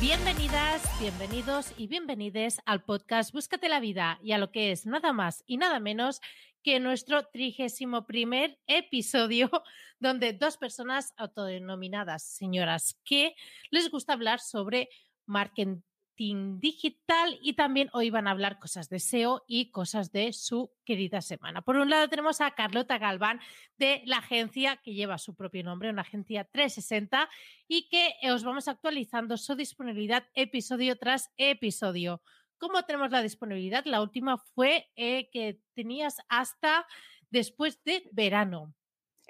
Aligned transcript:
Bienvenidas, 0.00 0.80
bienvenidos 1.00 1.72
y 1.76 1.88
bienvenides 1.88 2.60
al 2.66 2.84
podcast 2.84 3.32
Búscate 3.32 3.68
la 3.68 3.80
vida 3.80 4.20
y 4.22 4.30
a 4.30 4.38
lo 4.38 4.52
que 4.52 4.70
es 4.70 4.86
nada 4.86 5.12
más 5.12 5.42
y 5.44 5.56
nada 5.56 5.80
menos 5.80 6.20
que 6.62 6.78
nuestro 6.78 7.26
trigésimo 7.26 8.06
primer 8.06 8.60
episodio 8.68 9.50
donde 9.98 10.34
dos 10.34 10.56
personas 10.56 11.14
autodenominadas 11.16 12.22
señoras 12.22 12.96
que 13.04 13.34
les 13.72 13.90
gusta 13.90 14.12
hablar 14.12 14.38
sobre 14.38 14.88
marketing 15.26 15.80
digital 16.18 17.38
y 17.40 17.52
también 17.52 17.90
hoy 17.92 18.10
van 18.10 18.26
a 18.26 18.32
hablar 18.32 18.58
cosas 18.58 18.88
de 18.88 18.98
SEO 18.98 19.44
y 19.46 19.70
cosas 19.70 20.10
de 20.10 20.32
su 20.32 20.72
querida 20.84 21.20
semana. 21.20 21.62
Por 21.62 21.76
un 21.76 21.90
lado 21.90 22.08
tenemos 22.08 22.40
a 22.40 22.50
Carlota 22.50 22.98
Galván 22.98 23.40
de 23.78 24.02
la 24.04 24.18
agencia 24.18 24.76
que 24.78 24.94
lleva 24.94 25.18
su 25.18 25.36
propio 25.36 25.62
nombre, 25.62 25.90
una 25.90 26.02
agencia 26.02 26.44
360 26.44 27.28
y 27.68 27.88
que 27.88 28.14
os 28.32 28.42
vamos 28.42 28.66
actualizando 28.66 29.36
su 29.36 29.54
disponibilidad 29.54 30.26
episodio 30.34 30.98
tras 30.98 31.30
episodio. 31.36 32.20
¿Cómo 32.58 32.82
tenemos 32.82 33.12
la 33.12 33.22
disponibilidad? 33.22 33.84
La 33.84 34.02
última 34.02 34.38
fue 34.38 34.90
eh, 34.96 35.30
que 35.30 35.60
tenías 35.74 36.16
hasta 36.28 36.84
después 37.30 37.82
de 37.84 38.08
verano. 38.10 38.74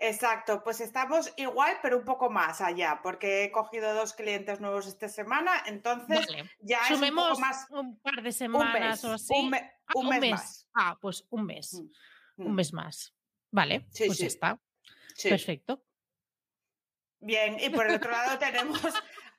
Exacto, 0.01 0.63
pues 0.63 0.81
estamos 0.81 1.33
igual, 1.37 1.77
pero 1.83 1.99
un 1.99 2.05
poco 2.05 2.31
más 2.31 2.61
allá, 2.61 3.01
porque 3.03 3.43
he 3.45 3.51
cogido 3.51 3.93
dos 3.95 4.15
clientes 4.15 4.61
nuevos 4.61 4.87
esta 4.87 5.09
semana, 5.09 5.51
entonces 5.67 6.25
Vale. 6.25 6.49
ya 6.61 6.79
es 6.83 6.89
Sumemos 6.89 7.25
un 7.25 7.29
poco 7.31 7.41
más. 7.41 7.67
un 7.71 7.99
par 8.01 8.15
de 8.23 8.29
Un 8.29 8.33
semanas 8.33 9.03
mes, 9.03 9.05
o 9.05 9.13
así. 9.13 9.35
un, 9.37 9.51
me- 9.51 9.73
Ah, 9.89 9.93
un 9.97 10.09
mes, 10.21 10.31
más. 10.31 10.69
Ah, 10.75 10.99
pues 11.01 11.25
un 11.31 11.47
mes. 11.47 11.73
Mm, 12.37 12.43
Un 12.47 12.53
mm, 12.53 12.55
mes 12.55 12.73
más. 12.73 13.15
Vale, 13.51 13.87
Sí, 13.91 14.05
pues 14.07 14.19
sí. 14.19 14.23
ya 14.25 14.27
está. 14.29 14.61
sí. 15.17 15.31
Perfecto. 15.31 15.83
Bien, 17.21 17.57
y 17.59 17.69
por 17.71 17.87
el 17.89 17.97
otro 17.97 18.13
lado 18.13 18.39
tenemos 18.39 18.81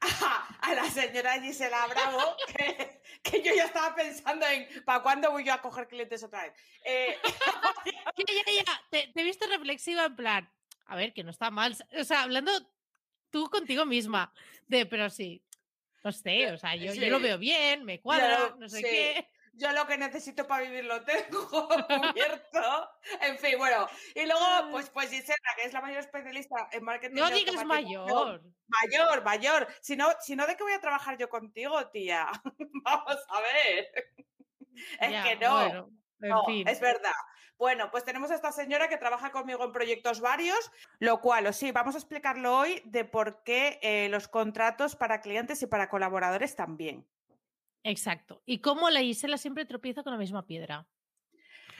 a, 0.01 0.57
a 0.61 0.73
la 0.73 0.89
señora 0.89 1.41
Gisela 1.41 1.87
Bravo, 1.87 2.35
que, 2.55 3.01
que 3.23 3.41
yo 3.43 3.53
ya 3.53 3.65
estaba 3.65 3.95
pensando 3.95 4.45
en 4.47 4.67
¿para 4.85 5.01
cuándo 5.03 5.31
voy 5.31 5.43
yo 5.43 5.53
a 5.53 5.61
coger 5.61 5.87
clientes 5.87 6.23
otra 6.23 6.43
vez? 6.43 6.53
Eh, 6.83 7.17
Ya, 8.17 8.33
ya, 8.45 8.63
ya. 8.65 8.81
Te, 8.89 9.07
te 9.13 9.21
he 9.21 9.23
visto 9.23 9.47
reflexiva 9.47 10.05
en 10.05 10.15
plan, 10.15 10.49
a 10.85 10.95
ver, 10.95 11.13
que 11.13 11.23
no 11.23 11.31
está 11.31 11.49
mal. 11.51 11.75
O 11.97 12.03
sea, 12.03 12.23
hablando 12.23 12.51
tú 13.29 13.49
contigo 13.49 13.85
misma, 13.85 14.33
de, 14.67 14.85
pero 14.85 15.09
sí, 15.09 15.41
no 16.03 16.11
sé, 16.11 16.51
o 16.51 16.57
sea, 16.57 16.75
yo, 16.75 16.93
yo 16.93 17.09
lo 17.09 17.19
veo 17.19 17.37
bien, 17.37 17.85
me 17.85 17.99
cuadra, 18.01 18.49
Yo- 18.49 18.55
no 18.57 18.69
sé 18.69 18.77
sí. 18.77 18.83
qué. 18.83 19.29
Yo 19.59 19.71
lo 19.73 19.85
que 19.85 19.97
necesito 19.97 20.47
para 20.47 20.63
vivir 20.63 20.85
lo 20.85 21.03
tengo 21.03 21.47
cubierto. 21.87 22.89
En 23.21 23.37
fin, 23.37 23.57
bueno. 23.57 23.87
Y 24.15 24.25
luego, 24.25 24.71
pues, 24.71 24.89
pues 24.89 25.09
Gisela, 25.09 25.37
que 25.57 25.67
es 25.67 25.73
la 25.73 25.81
mayor 25.81 25.99
especialista 25.99 26.69
en 26.71 26.83
marketing. 26.83 27.15
No 27.15 27.29
digas 27.29 27.65
mayor. 27.65 28.41
Mayor, 28.67 29.23
mayor. 29.23 29.67
Si 29.81 29.95
no, 29.95 30.09
si 30.21 30.35
no, 30.35 30.47
¿de 30.47 30.55
qué 30.55 30.63
voy 30.63 30.73
a 30.73 30.79
trabajar 30.81 31.17
yo 31.17 31.29
contigo, 31.29 31.89
tía? 31.89 32.29
Vamos 32.83 33.17
a 33.29 33.41
ver. 33.41 33.87
Es 35.01 35.11
Ya, 35.11 35.23
que 35.23 35.35
no. 35.35 35.51
bueno, 35.55 35.89
no, 36.19 36.43
es 36.65 36.79
verdad. 36.79 37.11
Bueno, 37.57 37.91
pues 37.91 38.05
tenemos 38.05 38.31
a 38.31 38.35
esta 38.35 38.53
señora 38.53 38.87
que 38.87 38.95
trabaja 38.95 39.31
conmigo 39.31 39.65
en 39.65 39.73
proyectos 39.73 40.21
varios, 40.21 40.71
lo 40.99 41.19
cual, 41.19 41.45
o 41.47 41.51
sí, 41.51 41.73
vamos 41.73 41.95
a 41.95 41.97
explicarlo 41.97 42.57
hoy 42.57 42.81
de 42.85 43.03
por 43.03 43.43
qué 43.43 43.79
eh, 43.81 44.07
los 44.07 44.29
contratos 44.29 44.95
para 44.95 45.19
clientes 45.19 45.61
y 45.61 45.67
para 45.67 45.89
colaboradores 45.89 46.55
también. 46.55 47.05
Exacto. 47.83 48.41
Y 48.45 48.59
cómo 48.59 48.89
la 48.89 49.01
Gisela 49.01 49.37
siempre 49.37 49.65
tropieza 49.65 50.03
con 50.03 50.11
la 50.13 50.19
misma 50.19 50.45
piedra. 50.45 50.87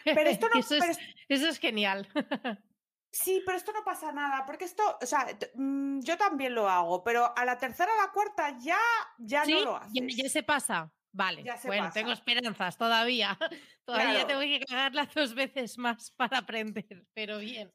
Pero 0.04 0.22
esto 0.30 0.48
no, 0.54 0.60
eso, 0.60 0.76
es, 0.76 0.80
pero 0.80 0.92
es- 0.92 1.00
eso 1.30 1.48
es 1.50 1.60
genial. 1.60 2.08
Sí, 3.12 3.42
pero 3.44 3.58
esto 3.58 3.72
no 3.72 3.84
pasa 3.84 4.12
nada, 4.12 4.46
porque 4.46 4.66
esto, 4.66 4.84
o 5.02 5.06
sea, 5.08 5.26
mm, 5.56 6.02
yo 6.02 6.16
también 6.16 6.54
lo 6.54 6.70
hago, 6.70 7.04
pero 7.04 7.36
a 7.36 7.44
la 7.44 7.58
tercera 7.58 7.92
o 7.92 8.06
la 8.06 8.12
cuarta 8.12 8.56
ya, 8.60 8.78
ya 9.18 9.46
¿Sí? 9.46 9.54
no 9.54 9.62
lo 9.62 9.80
Ya, 9.92 10.04
haces. 10.04 10.16
ya 10.16 10.30
se 10.30 10.44
pasa. 10.44 10.94
Vale. 11.12 11.42
Ya 11.44 11.58
se 11.58 11.68
bueno, 11.70 11.86
pasa. 11.86 11.94
tengo 11.96 12.12
esperanzas 12.12 12.78
todavía. 12.78 13.36
Todavía 13.84 14.12
Claro. 14.12 14.28
tengo 14.28 14.42
que 14.42 14.60
cagarla 14.60 15.10
dos 15.16 15.34
veces 15.34 15.80
más 15.80 16.12
para 16.12 16.38
aprender, 16.38 17.08
pero 17.16 17.40
bien. 17.40 17.74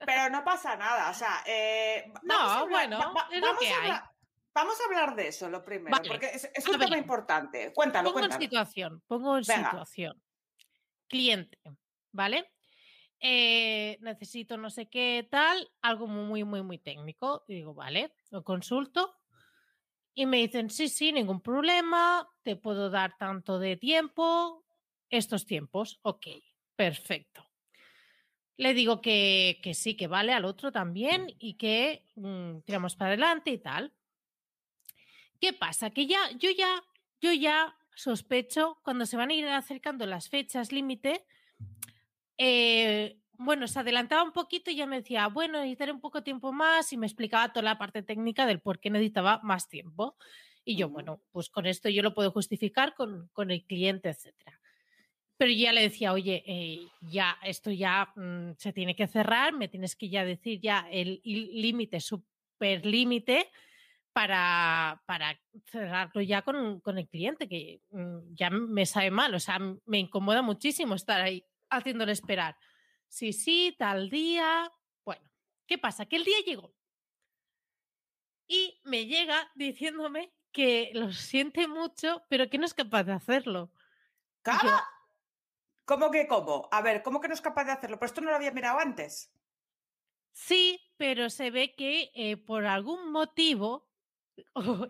Pero 0.00 0.30
no 0.30 0.42
pasa 0.42 0.74
nada, 0.74 1.10
o 1.10 1.14
sea, 1.14 1.44
eh, 1.46 2.12
No, 2.24 2.34
vamos 2.38 2.50
a 2.50 2.58
hablar- 2.62 2.68
bueno, 2.88 2.98
va- 2.98 3.12
va- 3.12 3.28
es 3.30 3.40
lo 3.40 3.56
que 3.58 3.68
a 3.68 3.70
hay. 3.70 3.90
hablar- 3.90 4.11
Vamos 4.54 4.74
a 4.80 4.84
hablar 4.84 5.16
de 5.16 5.28
eso 5.28 5.48
lo 5.48 5.64
primero, 5.64 5.96
Vale. 5.96 6.08
porque 6.08 6.26
es, 6.26 6.50
es 6.52 6.68
un 6.68 6.78
tema 6.78 6.98
importante. 6.98 7.72
Cuéntalo, 7.72 8.12
Pongo 8.12 8.24
en 8.24 8.32
situación, 8.32 9.02
pongo 9.06 9.38
en 9.38 9.44
Venga. 9.46 9.70
situación. 9.70 10.22
Cliente, 11.08 11.58
¿vale? 12.12 12.52
Eh, 13.24 13.98
necesito 14.00 14.56
no 14.56 14.68
sé 14.68 14.88
qué 14.88 15.26
tal, 15.30 15.70
algo 15.80 16.06
muy, 16.06 16.44
muy, 16.44 16.62
muy 16.62 16.78
técnico. 16.78 17.44
Y 17.46 17.54
digo, 17.54 17.72
vale, 17.72 18.14
lo 18.30 18.42
consulto. 18.42 19.14
Y 20.12 20.26
me 20.26 20.38
dicen, 20.38 20.68
sí, 20.68 20.88
sí, 20.88 21.12
ningún 21.12 21.40
problema, 21.40 22.28
te 22.42 22.56
puedo 22.56 22.90
dar 22.90 23.16
tanto 23.16 23.58
de 23.58 23.76
tiempo, 23.76 24.66
estos 25.08 25.46
tiempos, 25.46 26.00
ok, 26.02 26.26
perfecto. 26.76 27.48
Le 28.58 28.74
digo 28.74 29.00
que, 29.00 29.60
que 29.62 29.72
sí, 29.72 29.96
que 29.96 30.08
vale 30.08 30.34
al 30.34 30.44
otro 30.44 30.70
también 30.70 31.34
y 31.38 31.54
que 31.54 32.04
mm, 32.16 32.58
tiramos 32.66 32.96
para 32.96 33.08
adelante 33.08 33.50
y 33.50 33.58
tal. 33.58 33.94
¿Qué 35.42 35.52
pasa? 35.52 35.90
Que 35.90 36.06
ya, 36.06 36.20
yo 36.38 36.50
ya, 36.56 36.84
yo 37.20 37.32
ya 37.32 37.76
sospecho 37.96 38.78
cuando 38.84 39.06
se 39.06 39.16
van 39.16 39.30
a 39.30 39.34
ir 39.34 39.44
acercando 39.48 40.06
las 40.06 40.28
fechas 40.28 40.70
límite. 40.70 41.26
eh, 42.38 43.18
bueno, 43.38 43.66
se 43.66 43.80
adelantaba 43.80 44.22
un 44.22 44.30
poquito 44.30 44.70
y 44.70 44.76
ya 44.76 44.86
me 44.86 45.00
decía, 45.00 45.26
bueno, 45.26 45.58
necesitaré 45.58 45.90
un 45.90 46.00
poco 46.00 46.22
tiempo 46.22 46.52
más 46.52 46.92
y 46.92 46.96
me 46.96 47.06
explicaba 47.06 47.52
toda 47.52 47.64
la 47.64 47.76
parte 47.76 48.04
técnica 48.04 48.46
del 48.46 48.60
por 48.60 48.78
qué 48.78 48.88
necesitaba 48.88 49.40
más 49.42 49.68
tiempo. 49.68 50.16
Y 50.64 50.76
yo, 50.76 50.88
bueno, 50.88 51.20
pues 51.32 51.50
con 51.50 51.66
esto 51.66 51.88
yo 51.88 52.04
lo 52.04 52.14
puedo 52.14 52.30
justificar 52.30 52.94
con, 52.94 53.28
con 53.32 53.50
el 53.50 53.64
cliente, 53.64 54.10
etcétera. 54.10 54.60
Pero 55.36 55.50
ya 55.50 55.72
le 55.72 55.80
decía, 55.80 56.12
oye, 56.12 56.44
eh, 56.46 56.86
ya, 57.00 57.36
esto 57.42 57.72
ya 57.72 58.12
mm, 58.14 58.52
se 58.58 58.72
tiene 58.72 58.94
que 58.94 59.08
cerrar, 59.08 59.54
me 59.54 59.66
tienes 59.66 59.96
que 59.96 60.08
ya 60.08 60.24
decir 60.24 60.60
ya 60.60 60.86
el 60.88 61.20
límite, 61.24 61.98
super 61.98 62.86
límite, 62.86 63.50
para, 64.12 65.02
para 65.06 65.40
cerrarlo 65.66 66.20
ya 66.20 66.42
con, 66.42 66.80
con 66.80 66.98
el 66.98 67.08
cliente, 67.08 67.48
que 67.48 67.80
mm, 67.90 68.34
ya 68.34 68.50
me 68.50 68.86
sabe 68.86 69.10
mal, 69.10 69.34
o 69.34 69.40
sea, 69.40 69.58
me 69.58 69.98
incomoda 69.98 70.42
muchísimo 70.42 70.94
estar 70.94 71.20
ahí 71.20 71.46
haciéndole 71.70 72.12
esperar. 72.12 72.56
Sí, 73.08 73.32
sí, 73.32 73.74
tal 73.78 74.10
día. 74.10 74.70
Bueno, 75.04 75.28
¿qué 75.66 75.78
pasa? 75.78 76.06
Que 76.06 76.16
el 76.16 76.24
día 76.24 76.38
llegó 76.44 76.74
y 78.52 78.78
me 78.84 79.06
llega 79.06 79.50
diciéndome 79.54 80.30
que 80.52 80.90
lo 80.92 81.10
siente 81.12 81.66
mucho, 81.66 82.22
pero 82.28 82.50
que 82.50 82.58
no 82.58 82.66
es 82.66 82.74
capaz 82.74 83.04
de 83.04 83.12
hacerlo. 83.12 83.70
Yo, 84.44 84.52
¿Cómo? 84.60 84.72
¿Cómo 85.84 86.10
que 86.10 86.26
cómo? 86.26 86.68
A 86.70 86.82
ver, 86.82 87.02
¿cómo 87.02 87.20
que 87.20 87.28
no 87.28 87.34
es 87.34 87.40
capaz 87.40 87.64
de 87.64 87.72
hacerlo? 87.72 87.98
Pero 87.98 88.06
esto 88.06 88.20
no 88.20 88.30
lo 88.30 88.36
había 88.36 88.52
mirado 88.52 88.78
antes. 88.78 89.32
Sí, 90.32 90.80
pero 90.96 91.30
se 91.30 91.50
ve 91.50 91.74
que 91.74 92.10
eh, 92.14 92.36
por 92.36 92.66
algún 92.66 93.10
motivo, 93.10 93.88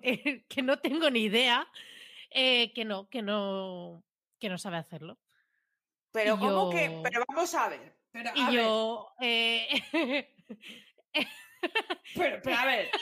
eh, 0.03 0.45
que 0.49 0.63
no 0.63 0.79
tengo 0.79 1.11
ni 1.11 1.21
idea, 1.21 1.67
eh, 2.31 2.73
que 2.73 2.85
no, 2.85 3.09
que 3.09 3.23
no, 3.23 4.05
que 4.39 4.49
no 4.49 4.59
sabe 4.59 4.77
hacerlo. 4.79 5.19
Pero 6.13 6.35
Y 6.35 6.39
¿cómo 6.39 6.71
que? 6.71 7.01
Pero 7.03 7.25
vamos 7.29 7.55
a 7.55 7.69
ver. 7.69 7.97
Pero, 8.11 8.31
a 8.31 8.33
Y 8.37 8.45
ver, 8.45 8.55
yo, 8.55 9.15
eh, 9.21 10.29
pero, 12.15 12.41
pero 12.43 12.57
a 12.57 12.65
ver. 12.67 12.91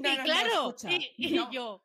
No, 0.00 0.12
y 0.12 0.16
no, 0.16 0.24
no, 0.24 0.34
y, 0.34 0.46
escucha, 0.46 0.88
y 1.16 1.30
no. 1.34 1.50
yo, 1.50 1.84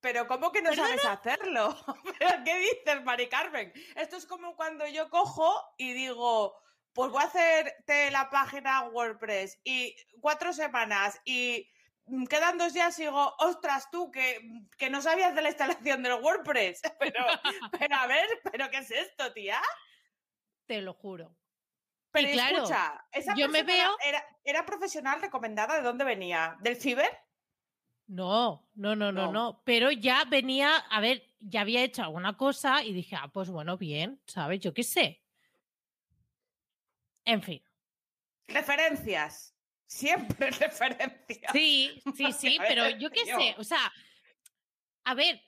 Pero 0.00 0.26
¿cómo 0.26 0.50
que 0.52 0.62
no 0.62 0.74
sabes 0.74 1.04
hacerlo? 1.04 1.76
¿Pero 2.18 2.44
qué 2.44 2.58
dices, 2.58 3.04
Mari 3.04 3.28
Carmen? 3.28 3.72
Esto 3.96 4.16
es 4.16 4.26
como 4.26 4.56
cuando 4.56 4.86
yo 4.88 5.08
cojo 5.10 5.54
y 5.78 5.92
digo, 5.92 6.54
pues 6.92 7.10
voy 7.10 7.22
a 7.22 7.26
hacerte 7.26 8.10
la 8.10 8.28
página 8.30 8.88
WordPress 8.88 9.60
y 9.64 9.94
cuatro 10.20 10.52
semanas 10.52 11.20
y 11.24 11.70
quedan 12.28 12.58
dos 12.58 12.72
días 12.74 12.98
y 12.98 13.02
digo, 13.02 13.34
ostras, 13.38 13.90
tú, 13.90 14.10
que, 14.10 14.40
que 14.76 14.90
no 14.90 15.00
sabías 15.02 15.34
de 15.34 15.42
la 15.42 15.48
instalación 15.50 16.02
del 16.02 16.14
WordPress. 16.22 16.82
Pero, 16.98 17.24
pero 17.78 17.96
a 17.96 18.06
ver, 18.06 18.26
¿pero 18.50 18.70
qué 18.70 18.78
es 18.78 18.90
esto, 18.90 19.32
tía? 19.32 19.60
te 20.66 20.80
lo 20.80 20.94
juro. 20.94 21.36
Pero 22.12 22.28
Y 22.28 22.32
claro, 22.32 22.56
escucha, 22.58 23.04
esa 23.12 23.34
yo 23.34 23.48
me 23.48 23.64
persona 23.64 23.88
veo- 23.88 23.96
Era, 24.04 24.24
era 24.44 24.64
profesional 24.66 25.20
recomendada, 25.20 25.76
¿de 25.76 25.82
dónde 25.82 26.04
venía? 26.04 26.56
¿Del 26.60 26.76
ciber? 26.76 27.10
No, 28.06 28.68
no, 28.74 28.94
no, 28.96 29.10
no, 29.12 29.26
No. 29.26 29.32
no. 29.32 29.62
Pero 29.64 29.90
ya 29.90 30.24
venía, 30.24 30.76
a 30.76 31.00
ver, 31.00 31.22
ya 31.40 31.62
había 31.62 31.82
hecho 31.82 32.02
alguna 32.02 32.36
cosa 32.36 32.82
y 32.84 32.92
dije, 32.92 33.16
ah, 33.16 33.28
pues 33.32 33.50
bueno, 33.50 33.76
bien, 33.78 34.22
¿sabes? 34.26 34.60
Yo 34.60 34.72
qué 34.74 34.82
sé. 34.82 35.24
En 37.24 37.42
fin. 37.42 37.62
Referencias. 38.48 39.51
Siempre 39.92 40.50
referencias. 40.58 41.52
Sí, 41.52 42.02
sí, 42.16 42.32
sí, 42.32 42.58
pero 42.66 42.88
yo 42.98 43.10
qué 43.10 43.26
sé, 43.26 43.54
o 43.58 43.64
sea, 43.64 43.92
a 45.04 45.14
ver, 45.14 45.42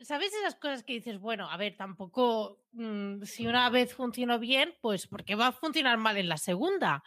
¿sabes 0.00 0.32
esas 0.32 0.54
cosas 0.54 0.82
que 0.82 0.94
dices, 0.94 1.18
bueno, 1.18 1.50
a 1.50 1.58
ver, 1.58 1.76
tampoco, 1.76 2.64
mm, 2.72 3.24
si 3.24 3.46
una 3.46 3.68
vez 3.68 3.94
funcionó 3.94 4.38
bien, 4.38 4.74
pues 4.80 5.06
porque 5.06 5.34
va 5.34 5.48
a 5.48 5.52
funcionar 5.52 5.98
mal 5.98 6.16
en 6.16 6.30
la 6.30 6.38
segunda? 6.38 7.04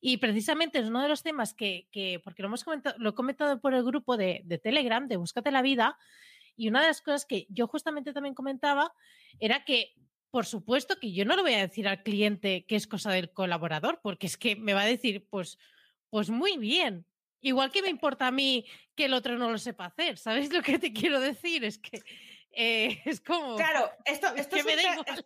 Y 0.00 0.18
precisamente 0.18 0.78
es 0.78 0.86
uno 0.86 1.02
de 1.02 1.08
los 1.08 1.24
temas 1.24 1.54
que, 1.54 1.88
que 1.90 2.20
porque 2.22 2.42
lo 2.42 2.48
hemos 2.48 2.62
comentado, 2.62 2.94
lo 3.00 3.10
he 3.10 3.14
comentado 3.14 3.60
por 3.60 3.74
el 3.74 3.82
grupo 3.82 4.16
de, 4.16 4.42
de 4.44 4.58
Telegram, 4.58 5.08
de 5.08 5.16
Búscate 5.16 5.50
la 5.50 5.60
Vida, 5.60 5.98
y 6.54 6.68
una 6.68 6.82
de 6.82 6.86
las 6.86 7.02
cosas 7.02 7.26
que 7.26 7.48
yo 7.50 7.66
justamente 7.66 8.12
también 8.12 8.36
comentaba 8.36 8.92
era 9.40 9.64
que, 9.64 9.94
por 10.30 10.46
supuesto, 10.46 11.00
que 11.00 11.12
yo 11.12 11.24
no 11.24 11.34
le 11.34 11.42
voy 11.42 11.54
a 11.54 11.66
decir 11.66 11.88
al 11.88 12.04
cliente 12.04 12.64
que 12.64 12.76
es 12.76 12.86
cosa 12.86 13.10
del 13.10 13.32
colaborador, 13.32 13.98
porque 14.04 14.28
es 14.28 14.36
que 14.36 14.54
me 14.54 14.72
va 14.72 14.82
a 14.82 14.86
decir, 14.86 15.26
pues, 15.28 15.58
pues 16.10 16.30
muy 16.30 16.56
bien. 16.58 17.06
Igual 17.40 17.70
que 17.70 17.82
me 17.82 17.88
importa 17.88 18.26
a 18.26 18.30
mí 18.32 18.66
que 18.96 19.04
el 19.04 19.14
otro 19.14 19.38
no 19.38 19.50
lo 19.50 19.58
sepa 19.58 19.84
hacer, 19.86 20.18
¿sabes 20.18 20.52
lo 20.52 20.60
que 20.62 20.78
te 20.78 20.92
quiero 20.92 21.20
decir? 21.20 21.64
Es 21.64 21.78
que 21.78 22.02
eh, 22.50 23.00
es 23.04 23.20
como... 23.20 23.56
Claro, 23.56 23.90
esto, 24.04 24.26
Es 24.34 24.40
esto 24.42 24.56
que 24.56 24.60
es 24.60 24.66
un 24.66 24.72
te- 24.74 24.82
igual. 24.82 25.04
es- 25.06 25.24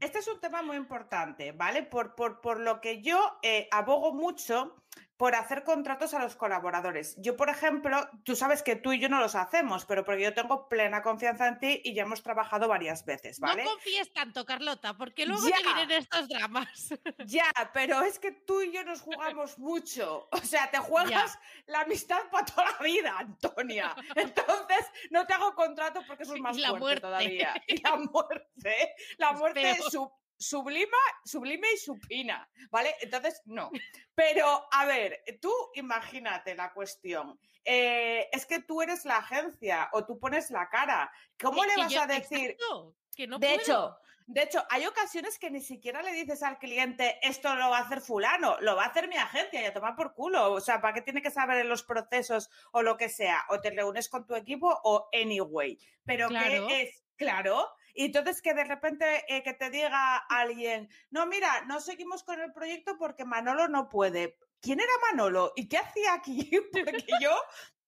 este 0.00 0.18
es 0.20 0.28
un 0.28 0.40
tema 0.40 0.62
muy 0.62 0.76
importante, 0.78 1.52
¿vale? 1.52 1.82
Por, 1.82 2.14
por, 2.14 2.40
por 2.40 2.58
lo 2.58 2.80
que 2.80 3.02
yo 3.02 3.38
eh, 3.42 3.68
abogo 3.70 4.14
mucho 4.14 4.79
por 5.16 5.34
hacer 5.34 5.64
contratos 5.64 6.14
a 6.14 6.18
los 6.18 6.34
colaboradores. 6.36 7.14
Yo, 7.18 7.36
por 7.36 7.50
ejemplo, 7.50 8.08
tú 8.24 8.34
sabes 8.36 8.62
que 8.62 8.76
tú 8.76 8.92
y 8.92 9.00
yo 9.00 9.08
no 9.08 9.20
los 9.20 9.34
hacemos, 9.34 9.84
pero 9.84 10.04
porque 10.04 10.22
yo 10.22 10.32
tengo 10.34 10.68
plena 10.68 11.02
confianza 11.02 11.46
en 11.48 11.58
ti 11.58 11.80
y 11.84 11.94
ya 11.94 12.02
hemos 12.04 12.22
trabajado 12.22 12.68
varias 12.68 13.04
veces, 13.04 13.38
¿vale? 13.40 13.64
No 13.64 13.70
confíes 13.70 14.12
tanto, 14.12 14.44
Carlota, 14.46 14.94
porque 14.96 15.26
luego 15.26 15.46
Ya. 15.48 15.56
te 15.56 15.62
vienen 15.74 15.90
estos 15.90 16.28
dramas. 16.28 16.88
Ya, 17.26 17.50
pero 17.74 18.02
es 18.02 18.18
que 18.18 18.32
tú 18.32 18.62
y 18.62 18.72
yo 18.72 18.82
nos 18.84 19.00
jugamos 19.02 19.58
mucho. 19.58 20.28
O 20.32 20.38
sea, 20.38 20.70
te 20.70 20.78
juegas 20.78 21.38
la 21.66 21.80
amistad 21.82 22.20
para 22.30 22.44
toda 22.46 22.72
la 22.72 22.78
vida, 22.78 23.14
Antonia. 23.18 23.94
Entonces, 24.16 24.86
no 25.10 25.26
te 25.26 25.34
hago 25.34 25.54
contrato 25.54 26.00
porque 26.06 26.22
eso 26.22 26.34
es 26.34 26.40
más 26.40 26.56
la 26.56 26.68
fuerte 26.68 26.80
muerte. 26.84 27.00
todavía. 27.02 27.54
Y 27.66 27.80
la 27.82 27.96
muerte, 28.12 28.94
la 29.18 29.30
Es 29.30 29.38
muerte 29.38 29.60
peor. 29.62 29.90
sub- 29.90 30.12
sublima, 30.40 30.96
sublime 31.24 31.68
y 31.72 31.76
supina, 31.76 32.48
¿vale? 32.70 32.94
Entonces, 33.02 33.42
no. 33.44 33.70
Pero, 34.14 34.66
a 34.72 34.86
ver, 34.86 35.22
tú 35.40 35.52
imagínate 35.74 36.54
la 36.54 36.72
cuestión. 36.72 37.38
Eh, 37.64 38.26
es 38.32 38.46
que 38.46 38.60
tú 38.62 38.80
eres 38.80 39.04
la 39.04 39.18
agencia 39.18 39.90
o 39.92 40.06
tú 40.06 40.18
pones 40.18 40.50
la 40.50 40.68
cara. 40.70 41.12
¿Cómo 41.38 41.62
le 41.64 41.76
vas 41.76 41.92
yo- 41.92 42.00
a 42.00 42.06
decir? 42.06 42.50
exacto, 42.52 42.96
que 43.14 43.26
no 43.26 43.38
de 43.38 43.48
puedo. 43.48 43.60
hecho, 43.60 43.96
de 44.26 44.42
hecho, 44.42 44.64
hay 44.70 44.86
ocasiones 44.86 45.38
que 45.38 45.50
ni 45.50 45.60
siquiera 45.60 46.00
le 46.02 46.12
dices 46.12 46.42
al 46.42 46.58
cliente 46.58 47.18
esto 47.22 47.54
lo 47.56 47.68
va 47.68 47.78
a 47.78 47.82
hacer 47.82 48.00
fulano, 48.00 48.56
lo 48.60 48.76
va 48.76 48.84
a 48.84 48.86
hacer 48.86 49.08
mi 49.08 49.16
agencia 49.16 49.60
y 49.60 49.66
a 49.66 49.74
tomar 49.74 49.94
por 49.94 50.14
culo. 50.14 50.52
O 50.52 50.60
sea, 50.60 50.80
¿para 50.80 50.94
qué 50.94 51.02
tiene 51.02 51.20
que 51.20 51.30
saber 51.30 51.58
en 51.58 51.68
los 51.68 51.82
procesos 51.82 52.48
o 52.72 52.80
lo 52.82 52.96
que 52.96 53.08
sea? 53.10 53.44
O 53.50 53.60
te 53.60 53.70
reúnes 53.70 54.08
con 54.08 54.26
tu 54.26 54.34
equipo 54.36 54.68
o 54.84 55.08
anyway. 55.12 55.78
Pero 56.06 56.28
Claro. 56.28 56.66
que 56.68 56.82
es 56.82 57.02
claro. 57.16 57.68
Y 57.94 58.06
entonces 58.06 58.40
que 58.42 58.54
de 58.54 58.64
repente 58.64 59.24
eh, 59.28 59.42
que 59.42 59.52
te 59.54 59.70
diga 59.70 60.16
alguien, 60.16 60.88
no, 61.10 61.26
mira, 61.26 61.62
no 61.66 61.80
seguimos 61.80 62.22
con 62.22 62.40
el 62.40 62.52
proyecto 62.52 62.96
porque 62.98 63.24
Manolo 63.24 63.68
no 63.68 63.88
puede. 63.88 64.38
¿Quién 64.60 64.78
era 64.80 64.92
Manolo? 65.10 65.52
¿Y 65.56 65.68
qué 65.68 65.78
hacía 65.78 66.12
aquí? 66.14 66.50
Porque 66.72 67.06
yo 67.20 67.34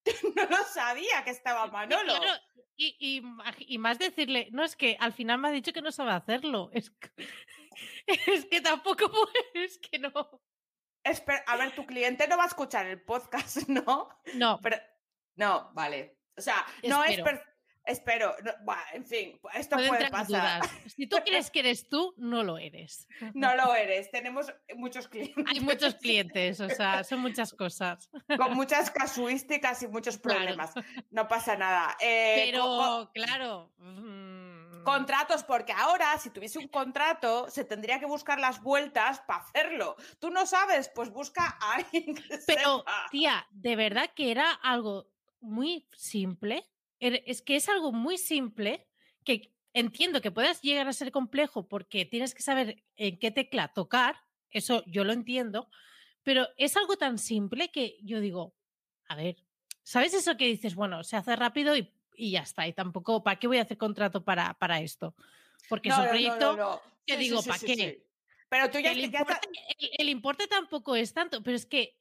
no 0.37 0.45
lo 0.47 0.65
sabía 0.65 1.23
que 1.25 1.31
estaba 1.31 1.67
Manolo. 1.67 2.15
y, 2.77 2.97
y 2.99 3.21
ma- 3.21 3.55
y 3.59 3.79
más 3.79 3.99
decirle, 3.99 4.49
no, 4.53 4.65
es 4.65 4.75
que 4.75 4.97
al 4.99 5.13
final 5.13 5.39
me 5.39 5.49
ha 5.49 5.53
dicho 5.53 5.73
que 5.73 5.83
no 5.83 5.93
sabe 5.93 6.13
hacerlo. 6.13 6.71
Es 6.73 6.91
que, 6.91 7.11
es 8.07 8.47
que 8.47 8.61
tampoco 8.61 9.11
es 9.55 9.79
que 9.79 9.99
no. 9.99 10.13
Espera, 11.05 11.45
a 11.47 11.57
ver, 11.57 11.75
tu 11.75 11.85
cliente 11.85 12.27
no 12.29 12.37
va 12.39 12.45
a 12.45 12.49
escuchar 12.49 12.87
el 12.87 13.03
podcast, 13.03 13.69
¿no? 13.69 14.09
No, 14.35 14.59
Pero, 14.63 14.77
no, 15.37 15.71
vale. 15.75 16.19
O 16.37 16.41
sea, 16.41 16.65
no 16.85 17.05
es... 17.05 17.19
Espero. 17.19 17.25
per- 17.39 17.52
Espero. 17.85 18.35
no- 18.45 18.53
en 18.93 19.05
fin, 19.05 19.41
esto 19.55 19.77
puede 19.77 20.09
pasar. 20.11 20.61
dudas. 20.63 20.71
Si 20.97 21.07
tú 21.07 21.17
crees 21.25 21.51
que 21.51 21.61
eres 21.61 21.89
tú, 21.89 22.15
no 22.17 22.43
lo 22.43 22.59
eres. 22.59 23.09
No 23.35 23.55
lo 23.57 23.75
eres. 23.75 24.11
Tenemos 24.11 24.53
muchos 24.77 25.09
clientes. 25.09 25.45
Hay 25.49 25.61
muchos 25.61 25.95
clientes, 25.97 26.61
o 26.61 26.69
sea, 26.69 27.03
son 27.05 27.21
muchas 27.21 27.53
cosas. 27.53 28.09
Con 28.37 28.55
muchas 28.55 28.91
casuísticas 28.91 29.83
y 29.83 29.89
muchos 29.89 30.19
Claro. 30.19 30.39
problemas. 30.41 30.73
No 31.11 31.27
pasa 31.29 31.57
nada. 31.57 31.97
Eh, 32.01 32.45
Pero, 32.51 33.11
claro. 33.15 33.73
mm, 33.79 34.85
Contratos, 34.85 35.45
porque 35.45 35.73
ahora, 35.73 36.19
si 36.19 36.31
tuviese 36.31 36.59
un 36.59 36.67
contrato, 36.67 37.49
se 37.49 37.65
tendría 37.65 38.01
que 38.01 38.07
buscar 38.07 38.41
las 38.41 38.61
vueltas 38.63 39.21
para 39.21 39.45
hacerlo. 39.45 39.95
Tú 40.19 40.31
no 40.31 40.45
sabes, 40.45 40.89
pues 40.93 41.11
busca 41.11 41.57
a 41.61 41.75
alguien 41.75 42.17
que 42.17 42.39
Pero, 42.47 42.79
sepa. 42.79 43.07
tía, 43.13 43.47
de 43.53 43.77
verdad 43.77 44.11
que 44.15 44.33
era 44.33 44.51
algo 44.51 45.07
muy 45.41 45.87
simple. 45.97 46.65
Er- 47.03 47.23
Es 47.27 47.43
que 47.43 47.57
es 47.57 47.69
algo 47.69 47.91
muy 47.93 48.17
simple 48.17 48.87
que 49.25 49.53
entiendo 49.75 50.21
que 50.21 50.31
puedas 50.31 50.63
llegar 50.63 50.87
a 50.87 50.93
ser 50.93 51.11
complejo 51.11 51.67
porque 51.67 52.05
tienes 52.05 52.33
que 52.35 52.43
saber 52.43 52.85
en 52.97 53.19
qué 53.19 53.31
tecla 53.33 53.73
tocar. 53.73 54.17
Eso 54.51 54.85
yo 54.87 55.03
lo 55.03 55.13
entiendo. 55.13 55.69
Pero 56.23 56.47
es 56.57 56.77
algo 56.77 56.97
tan 56.97 57.19
simple 57.19 57.71
que 57.73 57.99
yo 58.03 58.21
digo, 58.21 58.55
a 59.09 59.17
ver, 59.17 59.37
¿sabes 59.83 60.15
eso 60.15 60.37
que 60.37 60.47
dices? 60.47 60.77
Bueno, 60.77 61.03
se 61.03 61.17
hace 61.17 61.35
rápido 61.35 61.77
y, 61.77 61.91
y 62.15 62.31
ya 62.33 62.43
está. 62.43 62.69
Y 62.69 62.73
tampoco, 62.73 63.25
¿para 63.25 63.41
qué 63.41 63.49
voy 63.49 63.59
a 63.59 63.63
hacer 63.63 63.77
contrato 63.79 64.23
para, 64.25 64.55
para 64.55 64.81
esto? 64.81 65.17
Porque 65.69 65.89
No, 65.89 65.95
es 65.97 65.99
un 65.99 66.05
no, 66.05 66.11
proyecto 66.11 66.57
no, 66.57 66.83
que 67.05 67.15
Sí, 67.15 67.19
digo, 67.19 67.43
sí, 67.43 67.49
¿para 67.49 67.59
sí, 67.59 67.67
qué? 67.67 68.07
Pero 68.49 68.71
tú 68.71 68.79
ya, 68.79 68.93
el, 68.93 69.01
ya 69.01 69.07
está- 69.07 69.19
importe, 69.21 69.49
el- 69.79 69.91
el 69.99 70.09
importe 70.11 70.47
tampoco 70.47 70.95
es 70.95 71.13
tanto, 71.13 71.43
pero 71.43 71.57
es 71.57 71.67
que, 71.67 71.97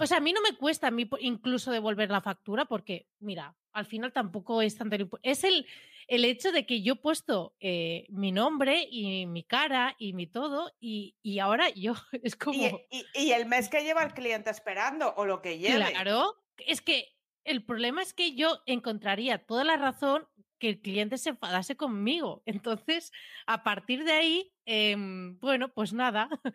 o 0.00 0.06
sea, 0.06 0.18
a 0.18 0.20
mí 0.20 0.32
no 0.32 0.40
me 0.42 0.56
cuesta 0.56 0.88
a 0.88 0.90
mí 0.90 1.08
incluso 1.20 1.70
devolver 1.70 2.10
la 2.10 2.20
factura 2.20 2.64
porque, 2.64 3.08
mira, 3.20 3.56
al 3.72 3.86
final 3.86 4.12
tampoco 4.12 4.62
es 4.62 4.78
impu- 4.78 5.18
Es 5.22 5.44
el, 5.44 5.66
el 6.06 6.24
hecho 6.24 6.52
de 6.52 6.66
que 6.66 6.82
yo 6.82 6.94
he 6.94 6.96
puesto 6.96 7.54
eh, 7.60 8.06
mi 8.10 8.32
nombre 8.32 8.86
y 8.90 9.26
mi 9.26 9.44
cara 9.44 9.94
y 9.98 10.12
mi 10.12 10.26
todo 10.26 10.72
y, 10.80 11.16
y 11.22 11.38
ahora 11.38 11.68
yo 11.70 11.94
es 12.22 12.36
como... 12.36 12.64
Y, 12.90 13.04
y- 13.14 13.22
y 13.26 13.32
el 13.32 13.46
mes 13.46 13.68
que 13.68 13.82
lleva 13.82 14.02
el 14.02 14.14
cliente 14.14 14.50
esperando 14.50 15.14
o 15.16 15.24
lo 15.26 15.42
que 15.42 15.58
lleve. 15.58 15.90
Claro, 15.92 16.34
es 16.58 16.80
que 16.80 17.08
el 17.44 17.64
problema 17.64 18.02
es 18.02 18.12
que 18.14 18.34
yo 18.34 18.60
encontraría 18.66 19.38
toda 19.46 19.64
la 19.64 19.76
razón 19.76 20.26
que 20.58 20.68
el 20.70 20.80
cliente 20.80 21.18
se 21.18 21.30
enfadase 21.30 21.76
conmigo. 21.76 22.42
Entonces, 22.44 23.12
a 23.46 23.62
partir 23.62 24.02
de 24.04 24.12
ahí, 24.12 24.52
em, 24.64 25.38
bueno, 25.38 25.72
pues 25.72 25.92
nada. 25.92 26.28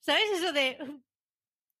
¿Sabes 0.00 0.24
eso 0.34 0.52
de, 0.52 0.78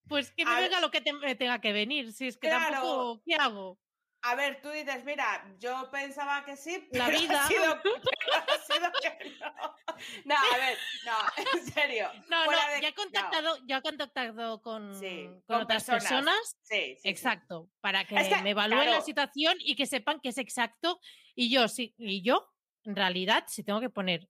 pues 0.08 0.30
que 0.32 0.44
me 0.44 0.50
A 0.50 0.54
ver- 0.60 0.64
venga 0.70 0.80
lo 0.80 0.90
que 0.90 1.00
te- 1.00 1.12
me 1.12 1.34
tenga 1.34 1.60
que 1.60 1.72
venir? 1.72 2.12
Si 2.12 2.26
es 2.28 2.36
que 2.36 2.48
Claro. 2.48 2.72
tampoco, 2.74 3.22
¿qué 3.24 3.34
hago? 3.36 3.78
A 4.26 4.34
ver, 4.36 4.62
tú 4.62 4.70
dices, 4.70 5.04
mira, 5.04 5.54
yo 5.58 5.90
pensaba 5.90 6.46
que 6.46 6.56
sí, 6.56 6.88
La 6.92 7.06
pero 7.06 7.18
vida. 7.18 7.44
Ha 7.44 7.48
sido, 7.48 7.80
pero 7.82 8.36
ha 8.36 8.58
sido 8.58 8.90
que 9.02 9.30
no. 9.38 9.76
No, 10.24 10.34
a 10.34 10.56
ver, 10.56 10.78
no, 11.04 11.12
en 11.58 11.66
serio. 11.72 12.10
No, 12.30 12.46
no, 12.46 12.50
de- 12.52 12.80
ya 12.80 12.88
he 12.88 12.90
no. 12.92 12.96
contactado, 12.96 13.58
ya 13.66 13.76
he 13.78 13.82
contactado 13.82 14.62
con, 14.62 14.98
Sí, 14.98 15.26
con 15.26 15.42
con 15.46 15.62
otras 15.62 15.84
personas. 15.84 16.10
personas 16.24 16.56
Sí, 16.62 16.96
sí. 17.02 17.08
Exacto, 17.08 17.68
para 17.80 18.04
que, 18.06 18.16
Es 18.16 18.28
que, 18.28 18.40
me 18.42 18.50
evalúen 18.50 18.90
la 18.90 19.02
situación 19.02 19.56
y 19.60 19.76
que 19.76 19.84
sepan 19.86 20.20
que 20.20 20.30
es 20.30 20.38
exacto. 20.38 20.98
Y 21.34 21.50
yo, 21.50 21.68
sí, 21.68 21.94
y 21.98 22.22
yo, 22.22 22.48
en 22.84 22.96
realidad, 22.96 23.44
si 23.46 23.62
tengo 23.62 23.80
que 23.80 23.90
poner 23.90 24.26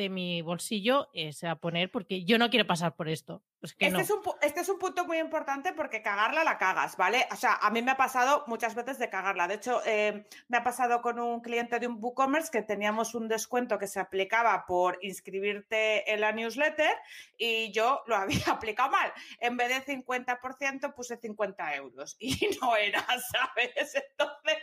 de 0.00 0.08
mi 0.08 0.42
bolsillo, 0.42 1.08
eh, 1.12 1.32
se 1.32 1.46
va 1.46 1.52
a 1.52 1.60
poner 1.60 1.90
porque 1.90 2.24
yo 2.24 2.38
no 2.38 2.48
quiero 2.50 2.66
pasar 2.66 2.96
por 2.96 3.08
esto. 3.08 3.42
Pues 3.60 3.74
que 3.74 3.86
Este, 3.86 3.96
no. 3.98 4.02
es 4.02 4.10
un, 4.10 4.20
este 4.40 4.60
es 4.60 4.68
un 4.68 4.78
punto 4.78 5.04
muy 5.04 5.18
importante 5.18 5.74
porque 5.74 6.02
cagarla 6.02 6.42
la 6.44 6.56
cagas, 6.56 6.96
¿vale? 6.96 7.26
O 7.30 7.36
sea, 7.36 7.54
a 7.54 7.70
mí 7.70 7.82
me 7.82 7.90
ha 7.90 7.96
pasado 7.96 8.44
muchas 8.46 8.74
veces 8.74 8.98
de 8.98 9.10
cagarla. 9.10 9.46
De 9.48 9.54
hecho, 9.54 9.82
eh, 9.84 10.26
me 10.48 10.56
ha 10.56 10.64
pasado 10.64 11.02
con 11.02 11.20
un 11.20 11.40
cliente 11.40 11.78
de 11.78 11.86
un 11.86 11.98
WooCommerce 12.00 12.50
que 12.50 12.62
teníamos 12.62 13.14
un 13.14 13.28
descuento 13.28 13.78
que 13.78 13.86
se 13.86 14.00
aplicaba 14.00 14.64
por 14.66 14.98
inscribirte 15.02 16.10
en 16.10 16.20
la 16.20 16.32
newsletter 16.32 16.96
y 17.36 17.70
yo 17.72 18.02
lo 18.06 18.16
había 18.16 18.46
aplicado 18.46 18.90
mal. 18.90 19.12
En 19.40 19.56
vez 19.56 19.68
de 19.68 19.96
50% 19.96 20.94
puse 20.94 21.18
50 21.18 21.74
euros 21.76 22.16
y 22.18 22.48
no 22.62 22.76
era, 22.76 23.04
¿sabes? 23.06 23.94
Entonces, 23.94 24.58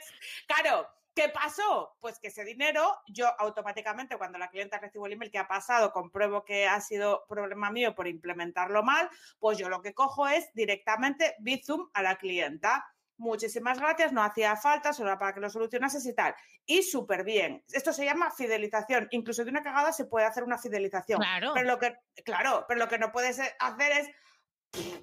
claro. 0.48 0.88
¿Qué 1.18 1.30
pasó? 1.30 1.98
Pues 2.00 2.20
que 2.20 2.28
ese 2.28 2.44
dinero, 2.46 2.96
yo 3.08 3.28
automáticamente, 3.40 4.18
cuando 4.18 4.38
la 4.38 4.50
clienta 4.50 4.78
recibo 4.78 5.08
el 5.08 5.14
email 5.14 5.32
que 5.32 5.40
ha 5.40 5.48
pasado, 5.48 5.92
compruebo 5.92 6.46
que 6.46 6.68
ha 6.68 6.80
sido 6.80 7.26
problema 7.28 7.72
mío 7.72 7.96
por 7.96 8.08
implementarlo 8.08 8.84
mal, 8.84 9.10
pues 9.40 9.58
yo 9.58 9.68
lo 9.68 9.82
que 9.82 9.96
cojo 9.96 10.28
es 10.28 10.54
directamente 10.54 11.36
Bizum 11.40 11.90
a 11.96 12.04
la 12.04 12.18
clienta. 12.18 12.86
muchísimas 13.18 13.80
gracias, 13.80 14.14
no 14.14 14.22
hacía 14.22 14.56
falta, 14.56 14.94
solo 14.94 15.10
era 15.10 15.18
para 15.18 15.34
que 15.34 15.40
lo 15.40 15.50
solucionases 15.50 16.06
y 16.06 16.14
tal. 16.14 16.36
Y 16.66 16.84
súper 16.84 17.24
bien. 17.24 17.64
Esto 17.72 17.92
se 17.92 18.06
llama 18.06 18.30
fidelización. 18.30 19.08
Incluso 19.10 19.44
de 19.44 19.50
una 19.50 19.64
cagada 19.64 19.92
se 19.92 20.06
puede 20.06 20.28
hacer 20.28 20.44
una 20.44 20.60
fidelización. 20.60 21.20
Claro. 21.20 21.52
Pero 21.56 21.66
lo 21.68 21.80
que, 21.80 21.96
claro, 22.24 22.66
pero 22.68 22.80
lo 22.80 22.88
que 22.88 23.00
no 23.00 23.12
puedes 23.12 23.40
hacer 23.40 23.92
es 23.92 25.02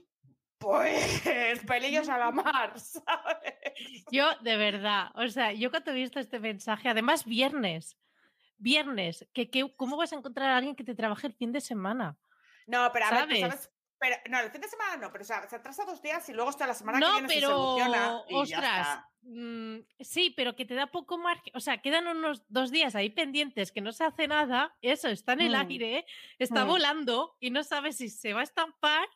pues 0.65 1.61
pelillos 1.67 2.09
a 2.09 2.19
la 2.19 2.31
mar, 2.31 2.73
¿sabes? 2.81 4.05
Yo, 4.11 4.27
de 4.41 4.57
verdad, 4.57 5.11
o 5.15 5.29
sea, 5.29 5.53
yo 5.53 5.71
cuando 5.71 5.91
he 5.91 5.95
visto 5.95 6.19
este 6.21 6.41
mensaje, 6.41 6.89
además 6.89 7.25
viernes, 7.25 7.97
viernes, 8.57 9.27
que, 9.35 9.51
que- 9.51 9.75
¿cómo 9.77 9.97
vas 9.97 10.13
a 10.13 10.17
encontrar 10.17 10.51
a 10.51 10.57
alguien 10.57 10.75
que 10.77 10.85
te 10.85 10.95
trabaje 10.95 11.27
el 11.27 11.35
fin 11.35 11.53
de 11.53 11.61
semana? 11.61 12.17
No, 12.67 12.91
pero 12.93 13.05
a 13.07 13.11
ver, 13.11 13.19
¿Sabes? 13.21 13.41
sabes. 13.41 13.71
Pero, 13.99 14.17
no, 14.29 14.41
el 14.41 14.51
fin 14.51 14.61
de 14.61 14.69
semana 14.69 14.97
no, 14.97 15.11
pero 15.13 15.23
o 15.23 15.27
sea, 15.27 15.49
se 15.49 15.57
atrasa 15.57 15.85
dos 15.85 16.03
días 16.03 16.29
y 16.29 16.35
luego 16.35 16.51
hasta 16.51 16.67
la 16.67 16.75
semana 16.75 16.99
que 16.99 17.07
No, 17.07 17.13
viene 17.13 17.29
se 17.29 17.35
pero, 17.37 17.49
soluciona 17.49 18.23
y 18.29 18.33
ya 18.35 18.41
ostras, 18.59 18.81
está. 18.89 19.11
mm, 19.23 19.77
sí, 20.01 20.35
pero 20.37 20.57
que 20.57 20.67
te 20.67 20.75
da 20.75 20.89
poco 20.89 21.17
margen, 21.17 21.53
o 21.57 21.61
sea, 21.61 21.81
quedan 21.81 22.07
unos 22.09 22.45
dos 22.49 22.71
días 22.71 22.95
ahí 22.97 23.09
pendientes 23.09 23.73
que 23.73 23.81
no 23.81 23.93
se 23.93 24.05
hace 24.05 24.29
nada, 24.29 24.77
eso 24.83 25.09
está 25.09 25.33
en 25.35 25.41
el 25.43 25.53
Mm. 25.53 25.71
aire, 25.71 26.07
está 26.39 26.65
Mm. 26.65 26.69
volando 26.69 27.37
y 27.41 27.51
no 27.51 27.63
sabes 27.65 27.97
si 27.97 28.11
se 28.11 28.35
va 28.35 28.41
a 28.41 28.45
estampar 28.45 29.07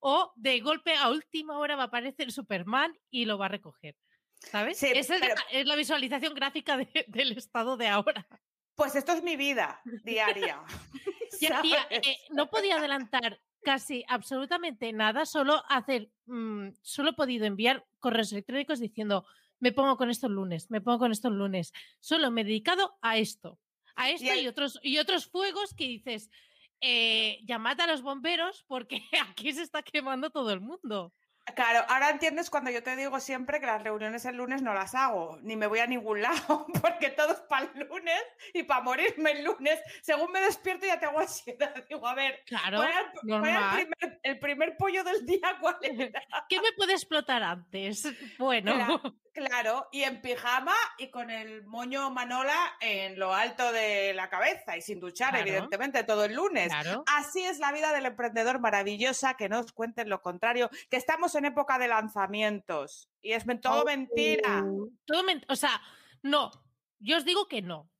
o 0.00 0.32
de 0.36 0.60
golpe 0.60 0.94
a 0.94 1.08
última 1.10 1.58
hora 1.58 1.76
va 1.76 1.84
a 1.84 1.86
aparecer 1.86 2.30
Superman 2.32 2.96
y 3.10 3.24
lo 3.24 3.38
va 3.38 3.46
a 3.46 3.48
recoger. 3.50 3.96
¿Sabes? 4.40 4.78
Sí, 4.78 4.86
Esa 4.94 5.16
es, 5.16 5.20
pero- 5.20 5.34
la, 5.34 5.42
es 5.58 5.66
la 5.66 5.76
visualización 5.76 6.34
gráfica 6.34 6.76
de- 6.76 7.04
del 7.08 7.32
estado 7.36 7.76
de 7.76 7.88
ahora. 7.88 8.26
Pues 8.74 8.94
esto 8.94 9.12
es 9.12 9.22
mi 9.22 9.36
vida 9.36 9.80
diaria. 10.04 10.62
Ya, 11.40 11.60
tía, 11.62 11.82
¿sabes? 11.82 12.06
eh, 12.08 12.16
no 12.30 12.48
podía 12.48 12.76
adelantar 12.78 13.38
casi 13.62 14.02
absolutamente 14.08 14.92
nada, 14.94 15.26
solo 15.26 15.62
hacer, 15.68 16.10
mm, 16.26 16.70
solo 16.82 17.10
he 17.10 17.12
podido 17.12 17.44
enviar 17.44 17.86
correos 17.98 18.32
electrónicos 18.32 18.80
diciendo, 18.80 19.26
me 19.60 19.70
pongo 19.72 19.96
con 19.98 20.08
esto 20.10 20.26
el 20.26 20.32
lunes, 20.32 20.70
me 20.70 20.80
pongo 20.80 20.98
con 21.00 21.12
esto 21.12 21.28
el 21.28 21.34
lunes. 21.34 21.72
Solo 22.00 22.30
me 22.30 22.40
he 22.40 22.44
dedicado 22.44 22.96
a 23.02 23.18
esto, 23.18 23.60
a 23.94 24.08
esto 24.10 24.34
y, 24.34 24.48
otros, 24.48 24.80
y 24.82 24.98
otros 24.98 25.26
fuegos 25.26 25.74
que 25.74 25.86
dices, 25.86 26.30
eh, 26.80 27.38
llamad 27.44 27.80
a 27.80 27.86
los 27.86 28.02
bomberos 28.02 28.64
porque 28.68 29.02
aquí 29.28 29.52
se 29.52 29.62
está 29.62 29.82
quemando 29.82 30.30
todo 30.30 30.52
el 30.52 30.60
mundo. 30.60 31.12
Claro, 31.56 31.82
ahora 31.88 32.10
entiendes 32.10 32.50
cuando 32.50 32.70
yo 32.70 32.82
te 32.82 32.94
digo 32.94 33.18
siempre 33.20 33.58
que 33.58 33.64
las 33.64 33.82
reuniones 33.82 34.26
el 34.26 34.36
lunes 34.36 34.60
no 34.60 34.74
las 34.74 34.94
hago, 34.94 35.38
ni 35.40 35.56
me 35.56 35.66
voy 35.66 35.78
a 35.78 35.86
ningún 35.86 36.20
lado, 36.22 36.66
porque 36.82 37.08
todo 37.08 37.32
es 37.32 37.40
para 37.40 37.70
el 37.74 37.88
lunes 37.88 38.20
y 38.52 38.64
para 38.64 38.82
morirme 38.82 39.30
el 39.30 39.44
lunes. 39.44 39.80
Según 40.02 40.30
me 40.30 40.40
despierto 40.42 40.84
ya 40.84 41.00
tengo 41.00 41.18
ansiedad. 41.18 41.74
Digo, 41.88 42.06
a 42.06 42.14
ver, 42.14 42.42
Claro, 42.44 42.76
¿cuál 42.76 42.90
era 42.90 43.00
el- 43.00 43.06
cuál 43.12 43.28
era 43.46 43.48
el, 43.48 43.54
normal. 43.54 43.76
primer, 43.98 44.20
el 44.24 44.38
primer 44.38 44.76
pollo 44.76 45.02
del 45.04 45.24
día? 45.24 45.56
¿Cuál 45.58 45.78
era? 45.80 46.22
¿Qué 46.50 46.60
me 46.60 46.72
puede 46.76 46.92
explotar 46.92 47.42
antes? 47.42 48.06
Bueno, 48.38 49.00
Claro, 49.46 49.88
y 49.92 50.02
en 50.02 50.20
pijama 50.20 50.74
y 50.98 51.10
con 51.10 51.30
el 51.30 51.64
moño 51.64 52.10
manola 52.10 52.56
en 52.80 53.18
lo 53.18 53.32
alto 53.34 53.70
de 53.72 54.12
la 54.14 54.28
cabeza 54.28 54.76
y 54.76 54.82
sin 54.82 55.00
duchar, 55.00 55.30
Claro. 55.30 55.46
evidentemente, 55.46 56.04
todo 56.04 56.24
el 56.24 56.34
lunes. 56.34 56.68
claro. 56.68 57.04
Así 57.06 57.42
es 57.44 57.58
la 57.58 57.72
vida 57.72 57.92
del 57.92 58.06
emprendedor 58.06 58.60
maravillosa, 58.60 59.34
que 59.36 59.48
no 59.48 59.60
os 59.60 59.72
cuenten 59.72 60.08
lo 60.08 60.20
contrario, 60.22 60.70
que 60.90 60.96
estamos 60.96 61.34
en 61.34 61.44
época 61.44 61.78
de 61.78 61.88
lanzamientos 61.88 63.08
y 63.20 63.32
es 63.32 63.44
todo 63.62 63.84
mentira. 63.84 64.64
Todo 65.04 65.22
men- 65.22 65.44
o 65.48 65.56
sea, 65.56 65.80
no, 66.22 66.50
yo 66.98 67.16
os 67.16 67.24
digo 67.24 67.48
que 67.48 67.62
no. 67.62 67.90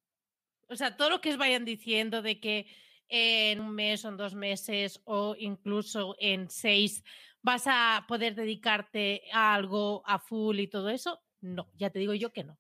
O 0.69 0.77
sea, 0.77 0.97
todo 0.97 1.09
lo 1.11 1.21
que 1.21 1.31
os 1.31 1.37
vayan 1.39 1.65
diciendo 1.65 2.21
de 2.21 2.41
que 2.41 2.67
en 3.09 3.61
un 3.61 3.71
mes 3.75 4.05
o 4.05 4.09
en 4.09 4.17
dos 4.19 4.35
meses 4.35 5.01
o 5.05 5.35
incluso 5.39 6.15
en 6.19 6.51
seis 6.51 7.03
vas 7.41 7.65
a 7.67 8.05
poder 8.07 8.35
dedicarte 8.35 9.23
a 9.33 9.55
algo 9.55 10.03
a 10.05 10.19
full 10.19 10.59
y 10.59 10.69
todo 10.69 10.91
eso, 10.91 11.23
no, 11.41 11.71
ya 11.75 11.91
te 11.91 11.99
digo 11.99 12.15
yo 12.15 12.33
que 12.33 12.45
no. 12.45 12.59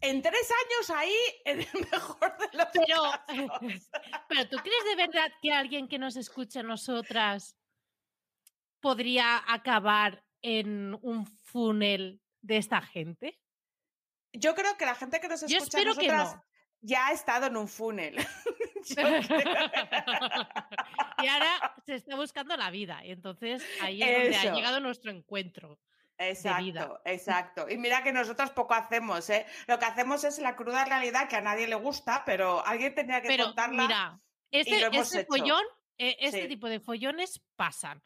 En 0.00 0.20
tres 0.20 0.50
años 0.50 0.90
ahí, 0.90 1.16
en 1.44 1.60
el 1.60 1.68
mejor 1.92 2.36
de 2.38 2.58
los 2.58 2.66
Pero, 2.72 3.02
casos. 3.26 3.90
pero 4.28 4.48
¿tú 4.48 4.56
crees 4.58 4.84
de 4.90 4.96
verdad 4.96 5.32
que 5.40 5.52
alguien 5.52 5.88
que 5.88 5.98
nos 5.98 6.16
escucha 6.16 6.60
a 6.60 6.64
nosotras 6.64 7.56
podría 8.80 9.42
acabar 9.46 10.24
en 10.42 10.98
un 11.00 11.26
funnel 11.26 12.20
de 12.42 12.58
esta 12.58 12.82
gente? 12.82 13.40
Yo 14.32 14.54
creo 14.54 14.76
que 14.76 14.84
la 14.84 14.94
gente 14.94 15.20
que 15.20 15.28
nos 15.28 15.40
Yo 15.46 15.58
escucha 15.58 15.78
a 15.78 15.80
que 15.80 15.86
nosotras 15.86 16.34
no. 16.34 16.44
ya 16.82 17.06
ha 17.06 17.12
estado 17.12 17.46
en 17.46 17.56
un 17.56 17.68
funnel. 17.68 18.16
Y 21.22 21.26
ahora 21.26 21.74
se 21.86 21.94
está 21.94 22.16
buscando 22.16 22.54
la 22.54 22.70
vida. 22.70 23.02
Y 23.02 23.12
entonces 23.12 23.64
ahí 23.80 24.02
es 24.02 24.22
donde 24.22 24.36
ha 24.36 24.54
llegado 24.54 24.80
nuestro 24.80 25.10
encuentro. 25.10 25.80
Vida. 26.18 26.28
Exacto, 26.28 27.00
exacto. 27.04 27.66
Y 27.68 27.76
mira 27.78 28.02
que 28.02 28.12
nosotros 28.12 28.50
poco 28.50 28.74
hacemos, 28.74 29.28
¿eh? 29.30 29.46
Lo 29.66 29.78
que 29.78 29.84
hacemos 29.86 30.24
es 30.24 30.38
la 30.38 30.56
cruda 30.56 30.84
realidad 30.84 31.28
que 31.28 31.36
a 31.36 31.40
nadie 31.40 31.66
le 31.66 31.76
gusta, 31.76 32.22
pero 32.24 32.64
alguien 32.66 32.94
tendría 32.94 33.20
que 33.20 33.28
Pero 33.28 33.46
contarla. 33.46 33.82
mira, 33.82 34.20
este, 34.50 34.80
lo 34.80 34.86
hemos 34.86 35.06
este 35.06 35.20
hecho. 35.20 35.28
follón, 35.28 35.64
eh, 35.98 36.16
este 36.20 36.42
Sí. 36.42 36.48
tipo 36.48 36.68
de 36.68 36.80
follones 36.80 37.42
pasan. 37.56 38.00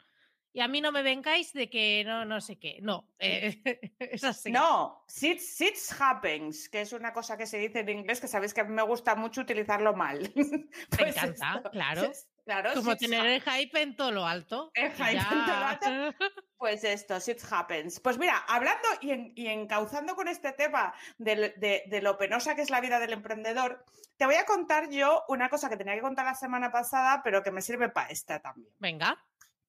Y 0.51 0.61
a 0.61 0.67
mí 0.67 0.81
no 0.81 0.91
me 0.91 1.03
vengáis 1.03 1.53
de 1.53 1.69
que 1.69 2.03
no, 2.03 2.25
no 2.25 2.41
sé 2.41 2.57
qué. 2.57 2.79
No, 2.81 3.07
eh, 3.19 3.61
es 3.99 4.23
así. 4.23 4.51
No, 4.51 5.03
sit, 5.07 5.39
sits 5.39 5.95
happens, 6.01 6.69
que 6.69 6.81
es 6.81 6.91
una 6.91 7.13
cosa 7.13 7.37
que 7.37 7.45
se 7.45 7.59
dice 7.59 7.81
en 7.81 7.89
inglés 7.89 8.19
que 8.19 8.27
sabéis 8.27 8.55
que 8.55 8.61
a 8.61 8.63
mí 8.63 8.73
me 8.73 8.81
gusta 8.81 9.13
mucho 9.15 9.41
utilizarlo 9.41 9.93
mal. 9.93 10.19
Me 10.99 11.09
encanta, 11.09 11.61
claro. 11.71 12.05
es- 12.05 12.27
claro, 12.49 12.73
Como 12.73 12.95
tener 12.97 13.25
el 13.25 13.41
hype 13.41 13.81
en 13.81 13.95
todo 13.95 14.11
lo 14.11 14.25
alto. 14.25 14.71
El 14.73 14.91
hype 14.91 15.11
en 15.17 15.45
todo 15.45 15.59
lo 15.59 15.65
alto. 15.67 15.85
Pues 16.59 16.83
esto, 16.83 17.17
shit 17.19 17.39
happens. 17.49 18.01
Pues 18.01 18.17
mira, 18.17 18.37
hablando 18.39 18.85
y, 18.99 19.11
en- 19.11 19.31
y 19.33 19.47
encauzando 19.47 20.13
con 20.13 20.27
este 20.27 20.51
tema 20.51 20.93
de, 21.17 21.53
de 21.87 22.01
lo 22.01 22.17
penosa 22.17 22.53
que 22.53 22.61
es 22.63 22.69
la 22.69 22.81
vida 22.81 22.99
del 22.99 23.13
emprendedor, 23.13 23.85
te 24.17 24.25
voy 24.25 24.35
a 24.35 24.43
contar 24.45 24.89
yo 24.89 25.23
una 25.29 25.47
cosa 25.47 25.69
que 25.69 25.77
tenía 25.77 25.95
que 25.95 26.01
contar 26.01 26.25
la 26.25 26.35
semana 26.35 26.69
pasada, 26.69 27.21
pero 27.23 27.43
que 27.43 27.51
me 27.51 27.61
sirve 27.61 27.87
para 27.87 28.09
esta 28.09 28.39
también. 28.41 28.73
Venga. 28.77 29.17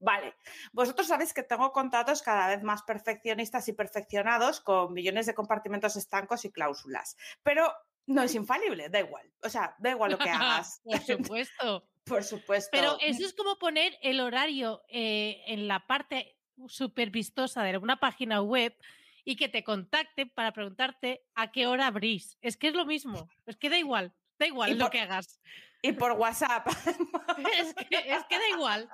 Vale, 0.00 0.34
vosotros 0.72 1.06
sabéis 1.06 1.32
que 1.32 1.44
tengo 1.44 1.70
contratos 1.72 2.22
cada 2.22 2.48
vez 2.48 2.62
más 2.64 2.82
perfeccionistas 2.82 3.68
y 3.68 3.72
perfeccionados 3.74 4.60
con 4.60 4.92
millones 4.92 5.26
de 5.26 5.34
compartimentos 5.34 5.94
estancos 5.94 6.44
y 6.44 6.50
cláusulas, 6.50 7.16
pero 7.44 7.72
no 8.06 8.22
es 8.22 8.34
infalible, 8.34 8.88
da 8.88 8.98
igual. 8.98 9.30
O 9.44 9.48
sea, 9.48 9.76
da 9.78 9.90
igual 9.90 10.10
lo 10.12 10.18
que 10.18 10.30
hagas. 10.30 10.80
Por 10.82 10.98
supuesto. 11.02 11.86
Por 12.04 12.24
supuesto. 12.24 12.70
Pero 12.72 12.96
eso 13.00 13.24
es 13.24 13.34
como 13.34 13.56
poner 13.58 13.96
el 14.02 14.20
horario 14.20 14.82
eh, 14.88 15.42
en 15.46 15.68
la 15.68 15.86
parte 15.86 16.36
súper 16.68 17.10
vistosa 17.10 17.62
de 17.62 17.78
una 17.78 17.98
página 18.00 18.42
web 18.42 18.76
y 19.24 19.36
que 19.36 19.48
te 19.48 19.62
contacten 19.64 20.28
para 20.30 20.52
preguntarte 20.52 21.24
a 21.34 21.52
qué 21.52 21.66
hora 21.66 21.86
abrís. 21.86 22.36
Es 22.40 22.56
que 22.56 22.68
es 22.68 22.74
lo 22.74 22.84
mismo. 22.86 23.28
Es 23.46 23.56
que 23.56 23.70
da 23.70 23.78
igual. 23.78 24.12
Da 24.38 24.46
igual 24.46 24.70
Y 24.70 24.74
lo 24.74 24.84
por- 24.86 24.92
que 24.92 25.00
hagas. 25.00 25.40
Y 25.82 25.92
por 25.92 26.12
WhatsApp. 26.12 26.66
Es 27.58 27.74
que, 27.74 27.96
es 28.12 28.24
que 28.24 28.38
da 28.38 28.48
igual. 28.50 28.88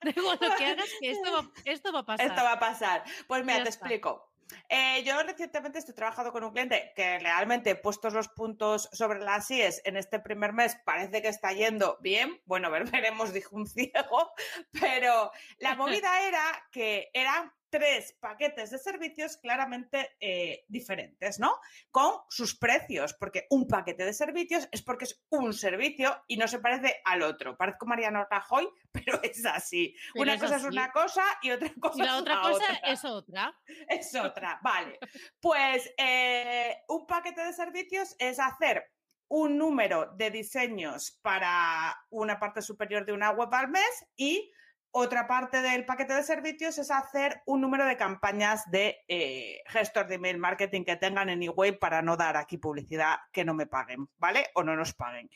Da 0.00 0.10
igual 0.16 0.38
lo 0.40 0.54
que 0.56 0.64
hagas, 0.64 0.88
que 1.00 1.10
esto 1.10 1.32
va, 1.32 1.50
esto 1.64 1.92
va 1.92 2.00
a 2.00 2.04
pasar. 2.06 2.26
Esto 2.26 2.42
va 2.42 2.52
a 2.52 2.58
pasar. 2.60 3.04
Pues 3.26 3.44
mira, 3.44 3.62
te 3.62 3.68
explico. 3.68 4.27
Eh, 4.68 5.02
yo 5.04 5.22
recientemente 5.22 5.78
estoy 5.78 5.94
trabajando 5.94 6.32
con 6.32 6.44
un 6.44 6.52
cliente 6.52 6.92
que 6.96 7.18
realmente, 7.18 7.74
puestos 7.74 8.14
los 8.14 8.28
puntos 8.28 8.88
sobre 8.92 9.20
las 9.20 9.50
IES 9.50 9.82
en 9.84 9.96
este 9.96 10.18
primer 10.20 10.52
mes, 10.52 10.76
parece 10.84 11.20
que 11.22 11.28
está 11.28 11.52
yendo 11.52 11.98
bien. 12.00 12.40
Bueno, 12.46 12.70
ver- 12.70 12.90
veremos, 12.90 13.32
dijo 13.32 13.56
un 13.56 13.66
ciego. 13.66 14.32
Pero 14.80 15.30
la 15.58 15.74
movida 15.76 16.26
era 16.26 16.42
que 16.70 17.10
eran 17.12 17.52
tres 17.70 18.16
paquetes 18.20 18.70
de 18.70 18.78
servicios 18.78 19.36
claramente 19.36 20.16
eh, 20.20 20.64
diferentes, 20.68 21.38
¿no? 21.38 21.54
Con 21.90 22.12
sus 22.28 22.58
precios, 22.58 23.14
porque 23.14 23.46
un 23.50 23.66
paquete 23.66 24.04
de 24.04 24.12
servicios 24.12 24.68
es 24.72 24.82
porque 24.82 25.04
es 25.04 25.24
un 25.30 25.52
servicio 25.52 26.24
y 26.26 26.36
no 26.36 26.48
se 26.48 26.58
parece 26.58 27.00
al 27.04 27.22
otro. 27.22 27.56
Parezco 27.56 27.86
Mariano 27.86 28.26
Rajoy, 28.30 28.68
pero 28.92 29.20
es 29.22 29.44
así. 29.46 29.94
Pero 30.14 30.22
una 30.22 30.38
cosa 30.38 30.56
es 30.56 30.64
una 30.64 30.92
cosa 30.92 31.24
y 31.42 31.50
otra 31.50 31.72
cosa 31.80 31.94
Y 31.98 32.02
la 32.02 32.14
es 32.14 32.20
otra 32.20 32.40
cosa 32.40 32.64
otra. 32.64 32.80
es 32.84 33.04
otra. 33.04 33.60
Es 33.88 34.14
otra, 34.14 34.60
vale. 34.62 34.98
Pues 35.40 35.92
eh, 35.96 36.76
un 36.88 37.06
paquete 37.06 37.44
de 37.44 37.52
servicios 37.52 38.14
es 38.18 38.38
hacer 38.38 38.84
un 39.28 39.58
número 39.58 40.12
de 40.16 40.30
diseños 40.30 41.18
para 41.22 41.96
una 42.10 42.38
parte 42.38 42.62
superior 42.62 43.04
de 43.04 43.12
una 43.12 43.30
web 43.30 43.52
al 43.52 43.68
mes 43.68 44.06
y 44.16 44.50
otra 44.90 45.26
parte 45.26 45.60
del 45.62 45.84
paquete 45.84 46.14
de 46.14 46.22
servicios 46.22 46.78
es 46.78 46.90
hacer 46.90 47.42
un 47.46 47.60
número 47.60 47.84
de 47.86 47.96
campañas 47.96 48.70
de 48.70 49.04
eh, 49.06 49.62
gestor 49.66 50.06
de 50.06 50.16
email 50.16 50.38
marketing 50.38 50.84
que 50.84 50.96
tengan 50.96 51.28
en 51.28 51.42
eWay 51.42 51.72
para 51.78 52.02
no 52.02 52.16
dar 52.16 52.36
aquí 52.36 52.56
publicidad 52.58 53.18
que 53.32 53.44
no 53.44 53.54
me 53.54 53.66
paguen, 53.66 54.08
¿vale? 54.16 54.50
O 54.54 54.62
no 54.62 54.74
nos 54.76 54.94
paguen. 54.94 55.30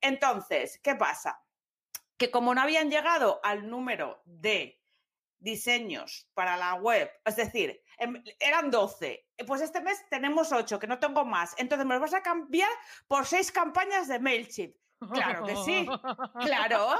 Entonces, 0.00 0.80
¿qué 0.82 0.94
pasa? 0.94 1.40
Que 2.16 2.30
como 2.30 2.54
no 2.54 2.60
habían 2.62 2.90
llegado 2.90 3.40
al 3.42 3.68
número 3.68 4.22
de 4.24 4.80
diseños 5.38 6.28
para 6.34 6.56
la 6.56 6.74
web, 6.74 7.10
es 7.24 7.36
decir, 7.36 7.82
em- 7.98 8.22
eran 8.40 8.70
12, 8.70 9.26
pues 9.46 9.60
este 9.60 9.80
mes 9.82 10.02
tenemos 10.08 10.52
8, 10.52 10.78
que 10.78 10.86
no 10.86 10.98
tengo 10.98 11.24
más, 11.24 11.54
entonces 11.58 11.86
me 11.86 11.94
los 11.94 12.00
vas 12.00 12.14
a 12.14 12.22
cambiar 12.22 12.70
por 13.06 13.26
6 13.26 13.52
campañas 13.52 14.08
de 14.08 14.18
MailChimp. 14.18 14.74
Claro 15.12 15.44
que 15.44 15.56
sí, 15.56 15.86
Claro. 16.40 16.96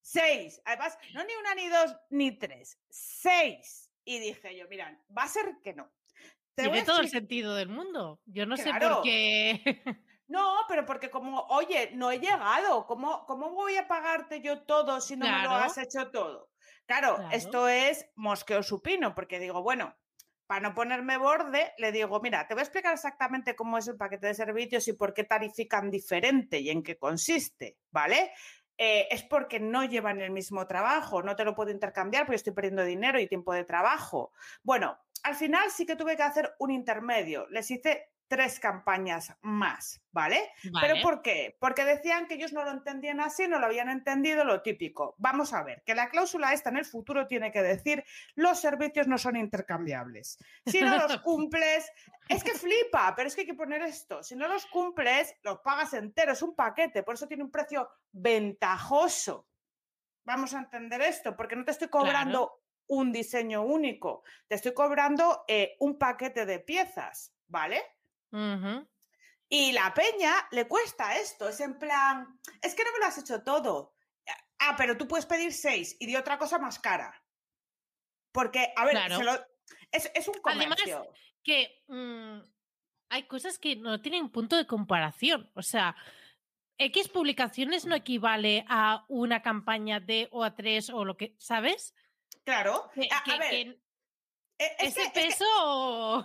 Seis. 0.00 0.60
Además, 0.64 0.98
no 1.14 1.24
ni 1.24 1.34
una, 1.34 1.54
ni 1.54 1.68
dos, 1.68 1.96
ni 2.10 2.38
tres. 2.38 2.78
Seis. 2.88 3.90
Y 4.04 4.18
dije 4.18 4.56
yo, 4.56 4.66
mira, 4.68 4.98
va 5.16 5.24
a 5.24 5.28
ser 5.28 5.58
que 5.62 5.74
no. 5.74 5.90
Tiene 6.54 6.82
todo 6.82 7.00
el 7.00 7.08
sentido 7.08 7.54
del 7.54 7.68
mundo. 7.68 8.20
Yo 8.26 8.46
no 8.46 8.56
sé 8.56 8.72
por 8.74 9.02
qué. 9.02 9.62
No, 10.30 10.58
pero 10.68 10.86
porque 10.86 11.10
como, 11.10 11.40
oye, 11.48 11.90
no 11.94 12.12
he 12.12 12.20
llegado, 12.20 12.86
¿cómo, 12.86 13.26
cómo 13.26 13.50
voy 13.50 13.74
a 13.74 13.88
pagarte 13.88 14.40
yo 14.40 14.62
todo 14.62 15.00
si 15.00 15.16
no 15.16 15.26
me 15.26 15.42
lo 15.42 15.50
has 15.50 15.76
hecho 15.76 16.08
todo? 16.12 16.52
Claro, 16.86 17.18
esto 17.32 17.66
es 17.66 18.08
mosqueo 18.14 18.62
supino, 18.62 19.12
porque 19.12 19.40
digo, 19.40 19.60
bueno, 19.60 19.92
para 20.46 20.68
no 20.68 20.74
ponerme 20.74 21.16
borde, 21.16 21.72
le 21.78 21.90
digo, 21.90 22.20
mira, 22.20 22.46
te 22.46 22.54
voy 22.54 22.60
a 22.60 22.64
explicar 22.64 22.94
exactamente 22.94 23.56
cómo 23.56 23.76
es 23.78 23.88
el 23.88 23.96
paquete 23.96 24.28
de 24.28 24.34
servicios 24.34 24.86
y 24.86 24.92
por 24.92 25.14
qué 25.14 25.24
tarifican 25.24 25.90
diferente 25.90 26.60
y 26.60 26.70
en 26.70 26.84
qué 26.84 26.96
consiste, 26.96 27.78
¿vale? 27.90 28.32
Eh, 28.82 29.08
es 29.10 29.22
porque 29.22 29.60
no 29.60 29.84
llevan 29.84 30.22
el 30.22 30.30
mismo 30.30 30.66
trabajo, 30.66 31.22
no 31.22 31.36
te 31.36 31.44
lo 31.44 31.54
puedo 31.54 31.70
intercambiar 31.70 32.24
porque 32.24 32.36
estoy 32.36 32.54
perdiendo 32.54 32.82
dinero 32.82 33.20
y 33.20 33.28
tiempo 33.28 33.52
de 33.52 33.64
trabajo. 33.64 34.32
Bueno, 34.62 34.98
al 35.22 35.34
final 35.34 35.70
sí 35.70 35.84
que 35.84 35.96
tuve 35.96 36.16
que 36.16 36.22
hacer 36.22 36.54
un 36.58 36.70
intermedio. 36.70 37.46
Les 37.50 37.70
hice 37.70 38.08
tres 38.30 38.60
campañas 38.60 39.34
más, 39.42 40.00
¿vale? 40.12 40.52
¿Pero 40.80 41.02
por 41.02 41.20
qué? 41.20 41.56
Porque 41.58 41.84
decían 41.84 42.28
que 42.28 42.34
ellos 42.34 42.52
no 42.52 42.62
lo 42.62 42.70
entendían 42.70 43.18
así, 43.18 43.48
no 43.48 43.58
lo 43.58 43.66
habían 43.66 43.88
entendido 43.88 44.44
lo 44.44 44.62
típico. 44.62 45.16
Vamos 45.18 45.52
a 45.52 45.64
ver, 45.64 45.82
que 45.84 45.96
la 45.96 46.10
cláusula 46.10 46.52
esta 46.52 46.70
en 46.70 46.76
el 46.76 46.84
futuro 46.84 47.26
tiene 47.26 47.50
que 47.50 47.60
decir 47.60 48.04
los 48.36 48.60
servicios 48.60 49.08
no 49.08 49.18
son 49.18 49.34
intercambiables. 49.34 50.38
Si 50.64 50.80
no 50.80 50.96
los 50.96 51.20
cumples, 51.22 51.90
es 52.28 52.44
que 52.44 52.52
flipa, 52.52 53.14
pero 53.16 53.26
es 53.26 53.34
que 53.34 53.40
hay 53.40 53.48
que 53.48 53.54
poner 53.54 53.82
esto. 53.82 54.22
Si 54.22 54.36
no 54.36 54.46
los 54.46 54.64
cumples, 54.66 55.34
los 55.42 55.58
pagas 55.58 55.92
enteros, 55.94 56.38
es 56.38 56.42
un 56.42 56.54
paquete, 56.54 57.02
por 57.02 57.16
eso 57.16 57.26
tiene 57.26 57.42
un 57.42 57.50
precio 57.50 57.90
ventajoso. 58.12 59.48
Vamos 60.24 60.54
a 60.54 60.60
entender 60.60 61.02
esto, 61.02 61.36
porque 61.36 61.56
no 61.56 61.64
te 61.64 61.72
estoy 61.72 61.88
cobrando 61.88 62.62
un 62.86 63.10
diseño 63.10 63.64
único, 63.64 64.22
te 64.46 64.54
estoy 64.54 64.72
cobrando 64.72 65.44
eh, 65.48 65.76
un 65.80 65.98
paquete 65.98 66.46
de 66.46 66.60
piezas, 66.60 67.34
¿vale? 67.48 67.82
Y 69.48 69.72
la 69.72 69.92
peña 69.92 70.48
le 70.52 70.68
cuesta 70.68 71.16
esto, 71.18 71.48
es 71.48 71.60
en 71.60 71.78
plan, 71.78 72.38
es 72.62 72.74
que 72.74 72.84
no 72.84 72.92
me 72.92 73.00
lo 73.00 73.06
has 73.06 73.18
hecho 73.18 73.42
todo. 73.42 73.94
Ah, 74.60 74.74
pero 74.76 74.96
tú 74.96 75.08
puedes 75.08 75.26
pedir 75.26 75.52
seis 75.52 75.96
y 75.98 76.06
de 76.06 76.18
otra 76.18 76.38
cosa 76.38 76.58
más 76.58 76.78
cara. 76.78 77.24
Porque, 78.30 78.72
a 78.76 78.84
ver, 78.84 78.96
es, 79.90 80.28
un 80.28 80.40
comercio. 80.40 80.96
Además, 80.96 81.08
que 81.42 81.82
mm, 81.88 82.40
hay 83.08 83.26
cosas 83.26 83.58
que 83.58 83.76
no 83.76 84.00
tienen 84.00 84.30
punto 84.30 84.56
de 84.56 84.66
comparación. 84.66 85.50
O 85.54 85.62
sea, 85.62 85.96
X 86.78 87.08
publicaciones 87.08 87.86
no 87.86 87.94
equivale 87.94 88.64
a 88.68 89.04
una 89.08 89.42
campaña 89.42 89.98
de 89.98 90.28
o 90.30 90.44
a 90.44 90.54
tres 90.54 90.90
o 90.90 91.04
lo 91.04 91.16
que, 91.16 91.34
¿sabes? 91.38 91.94
Claro. 92.44 92.90
a, 93.10 93.38
ver, 93.38 93.80
e, 94.60 94.76
¿Ese 94.86 95.10
peso 95.10 95.44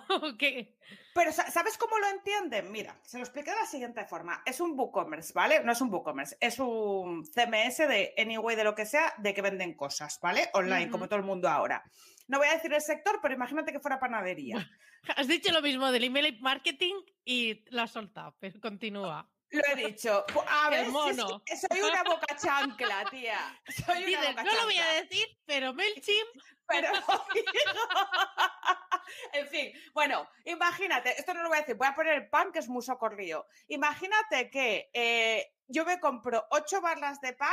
o 0.10 0.38
qué? 0.38 0.76
Pero 1.14 1.32
¿sabes 1.32 1.78
cómo 1.78 1.98
lo 1.98 2.08
entienden? 2.10 2.70
Mira, 2.70 3.00
se 3.04 3.18
lo 3.18 3.24
expliqué 3.24 3.52
de 3.52 3.56
la 3.56 3.66
siguiente 3.66 4.04
forma. 4.04 4.44
Es 4.46 4.60
un 4.60 4.78
WooCommerce, 4.78 5.32
¿vale? 5.34 5.64
No 5.64 5.72
es 5.72 5.80
un 5.80 5.90
WooCommerce, 5.90 6.36
es 6.42 6.60
un 6.60 7.24
CMS 7.24 7.78
de 7.88 8.14
Anyway, 8.18 8.58
de 8.58 8.66
lo 8.66 8.76
que 8.76 8.86
sea, 8.86 9.14
de 9.20 9.34
que 9.34 9.42
venden 9.42 9.76
cosas, 9.76 10.20
¿vale? 10.22 10.50
Online, 10.54 10.90
como 10.92 11.08
todo 11.08 11.18
el 11.18 11.26
mundo 11.26 11.48
ahora. 11.48 11.82
No 12.28 12.40
voy 12.40 12.48
a 12.48 12.56
decir 12.56 12.74
el 12.74 12.82
sector, 12.82 13.20
pero 13.22 13.34
imagínate 13.34 13.72
que 13.72 13.80
fuera 13.80 14.00
panadería. 14.00 14.70
Has 15.16 15.28
dicho 15.28 15.54
lo 15.54 15.62
mismo 15.62 15.90
del 15.92 16.04
email 16.04 16.38
marketing 16.42 16.96
y 17.24 17.64
lo 17.70 17.84
has 17.84 17.92
soltado, 17.92 18.36
pero 18.40 18.60
continúa. 18.60 19.30
Lo 19.56 19.62
he 19.72 19.88
dicho. 19.88 20.26
A 20.48 20.70
ver, 20.70 20.88
soy 20.88 21.82
una 21.82 22.04
boca 22.04 22.36
chancla, 22.36 23.06
tía. 23.10 23.40
Soy 23.86 24.14
una 24.14 24.44
no 24.44 24.54
lo 24.54 24.64
voy 24.66 24.78
a 24.78 25.02
decir, 25.02 25.26
pero 25.46 25.74
MailChimp. 25.74 26.30
Pero. 26.68 26.88
en 29.34 29.48
fin, 29.48 29.72
bueno, 29.94 30.28
imagínate, 30.46 31.16
esto 31.16 31.32
no 31.36 31.44
lo 31.44 31.50
voy 31.50 31.60
a 31.60 31.62
decir, 31.62 31.76
voy 31.76 31.88
a 31.88 31.94
poner 31.94 32.16
el 32.16 32.28
pan 32.28 32.52
que 32.52 32.58
es 32.58 32.68
muy 32.68 32.82
socorrido. 32.82 33.46
Imagínate 33.68 34.50
que 34.50 34.90
eh, 34.92 35.54
yo 35.68 35.86
me 35.86 36.00
compro 36.00 36.48
ocho 36.50 36.82
barras 36.82 37.22
de 37.22 37.34
pan 37.34 37.52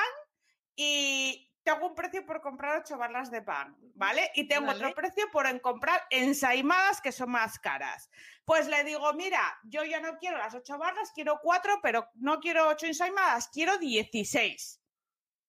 y 0.74 1.51
tengo 1.62 1.86
un 1.86 1.94
precio 1.94 2.24
por 2.26 2.40
comprar 2.40 2.80
ocho 2.80 2.98
barras 2.98 3.30
de 3.30 3.42
pan, 3.42 3.76
¿vale? 3.94 4.30
Y 4.34 4.48
tengo 4.48 4.70
otro 4.70 4.92
precio 4.94 5.30
por 5.30 5.60
comprar 5.60 6.02
ensaimadas 6.10 7.00
que 7.00 7.12
son 7.12 7.30
más 7.30 7.58
caras. 7.58 8.10
Pues 8.44 8.66
le 8.68 8.82
digo, 8.84 9.12
mira, 9.14 9.58
yo 9.64 9.84
ya 9.84 10.00
no 10.00 10.18
quiero 10.18 10.38
las 10.38 10.54
ocho 10.54 10.78
barras, 10.78 11.12
quiero 11.14 11.38
cuatro, 11.42 11.78
pero 11.82 12.08
no 12.14 12.40
quiero 12.40 12.68
ocho 12.68 12.86
ensaimadas, 12.86 13.48
quiero 13.48 13.78
dieciséis. 13.78 14.80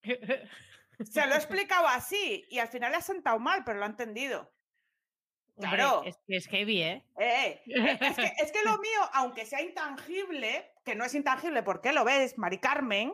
Se 0.04 1.26
lo 1.26 1.34
he 1.34 1.38
explicado 1.38 1.88
así 1.88 2.46
y 2.50 2.60
al 2.60 2.68
final 2.68 2.92
le 2.92 2.98
ha 2.98 3.02
sentado 3.02 3.40
mal, 3.40 3.64
pero 3.64 3.80
lo 3.80 3.86
ha 3.86 3.90
entendido. 3.90 4.54
Claro. 5.56 6.04
es 6.04 6.18
que 6.26 6.38
es 6.38 6.48
heavy, 6.48 6.82
¿eh? 6.82 7.06
Eh, 7.20 7.62
¿eh? 7.68 7.98
es, 8.02 8.16
que, 8.16 8.34
es, 8.40 8.52
que, 8.52 8.64
lo 8.64 8.78
mío, 8.80 9.00
aunque 9.14 9.46
sea 9.46 9.62
intangible, 9.62 10.74
que 10.84 10.96
no 10.96 11.06
es 11.06 11.14
intangible 11.14 11.62
porque 11.62 11.94
lo 11.94 12.04
ves, 12.04 12.38
Mari 12.38 12.58
Carmen, 12.60 13.14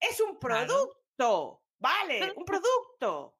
es 0.00 0.20
un 0.20 0.38
producto. 0.38 1.63
Vale, 1.84 2.32
un 2.34 2.44
producto. 2.44 3.36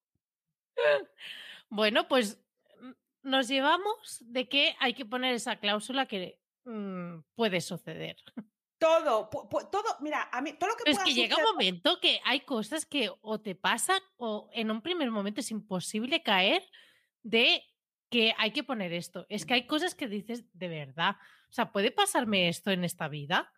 Bueno, 1.71 2.07
pues 2.09 2.39
mm, 2.81 2.91
nos 3.23 3.49
llevamos 3.49 4.19
de 4.21 4.49
que 4.49 4.77
hay 4.81 4.95
que 4.95 5.07
poner 5.07 5.35
esa 5.35 5.57
cláusula 5.57 6.07
que 6.07 6.39
mm, 6.65 7.21
puede 7.35 7.61
suceder. 7.61 8.17
Todo, 8.77 9.31
todo, 9.31 9.97
mira, 10.01 10.29
a 10.31 10.43
mí, 10.43 10.53
todo 10.53 10.71
lo 10.71 10.77
que 10.77 10.91
Es 10.91 10.99
que 10.99 11.15
llega 11.15 11.39
un 11.39 11.45
momento 11.45 12.01
que 12.01 12.21
hay 12.25 12.41
cosas 12.41 12.85
que 12.85 13.11
o 13.23 13.41
te 13.41 13.55
pasan 13.55 14.01
o 14.19 14.51
en 14.53 14.71
un 14.71 14.83
primer 14.83 15.11
momento 15.11 15.41
es 15.41 15.51
imposible 15.51 16.23
caer 16.23 16.63
de 17.23 17.63
que 18.11 18.35
hay 18.37 18.51
que 18.51 18.63
poner 18.63 18.93
esto. 18.93 19.25
Es 19.31 19.47
que 19.47 19.55
hay 19.55 19.67
cosas 19.67 19.95
que 19.95 20.07
dices 20.07 20.45
de 20.53 20.69
verdad. 20.69 21.17
O 21.49 21.53
sea, 21.53 21.73
¿puede 21.73 21.93
pasarme 21.93 22.49
esto 22.49 22.73
en 22.73 22.85
esta 22.85 23.09
vida? 23.09 23.54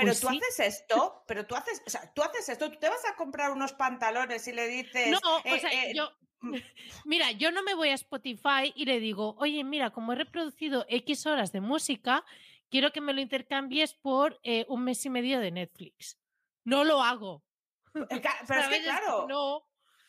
Pero 0.00 0.12
pues 0.12 0.20
tú 0.20 0.28
haces 0.28 0.60
esto, 0.60 1.24
pero 1.26 1.46
tú 1.46 1.54
haces, 1.54 1.82
o 1.86 1.90
sea, 1.90 2.12
tú 2.12 2.22
haces 2.22 2.48
esto, 2.48 2.70
tú 2.70 2.78
te 2.78 2.88
vas 2.88 3.04
a 3.06 3.16
comprar 3.16 3.50
unos 3.50 3.72
pantalones 3.72 4.46
y 4.48 4.52
le 4.52 4.66
dices. 4.68 5.10
No, 5.10 5.18
o 5.36 5.40
eh, 5.44 5.60
sea, 5.60 5.70
eh, 5.72 5.92
yo. 5.94 6.10
Mm. 6.40 6.54
Mira, 7.04 7.32
yo 7.32 7.52
no 7.52 7.62
me 7.62 7.74
voy 7.74 7.90
a 7.90 7.94
Spotify 7.94 8.72
y 8.74 8.86
le 8.86 9.00
digo, 9.00 9.34
oye, 9.38 9.62
mira, 9.64 9.90
como 9.90 10.12
he 10.12 10.16
reproducido 10.16 10.86
X 10.88 11.26
horas 11.26 11.52
de 11.52 11.60
música, 11.60 12.24
quiero 12.70 12.92
que 12.92 13.00
me 13.00 13.12
lo 13.12 13.20
intercambies 13.20 13.94
por 13.94 14.40
eh, 14.42 14.64
un 14.68 14.84
mes 14.84 15.04
y 15.04 15.10
medio 15.10 15.40
de 15.40 15.50
Netflix. 15.50 16.18
No 16.64 16.84
lo 16.84 17.02
hago. 17.02 17.44
Pero 17.92 18.60
es 18.60 18.68
que 18.68 18.82
claro. 18.82 19.26
No. 19.28 19.66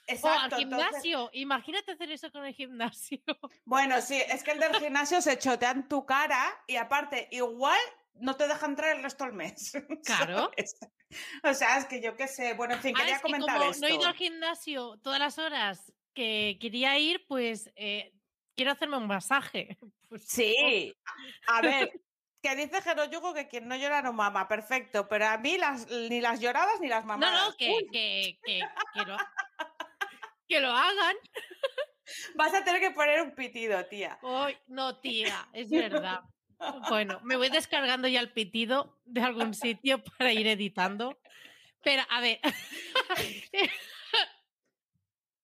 Exacto, 0.08 0.56
o 0.56 0.58
al 0.58 0.62
gimnasio. 0.62 1.30
Imagínate 1.34 1.92
hacer 1.92 2.12
eso 2.12 2.32
con 2.32 2.46
el 2.46 2.54
gimnasio. 2.54 3.20
Bueno, 3.66 4.02
sí, 4.02 4.22
es 4.28 4.44
que 4.44 4.52
el 4.52 4.60
del 4.60 4.76
gimnasio 4.76 5.22
se 5.22 5.38
chotean 5.38 5.88
tu 5.88 6.06
cara 6.06 6.64
y 6.68 6.76
aparte, 6.76 7.28
igual 7.32 7.80
no 8.16 8.36
te 8.36 8.48
dejan 8.48 8.72
entrar 8.72 8.96
el 8.96 9.04
resto 9.04 9.26
del 9.26 9.34
mes. 9.34 9.74
Claro. 10.06 10.52
o 11.44 11.54
sea, 11.54 11.78
es 11.78 11.86
que 11.86 12.02
yo 12.02 12.16
qué 12.16 12.28
sé. 12.28 12.54
Bueno, 12.54 12.76
en 12.76 12.82
fin, 12.82 12.94
ah, 12.96 13.00
quería 13.02 13.22
comentar 13.22 13.58
como 13.58 13.72
No 13.80 13.88
he 13.88 13.96
ido 13.96 14.08
al 14.08 14.16
gimnasio 14.16 14.98
todas 15.04 15.20
las 15.20 15.38
horas 15.38 15.94
que 16.14 16.58
quería 16.60 16.98
ir, 16.98 17.26
pues 17.28 17.72
eh, 17.76 18.14
quiero 18.56 18.72
hacerme 18.72 18.98
un 18.98 19.08
masaje. 19.08 19.78
Pues, 20.12 20.28
sí. 20.28 20.94
A 21.48 21.62
ver, 21.62 21.90
que 22.44 22.54
dice 22.58 22.82
Yugo 23.10 23.34
que 23.34 23.48
quien 23.48 23.66
no 23.70 23.78
llora 23.78 24.02
no 24.02 24.12
mama, 24.12 24.46
perfecto, 24.46 25.08
pero 25.08 25.26
a 25.28 25.38
mí 25.38 25.58
las, 25.58 25.90
ni 25.90 26.20
las 26.20 26.42
lloradas 26.42 26.82
ni 26.82 26.90
las 26.90 27.06
mamadas. 27.06 27.34
No, 27.34 27.50
no, 27.50 27.56
que, 27.56 27.88
que, 27.90 28.40
que, 28.44 28.60
lo, 29.06 29.16
que, 30.50 30.60
lo, 30.60 30.72
hagan. 30.72 31.16
Vas 32.36 32.54
a 32.54 32.62
tener 32.66 32.82
que 32.82 32.92
poner 32.92 33.22
un 33.22 33.34
pitido, 33.34 33.86
tía. 33.86 34.20
no, 34.68 35.00
tía, 35.00 35.48
es 35.54 35.70
verdad. 35.70 36.20
Bueno, 36.90 37.20
me 37.24 37.36
voy 37.36 37.50
descargando 37.50 38.08
ya 38.08 38.20
el 38.20 38.32
pitido 38.32 39.00
de 39.06 39.22
algún 39.22 39.54
sitio 39.54 40.04
para 40.18 40.32
ir 40.34 40.48
editando. 40.48 41.20
Pero, 41.84 42.04
a 42.10 42.22
ver. 42.22 42.40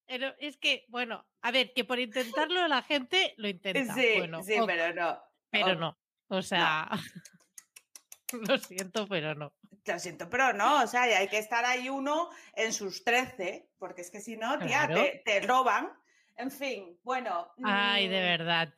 Pero 0.07 0.33
es 0.39 0.57
que, 0.57 0.85
bueno, 0.87 1.25
a 1.41 1.51
ver, 1.51 1.73
que 1.73 1.83
por 1.83 1.99
intentarlo 1.99 2.65
la 2.67 2.81
gente 2.81 3.33
lo 3.37 3.49
intenta. 3.49 3.93
Sí, 3.93 4.13
bueno, 4.17 4.41
sí, 4.41 4.55
pero 4.65 4.93
no. 4.93 5.21
Pero 5.49 5.75
no. 5.75 5.97
O 6.29 6.41
sea, 6.41 6.89
lo 8.47 8.57
siento, 8.57 9.05
pero 9.07 9.35
no. 9.35 9.53
Lo 9.85 9.99
siento, 9.99 10.29
pero 10.29 10.53
no. 10.53 10.81
O 10.83 10.87
sea, 10.87 11.03
hay 11.03 11.27
que 11.27 11.37
estar 11.37 11.65
ahí 11.65 11.89
uno 11.89 12.29
en 12.55 12.71
sus 12.71 13.03
13, 13.03 13.69
porque 13.77 14.01
es 14.01 14.09
que 14.09 14.21
si 14.21 14.37
no, 14.37 14.57
tía, 14.59 14.87
te, 14.87 15.21
te, 15.25 15.41
roban. 15.41 15.91
En 16.37 16.51
fin, 16.51 16.97
bueno. 17.03 17.51
Ay, 17.63 18.07
de 18.07 18.19
mm, 18.19 18.23
verdad. 18.23 18.73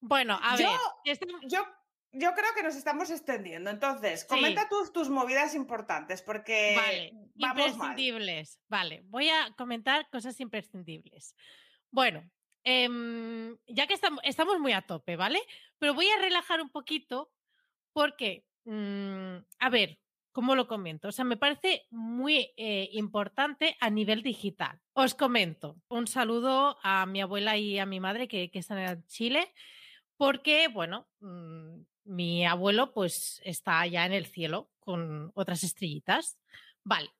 Bueno, 0.00 0.38
a 0.42 0.56
ver. 0.56 0.66
Yo, 1.42 1.64
yo 2.12 2.34
creo 2.34 2.54
que 2.54 2.62
nos 2.62 2.76
estamos 2.76 3.10
extendiendo. 3.10 3.70
Entonces, 3.70 4.24
comenta 4.24 4.68
tus, 4.68 4.92
tus 4.92 5.08
movidas 5.08 5.54
importantes, 5.54 6.22
porque. 6.22 6.74
Vale, 6.76 7.12
imprescindibles. 7.36 8.60
Vale, 8.68 9.02
voy 9.06 9.28
a 9.28 9.52
comentar 9.56 10.08
cosas 10.10 10.38
imprescindibles. 10.40 11.34
Bueno, 11.90 12.30
em, 12.64 13.56
ya 13.66 13.86
que 13.86 13.94
estamos, 13.94 14.20
estamos 14.24 14.58
muy 14.58 14.72
a 14.72 14.82
tope, 14.82 15.16
¿vale? 15.16 15.40
Pero 15.78 15.94
voy 15.94 16.08
a 16.08 16.18
relajar 16.18 16.60
un 16.60 16.70
poquito 16.70 17.32
porque, 17.92 18.46
mm, 18.64 19.36
a 19.58 19.70
ver, 19.70 19.98
¿Cómo 20.38 20.54
lo 20.54 20.68
comento? 20.68 21.08
O 21.08 21.12
sea, 21.12 21.24
me 21.24 21.36
parece 21.36 21.88
muy 21.90 22.52
eh, 22.56 22.90
importante 22.92 23.76
a 23.80 23.90
nivel 23.90 24.22
digital. 24.22 24.78
Os 24.92 25.16
comento 25.16 25.82
un 25.88 26.06
saludo 26.06 26.78
a 26.84 27.06
mi 27.06 27.20
abuela 27.20 27.56
y 27.56 27.80
a 27.80 27.86
mi 27.86 27.98
madre 27.98 28.28
que, 28.28 28.48
que 28.48 28.60
están 28.60 28.78
en 28.78 29.04
Chile, 29.06 29.52
porque, 30.18 30.68
bueno, 30.68 31.08
mmm, 31.20 31.80
mi 32.04 32.44
abuelo 32.44 32.92
pues 32.92 33.40
está 33.44 33.80
allá 33.80 34.04
en 34.04 34.12
el 34.12 34.26
cielo 34.26 34.70
con 34.80 35.32
otras 35.34 35.64
estrellitas. 35.64 36.38
Vale. 36.84 37.10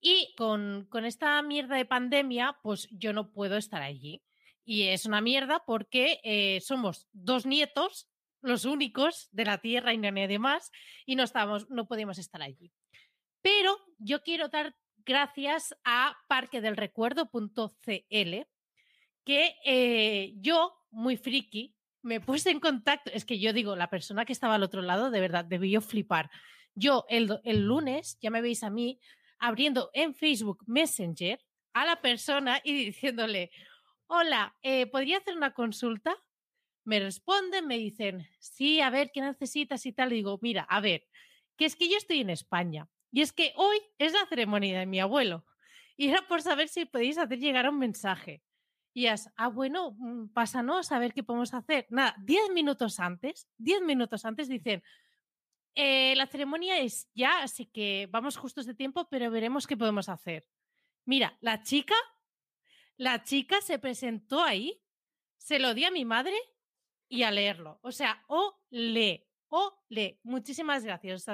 Y 0.00 0.34
con, 0.36 0.86
con 0.90 1.04
esta 1.04 1.40
mierda 1.42 1.76
de 1.76 1.86
pandemia, 1.86 2.58
pues 2.62 2.88
yo 2.90 3.12
no 3.12 3.32
puedo 3.32 3.56
estar 3.56 3.80
allí. 3.80 4.22
Y 4.64 4.88
es 4.88 5.06
una 5.06 5.20
mierda 5.20 5.62
porque 5.64 6.20
eh, 6.24 6.60
somos 6.60 7.08
dos 7.12 7.46
nietos 7.46 8.08
los 8.42 8.64
únicos 8.64 9.28
de 9.32 9.44
la 9.44 9.58
Tierra 9.58 9.92
y 9.92 9.98
no 9.98 10.10
nadie 10.10 10.38
más, 10.38 10.70
y 11.04 11.16
no, 11.16 11.24
estábamos, 11.24 11.68
no 11.68 11.86
podíamos 11.86 12.18
estar 12.18 12.42
allí. 12.42 12.72
Pero 13.42 13.76
yo 13.98 14.22
quiero 14.22 14.48
dar 14.48 14.76
gracias 15.04 15.76
a 15.84 16.16
parquedelrecuerdo.cl, 16.28 18.46
que 19.24 19.56
eh, 19.64 20.34
yo, 20.36 20.74
muy 20.90 21.16
friki, 21.16 21.75
me 22.06 22.20
puse 22.20 22.50
en 22.50 22.60
contacto, 22.60 23.10
es 23.12 23.24
que 23.24 23.38
yo 23.38 23.52
digo, 23.52 23.76
la 23.76 23.90
persona 23.90 24.24
que 24.24 24.32
estaba 24.32 24.54
al 24.54 24.62
otro 24.62 24.80
lado, 24.80 25.10
de 25.10 25.20
verdad, 25.20 25.44
debió 25.44 25.80
flipar. 25.80 26.30
Yo 26.74 27.04
el, 27.08 27.40
el 27.44 27.66
lunes, 27.66 28.18
ya 28.20 28.30
me 28.30 28.40
veis 28.40 28.62
a 28.62 28.70
mí, 28.70 29.00
abriendo 29.38 29.90
en 29.92 30.14
Facebook 30.14 30.64
Messenger 30.66 31.38
a 31.74 31.84
la 31.84 32.00
persona 32.00 32.60
y 32.64 32.72
diciéndole, 32.72 33.50
hola, 34.06 34.56
eh, 34.62 34.86
¿podría 34.86 35.18
hacer 35.18 35.36
una 35.36 35.52
consulta? 35.52 36.16
me 36.86 37.00
responden, 37.00 37.66
me 37.66 37.78
dicen, 37.78 38.28
sí, 38.38 38.80
a 38.80 38.90
ver, 38.90 39.10
¿qué 39.12 39.20
necesitas 39.20 39.84
y 39.86 39.92
tal? 39.92 40.12
Y 40.12 40.16
digo, 40.16 40.38
mira, 40.40 40.62
a 40.62 40.80
ver, 40.80 41.04
que 41.56 41.64
es 41.64 41.74
que 41.74 41.90
yo 41.90 41.96
estoy 41.96 42.20
en 42.20 42.30
España 42.30 42.88
y 43.10 43.22
es 43.22 43.32
que 43.32 43.52
hoy 43.56 43.78
es 43.98 44.12
la 44.12 44.24
ceremonia 44.26 44.78
de 44.78 44.86
mi 44.86 45.00
abuelo 45.00 45.44
y 45.96 46.08
era 46.08 46.26
por 46.28 46.42
saber 46.42 46.68
si 46.68 46.84
podéis 46.84 47.18
hacer 47.18 47.40
llegar 47.40 47.68
un 47.68 47.80
mensaje. 47.80 48.42
Y 48.96 49.08
es, 49.08 49.28
ah, 49.36 49.48
bueno, 49.48 49.94
mm, 49.98 50.28
pásanos 50.28 50.90
a 50.90 50.98
ver 50.98 51.12
qué 51.12 51.22
podemos 51.22 51.52
hacer. 51.52 51.86
Nada, 51.90 52.16
diez 52.18 52.48
minutos 52.48 52.98
antes, 52.98 53.46
diez 53.58 53.82
minutos 53.82 54.24
antes 54.24 54.48
dicen, 54.48 54.82
eh, 55.74 56.14
la 56.16 56.26
ceremonia 56.26 56.78
es 56.78 57.06
ya, 57.14 57.42
así 57.42 57.66
que 57.66 58.08
vamos 58.10 58.38
justos 58.38 58.64
de 58.64 58.74
tiempo, 58.74 59.06
pero 59.10 59.30
veremos 59.30 59.66
qué 59.66 59.76
podemos 59.76 60.08
hacer. 60.08 60.46
Mira, 61.04 61.36
la 61.42 61.62
chica, 61.62 61.94
la 62.96 63.22
chica 63.22 63.60
se 63.60 63.78
presentó 63.78 64.42
ahí, 64.42 64.82
se 65.36 65.58
lo 65.58 65.74
di 65.74 65.84
a 65.84 65.90
mi 65.90 66.06
madre 66.06 66.38
y 67.06 67.24
a 67.24 67.30
leerlo. 67.30 67.78
O 67.82 67.92
sea, 67.92 68.24
o 68.28 68.58
lee, 68.70 69.28
o 69.48 69.78
lee. 69.90 70.18
Muchísimas 70.22 70.86
gracias. 70.86 71.26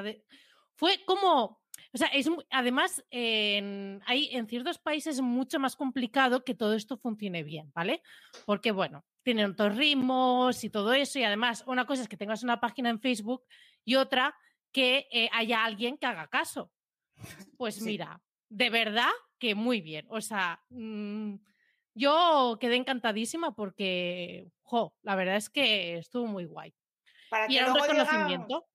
Fue 0.75 1.05
como, 1.05 1.62
o 1.93 1.99
sea, 1.99 2.09
es 2.09 2.29
además 2.51 3.05
en, 3.11 4.01
hay 4.07 4.29
en 4.33 4.47
ciertos 4.47 4.79
países 4.79 5.21
mucho 5.21 5.59
más 5.59 5.77
complicado 5.77 6.45
que 6.45 6.55
todo 6.55 6.75
esto 6.75 6.97
funcione 6.97 7.43
bien, 7.43 7.71
¿vale? 7.75 8.03
Porque 8.47 8.73
bueno, 8.73 9.05
tienen 9.23 9.51
otros 9.53 9.77
ritmos 9.77 10.65
y 10.65 10.71
todo 10.71 10.93
eso 10.93 11.19
y 11.19 11.25
además 11.25 11.65
una 11.67 11.87
cosa 11.87 12.03
es 12.03 12.09
que 12.09 12.17
tengas 12.17 12.43
una 12.43 12.61
página 12.61 12.91
en 12.91 13.01
Facebook 13.01 13.45
y 13.85 13.97
otra 13.97 14.35
que 14.73 15.09
eh, 15.13 15.29
haya 15.33 15.65
alguien 15.65 15.99
que 15.99 16.07
haga 16.07 16.29
caso. 16.29 16.73
Pues 17.57 17.77
sí. 17.77 17.85
mira, 17.85 18.21
de 18.49 18.71
verdad 18.71 19.11
que 19.39 19.55
muy 19.55 19.81
bien. 19.81 20.07
O 20.09 20.21
sea, 20.21 20.63
mmm, 20.71 21.35
yo 21.95 22.57
quedé 22.61 22.77
encantadísima 22.77 23.55
porque, 23.55 24.51
jo, 24.63 24.95
la 25.03 25.15
verdad 25.15 25.37
es 25.37 25.51
que 25.51 25.99
estuvo 25.99 26.27
muy 26.27 26.47
guay. 26.47 26.75
Para 27.29 27.51
y 27.51 27.57
era 27.57 27.73
un 27.73 27.81
reconocimiento. 27.81 28.67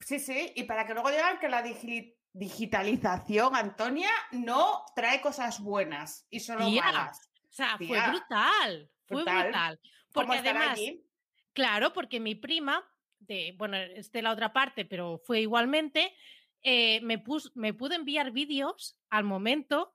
Sí, 0.00 0.18
sí, 0.18 0.52
y 0.56 0.64
para 0.64 0.86
que 0.86 0.94
luego 0.94 1.10
digan 1.10 1.38
que 1.38 1.48
la 1.48 1.62
digi 1.62 2.16
digitalización, 2.32 3.54
Antonia, 3.54 4.10
no 4.32 4.84
trae 4.94 5.20
cosas 5.20 5.60
buenas 5.60 6.26
y 6.30 6.40
solo 6.40 6.66
Tía, 6.66 6.82
malas. 6.82 7.30
O 7.48 7.52
sea, 7.52 7.76
Tía, 7.78 8.04
fue 8.04 8.10
brutal, 8.10 8.90
fue 9.06 9.16
brutal. 9.18 9.42
brutal. 9.44 9.80
¿Cómo 10.12 10.26
Porque 10.26 10.38
estar 10.38 10.56
además, 10.56 10.78
allí? 10.78 11.04
claro, 11.52 11.92
porque 11.92 12.20
mi 12.20 12.34
prima, 12.34 12.84
de, 13.18 13.54
bueno, 13.56 13.76
es 13.76 14.12
de 14.12 14.22
la 14.22 14.32
otra 14.32 14.52
parte, 14.52 14.84
pero 14.84 15.18
fue 15.24 15.40
igualmente, 15.40 16.14
eh, 16.62 17.00
me, 17.02 17.18
pus, 17.18 17.50
me 17.54 17.74
pudo 17.74 17.94
enviar 17.94 18.30
vídeos 18.30 18.98
al 19.10 19.24
momento 19.24 19.94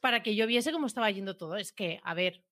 para 0.00 0.22
que 0.22 0.34
yo 0.36 0.46
viese 0.46 0.72
cómo 0.72 0.86
estaba 0.86 1.10
yendo 1.10 1.36
todo. 1.36 1.56
Es 1.56 1.72
que, 1.72 2.00
a 2.04 2.14
ver, 2.14 2.44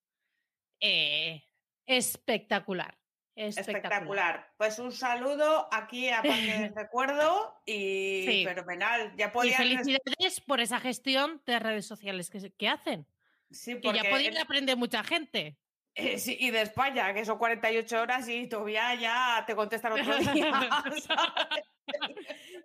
eh, 0.80 1.44
espectacular, 1.86 2.98
espectacular. 3.36 3.76
Espectacular. 3.76 4.54
Pues 4.56 4.78
un 4.78 4.90
saludo 4.92 5.68
aquí 5.70 6.08
a 6.08 6.22
Parque 6.22 6.72
Recuerdo 6.74 7.54
y 7.64 8.24
Sí. 8.26 8.44
fenomenal. 8.44 9.12
Ya 9.16 9.30
Y 9.44 9.50
felicidades 9.50 10.40
por 10.40 10.60
esa 10.60 10.80
gestión 10.80 11.42
de 11.46 11.58
redes 11.58 11.86
sociales 11.86 12.30
que, 12.30 12.50
que 12.50 12.68
hacen. 12.68 13.06
Sí, 13.50 13.74
Que 13.74 13.80
porque 13.80 14.00
ya 14.02 14.10
podían 14.10 14.32
el- 14.34 14.42
aprender 14.42 14.76
mucha 14.76 15.04
gente. 15.04 15.56
eh, 15.94 16.18
sí, 16.18 16.36
y 16.40 16.50
de 16.50 16.62
España, 16.62 17.14
que 17.14 17.24
son 17.24 17.38
48 17.38 18.00
horas 18.02 18.28
y 18.28 18.48
todavía 18.48 18.94
ya 18.96 19.44
te 19.46 19.54
contestan 19.54 19.92
otro 19.92 20.04
día. 20.18 20.50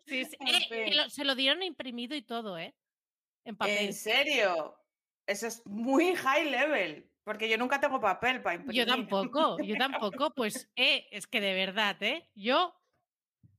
Eh, 0.08 0.28
que 0.70 0.96
lo- 0.96 1.10
se 1.10 1.24
lo 1.24 1.36
dieron 1.36 1.62
imprimido 1.64 2.16
y 2.16 2.22
todo, 2.24 2.58
¿eh? 2.58 2.76
En 3.46 3.56
papel. 3.56 3.78
¿En 3.78 3.94
serio? 3.94 4.78
Eso 5.28 5.48
es 5.48 5.62
muy 5.66 6.16
high 6.16 6.50
level, 6.50 7.11
porque 7.24 7.50
yo 7.50 7.58
nunca 7.58 7.80
tengo 7.80 8.00
papel 8.00 8.42
para 8.42 8.56
imprimir. 8.56 8.86
Yo 8.86 8.86
tampoco, 8.92 9.58
yo 9.62 9.76
tampoco. 9.78 10.34
Pues, 10.34 10.70
eh, 10.76 11.08
es 11.12 11.28
que 11.28 11.42
de 11.42 11.54
verdad, 11.54 12.02
¿eh? 12.02 12.30
Yo, 12.36 12.74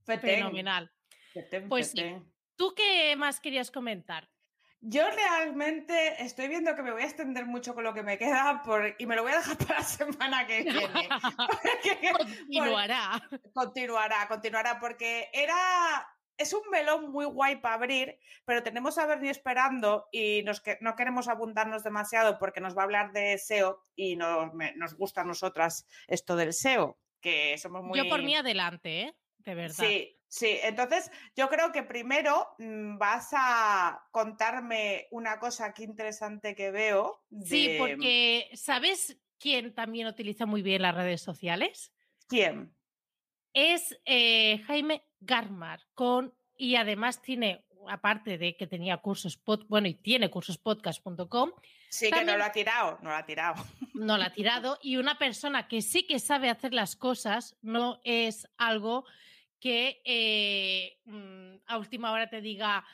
Fetén, 0.05 0.37
fenomenal. 0.41 0.91
fetén, 1.33 1.69
Pues 1.69 1.91
sí. 1.93 2.17
¿Tú 2.57 2.75
qué 2.77 3.15
más 3.17 3.41
querías 3.41 3.71
comentar? 3.71 4.29
Yo 4.85 5.05
realmente 5.11 6.23
estoy 6.25 6.49
viendo 6.49 6.75
que 6.75 6.83
me 6.83 6.91
voy 6.91 7.03
a 7.03 7.07
extender 7.07 7.47
mucho 7.47 7.73
con 7.73 7.85
lo 7.85 7.95
que 7.95 8.03
me 8.03 8.19
queda 8.19 8.63
por- 8.65 8.97
y 8.99 9.07
me 9.07 9.15
lo 9.15 9.23
voy 9.23 9.31
a 9.33 9.37
dejar 9.37 9.57
para 9.59 9.79
la 9.79 9.85
semana 9.85 10.47
que 10.47 10.63
viene. 10.65 10.81
Porque- 11.63 12.13
Continuará. 12.19 13.23
continuará, 13.55 14.27
continuará, 14.29 14.81
porque 14.81 15.31
era. 15.33 15.55
Es 16.39 16.53
un 16.55 16.63
melón 16.71 17.11
muy 17.13 17.25
guay 17.27 17.57
para 17.57 17.75
abrir, 17.77 18.19
pero 18.45 18.63
tenemos 18.63 18.99
a 18.99 19.07
Bernie 19.07 19.31
esperando 19.31 20.09
y 20.11 20.43
nos 20.45 20.61
que, 20.61 20.79
no 20.81 20.97
queremos 20.97 21.29
abundarnos 21.29 21.85
demasiado 21.85 22.39
porque 22.39 22.61
nos 22.61 22.77
va 22.77 22.83
a 22.83 22.85
hablar 22.85 23.13
de 23.13 23.35
SEO 23.35 23.83
y 23.95 24.17
nos, 24.17 24.53
me- 24.55 24.75
nos 24.77 24.95
gusta 24.95 25.21
a 25.21 25.25
nosotras 25.25 25.87
esto 26.09 26.35
del 26.37 26.49
SEO, 26.53 26.99
que 27.21 27.57
somos 27.59 27.83
muy. 27.85 27.99
Yo 27.99 28.09
por 28.09 28.23
mí 28.23 28.35
adelante, 28.35 29.01
¿eh? 29.03 29.15
De 29.39 29.55
verdad. 29.55 29.85
Sí, 29.85 30.19
sí. 30.29 30.59
Entonces, 30.63 31.11
yo 31.37 31.49
creo 31.49 31.73
que 31.73 31.83
primero 31.83 32.49
mm, 32.59 32.97
vas 32.99 33.29
a 33.33 34.03
contarme 34.11 35.09
una 35.11 35.39
cosa 35.39 35.67
aquí 35.67 35.85
interesante 35.85 36.55
que 36.55 36.71
veo. 36.71 37.25
Sí, 37.45 37.69
de- 37.69 37.79
porque 37.79 38.51
¿sabes 38.55 39.19
quién 39.39 39.75
también 39.75 40.07
utiliza 40.07 40.47
muy 40.47 40.63
bien 40.63 40.83
las 40.83 40.95
redes 40.95 41.21
sociales? 41.21 41.93
¿Quién? 42.29 42.75
Es 43.55 43.99
eh, 44.07 44.63
Jaime 44.67 45.03
Garmar, 45.21 45.81
con, 45.95 46.35
y 46.57 46.77
además 46.77 47.21
tiene, 47.23 47.65
aparte 47.89 48.39
de 48.39 48.57
que 48.57 48.67
tenía 48.67 48.97
cursos, 48.99 49.37
pod, 49.37 49.65
bueno, 49.69 49.89
y 49.89 49.95
tiene 49.95 50.31
cursospodcast.com, 50.31 51.53
Sí, 51.91 52.11
que 52.11 52.25
no 52.25 52.37
lo 52.39 52.45
ha 52.45 52.53
tirado, 52.53 52.99
no 53.03 53.11
lo 53.11 53.17
ha 53.17 53.27
tirado. 53.27 53.63
no 53.95 54.17
la 54.17 54.27
ha 54.27 54.33
tirado, 54.33 54.79
y 54.83 54.97
una 54.97 55.19
persona 55.19 55.69
que 55.69 55.83
sí 55.83 56.05
que 56.07 56.19
sabe 56.19 56.49
hacer 56.49 56.73
las 56.73 56.97
cosas, 56.97 57.57
no 57.61 58.01
es 58.05 58.49
algo 58.57 59.05
que 59.61 60.01
eh, 60.05 60.99
mm, 61.05 61.57
a 61.67 61.77
última 61.79 62.11
hora 62.13 62.29
te 62.31 62.41
diga... 62.41 62.85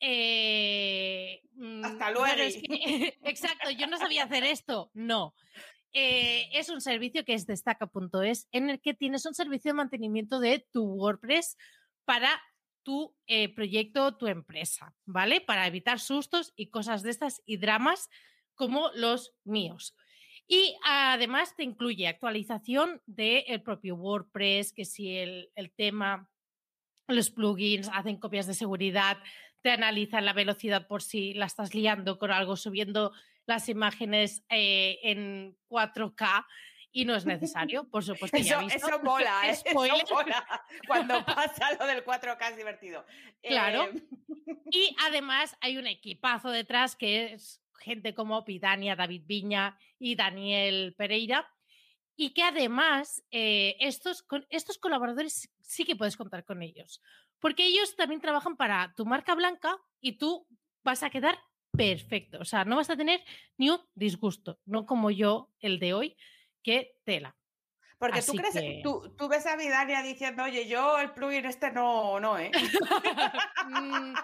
eh, 0.00 1.42
mm, 1.54 1.84
Hasta 1.84 2.08
es 2.08 2.14
luego. 2.14 2.34
que- 2.68 3.18
exacto, 3.24 3.70
yo 3.70 3.86
no 3.88 3.98
sabía 3.98 4.24
hacer 4.24 4.44
esto. 4.44 4.90
No. 4.94 5.34
Eh, 5.96 6.48
es 6.52 6.70
un 6.70 6.80
servicio 6.80 7.24
que 7.24 7.34
es 7.34 7.46
destaca.es, 7.46 8.48
en 8.50 8.68
el 8.68 8.80
que 8.80 8.94
tienes 8.94 9.26
un 9.26 9.34
servicio 9.34 9.70
de 9.70 9.76
mantenimiento 9.76 10.40
de 10.40 10.66
tu 10.72 10.84
WordPress 10.84 11.56
para 12.04 12.42
tu 12.82 13.16
eh, 13.28 13.48
proyecto, 13.54 14.16
tu 14.16 14.26
empresa, 14.26 14.92
¿vale? 15.06 15.40
Para 15.40 15.68
evitar 15.68 16.00
sustos 16.00 16.52
y 16.56 16.70
cosas 16.70 17.04
de 17.04 17.10
estas 17.10 17.42
y 17.46 17.58
dramas 17.58 18.10
como 18.56 18.90
los 18.94 19.34
míos. 19.44 19.96
Y 20.48 20.76
además 20.84 21.54
te 21.56 21.62
incluye 21.62 22.08
actualización 22.08 23.00
del 23.06 23.62
propio 23.62 23.94
WordPress, 23.94 24.72
que 24.72 24.84
si 24.84 25.16
el, 25.16 25.52
el 25.54 25.72
tema, 25.72 26.28
los 27.06 27.30
plugins 27.30 27.88
hacen 27.92 28.18
copias 28.18 28.48
de 28.48 28.54
seguridad, 28.54 29.18
te 29.62 29.70
analizan 29.70 30.24
la 30.24 30.32
velocidad 30.32 30.88
por 30.88 31.02
si 31.02 31.34
la 31.34 31.46
estás 31.46 31.72
liando 31.72 32.18
con 32.18 32.32
algo, 32.32 32.56
subiendo 32.56 33.12
las 33.46 33.68
imágenes 33.68 34.44
eh, 34.48 34.98
en 35.02 35.56
4K 35.68 36.46
y 36.92 37.04
no 37.04 37.14
es 37.14 37.26
necesario, 37.26 37.88
por 37.90 38.04
supuesto. 38.04 38.36
ya 38.38 38.56
Eso, 38.56 38.60
visto. 38.60 38.86
eso 38.88 38.98
mola, 39.02 39.40
¿eh? 39.48 39.50
Eso 39.64 39.64
mola. 39.74 40.64
Cuando 40.86 41.24
pasa 41.24 41.72
lo 41.78 41.86
del 41.86 42.04
4K 42.04 42.50
es 42.50 42.56
divertido. 42.56 43.04
Claro. 43.42 43.84
Eh, 43.84 44.02
Y 44.70 44.96
además 45.06 45.56
hay 45.60 45.76
un 45.76 45.86
equipazo 45.86 46.50
detrás 46.50 46.96
que 46.96 47.34
es 47.34 47.60
gente 47.80 48.14
como 48.14 48.44
Pitania, 48.44 48.96
David 48.96 49.22
Viña 49.26 49.78
y 49.98 50.14
Daniel 50.16 50.94
Pereira. 50.96 51.50
Y 52.16 52.30
que 52.32 52.44
además 52.44 53.24
eh, 53.32 53.76
estos, 53.80 54.24
estos 54.48 54.78
colaboradores 54.78 55.50
sí 55.60 55.84
que 55.84 55.96
puedes 55.96 56.16
contar 56.16 56.44
con 56.44 56.62
ellos. 56.62 57.02
porque 57.40 57.66
ellos 57.66 57.96
también 57.96 58.20
trabajan 58.20 58.56
para 58.56 58.94
tu 58.96 59.04
marca 59.04 59.34
blanca 59.34 59.76
y 60.00 60.16
tú 60.16 60.46
vas 60.84 61.02
a 61.02 61.10
quedar 61.10 61.38
perfecto. 61.76 62.38
O 62.40 62.44
sea, 62.44 62.64
no 62.64 62.76
vas 62.76 62.90
a 62.90 62.96
tener 62.96 63.20
ni 63.56 63.70
un 63.70 63.80
disgusto, 63.94 64.58
no 64.64 64.86
como 64.86 65.10
yo, 65.10 65.50
el 65.60 65.78
de 65.78 65.94
hoy, 65.94 66.16
que 66.62 66.96
tela. 67.04 67.36
Porque 67.98 68.22
tú 68.22 68.32
crees, 68.34 68.82
tú, 68.82 69.14
tú, 69.16 69.28
ves 69.28 69.46
a 69.46 69.56
Vidania 69.56 70.02
diciendo, 70.02 70.42
oye, 70.42 70.68
yo 70.68 70.98
el 70.98 71.12
plugin 71.12 71.46
este 71.46 71.70
no, 71.70 72.20
no, 72.20 72.38
¿eh? 72.38 72.50
Mm, 73.66 74.14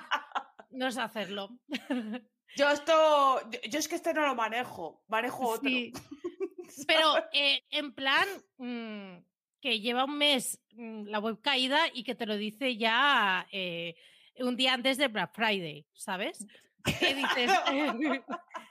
no 0.71 0.91
sé 0.91 1.01
hacerlo. 1.01 1.49
Yo 2.57 2.69
esto, 2.69 3.41
yo, 3.71 3.79
es 3.79 3.87
que 3.87 3.95
este 3.95 4.13
no 4.13 4.27
lo 4.27 4.35
manejo, 4.35 5.05
manejo 5.07 5.51
otro. 5.51 5.71
Pero 6.87 7.17
eh, 7.33 7.63
en 7.71 7.95
plan, 7.95 8.27
mm, 8.59 9.23
que 9.61 9.81
lleva 9.81 10.05
un 10.05 10.19
mes 10.19 10.61
mm, 10.73 11.05
la 11.05 11.21
web 11.21 11.41
caída 11.41 11.81
y 11.93 12.03
que 12.03 12.15
te 12.15 12.27
lo 12.27 12.37
dice 12.37 12.77
ya 12.77 13.47
eh, 13.53 13.95
un 14.39 14.57
día 14.57 14.75
antes 14.75 14.97
de 14.99 15.09
Black 15.09 15.33
Friday, 15.33 15.87
¿sabes? 15.95 16.47
¿Qué 16.85 17.15
dices? 17.15 17.51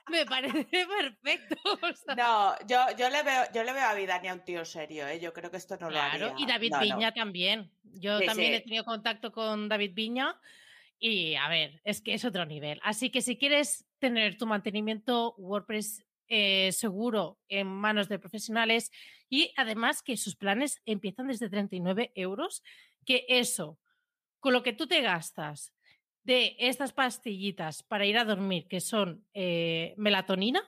Me 0.09 0.25
parece 0.25 0.65
perfecto. 0.65 1.55
No, 2.17 2.55
yo, 2.67 2.79
yo, 2.97 3.09
le 3.09 3.23
veo, 3.23 3.43
yo 3.53 3.63
le 3.63 3.73
veo 3.73 3.85
a 3.85 3.93
Vidania 3.93 4.33
un 4.33 4.43
tío 4.43 4.65
serio, 4.65 5.07
¿eh? 5.07 5.19
yo 5.19 5.33
creo 5.33 5.51
que 5.51 5.57
esto 5.57 5.77
no 5.77 5.89
lo 5.89 5.99
haría. 5.99 6.33
Y 6.37 6.45
David 6.45 6.73
Viña 6.81 7.13
también. 7.13 7.71
Yo 7.83 8.19
también 8.21 8.53
he 8.53 8.61
tenido 8.61 8.83
contacto 8.83 9.31
con 9.31 9.69
David 9.69 9.93
Viña 9.93 10.39
y 10.99 11.35
a 11.35 11.47
ver, 11.47 11.81
es 11.83 12.01
que 12.01 12.13
es 12.13 12.25
otro 12.25 12.45
nivel. 12.45 12.79
Así 12.83 13.09
que 13.09 13.21
si 13.21 13.37
quieres 13.37 13.85
tener 13.99 14.37
tu 14.37 14.47
mantenimiento 14.47 15.35
WordPress 15.37 16.03
eh, 16.27 16.71
seguro 16.71 17.39
en 17.47 17.67
manos 17.67 18.09
de 18.09 18.19
profesionales 18.19 18.91
y 19.29 19.53
además 19.55 20.01
que 20.01 20.17
sus 20.17 20.35
planes 20.35 20.81
empiezan 20.85 21.27
desde 21.27 21.49
39 21.49 22.11
euros, 22.15 22.63
que 23.05 23.25
eso, 23.29 23.79
con 24.39 24.53
lo 24.53 24.61
que 24.63 24.73
tú 24.73 24.87
te 24.87 25.01
gastas 25.01 25.73
de 26.29 26.55
estas 26.59 26.93
pastillitas 26.93 27.81
para 27.81 28.05
ir 28.05 28.15
a 28.15 28.23
dormir, 28.23 28.67
que 28.67 28.81
son 28.81 29.25
eh, 29.33 29.95
melatonina. 29.97 30.61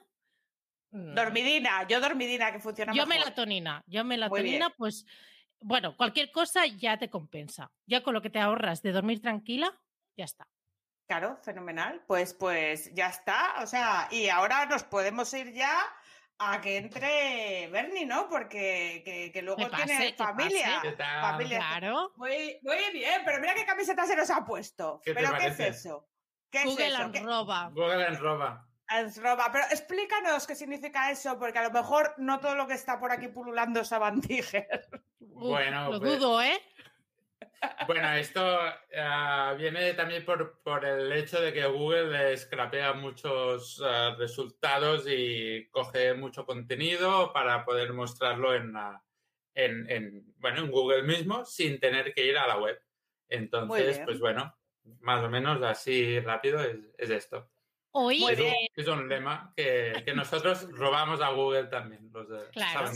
Mm. 0.89 1.13
Dormidina, 1.13 1.87
yo 1.87 2.01
dormidina 2.01 2.51
que 2.51 2.59
funciona 2.59 2.93
Yo 2.95 3.05
melatonina, 3.05 3.83
yo 3.85 4.03
melatonina, 4.03 4.71
pues 4.71 5.05
bueno, 5.59 5.95
cualquier 5.95 6.31
cosa 6.31 6.65
ya 6.65 6.97
te 6.97 7.11
compensa. 7.11 7.71
Ya 7.85 8.01
con 8.01 8.15
lo 8.15 8.23
que 8.23 8.31
te 8.31 8.39
ahorras 8.39 8.81
de 8.81 8.91
dormir 8.91 9.21
tranquila, 9.21 9.79
ya 10.17 10.25
está. 10.25 10.47
Claro, 11.07 11.37
fenomenal. 11.43 12.01
Pues, 12.07 12.33
pues 12.33 12.91
ya 12.95 13.09
está. 13.09 13.61
O 13.61 13.67
sea, 13.67 14.07
y 14.09 14.29
ahora 14.29 14.65
nos 14.65 14.83
podemos 14.83 15.31
ir 15.35 15.53
ya 15.53 15.77
a 16.41 16.59
que 16.59 16.77
entre 16.77 17.69
Bernie, 17.71 18.05
¿no? 18.05 18.27
Porque 18.27 19.31
que, 19.33 19.41
luego 19.41 19.69
tiene 19.69 20.13
familia. 20.13 20.81
familia. 20.97 21.57
Claro. 21.59 22.13
Muy, 22.15 22.59
muy, 22.63 22.77
bien, 22.91 23.21
pero 23.23 23.39
mira 23.39 23.53
qué 23.53 23.65
camiseta 23.65 24.05
se 24.05 24.15
nos 24.15 24.29
ha 24.31 24.43
puesto. 24.43 25.01
¿Pero 25.05 25.37
qué 25.37 25.47
es 25.47 25.59
eso? 25.59 26.07
¿Qué 26.49 26.63
Google 26.65 26.87
es 26.87 26.93
eso? 26.93 27.25
roba. 27.25 27.69
Google 27.73 28.07
en 28.07 28.17
roba. 28.17 28.67
roba. 29.17 29.49
Pero 29.51 29.65
explícanos 29.65 30.47
qué 30.47 30.55
significa 30.55 31.11
eso, 31.11 31.37
porque 31.37 31.59
a 31.59 31.63
lo 31.63 31.71
mejor 31.71 32.13
no 32.17 32.39
todo 32.39 32.55
lo 32.55 32.67
que 32.67 32.73
está 32.73 32.99
por 32.99 33.11
aquí 33.11 33.27
pululando 33.27 33.81
es 33.81 33.91
Avantiger. 33.91 34.89
Bueno, 35.19 35.91
lo 35.91 35.99
pues 35.99 36.19
dudo, 36.19 36.41
¿eh? 36.41 36.59
Bueno, 37.87 38.13
esto 38.13 38.59
ah, 38.97 39.55
viene 39.57 39.93
también 39.93 40.25
por, 40.25 40.85
el 40.85 41.11
hecho 41.11 41.41
de 41.41 41.53
que 41.53 41.65
Google 41.65 42.35
scrapea 42.37 42.93
muchos 42.93 43.81
ah, 43.83 44.15
resultados 44.17 45.05
y 45.07 45.67
coge 45.71 46.13
mucho 46.13 46.45
contenido 46.45 47.31
para 47.33 47.65
poder 47.65 47.93
mostrarlo 47.93 48.55
en, 48.55 48.73
en, 49.53 50.33
bueno, 50.37 50.61
en 50.61 50.71
Google 50.71 51.03
mismo 51.03 51.45
sin 51.45 51.79
tener 51.79 52.13
que 52.13 52.25
ir 52.25 52.37
a 52.37 52.47
la 52.47 52.57
web. 52.57 52.79
Entonces, 53.29 54.01
pues 54.05 54.19
bueno, 54.19 54.55
más 55.01 55.23
o 55.23 55.29
menos 55.29 55.61
así 55.63 56.19
rápido 56.19 56.61
es 56.61 57.09
esto. 57.09 57.49
Hoy 57.93 58.23
es, 58.75 58.87
un, 58.87 59.09
lema 59.09 59.53
que, 59.55 60.13
nosotros 60.15 60.67
robamos 60.71 61.19
a 61.21 61.29
Google 61.29 61.65
también. 61.65 62.09
claro. 62.53 62.89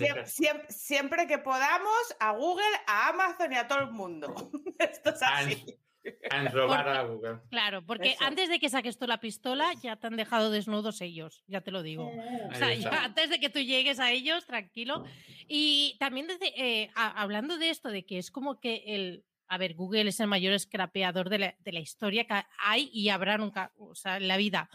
Siempre, 0.69 1.27
que 1.27 1.37
podamos, 1.37 2.15
a 2.19 2.31
Google, 2.31 2.63
a 2.87 3.09
Amazon 3.09 3.51
y 3.51 3.55
a 3.57 3.67
todo 3.67 3.79
el 3.79 3.91
mundo. 3.91 4.33
Esto 4.79 5.09
es 5.09 5.21
así. 5.21 5.65
A, 6.29 6.47
robar 6.49 6.87
a 6.87 7.01
Google. 7.01 7.39
Claro, 7.49 7.83
porque 7.83 8.15
antes 8.19 8.47
de 8.47 8.59
que 8.59 8.69
saques 8.69 8.99
tú 8.99 9.07
la 9.07 9.19
pistola, 9.19 9.73
ya 9.81 9.95
te 9.95 10.05
han 10.05 10.15
dejado 10.15 10.51
desnudos 10.51 11.01
ellos, 11.01 11.43
ya 11.47 11.61
te 11.61 11.71
lo 11.71 11.81
digo. 11.81 12.11
O 12.51 12.53
sea, 12.53 12.69
antes 13.03 13.31
de 13.31 13.39
que 13.39 13.49
tú 13.49 13.57
llegues 13.57 13.99
a 13.99 14.11
ellos, 14.11 14.45
tranquilo. 14.45 15.03
Y 15.47 15.97
también 15.99 16.27
desde, 16.27 16.53
eh, 16.63 16.91
hablando 16.93 17.57
de 17.57 17.71
esto, 17.71 17.89
de 17.89 18.05
que 18.05 18.19
es 18.19 18.29
como 18.29 18.59
que 18.59 18.83
el, 18.85 19.25
a 19.47 19.57
ver, 19.57 19.73
Google 19.73 20.09
es 20.09 20.19
el 20.19 20.27
mayor 20.27 20.59
scrapeador 20.59 21.29
de 21.29 21.39
la, 21.39 21.55
de 21.57 21.71
la, 21.71 21.79
historia 21.79 22.25
que 22.25 22.43
hay 22.59 22.89
y 22.93 23.09
habrá 23.09 23.39
nunca, 23.39 23.71
o 23.77 23.95
sea, 23.95 24.17
en 24.17 24.27
la 24.27 24.37
vida. 24.37 24.69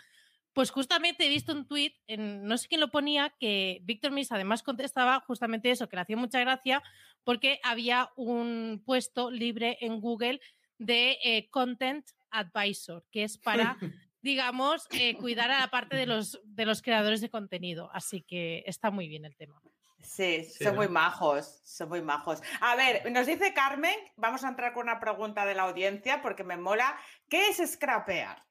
Pues 0.53 0.71
justamente 0.71 1.27
he 1.27 1.29
visto 1.29 1.53
un 1.53 1.67
tuit, 1.67 1.95
no 2.19 2.59
sé 2.59 2.69
quién 2.69 2.81
lo 2.81 2.91
ponía, 2.91 3.35
que 3.39 3.81
Víctor 3.83 4.11
Mis 4.11 4.33
además 4.33 4.63
contestaba 4.63 5.21
justamente 5.21 5.71
eso, 5.71 5.89
que 5.89 5.97
le 5.97 6.03
hacía 6.03 6.17
mucha 6.17 6.41
gracia 6.41 6.83
porque 7.25 7.61
había 7.63 8.11
un 8.17 8.83
puesto 8.85 9.31
libre 9.31 9.79
en 9.81 10.01
Google 10.01 10.41
de 10.79 11.19
eh, 11.23 11.49
Content 11.51 12.07
Advisor, 12.31 13.05
que 13.11 13.25
es 13.25 13.39
para, 13.39 13.77
digamos, 14.23 14.89
eh, 14.93 15.17
cuidar 15.17 15.51
a 15.51 15.61
la 15.61 15.71
parte 15.71 15.97
de 15.97 16.07
los, 16.07 16.41
de 16.45 16.67
los 16.67 16.83
creadores 16.83 17.21
de 17.21 17.31
contenido. 17.31 17.91
Así 17.93 18.23
que 18.23 18.65
está 18.67 18.91
muy 18.91 19.07
bien 19.07 19.25
el 19.25 19.37
tema. 19.37 19.61
Sí, 20.03 20.45
son 20.45 20.77
muy 20.77 20.89
majos, 20.89 21.61
son 21.63 21.91
muy 21.91 22.01
majos. 22.01 22.43
A 22.61 22.75
ver, 22.75 23.11
nos 23.13 23.27
dice 23.27 23.53
Carmen, 23.53 23.95
vamos 24.17 24.45
a 24.45 24.49
entrar 24.49 24.73
con 24.73 24.85
una 24.85 24.99
pregunta 24.99 25.45
de 25.45 25.55
la 25.55 25.65
audiencia 25.65 26.23
porque 26.23 26.43
me 26.43 26.57
mola. 26.57 26.97
¿Qué 27.29 27.49
es 27.49 27.59
scrapear? 27.71 28.43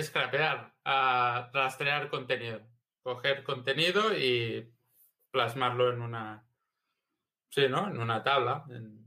Scrapear, 0.00 0.74
a 0.84 1.50
rastrear 1.52 2.08
contenido. 2.08 2.60
Coger 3.02 3.44
contenido 3.44 4.16
y 4.16 4.72
plasmarlo 5.30 5.92
en 5.92 6.02
una. 6.02 6.46
Sí, 7.50 7.68
¿no? 7.68 7.88
En 7.88 8.00
una 8.00 8.22
tabla. 8.22 8.64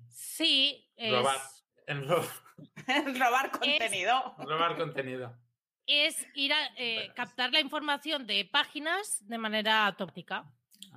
Sí. 0.09 0.89
Robar. 0.97 1.37
En 1.85 2.07
robar 3.19 3.51
contenido. 3.51 4.35
robar 4.39 4.77
contenido. 4.77 5.37
Es 5.85 6.25
ir 6.35 6.53
a 6.53 6.67
eh, 6.77 7.11
captar 7.15 7.51
la 7.51 7.59
información 7.59 8.27
de 8.27 8.45
páginas 8.45 9.27
de 9.27 9.37
manera 9.37 9.87
autóptica. 9.87 10.45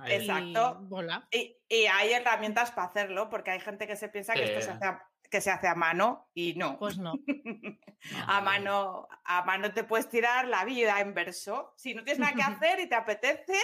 Exacto. 0.05 0.87
Y, 1.31 1.57
y, 1.67 1.85
hay 1.85 2.13
herramientas 2.13 2.71
para 2.71 2.87
hacerlo, 2.87 3.29
porque 3.29 3.51
hay 3.51 3.59
gente 3.59 3.87
que 3.87 3.95
se 3.95 4.09
piensa 4.09 4.33
que 4.33 4.43
esto 4.43 4.61
se 4.61 4.71
hace 4.71 4.85
que 5.33 5.41
se 5.41 5.49
hace 5.49 5.67
a 5.67 5.73
mano 5.73 6.29
y 6.35 6.53
no. 6.53 6.77
Pues 6.77 6.99
no. 6.99 7.15
a, 8.27 8.39
mano, 8.41 9.07
a 9.25 9.43
mano 9.45 9.73
te 9.73 9.83
puedes 9.83 10.07
tirar 10.07 10.47
la 10.47 10.63
vida 10.63 11.01
en 11.01 11.15
verso. 11.15 11.73
Si 11.75 11.95
no 11.95 12.03
tienes 12.03 12.19
nada 12.19 12.35
que 12.35 12.43
hacer 12.43 12.79
y 12.81 12.87
te 12.87 12.93
apetece, 12.93 13.57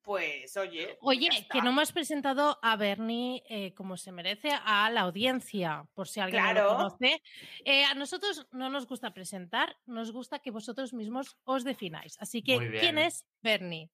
pues 0.00 0.56
oye. 0.56 0.96
Oye, 1.00 1.28
que 1.50 1.60
no 1.60 1.70
hemos 1.70 1.90
presentado 1.90 2.60
a 2.62 2.76
Bernie 2.76 3.42
eh, 3.48 3.74
como 3.74 3.96
se 3.96 4.12
merece 4.12 4.50
a 4.64 4.88
la 4.90 5.00
audiencia, 5.00 5.88
por 5.92 6.06
si 6.06 6.20
alguien 6.20 6.44
no 6.44 6.52
lo 6.52 6.68
conoce. 6.68 7.20
Eh, 7.64 7.84
a 7.84 7.94
nosotros 7.94 8.46
no 8.52 8.70
nos 8.70 8.86
gusta 8.86 9.12
presentar, 9.12 9.76
nos 9.86 10.12
gusta 10.12 10.38
que 10.38 10.52
vosotros 10.52 10.94
mismos 10.94 11.36
os 11.42 11.64
defináis. 11.64 12.16
Así 12.20 12.42
que, 12.44 12.78
¿quién 12.78 12.96
es 12.96 13.26
Bernie? 13.42 13.90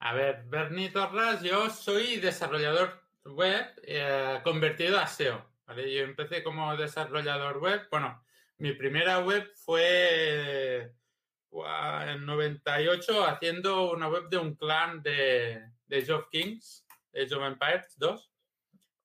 A 0.00 0.12
ver, 0.12 0.42
Bernie 0.46 0.90
Torras, 0.90 1.40
yo 1.40 1.70
soy 1.70 2.16
desarrollador 2.16 3.00
web 3.26 3.64
eh, 3.84 4.40
convertido 4.42 4.98
a 4.98 5.06
SEO. 5.06 5.53
Yo 5.68 6.04
empecé 6.04 6.42
como 6.42 6.76
desarrollador 6.76 7.58
web. 7.58 7.86
Bueno, 7.90 8.22
mi 8.58 8.72
primera 8.72 9.20
web 9.20 9.50
fue 9.56 10.92
en 12.06 12.26
98 12.26 13.24
haciendo 13.24 13.92
una 13.92 14.08
web 14.08 14.28
de 14.28 14.38
un 14.38 14.54
clan 14.54 15.02
de, 15.02 15.62
de 15.86 16.12
of 16.12 16.28
Kings, 16.30 16.84
de 17.12 17.22
of 17.22 17.42
Empires 17.42 17.94
2. 17.96 18.20
oh 18.20 18.30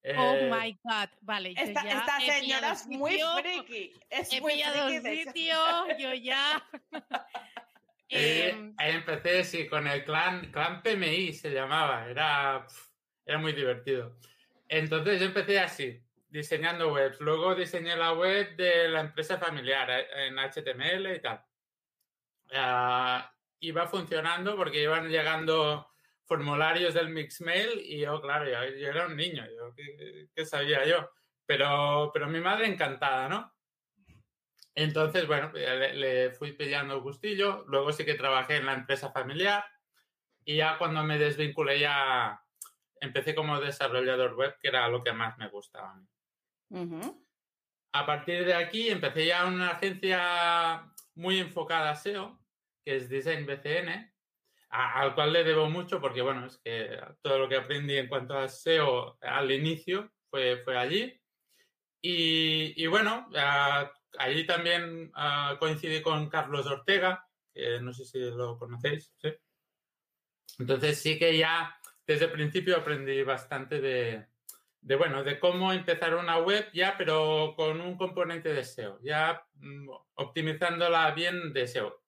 eh, 0.03 0.49
my 0.51 0.79
God, 0.83 1.09
vale. 1.21 1.53
Esta, 1.55 1.81
esta 1.81 2.19
señora 2.19 2.71
es 2.71 2.87
muy 2.87 3.19
friki. 3.41 3.93
Es 4.09 4.33
he 4.33 4.41
muy 4.41 4.53
pillado 4.53 4.89
sitio, 4.89 5.55
yo 5.97 6.13
ya. 6.13 6.63
Em, 8.11 8.73
ahí 8.77 8.95
empecé, 8.95 9.43
sí, 9.43 9.67
con 9.67 9.85
el 9.85 10.03
clan, 10.03 10.51
clan 10.51 10.81
PMI 10.81 11.31
se 11.31 11.51
llamaba, 11.51 12.09
era, 12.09 12.65
era 13.23 13.37
muy 13.37 13.53
divertido. 13.53 14.17
Entonces 14.67 15.19
yo 15.19 15.27
empecé 15.27 15.59
así, 15.59 16.01
diseñando 16.29 16.93
webs. 16.93 17.19
Luego 17.19 17.55
diseñé 17.55 17.95
la 17.95 18.13
web 18.13 18.55
de 18.55 18.87
la 18.87 19.01
empresa 19.01 19.37
familiar 19.37 19.89
eh, 19.89 20.27
en 20.27 20.37
HTML 20.37 21.15
y 21.15 21.21
tal. 21.21 21.43
Uh, 22.51 23.23
iba 23.59 23.87
funcionando 23.87 24.55
porque 24.55 24.81
iban 24.81 25.09
llegando 25.09 25.87
formularios 26.25 26.93
del 26.93 27.09
Mixmail 27.09 27.81
y 27.83 27.99
yo, 27.99 28.21
claro, 28.21 28.45
yo, 28.45 28.87
era 28.87 29.07
un 29.07 29.15
niño, 29.15 29.43
yo, 29.45 29.73
¿qué, 30.35 30.45
sabía 30.45 30.85
yo? 30.85 31.09
Pero, 31.45 32.11
pero 32.13 32.27
mi 32.27 32.39
madre 32.39 32.67
encantada, 32.67 33.27
¿no? 33.27 33.53
Entonces, 34.75 35.27
bueno, 35.27 35.51
le, 35.53 35.93
le, 35.93 36.31
fui 36.31 36.53
pillando 36.53 37.01
gustillo. 37.01 37.65
Luego 37.67 37.91
sí 37.91 38.05
que 38.05 38.13
trabajé 38.13 38.57
en 38.57 38.67
la 38.67 38.73
empresa 38.73 39.11
familiar 39.11 39.65
y 40.45 40.57
ya 40.57 40.77
cuando 40.77 41.03
me 41.03 41.17
desvinculé 41.17 41.79
ya 41.79 42.41
empecé 43.01 43.35
como 43.35 43.59
desarrollador 43.59 44.35
web, 44.35 44.55
que 44.61 44.67
era 44.67 44.87
lo 44.87 45.03
que 45.03 45.11
más 45.11 45.37
me 45.37 45.49
gustaba 45.49 45.91
a 45.91 45.95
mí. 45.95 46.07
A 47.91 48.05
partir 48.05 48.45
de 48.45 48.53
aquí 48.53 48.89
empecé 48.89 49.27
ya 49.27 49.45
una 49.45 49.71
agencia 49.71 50.91
muy 51.15 51.39
enfocada 51.39 51.91
a 51.91 51.95
SEO, 51.95 52.39
que 52.85 52.97
es 52.97 53.09
Design 53.09 53.45
BCN, 53.45 54.13
al 54.69 55.15
cual 55.15 55.33
le 55.33 55.43
debo 55.43 55.69
mucho 55.69 55.99
porque, 55.99 56.21
bueno, 56.21 56.45
es 56.45 56.57
que 56.63 56.99
todo 57.21 57.39
lo 57.39 57.49
que 57.49 57.57
aprendí 57.57 57.97
en 57.97 58.07
cuanto 58.07 58.37
a 58.37 58.47
SEO 58.47 59.17
al 59.21 59.51
inicio 59.51 60.11
fue, 60.29 60.61
fue 60.63 60.77
allí. 60.77 61.19
Y, 62.01 62.87
bueno, 62.87 63.27
allí 64.17 64.45
también 64.45 65.11
coincidí 65.59 66.01
con 66.01 66.29
Carlos 66.29 66.65
Ortega, 66.67 67.27
que 67.53 67.81
no 67.81 67.93
sé 67.93 68.05
si 68.05 68.19
lo 68.19 68.57
conocéis. 68.57 69.13
Entonces 70.57 71.01
sí 71.01 71.17
que 71.17 71.37
ya 71.37 71.75
desde 72.05 72.25
el 72.25 72.31
principio 72.31 72.77
aprendí 72.77 73.21
bastante 73.23 73.81
de, 73.81 74.27
de, 74.81 74.95
bueno, 74.95 75.23
de 75.23 75.39
cómo 75.39 75.73
empezar 75.73 76.15
una 76.15 76.37
web 76.37 76.69
ya, 76.73 76.95
pero 76.97 77.53
con 77.55 77.81
un 77.81 77.97
componente 77.97 78.53
de 78.53 78.63
SEO, 78.63 78.99
ya 79.01 79.45
mm, 79.55 79.89
optimizándola 80.15 81.11
bien 81.11 81.53
de 81.53 81.67
SEO. 81.67 82.01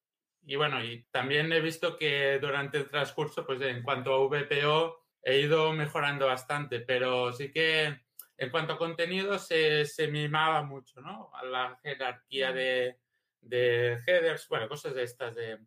Y 0.44 0.56
bueno, 0.56 0.82
y 0.82 1.04
también 1.10 1.52
he 1.52 1.60
visto 1.60 1.96
que 1.96 2.38
durante 2.40 2.78
el 2.78 2.88
transcurso, 2.88 3.46
pues 3.46 3.60
en 3.60 3.82
cuanto 3.82 4.12
a 4.12 4.26
VPO, 4.26 5.00
he 5.22 5.40
ido 5.40 5.72
mejorando 5.72 6.26
bastante, 6.26 6.80
pero 6.80 7.32
sí 7.32 7.52
que 7.52 8.00
en 8.36 8.50
cuanto 8.50 8.72
a 8.72 8.78
contenido 8.78 9.38
se, 9.38 9.84
se 9.84 10.08
mimaba 10.08 10.62
mucho, 10.64 11.00
¿no? 11.00 11.30
A 11.34 11.44
la 11.44 11.78
jerarquía 11.82 12.52
de, 12.52 12.98
de 13.40 14.00
headers, 14.06 14.48
bueno, 14.48 14.68
cosas 14.68 14.94
de 14.94 15.04
estas 15.04 15.34
de, 15.36 15.58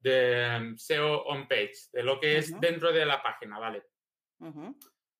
de 0.00 0.74
SEO 0.76 1.22
on 1.26 1.46
page, 1.46 1.74
de 1.92 2.02
lo 2.02 2.18
que 2.18 2.38
es 2.38 2.58
dentro 2.60 2.92
de 2.92 3.06
la 3.06 3.22
página, 3.22 3.60
¿vale? 3.60 3.84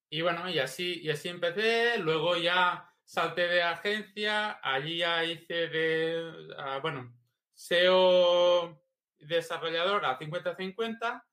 Y 0.09 0.23
bueno, 0.23 0.49
y 0.49 0.59
así, 0.59 1.01
y 1.03 1.11
así 1.11 1.29
empecé, 1.29 1.99
luego 1.99 2.37
ya 2.37 2.89
salté 3.05 3.49
de 3.49 3.63
agencia, 3.63 4.59
allí 4.63 4.99
ya 4.99 5.25
hice 5.25 5.69
de, 5.69 6.55
ah, 6.59 6.79
bueno, 6.81 7.13
SEO 7.55 8.83
desarrollador 9.19 10.05
a 10.05 10.19
50-50, 10.19 11.25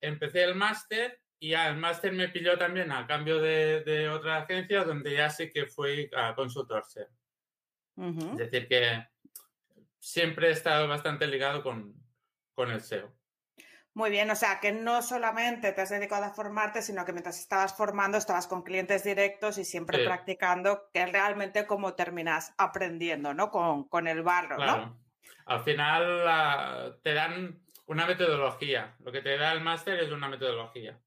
empecé 0.00 0.44
el 0.44 0.54
máster 0.54 1.20
y 1.38 1.50
ya 1.50 1.68
el 1.68 1.76
máster 1.76 2.12
me 2.12 2.28
pilló 2.28 2.56
también 2.58 2.92
a 2.92 3.06
cambio 3.06 3.40
de, 3.40 4.08
otra 4.08 4.38
agencia 4.38 4.84
donde 4.84 5.14
ya 5.14 5.30
sí 5.30 5.50
que 5.50 5.66
fui 5.66 6.10
a 6.16 6.34
consultor 6.34 6.84
SEO. 6.84 7.08
Es 7.96 8.38
decir, 8.38 8.68
que 8.68 9.06
siempre 9.98 10.48
he 10.48 10.50
estado 10.50 10.88
bastante 10.88 11.26
ligado 11.26 11.62
con, 11.62 11.94
con 12.54 12.70
el 12.70 12.80
SEO. 12.80 13.12
Muy 13.94 14.10
bien, 14.10 14.28
o 14.28 14.34
sea, 14.34 14.58
que 14.58 14.72
no 14.72 15.02
solamente 15.02 15.72
te 15.72 15.80
has 15.80 15.90
dedicado 15.90 16.24
a 16.24 16.34
formarte, 16.34 16.82
sino 16.82 17.04
que 17.04 17.12
mientras 17.12 17.38
estabas 17.38 17.76
formando 17.76 18.18
estabas 18.18 18.48
con 18.48 18.62
clientes 18.62 19.04
directos 19.04 19.56
y 19.56 19.64
siempre 19.64 20.04
practicando, 20.04 20.90
que 20.92 21.02
es 21.02 21.12
realmente 21.12 21.64
como 21.64 21.94
terminas 21.94 22.52
aprendiendo, 22.58 23.34
¿no? 23.34 23.52
Con, 23.52 24.08
el 24.08 24.22
barro, 24.22 24.58
¿no? 24.58 24.98
Al 25.46 25.62
final 25.62 26.98
te 27.02 27.14
dan 27.14 27.60
una 27.86 28.06
metodología. 28.06 28.96
Lo 28.98 29.12
que 29.12 29.20
te 29.20 29.38
da 29.38 29.52
el 29.52 29.60
máster 29.60 30.00
es 30.00 30.10
una 30.10 30.28
metodología. 30.28 30.98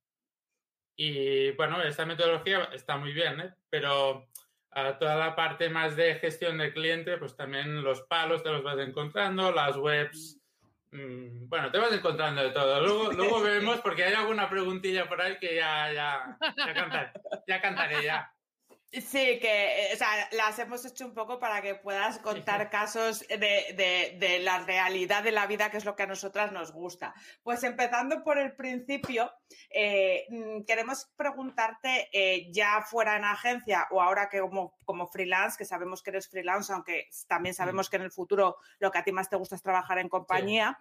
Y 0.95 1.52
bueno, 1.52 1.82
esa 1.84 2.06
metodología 2.06 2.69
está 2.73 2.95
muy 2.97 3.12
bien, 3.12 3.41
¿eh? 3.41 3.54
pero 3.69 4.30
toda 5.00 5.15
la 5.17 5.36
parte 5.36 5.69
más 5.69 5.95
de 5.97 6.15
gestión 6.15 6.58
del 6.58 6.73
cliente, 6.73 7.17
pues 7.17 7.36
también 7.36 7.84
los 7.84 8.02
palos 8.04 8.43
te 8.43 8.50
los 8.50 8.63
vas 8.63 8.80
encontrando, 8.80 9.52
las 9.52 9.76
webs 9.76 10.39
bueno, 10.91 11.71
te 11.71 11.78
vas 11.78 11.91
encontrando 11.91 12.41
de 12.41 12.52
todo. 12.52 12.82
Luego, 12.82 13.12
luego 13.12 13.41
vemos 13.41 13.80
porque 13.82 14.04
hay 14.04 14.13
alguna 14.13 14.50
preguntilla 14.50 15.08
por 15.08 15.21
ahí 15.21 15.38
que 15.39 15.56
ya, 15.56 15.91
ya, 15.91 16.38
ya, 16.58 16.73
cantaré, 16.73 17.12
ya 17.47 17.62
cantaré 17.62 18.04
ya. 18.04 18.34
Sí, 18.89 19.39
que, 19.41 19.91
eh, 19.91 19.93
o 19.93 19.97
sea, 19.97 20.30
las 20.32 20.58
hemos 20.60 20.86
hecho 20.86 21.06
un 21.06 21.13
poco 21.13 21.39
para 21.39 21.62
que 21.62 21.76
puedas 21.76 22.19
contar 22.19 22.69
casos 22.69 23.19
de, 23.28 24.39
la 24.41 24.60
realidad 24.60 25.23
de 25.23 25.32
la 25.32 25.45
vida, 25.45 25.69
que 25.69 25.78
es 25.78 25.84
lo 25.84 25.95
que 25.95 26.04
a 26.04 26.08
nosotras 26.08 26.54
nos 26.54 26.71
gusta. 26.71 27.13
Pues 27.43 27.63
empezando 27.63 28.23
por 28.23 28.38
el 28.38 28.56
principio, 28.56 29.30
eh, 29.69 30.26
mm, 30.30 30.63
queremos 30.63 31.12
preguntarte, 31.17 32.08
eh, 32.13 32.50
ya 32.52 32.82
fuera 32.82 33.17
en 33.17 33.26
agencia 33.26 33.88
o 33.91 34.02
ahora 34.02 34.30
que 34.30 34.39
como, 34.39 34.78
como 34.86 35.08
freelance, 35.08 35.58
que 35.58 35.65
sabemos 35.65 36.02
que 36.02 36.12
eres 36.12 36.30
freelance, 36.30 36.71
aunque 36.71 37.10
también 37.28 37.52
mm. 37.52 37.58
sabemos 37.58 37.89
que 37.89 37.97
en 37.97 38.04
el 38.04 38.12
futuro 38.12 38.56
lo 38.80 38.89
que 38.89 39.00
a 39.00 39.04
ti 39.04 39.12
más 39.12 39.30
te 39.30 39.36
gusta 39.36 39.56
es 39.56 39.62
trabajar 39.62 40.00
en 40.00 40.08
compañía. 40.08 40.80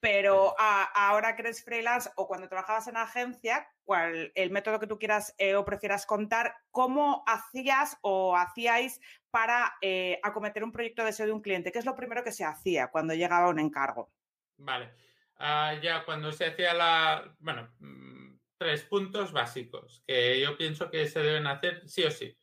Pero 0.00 0.54
ahora 0.58 1.34
que 1.34 1.42
eres 1.42 1.64
freelance 1.64 2.10
o 2.14 2.28
cuando 2.28 2.48
trabajabas 2.48 2.86
en 2.86 2.96
agencia, 2.96 3.68
cual, 3.82 4.30
el 4.36 4.50
método 4.50 4.78
que 4.78 4.86
tú 4.86 4.98
quieras 4.98 5.34
eh, 5.38 5.56
o 5.56 5.64
prefieras 5.64 6.06
contar, 6.06 6.54
¿cómo 6.70 7.24
hacías 7.26 7.98
o 8.02 8.36
hacíais 8.36 9.00
para 9.30 9.76
eh, 9.80 10.20
acometer 10.22 10.62
un 10.62 10.70
proyecto 10.70 11.04
de 11.04 11.12
SEO 11.12 11.26
de 11.26 11.32
un 11.32 11.42
cliente? 11.42 11.72
¿Qué 11.72 11.80
es 11.80 11.84
lo 11.84 11.96
primero 11.96 12.22
que 12.22 12.30
se 12.30 12.44
hacía 12.44 12.88
cuando 12.88 13.14
llegaba 13.14 13.48
un 13.48 13.58
encargo? 13.58 14.12
Vale. 14.58 14.92
Ah, 15.36 15.74
ya 15.82 16.04
cuando 16.04 16.30
se 16.32 16.46
hacía 16.46 16.74
la. 16.74 17.34
Bueno, 17.40 17.68
mm, 17.80 18.38
tres 18.56 18.84
puntos 18.84 19.32
básicos 19.32 20.02
que 20.06 20.40
yo 20.40 20.56
pienso 20.56 20.90
que 20.90 21.08
se 21.08 21.20
deben 21.20 21.46
hacer 21.46 21.88
sí 21.88 22.04
o 22.04 22.10
sí. 22.10 22.36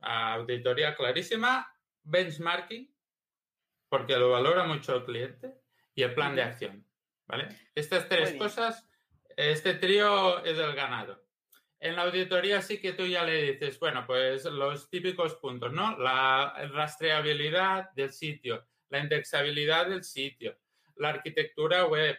Auditoría 0.00 0.94
clarísima, 0.94 1.72
benchmarking, 2.02 2.94
porque 3.88 4.16
lo 4.16 4.30
valora 4.30 4.64
mucho 4.64 4.96
el 4.96 5.04
cliente 5.04 5.54
y 5.98 6.04
el 6.04 6.14
plan 6.14 6.36
de 6.36 6.42
acción. 6.42 6.86
¿Vale? 7.26 7.48
Estas 7.74 8.08
tres 8.08 8.34
cosas, 8.34 8.88
este 9.36 9.74
trío 9.74 10.44
es 10.44 10.56
el 10.56 10.72
ganado. 10.76 11.26
En 11.80 11.96
la 11.96 12.02
auditoría 12.02 12.62
sí 12.62 12.80
que 12.80 12.92
tú 12.92 13.04
ya 13.04 13.24
le 13.24 13.52
dices, 13.52 13.80
bueno, 13.80 14.06
pues 14.06 14.44
los 14.44 14.88
típicos 14.90 15.34
puntos, 15.34 15.72
¿no? 15.72 15.98
La 15.98 16.54
rastreabilidad 16.72 17.90
del 17.94 18.12
sitio, 18.12 18.64
la 18.90 19.00
indexabilidad 19.00 19.88
del 19.88 20.04
sitio, 20.04 20.56
la 20.94 21.08
arquitectura 21.08 21.84
web, 21.86 22.16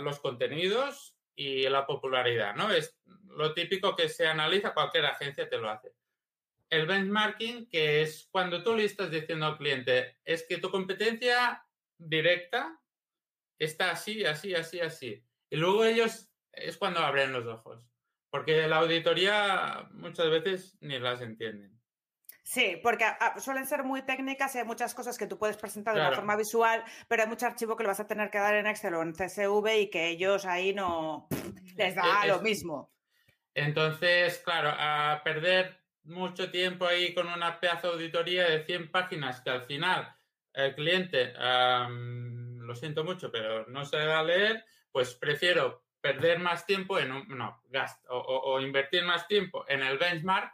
los 0.00 0.20
contenidos 0.20 1.16
y 1.34 1.66
la 1.66 1.86
popularidad, 1.86 2.54
¿no? 2.56 2.70
Es 2.70 3.00
lo 3.36 3.54
típico 3.54 3.96
que 3.96 4.10
se 4.10 4.26
analiza, 4.26 4.74
cualquier 4.74 5.06
agencia 5.06 5.48
te 5.48 5.56
lo 5.56 5.70
hace. 5.70 5.94
El 6.68 6.86
benchmarking, 6.86 7.70
que 7.70 8.02
es 8.02 8.28
cuando 8.30 8.62
tú 8.62 8.76
le 8.76 8.84
estás 8.84 9.10
diciendo 9.10 9.46
al 9.46 9.56
cliente, 9.56 10.18
es 10.26 10.44
que 10.46 10.58
tu 10.58 10.70
competencia 10.70 11.64
directa 11.98 12.80
está 13.58 13.90
así, 13.90 14.24
así, 14.24 14.54
así, 14.54 14.80
así. 14.80 15.24
Y 15.50 15.56
luego 15.56 15.84
ellos 15.84 16.32
es 16.52 16.76
cuando 16.76 17.00
abren 17.00 17.32
los 17.32 17.46
ojos, 17.46 17.84
porque 18.30 18.66
la 18.68 18.78
auditoría 18.78 19.88
muchas 19.92 20.30
veces 20.30 20.78
ni 20.80 20.98
las 20.98 21.20
entienden. 21.20 21.78
Sí, 22.48 22.80
porque 22.82 23.04
ah, 23.04 23.38
suelen 23.38 23.66
ser 23.66 23.84
muy 23.84 24.00
técnicas 24.02 24.54
y 24.54 24.58
hay 24.58 24.64
muchas 24.64 24.94
cosas 24.94 25.18
que 25.18 25.26
tú 25.26 25.38
puedes 25.38 25.58
presentar 25.58 25.94
de 25.94 26.00
una 26.00 26.12
forma 26.12 26.34
visual, 26.34 26.82
pero 27.06 27.22
hay 27.22 27.28
mucho 27.28 27.44
archivo 27.44 27.76
que 27.76 27.82
le 27.82 27.88
vas 27.88 28.00
a 28.00 28.06
tener 28.06 28.30
que 28.30 28.38
dar 28.38 28.54
en 28.54 28.66
Excel 28.66 28.94
o 28.94 29.02
en 29.02 29.12
CSV 29.12 29.66
y 29.80 29.90
que 29.90 30.08
ellos 30.08 30.46
ahí 30.46 30.72
no 30.72 31.28
les 31.76 31.94
da 31.94 32.24
lo 32.26 32.40
mismo. 32.40 32.90
Entonces, 33.52 34.38
claro, 34.38 34.70
a 34.78 35.20
perder 35.22 35.78
mucho 36.04 36.50
tiempo 36.50 36.86
ahí 36.86 37.12
con 37.12 37.28
una 37.28 37.60
pedazo 37.60 37.88
de 37.88 37.92
auditoría 37.94 38.48
de 38.48 38.64
100 38.64 38.90
páginas 38.90 39.42
que 39.42 39.50
al 39.50 39.66
final 39.66 40.16
el 40.54 40.74
cliente, 40.74 41.32
lo 41.36 42.74
siento 42.74 43.04
mucho, 43.04 43.30
pero 43.30 43.66
no 43.66 43.84
se 43.84 44.04
va 44.04 44.20
a 44.20 44.24
leer, 44.24 44.64
pues 44.90 45.14
prefiero 45.14 45.84
perder 46.00 46.38
más 46.38 46.66
tiempo 46.66 46.98
en 46.98 47.12
un, 47.12 47.28
no, 47.28 47.62
gasto, 47.68 48.08
o, 48.10 48.60
invertir 48.60 49.04
más 49.04 49.26
tiempo 49.26 49.64
en 49.68 49.82
el 49.82 49.98
benchmark 49.98 50.52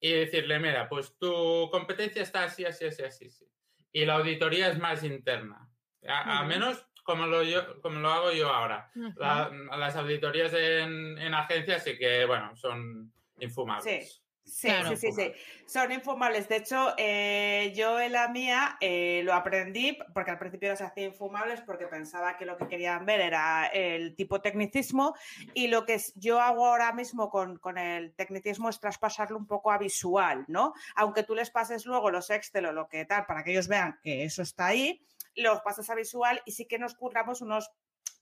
y 0.00 0.12
decirle, 0.12 0.58
mira, 0.58 0.88
pues 0.88 1.16
tu 1.18 1.68
competencia 1.70 2.22
está 2.22 2.44
así, 2.44 2.64
así, 2.64 2.86
así, 2.86 3.02
así, 3.02 3.26
así. 3.26 3.44
Y 3.92 4.04
la 4.04 4.14
auditoría 4.14 4.68
es 4.68 4.78
más 4.78 5.04
interna. 5.04 5.68
A, 6.06 6.44
menos 6.44 6.86
como 7.02 7.26
lo, 7.26 7.42
yo, 7.42 7.80
como 7.82 8.00
lo 8.00 8.10
hago 8.10 8.32
yo 8.32 8.48
ahora. 8.48 8.90
las 9.16 9.96
auditorías 9.96 10.52
en, 10.54 11.18
en 11.18 11.34
agencias 11.34 11.84
sí 11.84 11.98
que, 11.98 12.24
bueno, 12.24 12.56
son 12.56 13.12
infumables. 13.38 14.14
Sí, 14.14 14.19
sí, 14.44 14.70
sí, 14.96 15.12
sí, 15.12 15.32
Son 15.66 15.90
infumables. 15.92 16.48
De 16.48 16.56
hecho, 16.56 16.94
eh, 16.96 17.72
yo 17.74 18.00
en 18.00 18.12
la 18.12 18.28
mía 18.28 18.76
eh, 18.80 19.22
lo 19.24 19.34
aprendí 19.34 19.96
porque 20.14 20.30
al 20.30 20.38
principio 20.38 20.70
las 20.70 20.80
hacía 20.80 21.06
infumables 21.06 21.60
porque 21.62 21.86
pensaba 21.86 22.36
que 22.36 22.46
lo 22.46 22.56
que 22.56 22.68
querían 22.68 23.06
ver 23.06 23.20
era 23.20 23.66
el 23.66 24.14
tipo 24.14 24.40
tecnicismo 24.40 25.14
y 25.54 25.68
lo 25.68 25.84
que 25.84 26.00
yo 26.14 26.40
hago 26.40 26.66
ahora 26.66 26.92
mismo 26.92 27.30
con, 27.30 27.58
con, 27.58 27.78
el 27.78 28.14
tecnicismo 28.14 28.68
es 28.68 28.80
traspasarlo 28.80 29.36
un 29.36 29.46
poco 29.46 29.70
a 29.70 29.78
visual, 29.78 30.44
¿no? 30.48 30.74
Aunque 30.96 31.22
tú 31.22 31.34
les 31.34 31.50
pases 31.50 31.86
luego 31.86 32.10
los 32.10 32.30
Excel 32.30 32.66
o 32.66 32.72
lo 32.72 32.88
que 32.88 33.04
tal 33.04 33.26
para 33.26 33.44
que 33.44 33.52
ellos 33.52 33.68
vean 33.68 33.98
que 34.02 34.24
eso 34.24 34.42
está 34.42 34.66
ahí, 34.66 35.04
los 35.36 35.60
pasas 35.60 35.88
a 35.90 35.94
visual 35.94 36.42
y 36.44 36.52
sí 36.52 36.66
que 36.66 36.78
nos 36.78 36.94
curramos 36.94 37.40
unos 37.40 37.70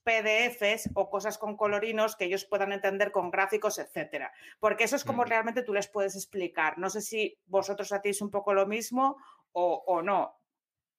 PDFs 0.03 0.89
o 0.95 1.09
cosas 1.09 1.37
con 1.37 1.57
colorinos 1.57 2.15
que 2.15 2.25
ellos 2.25 2.45
puedan 2.45 2.71
entender 2.71 3.11
con 3.11 3.31
gráficos, 3.31 3.79
etcétera. 3.79 4.31
Porque 4.59 4.85
eso 4.85 4.95
es 4.95 5.03
como 5.03 5.23
realmente 5.23 5.63
tú 5.63 5.73
les 5.73 5.87
puedes 5.87 6.15
explicar. 6.15 6.77
No 6.77 6.89
sé 6.89 7.01
si 7.01 7.37
vosotros 7.45 7.91
hacéis 7.91 8.21
un 8.21 8.31
poco 8.31 8.53
lo 8.53 8.65
mismo 8.65 9.17
o, 9.51 10.01
no. 10.01 10.39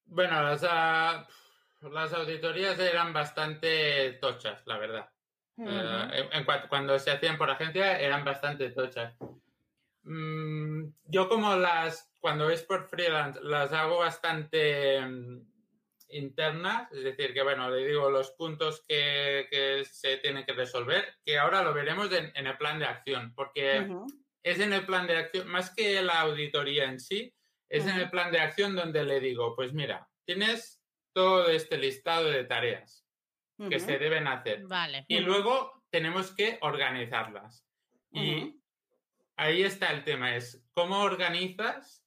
Bueno, 0.06 0.42
las, 0.42 0.62
las, 0.62 2.12
auditorías 2.12 2.78
eran 2.78 3.12
bastante 3.12 4.12
tochas, 4.20 4.62
la 4.66 4.78
verdad. 4.78 5.10
Eh, 5.58 6.28
en, 6.32 6.44
cuando 6.68 6.98
se 6.98 7.10
hacían 7.10 7.38
por 7.38 7.50
agencia 7.50 7.98
eran 7.98 8.24
bastante 8.24 8.70
tochas. 8.70 9.14
Mm, 10.02 10.92
yo 11.04 11.28
como 11.28 11.54
las 11.56 12.10
cuando 12.20 12.50
es 12.50 12.62
por 12.62 12.88
freelance, 12.88 13.40
las 13.42 13.72
hago 13.72 13.98
bastante 13.98 15.00
mm, 15.00 15.40
internas, 16.12 16.90
es 16.92 17.04
decir, 17.04 17.32
que 17.32 17.42
bueno, 17.42 17.70
le 17.70 17.86
digo 17.86 18.10
los 18.10 18.30
puntos 18.32 18.84
que, 18.86 19.46
que 19.50 19.84
se 19.84 20.18
tienen 20.18 20.44
que 20.44 20.52
resolver, 20.52 21.16
que 21.24 21.38
ahora 21.38 21.62
lo 21.62 21.72
veremos 21.74 22.12
en, 22.12 22.32
en 22.34 22.46
el 22.46 22.56
plan 22.56 22.78
de 22.78 22.86
acción, 22.86 23.32
porque 23.34 23.86
es 24.42 24.60
en 24.60 24.72
el 24.72 24.86
plan 24.86 25.06
de 25.06 25.16
acción, 25.16 25.48
más 25.48 25.74
que 25.74 26.02
la 26.02 26.20
auditoría 26.20 26.84
en 26.84 27.00
sí, 27.00 27.34
es 27.68 27.86
en 27.86 27.98
el 27.98 28.10
plan 28.10 28.32
de 28.32 28.40
acción 28.40 28.74
donde 28.74 29.04
le 29.04 29.20
digo, 29.20 29.54
pues 29.54 29.72
mira, 29.72 30.08
tienes 30.24 30.82
todo 31.12 31.48
este 31.48 31.78
listado 31.78 32.30
de 32.30 32.44
tareas 32.44 33.06
que 33.68 33.78
se 33.78 33.98
deben 33.98 34.26
hacer. 34.26 34.66
Vale. 34.66 35.04
Y 35.06 35.20
luego 35.20 35.84
tenemos 35.90 36.34
que 36.34 36.58
organizarlas. 36.62 37.66
Y 38.12 38.60
ahí 39.36 39.62
está 39.62 39.92
el 39.92 40.02
tema, 40.02 40.34
es 40.34 40.66
cómo 40.72 41.00
organizas 41.00 41.99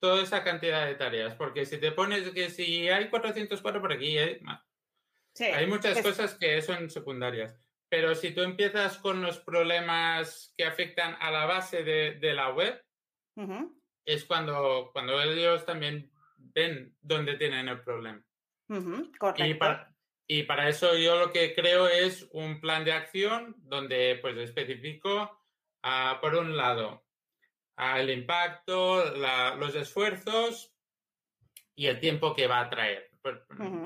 toda 0.00 0.22
esa 0.22 0.42
cantidad 0.42 0.86
de 0.86 0.94
tareas, 0.94 1.34
porque 1.34 1.66
si 1.66 1.78
te 1.78 1.92
pones 1.92 2.30
que 2.30 2.50
si 2.50 2.88
hay 2.88 3.08
404 3.08 3.80
por 3.80 3.92
aquí, 3.92 4.18
hay, 4.18 4.40
hay 5.52 5.66
muchas 5.66 6.02
cosas 6.02 6.34
que 6.34 6.60
son 6.62 6.90
secundarias. 6.90 7.54
Pero 7.88 8.14
si 8.14 8.32
tú 8.32 8.42
empiezas 8.42 8.98
con 8.98 9.20
los 9.20 9.40
problemas 9.40 10.54
que 10.56 10.64
afectan 10.64 11.16
a 11.20 11.30
la 11.30 11.44
base 11.44 11.82
de, 11.82 12.32
la 12.32 12.50
web, 12.50 12.82
es 14.04 14.24
cuando, 14.24 14.90
cuando 14.92 15.20
ellos 15.20 15.66
también 15.66 16.10
ven 16.36 16.96
dónde 17.00 17.36
tienen 17.36 17.68
el 17.68 17.80
problema. 17.82 18.24
Y 19.36 19.54
para, 19.54 19.92
y 20.26 20.44
para 20.44 20.68
eso 20.68 20.96
yo 20.96 21.18
lo 21.18 21.32
que 21.32 21.54
creo 21.56 21.88
es 21.88 22.28
un 22.32 22.60
plan 22.60 22.84
de 22.84 22.92
acción 22.92 23.56
donde 23.58 24.16
pues 24.22 24.36
especifico, 24.36 25.44
ah, 25.82 26.18
por 26.20 26.36
un 26.36 26.56
lado, 26.56 27.04
el 27.98 28.10
impacto, 28.10 29.04
los 29.56 29.74
esfuerzos 29.74 30.74
y 31.74 31.86
el 31.86 31.98
tiempo 31.98 32.34
que 32.34 32.46
va 32.46 32.60
a 32.60 32.70
traer. 32.70 33.10
Pues, 33.22 33.38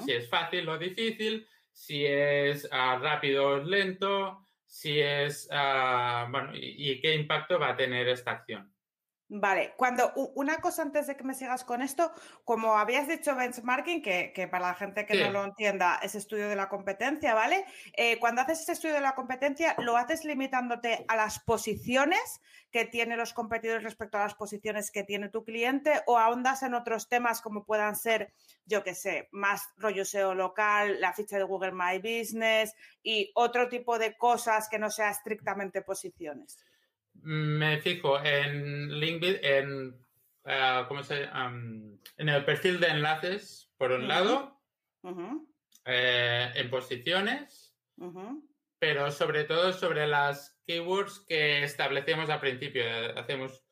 si 0.05 0.13
es 0.13 0.29
fácil 0.29 0.69
o 0.69 0.79
difícil, 0.79 1.47
si 1.73 2.05
es 2.07 2.69
ah, 2.71 2.99
rápido 3.01 3.47
o 3.47 3.57
lento, 3.59 4.45
si 4.67 5.01
es, 5.01 5.49
bueno, 5.49 6.51
y, 6.55 7.01
qué 7.01 7.15
impacto 7.15 7.59
va 7.61 7.71
a 7.71 7.77
tener 7.77 8.09
esta 8.09 8.33
acción. 8.33 8.74
Vale, 9.37 9.75
cuando 9.77 10.13
una 10.37 10.59
cosa 10.59 10.83
antes 10.83 11.09
de 11.09 11.17
que 11.17 11.25
me 11.25 11.35
sigas 11.35 11.65
con 11.65 11.83
esto, 11.83 12.13
como 12.45 12.79
habías 12.79 13.09
dicho 13.09 13.35
benchmarking, 13.35 14.01
que, 14.01 14.49
para 14.49 14.69
la 14.69 14.75
gente 14.75 15.07
que 15.07 15.25
no 15.25 15.33
lo 15.33 15.43
entienda 15.43 15.99
es 16.05 16.15
estudio 16.15 16.49
de 16.49 16.55
la 16.55 16.69
competencia, 16.69 17.35
¿vale? 17.35 17.65
Eh, 17.97 18.21
cuando 18.21 18.43
haces 18.43 18.61
ese 18.61 18.71
estudio 18.71 18.95
de 18.95 19.01
la 19.01 19.17
competencia, 19.17 19.75
¿lo 19.79 19.97
haces 19.97 20.25
limitándote 20.25 21.05
a 21.09 21.17
las 21.17 21.41
posiciones 21.41 22.41
que 22.71 22.85
tienen 22.85 23.19
los 23.19 23.33
competidores 23.33 23.83
respecto 23.83 24.19
a 24.19 24.21
las 24.21 24.37
posiciones 24.37 24.93
que 24.93 25.03
tiene 25.03 25.31
tu 25.31 25.43
cliente 25.43 26.03
o 26.07 26.17
ahondas 26.17 26.63
en 26.63 26.75
otros 26.75 27.09
temas 27.09 27.41
como 27.41 27.65
puedan 27.65 27.97
ser, 27.97 28.33
yo 28.67 28.85
qué 28.85 28.95
sé, 28.95 29.29
más 29.33 29.69
rollo 29.79 30.05
SEO 30.05 30.37
local, 30.37 31.01
la 31.01 31.13
ficha 31.13 31.39
de 31.39 31.43
Google 31.43 31.73
My 31.73 31.99
Business 31.99 32.73
y 33.03 33.33
otro 33.35 33.69
tipo 33.69 33.99
de 33.99 34.17
cosas 34.17 34.69
que 34.69 34.79
no 34.79 34.91
sea 34.91 35.11
estrictamente 35.11 35.83
posiciones? 35.83 36.65
Me 37.23 37.81
fijo 37.81 38.23
en 38.23 38.91
LinkedIn, 38.99 39.39
en, 39.43 40.07
ah, 40.45 40.85
¿cómo 40.89 41.03
se, 41.03 41.25
en 41.25 42.29
el 42.29 42.45
perfil 42.45 42.81
de 42.81 42.89
enlaces, 42.89 43.73
por 43.77 43.93
un 43.93 44.09
lado, 44.09 44.61
eh, 45.85 46.51
en 46.55 46.71
posiciones, 46.71 47.75
pero 48.79 49.11
sobre 49.11 49.45
todo 49.45 49.73
sobre 49.73 50.07
las 50.07 50.59
keywords 50.67 51.21
que 51.27 51.63
establecemos 51.63 52.31
al 52.31 52.41
principio. 52.41 52.85
Hacemos 53.17 53.63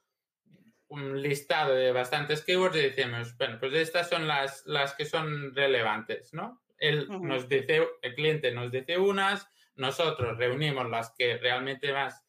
un 0.88 1.22
listado 1.22 1.74
de 1.74 1.92
bastantes 1.92 2.44
keywords 2.44 2.76
y 2.76 2.82
decimos, 2.82 3.36
bueno, 3.38 3.58
pues 3.58 3.72
estas 3.72 4.10
son 4.10 4.28
las, 4.28 4.66
las 4.66 4.94
que 4.94 5.06
son 5.06 5.54
relevantes, 5.54 6.34
¿no? 6.34 6.62
Él 6.76 7.08
nos 7.08 7.48
dice, 7.48 7.88
el 8.02 8.14
cliente 8.14 8.52
nos 8.52 8.72
dice 8.72 8.98
unas, 8.98 9.48
nosotros 9.76 10.36
reunimos 10.36 10.90
las 10.90 11.14
que 11.16 11.38
realmente 11.38 11.92
más 11.92 12.21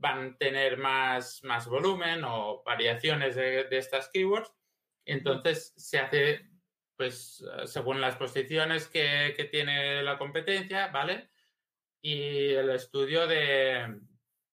van 0.00 0.32
a 0.32 0.38
tener 0.38 0.78
más, 0.78 1.44
más 1.44 1.66
volumen 1.66 2.24
o 2.24 2.62
variaciones 2.64 3.36
de, 3.36 3.66
estas 3.70 4.08
keywords. 4.08 4.50
Entonces 5.04 5.74
se 5.76 5.98
hace, 5.98 6.48
pues, 6.96 7.44
según 7.66 8.00
las 8.00 8.16
posiciones 8.16 8.88
que, 8.88 9.48
tiene 9.50 10.02
la 10.02 10.18
competencia, 10.18 10.88
¿vale? 10.88 11.30
Y 12.02 12.50
el 12.50 12.70
estudio 12.70 13.26
de... 13.26 14.00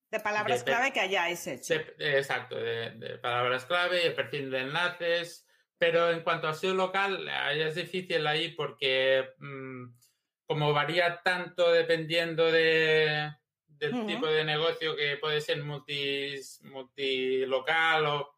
De 0.10 0.20
palabras 0.20 0.64
clave 0.64 0.94
que 0.94 1.02
hayáis 1.02 1.46
hecho. 1.48 1.74
exacto, 2.00 2.56
de, 2.56 3.18
palabras 3.22 3.66
clave 3.66 4.04
y 4.04 4.08
el 4.08 4.14
perfil 4.14 4.52
de 4.52 4.60
enlaces. 4.60 5.46
Pero 5.80 6.10
en 6.10 6.22
cuanto 6.22 6.48
a 6.48 6.56
SEO 6.56 6.74
local, 6.74 7.30
es 7.52 7.76
difícil 7.76 8.26
ahí 8.26 8.50
porque 8.50 9.30
mm, 9.38 9.86
como 10.48 10.74
varía 10.74 11.22
tanto 11.22 11.72
dependiendo 11.72 12.52
de, 12.52 13.32
del 13.78 14.06
tipo 14.06 14.28
de 14.28 14.44
negocio 14.44 14.96
que 14.96 15.18
puede 15.18 15.42
ser 15.42 15.64
multi, 15.64 16.36
multilocal 16.64 18.06
o 18.06 18.36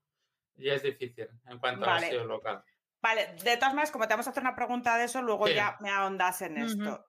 ya 0.55 0.73
es 0.73 0.83
difícil 0.83 1.27
en 1.47 1.59
cuanto 1.59 1.89
a 1.89 1.99
SEO 1.99 2.25
local. 2.25 2.63
Vale, 3.01 3.35
de 3.43 3.55
todas 3.55 3.73
maneras, 3.73 3.91
como 3.91 4.07
te 4.07 4.13
vamos 4.13 4.27
a 4.27 4.31
hacer 4.31 4.43
una 4.43 4.55
pregunta 4.55 4.97
de 4.97 5.05
eso, 5.05 5.21
luego 5.21 5.47
ya 5.47 5.77
me 5.79 5.89
ahondas 5.89 6.41
en 6.41 6.57
esto. 6.57 7.05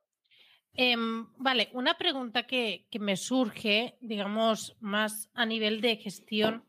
Em, 0.74 1.26
vale, 1.36 1.68
una 1.72 1.98
pregunta 1.98 2.46
que, 2.46 2.86
me 3.00 3.16
surge, 3.16 3.98
digamos, 4.00 4.76
más 4.80 5.30
a 5.34 5.44
nivel 5.44 5.80
de 5.80 5.96
gestión 5.96 6.64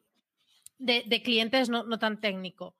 de, 0.79 1.21
clientes, 1.23 1.69
no, 1.69 1.83
no, 1.83 1.99
tan 1.99 2.19
técnico. 2.19 2.75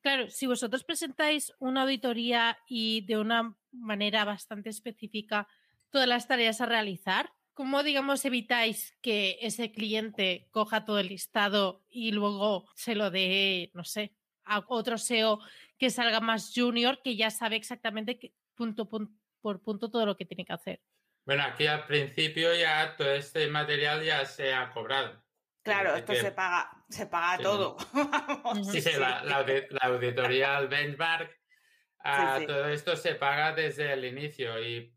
Claro, 0.00 0.28
si 0.28 0.46
vosotros 0.46 0.82
presentáis 0.82 1.52
una 1.60 1.82
auditoría 1.82 2.58
y 2.66 3.06
de 3.06 3.18
una 3.18 3.56
manera 3.70 4.24
bastante 4.24 4.70
específica 4.70 5.46
todas 5.90 6.08
las 6.08 6.26
tareas 6.26 6.60
a 6.60 6.66
realizar, 6.66 7.32
¿Cómo, 7.54 7.82
digamos, 7.82 8.24
evitáis 8.24 8.96
que 9.00 9.38
ese 9.40 9.70
cliente 9.70 10.48
coja 10.50 10.84
todo 10.84 10.98
el 10.98 11.08
listado 11.08 11.84
y 11.88 12.10
luego 12.10 12.68
se 12.74 12.96
lo 12.96 13.10
dé, 13.10 13.70
no 13.74 13.84
sé, 13.84 14.12
a 14.44 14.64
otro 14.66 14.98
SEO 14.98 15.38
que 15.78 15.90
salga 15.90 16.20
más 16.20 16.52
junior, 16.54 17.00
que 17.02 17.16
ya 17.16 17.30
sabe 17.30 17.56
exactamente 17.56 18.34
punto, 18.54 18.88
por 18.88 19.62
punto 19.62 19.88
todo 19.88 20.04
lo 20.04 20.16
que 20.16 20.26
tiene 20.26 20.44
que 20.44 20.52
hacer? 20.52 20.80
Bueno, 21.24 21.44
aquí 21.44 21.66
al 21.66 21.86
principio 21.86 22.54
ya 22.54 22.96
todo 22.96 23.12
este 23.12 23.46
material 23.48 24.04
ya 24.04 24.24
se 24.26 24.52
ha 24.52 24.70
cobrado. 24.70 25.22
Claro, 25.62 25.94
esto 25.96 26.14
se 26.14 26.30
paga, 26.32 26.84
se 26.90 27.06
paga 27.06 27.42
todo. 27.42 27.78
sí, 28.70 28.82
sí, 28.82 28.90
la, 28.98 29.44
auditoría, 29.80 30.58
el 30.58 30.68
benchmark, 30.68 31.30
ah, 32.00 32.40
todo 32.46 32.68
esto 32.68 32.96
se 32.96 33.14
paga 33.14 33.54
desde 33.54 33.92
el 33.94 34.04
inicio 34.04 34.62
y 34.62 34.94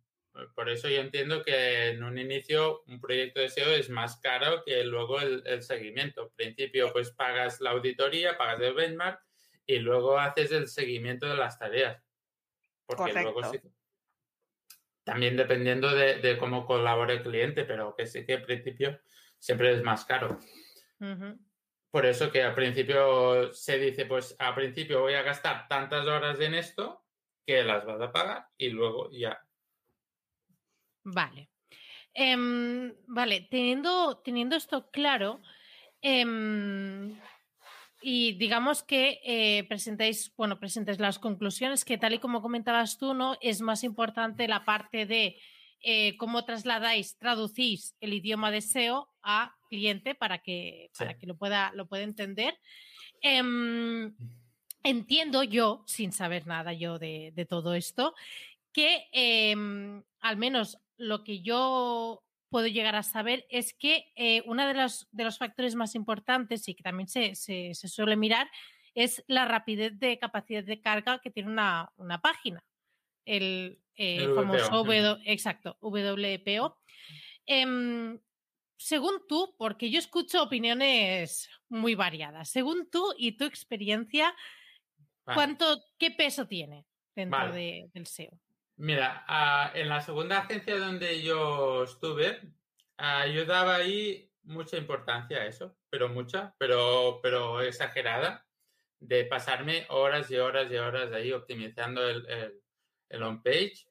por 0.55 0.69
eso 0.69 0.89
yo 0.89 0.99
entiendo 0.99 1.43
que 1.43 1.89
en 1.89 2.03
un 2.03 2.17
inicio 2.17 2.83
un 2.88 2.99
proyecto 2.99 3.39
de 3.39 3.49
SEO 3.49 3.71
es 3.71 3.89
más 3.89 4.17
caro 4.17 4.63
que 4.63 4.83
luego 4.83 5.19
el, 5.19 5.61
seguimiento. 5.61 6.23
Al 6.23 6.31
principio 6.31 6.91
pues 6.91 7.11
pagas 7.11 7.61
la 7.61 7.71
auditoría, 7.71 8.38
pagas 8.38 8.61
el 8.61 8.73
benchmark 8.73 9.21
y 9.65 9.79
luego 9.79 10.19
haces 10.19 10.51
el 10.51 10.67
seguimiento 10.67 11.27
de 11.27 11.35
las 11.35 11.57
tareas. 11.57 12.03
Porque 12.85 13.13
luego 13.13 13.43
sí. 13.43 13.59
También 15.03 15.38
dependiendo 15.38 15.93
de, 15.93 16.38
cómo 16.38 16.65
colabore 16.65 17.13
el 17.13 17.23
cliente, 17.23 17.63
pero 17.63 17.95
que 17.95 18.05
sí 18.05 18.25
que 18.25 18.35
al 18.35 18.43
principio 18.43 18.99
siempre 19.39 19.73
es 19.73 19.81
más 19.81 20.03
caro. 20.05 20.39
Por 21.89 22.05
eso 22.05 22.31
que 22.31 22.43
al 22.43 22.53
principio 22.53 23.53
se 23.53 23.79
dice, 23.79 24.05
pues 24.05 24.35
al 24.39 24.53
principio 24.53 24.99
voy 25.01 25.13
a 25.13 25.21
gastar 25.21 25.67
tantas 25.69 26.05
horas 26.05 26.39
en 26.41 26.53
esto 26.53 27.05
que 27.45 27.63
las 27.63 27.85
vas 27.85 28.01
a 28.01 28.11
pagar 28.11 28.47
y 28.57 28.69
luego 28.69 29.09
ya 29.11 29.47
Vale. 31.10 31.49
Em, 32.14 32.93
vale, 33.08 33.47
teniendo, 33.49 34.18
teniendo 34.26 34.58
esto 34.58 34.89
claro, 34.91 35.41
em, 36.01 37.18
y 38.01 38.34
digamos 38.34 38.84
que 38.84 39.22
eh, 39.24 39.64
presentáis, 39.70 40.34
bueno, 40.36 40.60
presentáis 40.60 40.99
las 40.99 41.18
conclusiones, 41.18 41.86
que 41.86 41.97
tal 41.97 42.16
y 42.16 42.20
como 42.20 42.41
comentabas 42.41 42.97
tú, 42.97 43.14
¿no? 43.14 43.38
Es 43.39 43.62
más 43.62 43.86
importante 43.86 44.49
la 44.49 44.66
parte 44.66 45.05
de 45.05 45.38
eh, 45.82 46.18
cómo 46.18 46.43
trasladáis, 46.43 47.18
traducís 47.18 47.95
el 48.01 48.14
idioma 48.14 48.51
de 48.51 48.62
SEO 48.62 49.08
a 49.24 49.55
cliente 49.70 50.14
para 50.14 50.39
que, 50.39 50.89
para 50.97 51.18
que 51.18 51.26
lo 51.26 51.38
pueda, 51.38 51.72
lo 51.74 51.88
pueda 51.88 52.03
entender. 52.03 52.60
Em, 53.22 54.14
entiendo 54.84 55.43
yo, 55.43 55.84
sin 55.88 56.12
saber 56.12 56.47
nada 56.47 56.74
yo 56.74 56.99
de, 56.99 57.32
de 57.34 57.45
todo 57.45 57.76
esto, 57.76 58.14
que 58.74 59.08
al 60.22 60.38
menos 60.38 60.78
lo 60.98 61.24
que 61.24 61.41
yo 61.41 62.24
puedo 62.50 62.68
llegar 62.68 62.95
a 62.95 63.04
saber 63.04 63.45
es 63.50 63.74
que 63.74 64.12
eh, 64.16 64.41
uno 64.45 64.68
de 64.68 64.74
los, 64.74 65.08
de 65.12 65.24
los 65.24 65.38
factores 65.38 65.76
más 65.76 65.95
importantes 65.95 66.68
y 66.68 66.76
que 66.76 66.84
también 66.84 67.08
se, 67.08 67.36
suele 67.74 68.16
mirar 68.16 68.50
es 68.95 69.24
la 69.28 69.45
rapidez 69.45 70.00
de 70.00 70.18
capacidad 70.18 70.64
de 70.64 70.82
carga 70.82 71.20
que 71.20 71.30
tiene 71.30 71.50
una, 71.50 71.91
página. 72.22 72.64
El, 73.26 73.80
eh, 73.95 74.28
famoso 74.34 74.88
exacto, 75.26 75.78
WPO. 75.82 76.78
Em, 77.45 78.20
según 78.78 79.28
tú, 79.28 79.56
porque 79.58 79.89
yo 79.89 80.00
escucho 80.00 80.41
opiniones 80.41 81.50
muy 81.70 81.95
variadas, 81.95 82.50
según 82.50 82.89
tú 82.89 83.14
y 83.18 83.34
tu 83.34 83.43
experiencia, 83.43 84.34
Vale. 85.26 85.36
¿cuánto, 85.36 85.84
qué 85.98 86.12
peso 86.12 86.48
tiene 86.48 86.86
dentro 87.16 87.39
Vale. 87.39 87.54
de- 87.56 87.89
del 87.93 88.06
SEO? 88.08 88.39
Mira, 88.80 89.25
ah, 89.28 89.71
en 89.73 89.89
la 89.89 90.01
segunda 90.01 90.38
agencia 90.38 90.78
donde 90.78 91.23
yo 91.23 91.84
estuve, 91.84 92.39
ah, 92.97 93.25
yo 93.25 93.43
daba 93.45 93.78
ahí 93.78 94.32
mucha 94.43 94.78
importancia 94.78 95.39
a 95.39 95.47
eso, 95.47 95.75
pero 95.89 96.09
mucha, 96.09 96.55
pero, 96.59 97.19
pero 97.23 97.61
exagerada, 97.61 98.45
de 98.99 99.25
pasarme 99.25 99.88
horas 99.89 100.30
y 100.30 100.38
horas 100.38 100.71
y 100.71 100.75
horas 100.78 101.11
ahí 101.11 101.32
optimizando 101.32 102.07
el, 102.07 102.30
el, 102.30 102.61
el 103.09 103.23
on-page 103.23 103.88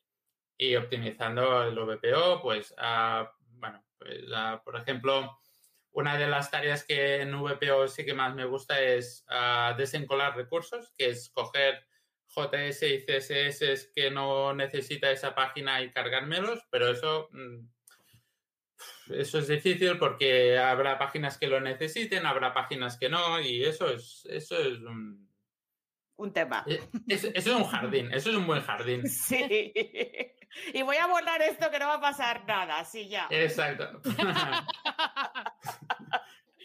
y 0.56 0.76
optimizando 0.76 1.64
el 1.64 1.74
VPO, 1.74 2.40
pues, 2.40 2.72
ah, 2.78 3.32
bueno, 3.40 3.84
pues, 3.98 4.20
por 4.64 4.76
ejemplo, 4.76 5.36
una 5.90 6.16
de 6.16 6.28
las 6.28 6.48
tareas 6.48 6.84
que 6.84 7.22
en 7.22 7.32
VPO 7.32 7.88
sí 7.88 8.04
que 8.04 8.14
más 8.14 8.36
me 8.36 8.44
gusta 8.44 8.80
es 8.80 9.24
desencolar 9.76 10.36
recursos, 10.36 10.92
que 10.96 11.08
es 11.08 11.28
coger 11.30 11.84
JS 12.36 12.82
y 12.82 12.98
CSS 13.06 13.92
que 13.94 14.10
no 14.10 14.52
necesita 14.54 15.10
esa 15.10 15.34
página 15.34 15.80
y 15.82 15.90
cargármelos, 15.90 16.60
pero 16.70 16.90
eso, 16.90 17.28
mm, 17.32 17.66
eso 19.14 19.38
es 19.38 19.48
difícil 19.48 19.96
porque 19.98 20.58
habrá 20.58 20.98
páginas 20.98 21.38
que 21.38 21.46
lo 21.46 21.60
necesiten, 21.60 22.26
habrá 22.26 22.52
páginas 22.52 22.98
que 22.98 23.08
no, 23.08 23.40
y 23.40 23.64
eso 23.64 23.88
es, 23.90 24.26
eso 24.30 24.58
es 24.60 24.78
un, 24.80 25.30
Un 26.16 26.32
tema. 26.32 26.64
eh, 26.66 26.80
eso, 27.08 27.28
es 27.34 27.46
un 27.46 27.64
jardín, 27.64 28.12
eso 28.12 28.30
es 28.30 28.36
un 28.36 28.46
buen 28.46 28.62
jardín. 28.62 29.02
Sí. 29.08 30.32
Y 30.72 30.80
voy 30.82 30.96
a 30.96 31.06
borrar 31.06 31.42
esto 31.42 31.70
que 31.70 31.78
no 31.78 31.86
va 31.88 31.94
a 31.96 32.00
pasar 32.00 32.46
nada, 32.46 32.82
sí, 32.84 33.08
ya. 33.10 33.26
Exacto. 33.30 34.00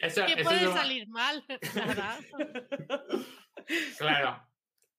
Eso- 0.01 0.25
¿Qué 0.25 0.33
eso 0.33 0.43
puede 0.43 0.61
es 0.63 0.67
un- 0.67 0.73
salir 0.73 1.07
mal? 1.09 1.43
Nada. 1.75 2.17
Claro, 3.97 4.47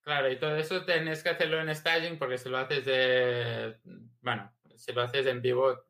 claro, 0.03 0.30
y 0.30 0.38
todo 0.38 0.57
eso 0.57 0.84
tenés 0.84 1.22
que 1.22 1.30
hacerlo 1.30 1.61
en 1.61 1.74
staging 1.74 2.18
porque 2.18 2.38
si 2.38 2.48
lo 2.48 2.59
haces 2.59 2.84
de, 2.84 3.78
bueno, 4.20 4.53
si 4.76 4.92
lo 4.92 5.03
haces 5.03 5.26
en 5.26 5.40
vivo, 5.42 5.84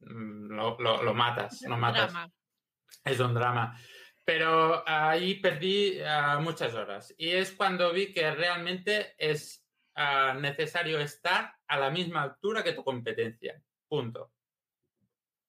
mm, 0.00 0.50
lo, 0.52 0.76
lo- 0.78 1.02
lo 1.02 1.14
matas, 1.14 1.62
lo 1.62 1.76
matas. 1.76 2.12
Drama. 2.12 2.30
Es 3.04 3.20
un 3.20 3.34
drama. 3.34 3.78
Pero 4.24 4.82
ahí 4.88 5.34
perdí 5.40 6.00
ah, 6.00 6.38
muchas 6.40 6.74
horas. 6.74 7.14
Y 7.18 7.30
es 7.30 7.52
cuando 7.52 7.92
vi 7.92 8.12
que 8.12 8.30
realmente 8.34 9.14
es 9.18 9.66
ah, 9.96 10.34
necesario 10.38 10.98
estar 10.98 11.54
a 11.66 11.78
la 11.78 11.90
misma 11.90 12.22
altura 12.22 12.62
que 12.64 12.72
tu 12.72 12.82
competencia. 12.82 13.60
Punto. 13.88 14.32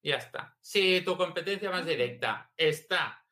Y 0.01 0.09
ya 0.09 0.17
está. 0.17 0.57
Si 0.59 1.01
tu 1.01 1.15
competencia 1.17 1.71
más 1.71 1.85
directa 1.85 2.51
está 2.57 3.24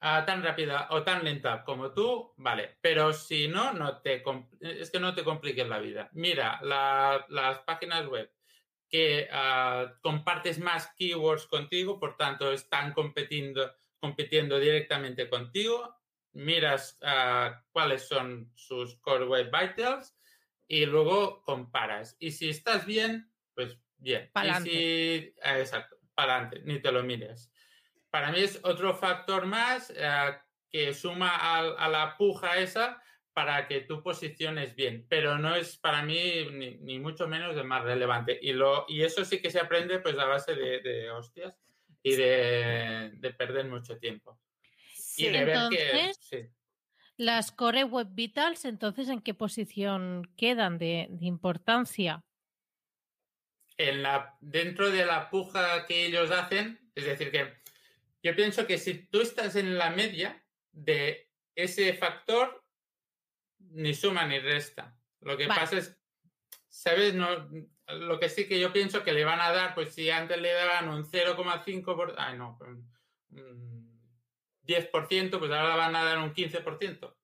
ah, 0.00 0.24
tan 0.26 0.42
rápida 0.42 0.88
o 0.90 1.02
tan 1.02 1.24
lenta 1.24 1.64
como 1.64 1.92
tú, 1.92 2.34
vale. 2.36 2.78
Pero 2.80 3.12
si 3.12 3.48
no, 3.48 3.72
no 3.72 4.00
te 4.02 4.22
es 4.60 4.90
que 4.90 5.00
no 5.00 5.14
te 5.14 5.24
compliques 5.24 5.66
la 5.68 5.78
vida. 5.78 6.10
Mira, 6.12 6.60
la- 6.62 7.24
las 7.28 7.60
páginas 7.60 8.06
web 8.06 8.32
que 8.88 9.28
ah, 9.32 9.94
compartes 10.02 10.58
más 10.58 10.92
keywords 10.96 11.46
contigo, 11.46 11.98
por 11.98 12.16
tanto, 12.16 12.52
están 12.52 12.92
competiendo, 12.92 13.74
compitiendo 13.98 14.58
directamente 14.58 15.28
contigo. 15.28 15.96
Miras 16.32 16.98
ah, 17.02 17.64
cuáles 17.72 18.06
son 18.06 18.52
sus 18.54 18.96
core 19.00 19.26
web 19.26 19.50
vitals 19.50 20.16
y 20.68 20.86
luego 20.86 21.42
comparas. 21.42 22.16
Y 22.18 22.32
si 22.32 22.50
estás 22.50 22.86
bien, 22.86 23.32
pues 23.54 23.78
bien. 23.96 24.30
Pa'lante. 24.32 24.70
Y 24.70 24.72
si, 24.72 25.34
ah, 25.42 25.58
exacto, 25.58 25.96
para 26.14 26.34
adelante, 26.36 26.60
ni 26.64 26.80
te 26.80 26.92
lo 26.92 27.02
mires. 27.02 27.50
Para 28.10 28.32
mí 28.32 28.40
es 28.40 28.60
otro 28.62 28.94
factor 28.94 29.46
más 29.46 29.92
ah, 30.02 30.42
que 30.70 30.94
suma 30.94 31.30
a, 31.36 31.88
la 31.88 32.16
puja 32.16 32.58
esa 32.58 33.02
para 33.32 33.68
que 33.68 33.82
tú 33.82 34.02
posiciones 34.02 34.74
bien, 34.74 35.06
pero 35.08 35.38
no 35.38 35.54
es 35.54 35.76
para 35.76 36.02
mí 36.02 36.46
ni, 36.52 36.76
ni 36.78 36.98
mucho 36.98 37.28
menos 37.28 37.56
el 37.56 37.64
más 37.64 37.82
relevante. 37.84 38.38
Y, 38.40 38.52
lo, 38.52 38.86
y 38.88 39.02
eso 39.02 39.24
sí 39.24 39.40
que 39.40 39.50
se 39.50 39.60
aprende 39.60 39.98
pues 39.98 40.18
a 40.18 40.24
base 40.24 40.54
de, 40.54 40.80
de 40.80 41.10
hostias 41.10 41.54
y 42.02 42.16
de, 42.16 43.10
de 43.14 43.30
perder 43.34 43.66
mucho 43.66 43.98
tiempo. 43.98 44.38
Sí. 44.94 45.26
y 45.26 45.30
de 45.30 45.44
ver 45.44 45.58
que... 45.70 45.90
Entonces, 45.90 46.18
sí. 46.20 46.48
Las 47.18 47.50
Core 47.50 47.84
Web 47.84 48.08
Vitals, 48.10 48.66
entonces, 48.66 49.08
¿en 49.08 49.22
qué 49.22 49.32
posición 49.32 50.30
quedan 50.36 50.76
de, 50.76 51.06
de 51.08 51.26
importancia? 51.26 52.22
en 53.78 54.02
la, 54.02 54.36
dentro 54.40 54.90
de 54.90 55.04
la 55.04 55.30
puja 55.30 55.86
que 55.86 56.06
ellos 56.06 56.30
hacen, 56.30 56.80
es 56.94 57.04
decir, 57.04 57.30
que 57.30 57.54
yo 58.26 58.34
pienso 58.34 58.66
que 58.66 58.76
si 58.78 59.06
tú 59.06 59.20
estás 59.20 59.54
en 59.54 59.78
la 59.78 59.90
media 59.90 60.44
de 60.72 61.30
ese 61.54 61.94
factor, 61.94 62.64
ni 63.58 63.94
suma 63.94 64.26
ni 64.26 64.40
resta. 64.40 64.98
Lo 65.20 65.36
que 65.36 65.46
Vale. 65.46 65.60
pasa 65.60 65.78
es, 65.78 65.96
¿sabes? 66.68 67.14
No, 67.14 67.48
lo 67.86 68.18
que 68.18 68.28
sí 68.28 68.48
que 68.48 68.58
yo 68.58 68.72
pienso 68.72 69.04
que 69.04 69.12
le 69.12 69.24
van 69.24 69.40
a 69.40 69.52
dar, 69.52 69.74
pues 69.76 69.94
si 69.94 70.10
antes 70.10 70.40
le 70.40 70.52
daban 70.52 70.88
un 70.88 71.04
0,5%, 71.04 71.84
por, 71.84 72.14
ay 72.18 72.36
no, 72.36 72.58
un 73.30 74.10
10%, 74.64 75.38
pues 75.38 75.50
ahora 75.52 75.76
van 75.76 75.94
a 75.94 76.04
dar 76.04 76.18
un 76.18 76.34
15%. 76.34 77.16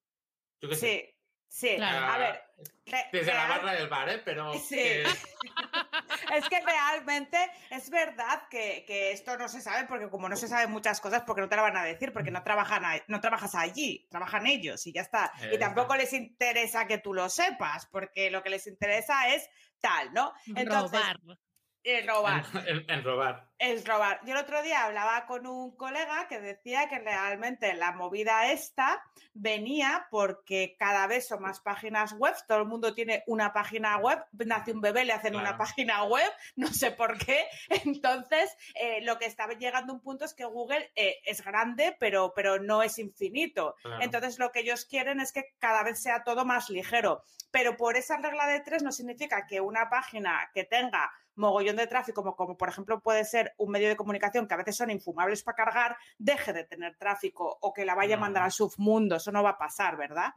Yo 0.60 0.68
qué 0.68 0.74
sé. 0.76 1.16
Sí, 1.48 1.68
sí. 1.68 1.76
Claro. 1.76 2.06
A 2.06 2.18
ver, 2.18 2.42
Desde 3.12 3.34
la 3.34 3.48
barra 3.48 3.72
del 3.74 3.88
bar, 3.88 4.08
¿eh? 4.08 4.22
Pero 4.24 4.54
Sí. 4.54 4.76
que- 4.76 5.04
es 6.34 6.48
que 6.48 6.60
realmente 6.60 7.38
es 7.70 7.90
verdad 7.90 8.48
que, 8.50 8.84
que 8.86 9.12
esto 9.12 9.36
no 9.36 9.48
se 9.48 9.60
sabe 9.60 9.86
porque 9.86 10.08
como 10.08 10.28
no 10.28 10.36
se 10.36 10.48
saben 10.48 10.70
muchas 10.70 11.00
cosas 11.00 11.22
porque 11.26 11.42
no 11.42 11.48
te 11.48 11.56
lo 11.56 11.62
van 11.62 11.76
a 11.76 11.84
decir 11.84 12.12
porque 12.12 12.30
no 12.30 12.42
trabajan 12.42 12.84
a- 12.84 13.02
no 13.08 13.20
trabajas 13.20 13.54
allí, 13.54 14.06
trabajan 14.10 14.46
ellos 14.46 14.86
y 14.86 14.92
ya 14.92 15.02
está. 15.02 15.32
Y 15.34 15.44
Exacto. 15.44 15.58
tampoco 15.58 15.96
les 15.96 16.12
interesa 16.12 16.86
que 16.86 16.98
tú 16.98 17.14
lo 17.14 17.28
sepas 17.28 17.86
porque 17.86 18.30
lo 18.30 18.42
que 18.42 18.50
les 18.50 18.66
interesa 18.66 19.28
es 19.34 19.48
tal, 19.80 20.12
¿no? 20.12 20.32
Entonces, 20.54 21.00
Robar. 21.00 21.16
Eh, 21.84 22.04
robar. 22.06 22.44
en- 22.66 22.68
en- 22.78 22.90
en 22.90 23.04
robar. 23.04 23.48
Es 23.62 23.86
robar. 23.86 24.18
Yo 24.24 24.32
el 24.32 24.40
otro 24.40 24.60
día 24.60 24.82
hablaba 24.86 25.24
con 25.26 25.46
un 25.46 25.76
colega 25.76 26.26
que 26.26 26.40
decía 26.40 26.88
que 26.88 26.98
realmente 26.98 27.74
la 27.74 27.92
movida 27.92 28.50
esta 28.50 29.00
venía 29.34 30.08
porque 30.10 30.74
cada 30.78 31.06
vez 31.06 31.28
son 31.28 31.42
más 31.42 31.60
páginas 31.60 32.12
web, 32.14 32.34
todo 32.48 32.58
el 32.58 32.64
mundo 32.66 32.92
tiene 32.92 33.22
una 33.28 33.52
página 33.52 33.98
web, 33.98 34.18
nace 34.32 34.72
un 34.72 34.80
bebé, 34.80 35.04
le 35.04 35.12
hacen 35.12 35.36
una 35.36 35.56
página 35.56 36.02
web, 36.02 36.28
no 36.56 36.66
sé 36.68 36.90
por 36.90 37.16
qué. 37.18 37.46
Entonces, 37.86 38.50
eh, 38.74 39.00
lo 39.02 39.16
que 39.20 39.26
está 39.26 39.46
llegando 39.48 39.92
a 39.92 39.96
un 39.96 40.02
punto 40.02 40.24
es 40.24 40.34
que 40.34 40.44
Google 40.44 40.90
eh, 40.96 41.18
es 41.24 41.44
grande, 41.44 41.96
pero, 42.00 42.32
pero 42.34 42.58
no 42.60 42.82
es 42.82 42.98
infinito. 42.98 43.76
Claro. 43.82 44.02
Entonces, 44.02 44.40
lo 44.40 44.50
que 44.50 44.60
ellos 44.60 44.86
quieren 44.86 45.20
es 45.20 45.30
que 45.32 45.54
cada 45.60 45.84
vez 45.84 46.02
sea 46.02 46.24
todo 46.24 46.44
más 46.44 46.68
ligero. 46.68 47.22
Pero 47.52 47.76
por 47.76 47.96
esa 47.96 48.16
regla 48.16 48.46
de 48.48 48.58
tres 48.60 48.82
no 48.82 48.90
significa 48.90 49.46
que 49.46 49.60
una 49.60 49.88
página 49.88 50.50
que 50.52 50.64
tenga 50.64 51.12
mogollón 51.34 51.76
de 51.76 51.86
tráfico, 51.86 52.22
como, 52.22 52.36
como 52.36 52.56
por 52.56 52.68
ejemplo 52.68 53.00
puede 53.00 53.24
ser 53.24 53.54
un 53.58 53.70
medio 53.70 53.88
de 53.88 53.96
comunicación 53.96 54.46
que 54.46 54.54
a 54.54 54.58
veces 54.58 54.76
son 54.76 54.90
infumables 54.90 55.42
para 55.42 55.56
cargar, 55.56 55.96
deje 56.18 56.52
de 56.52 56.64
tener 56.64 56.96
tráfico 56.96 57.58
o 57.60 57.72
que 57.72 57.84
la 57.84 57.94
vaya 57.94 58.16
a 58.16 58.20
mandar 58.20 58.42
al 58.42 58.52
submundo. 58.52 59.16
Eso 59.16 59.32
no 59.32 59.42
va 59.42 59.50
a 59.50 59.58
pasar, 59.58 59.96
¿verdad? 59.96 60.32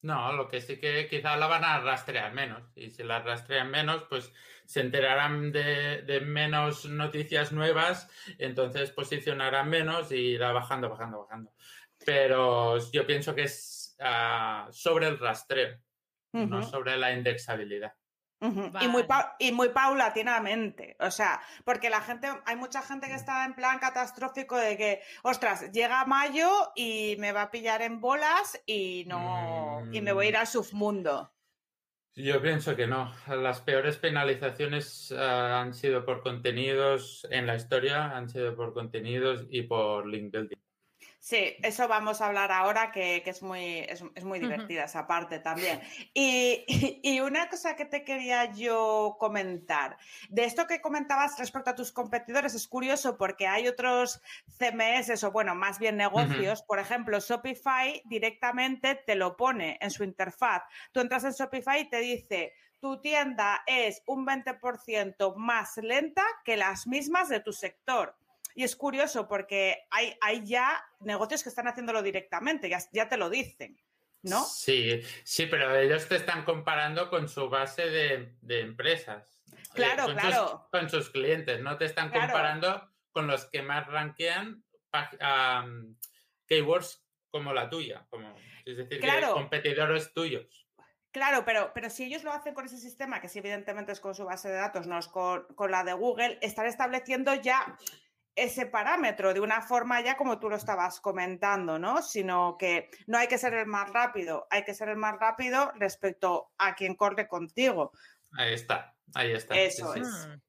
No, 0.00 0.32
lo 0.32 0.48
que 0.48 0.60
sí 0.60 0.78
que 0.78 1.08
quizás 1.08 1.38
la 1.38 1.48
van 1.48 1.64
a 1.64 1.80
rastrear 1.80 2.32
menos. 2.32 2.62
Y 2.76 2.90
si 2.90 3.02
la 3.02 3.20
rastrean 3.20 3.70
menos, 3.70 4.04
pues 4.08 4.32
se 4.64 4.80
enterarán 4.80 5.50
de, 5.50 6.02
de 6.02 6.20
menos 6.20 6.84
noticias 6.84 7.52
nuevas, 7.52 8.08
entonces 8.38 8.92
posicionarán 8.92 9.68
menos 9.68 10.12
y 10.12 10.16
irá 10.16 10.52
bajando, 10.52 10.88
bajando, 10.88 11.22
bajando. 11.22 11.52
Pero 12.04 12.78
yo 12.92 13.06
pienso 13.06 13.34
que 13.34 13.42
es 13.42 13.96
ah, 14.00 14.68
sobre 14.70 15.08
el 15.08 15.18
rastreo, 15.18 15.78
no 16.32 16.62
sobre 16.62 16.96
la 16.96 17.12
indexabilidad. 17.12 17.97
Y, 18.40 18.86
muy 18.86 19.04
y 19.40 19.50
muy 19.50 19.70
paulatinamente, 19.70 20.96
o 21.00 21.10
sea, 21.10 21.40
porque 21.64 21.90
la 21.90 22.00
gente, 22.00 22.28
hay 22.46 22.54
mucha 22.54 22.82
gente 22.82 23.08
que 23.08 23.14
está 23.14 23.44
en 23.44 23.54
plan 23.54 23.80
catastrófico 23.80 24.56
de 24.56 24.76
que, 24.76 25.02
ostras, 25.22 25.72
llega 25.72 26.04
mayo 26.04 26.48
y 26.76 27.16
me 27.18 27.32
va 27.32 27.42
a 27.42 27.50
pillar 27.50 27.82
en 27.82 28.00
bolas 28.00 28.62
y 28.64 29.04
no, 29.08 29.82
y 29.90 30.00
me 30.02 30.12
voy 30.12 30.26
a 30.26 30.28
ir 30.28 30.36
al 30.36 30.46
submundo. 30.46 31.32
Yo 32.14 32.42
pienso 32.42 32.74
que 32.74 32.88
no. 32.88 33.12
Las 33.28 33.60
peores 33.60 33.96
penalizaciones 33.96 35.12
ah, 35.16 35.60
han 35.60 35.72
sido 35.72 36.04
por 36.04 36.22
contenidos 36.22 37.26
en 37.30 37.46
la 37.46 37.54
historia, 37.54 38.16
han 38.16 38.28
sido 38.28 38.56
por 38.56 38.72
contenidos 38.74 39.46
y 39.50 39.62
por 39.62 40.06
link 40.06 40.32
building. 40.32 40.58
Sí, 41.20 41.56
eso 41.62 41.88
vamos 41.88 42.20
a 42.20 42.26
hablar 42.26 42.52
ahora, 42.52 42.92
que, 42.92 43.22
que 43.24 43.30
es 43.30 43.42
muy, 43.42 43.80
es, 43.80 44.04
es 44.14 44.24
muy 44.24 44.38
divertida 44.38 44.84
esa 44.84 45.06
parte 45.06 45.40
también. 45.40 45.80
Y, 46.14 46.64
y 47.02 47.20
una 47.20 47.48
cosa 47.48 47.76
que 47.76 47.84
te 47.84 48.04
quería 48.04 48.52
yo 48.52 49.16
comentar, 49.18 49.98
de 50.28 50.44
esto 50.44 50.66
que 50.66 50.80
comentabas 50.80 51.38
respecto 51.38 51.70
a 51.70 51.74
tus 51.74 51.92
competidores, 51.92 52.54
es 52.54 52.66
curioso 52.66 53.18
porque 53.18 53.46
hay 53.46 53.68
otros 53.68 54.20
CMS 54.58 55.22
o 55.24 55.32
bueno, 55.32 55.54
más 55.54 55.78
bien 55.78 55.96
negocios, 55.96 56.62
por 56.62 56.78
ejemplo, 56.78 57.18
Shopify 57.20 58.00
directamente 58.06 58.94
te 58.94 59.14
lo 59.14 59.36
pone 59.36 59.78
en 59.80 59.90
su 59.90 60.04
interfaz. 60.04 60.62
Tú 60.92 61.00
entras 61.00 61.24
en 61.24 61.32
Shopify 61.32 61.80
y 61.80 61.90
te 61.90 61.98
dice, 61.98 62.54
tu 62.80 63.00
tienda 63.00 63.62
es 63.66 64.02
un 64.06 64.26
20% 64.26 65.34
más 65.36 65.76
lenta 65.78 66.22
que 66.44 66.56
las 66.56 66.86
mismas 66.86 67.28
de 67.28 67.40
tu 67.40 67.52
sector. 67.52 68.16
Y 68.58 68.64
es 68.64 68.74
curioso 68.74 69.28
porque 69.28 69.86
hay, 69.88 70.18
hay 70.20 70.44
ya 70.44 70.84
negocios 70.98 71.44
que 71.44 71.48
están 71.48 71.68
haciéndolo 71.68 72.02
directamente, 72.02 72.68
ya, 72.68 72.80
ya 72.90 73.08
te 73.08 73.16
lo 73.16 73.30
dicen. 73.30 73.80
¿No? 74.22 74.44
Sí, 74.44 75.00
sí, 75.22 75.46
pero 75.46 75.76
ellos 75.76 76.08
te 76.08 76.16
están 76.16 76.44
comparando 76.44 77.08
con 77.08 77.28
su 77.28 77.48
base 77.48 77.88
de, 77.88 78.34
de 78.40 78.60
empresas. 78.62 79.44
eh, 79.52 79.56
Claro, 79.74 80.06
con 80.06 80.14
claro. 80.16 80.48
Sus, 80.48 80.60
con 80.72 80.90
sus 80.90 81.10
clientes, 81.10 81.60
no 81.60 81.78
te 81.78 81.84
están 81.84 82.10
Claro. 82.10 82.32
comparando 82.32 82.90
con 83.12 83.28
los 83.28 83.44
que 83.48 83.62
más 83.62 83.86
rankean 83.86 84.64
um, 84.92 85.96
keywords 86.48 87.06
como 87.30 87.52
la 87.52 87.70
tuya, 87.70 88.08
como, 88.10 88.34
es 88.64 88.76
decir, 88.76 88.98
Claro. 88.98 89.34
competidores 89.34 90.12
tuyos. 90.12 90.66
Claro, 91.12 91.44
pero, 91.44 91.70
pero 91.74 91.90
si 91.90 92.06
ellos 92.06 92.24
lo 92.24 92.32
hacen 92.32 92.54
con 92.54 92.64
ese 92.66 92.78
sistema, 92.78 93.20
que 93.20 93.28
sí, 93.28 93.38
evidentemente 93.38 93.92
es 93.92 94.00
con 94.00 94.16
su 94.16 94.24
base 94.24 94.48
de 94.48 94.56
datos, 94.56 94.88
no 94.88 94.98
es 94.98 95.06
con, 95.06 95.46
con 95.54 95.70
la 95.70 95.84
de 95.84 95.92
Google, 95.92 96.38
están 96.42 96.66
estableciendo 96.66 97.32
ya 97.36 97.78
ese 98.44 98.66
parámetro 98.66 99.34
de 99.34 99.40
una 99.40 99.60
forma 99.62 100.00
ya 100.00 100.16
como 100.16 100.38
tú 100.38 100.48
lo 100.48 100.56
estabas 100.56 101.00
comentando, 101.00 101.78
¿no? 101.78 102.02
Sino 102.02 102.56
que 102.58 102.90
no 103.06 103.18
hay 103.18 103.28
que 103.28 103.38
ser 103.38 103.54
el 103.54 103.66
más 103.66 103.90
rápido, 103.90 104.46
hay 104.50 104.64
que 104.64 104.74
ser 104.74 104.88
el 104.88 104.96
más 104.96 105.18
rápido 105.18 105.72
respecto 105.76 106.52
a 106.58 106.74
quien 106.74 106.94
corre 106.94 107.26
contigo. 107.28 107.92
Ahí 108.32 108.54
está, 108.54 108.94
ahí 109.14 109.32
está. 109.32 109.54
Eso 109.56 109.92
sí, 109.92 110.00
sí. 110.04 110.06
es. 110.06 110.26
Mm, 110.28 110.40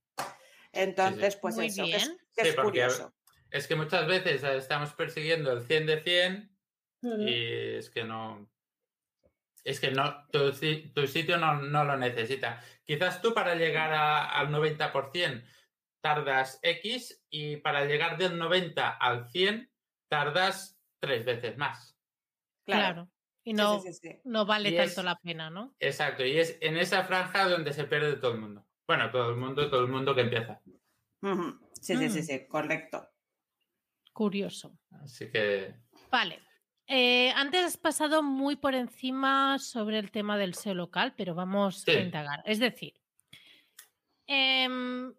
Entonces, 0.74 1.36
pues 1.38 1.56
Muy 1.56 1.68
eso, 1.68 1.84
que 1.84 1.96
es, 1.96 2.10
que 2.36 2.42
Sí, 2.44 2.48
es 2.50 2.56
porque 2.56 2.68
curioso. 2.82 3.14
Es 3.52 3.68
que 3.68 3.76
muchas 3.76 4.06
veces 4.08 4.44
eh, 4.44 4.58
estamos 4.58 4.94
persiguiendo 4.94 5.52
el 5.52 5.64
100 5.64 5.86
de 5.88 6.02
100 6.02 6.56
Ujú. 7.02 7.22
y 7.22 7.76
es 7.78 7.90
que 7.90 8.04
no. 8.04 8.48
Es 9.64 9.80
que 9.80 9.92
no, 9.92 10.28
tu, 10.28 10.52
tu 10.94 11.08
sitio 11.08 11.38
no, 11.38 11.56
no 11.62 11.84
lo 11.84 11.98
necesita. 11.98 12.62
Quizás 12.86 13.22
tú 13.22 13.34
para 13.34 13.56
llegar 13.56 13.92
a- 13.94 14.26
al 14.40 14.50
90% 14.52 15.44
tardas 16.02 16.60
X 16.62 17.24
y 17.30 17.58
para 17.58 17.86
llegar 17.86 18.18
del 18.18 18.38
90 18.38 18.90
al 18.90 19.30
100 19.30 19.72
tardas 20.10 20.80
tres 21.00 21.26
veces 21.26 21.58
más. 21.58 21.98
Claro. 22.66 23.10
Y 23.44 23.54
no, 23.54 23.80
sí, 23.80 23.94
sí, 23.94 24.00
sí. 24.10 24.22
no 24.26 24.46
vale 24.46 24.70
Y 24.70 24.76
tanto 24.78 25.02
es- 25.02 25.06
la 25.06 25.16
pena, 25.18 25.50
¿no? 25.50 25.76
Exacto, 25.80 26.26
y 26.26 26.38
es 26.38 26.58
en 26.62 26.78
esa 26.78 27.04
franja 27.04 27.48
donde 27.48 27.74
se 27.74 27.86
pierde 27.86 28.18
todo 28.18 28.34
el 28.34 28.40
mundo. 28.42 28.66
Bueno, 28.88 29.10
todo 29.12 29.30
el 29.32 29.38
mundo, 29.38 29.70
todo 29.70 29.82
el 29.82 29.88
mundo 29.92 30.14
que 30.14 30.22
empieza. 30.22 30.62
Sí, 31.82 31.96
sí, 31.98 32.10
sí, 32.10 32.20
Mm. 32.20 32.24
sí, 32.24 32.48
correcto. 32.48 33.08
Curioso. 34.14 34.78
Así 35.04 35.30
que 35.32 35.76
Vale. 36.12 36.40
Eh, 36.88 37.32
antes 37.36 37.64
has 37.66 37.78
pasado 37.78 38.24
muy 38.24 38.56
por 38.56 38.74
encima 38.74 39.60
sobre 39.60 40.00
el 40.00 40.10
tema 40.12 40.38
del 40.38 40.56
SEO 40.56 40.74
local, 40.74 41.14
pero 41.16 41.36
vamos 41.36 41.82
Sí. 41.84 41.92
a 41.92 42.00
indagar. 42.02 42.42
Es 42.46 42.58
decir, 42.60 42.94
em, 44.28 45.14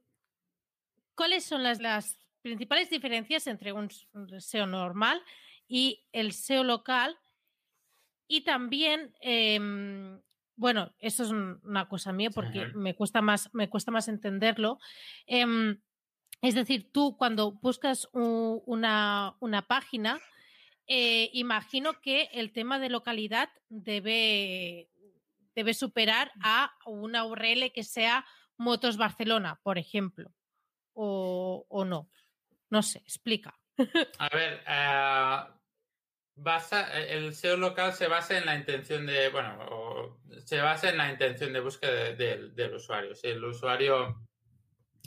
¿cuáles 1.20 1.44
son 1.44 1.62
las, 1.62 1.82
las 1.82 2.18
principales 2.40 2.88
diferencias 2.88 3.46
entre 3.46 3.74
un, 3.74 3.90
SEO 4.38 4.66
normal 4.66 5.22
y 5.68 6.02
el 6.12 6.32
SEO 6.32 6.64
local? 6.64 7.14
Y 8.26 8.40
también, 8.40 9.14
em, 9.20 10.18
bueno, 10.56 10.94
eso 10.98 11.24
es 11.24 11.28
un- 11.28 11.60
una 11.62 11.90
cosa 11.90 12.14
mía 12.14 12.30
porque 12.30 12.68
me 12.74 12.94
cuesta 12.94 13.20
más, 13.20 13.50
me 13.52 13.68
cuesta 13.68 13.90
más 13.90 14.08
entenderlo. 14.08 14.78
Em, 15.26 15.82
es 16.40 16.54
decir, 16.54 16.90
tú 16.90 17.18
cuando 17.18 17.52
buscas 17.52 18.08
una, 18.14 19.36
una 19.40 19.66
página, 19.66 20.22
eh, 20.86 21.28
imagino 21.34 22.00
que 22.00 22.30
el 22.32 22.50
tema 22.50 22.78
de 22.78 22.88
localidad 22.88 23.50
debe, 23.68 24.88
debe 25.54 25.74
superar 25.74 26.32
a 26.42 26.72
una 26.86 27.26
URL 27.26 27.72
que 27.74 27.84
sea 27.84 28.24
Motos 28.56 28.96
Barcelona, 28.96 29.60
por 29.62 29.76
ejemplo. 29.76 30.32
O, 31.02 31.64
o 31.68 31.84
no. 31.86 32.10
No 32.68 32.82
sé, 32.82 32.98
explica. 32.98 33.58
A 34.18 34.28
ver, 34.28 34.60
basa, 36.34 36.92
el 37.02 37.32
SEO 37.32 37.56
local 37.56 37.92
se 37.94 38.06
basa 38.06 38.36
en 38.36 38.44
la 38.44 38.54
intención 38.54 39.06
de, 39.06 39.30
bueno, 39.30 40.20
se 40.44 40.60
basa 40.60 40.90
en 40.90 40.98
la 40.98 41.10
intención 41.10 41.52
de 41.54 41.60
búsqueda 41.60 41.92
de- 41.92 42.16
del- 42.16 42.54
del 42.54 42.74
usuario. 42.74 43.14
Si 43.14 43.28
el 43.28 43.42
usuario 43.44 44.26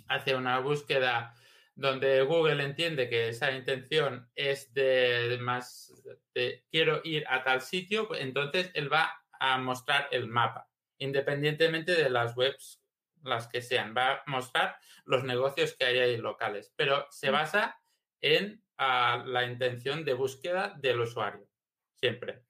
hace 0.07 0.35
una 0.35 0.59
búsqueda 0.59 1.35
donde 1.75 2.21
Google 2.23 2.63
entiende 2.63 3.09
que 3.09 3.29
esa 3.29 3.51
intención 3.51 4.29
es 4.35 4.73
de 4.73 5.37
más, 5.41 5.91
de 6.33 6.65
quiero 6.71 7.01
ir 7.03 7.23
a 7.27 7.43
tal 7.43 7.61
sitio, 7.61 8.07
pues 8.07 8.21
entonces 8.21 8.71
él 8.73 8.91
va 8.91 9.11
a 9.39 9.57
mostrar 9.57 10.07
el 10.11 10.27
mapa, 10.27 10.69
independientemente 10.97 11.93
de 11.93 12.09
las 12.09 12.35
webs, 12.37 12.82
las 13.23 13.47
que 13.47 13.61
sean, 13.61 13.93
va 13.95 14.13
a 14.13 14.23
mostrar 14.27 14.77
los 15.05 15.23
negocios 15.23 15.75
que 15.77 15.85
hay 15.85 15.99
ahí 15.99 16.17
locales, 16.17 16.73
pero 16.75 17.07
se 17.09 17.29
Mm. 17.29 17.33
basa 17.33 17.79
en 18.21 18.63
la 18.77 19.45
intención 19.45 20.03
de 20.03 20.13
búsqueda 20.13 20.73
del 20.77 20.99
usuario, 21.01 21.47
siempre. 21.95 22.43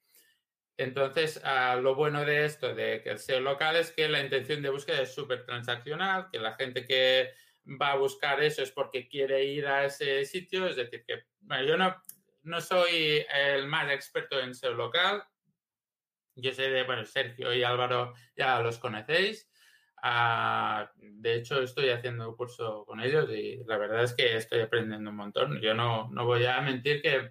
Entonces, 0.76 1.40
lo 1.80 1.94
bueno 1.94 2.24
de 2.24 2.44
esto, 2.44 2.74
de 2.74 3.00
que 3.02 3.10
el 3.10 3.18
SEO 3.18 3.40
local, 3.40 3.76
es 3.76 3.92
que 3.92 4.08
la 4.08 4.20
intención 4.20 4.60
de 4.62 4.70
búsqueda 4.70 5.02
es 5.02 5.14
súper 5.14 5.44
transaccional, 5.44 6.28
que 6.32 6.38
la 6.40 6.54
gente 6.54 6.84
que 6.84 7.32
va 7.80 7.92
a 7.92 7.96
buscar 7.96 8.42
eso 8.42 8.62
es 8.62 8.72
porque 8.72 9.08
quiere 9.08 9.44
ir 9.44 9.66
a 9.66 9.84
ese 9.84 10.24
sitio, 10.24 10.66
es 10.66 10.76
decir, 10.76 11.04
que 11.06 11.24
bueno, 11.40 11.64
yo 11.64 11.76
no, 11.76 12.02
no 12.42 12.60
soy 12.60 13.24
el 13.32 13.66
más 13.68 13.90
experto 13.92 14.40
en 14.40 14.54
SEO 14.54 14.74
local, 14.74 15.22
yo 16.36 16.52
sé 16.52 16.68
de, 16.68 16.82
bueno, 16.82 17.04
Sergio 17.04 17.54
y 17.54 17.62
Álvaro 17.62 18.12
ya 18.36 18.58
los 18.60 18.78
conocéis. 18.78 19.48
Ah, 20.06 20.92
de 20.98 21.34
hecho, 21.36 21.62
estoy 21.62 21.88
haciendo 21.88 22.28
un 22.28 22.36
curso 22.36 22.84
con 22.84 23.00
ellos 23.00 23.26
y 23.30 23.64
la 23.64 23.78
verdad 23.78 24.02
es 24.04 24.12
que 24.12 24.36
estoy 24.36 24.60
aprendiendo 24.60 25.08
un 25.08 25.16
montón. 25.16 25.62
Yo 25.62 25.72
no, 25.72 26.10
no 26.10 26.26
voy 26.26 26.44
a 26.44 26.60
mentir 26.60 27.00
que 27.00 27.30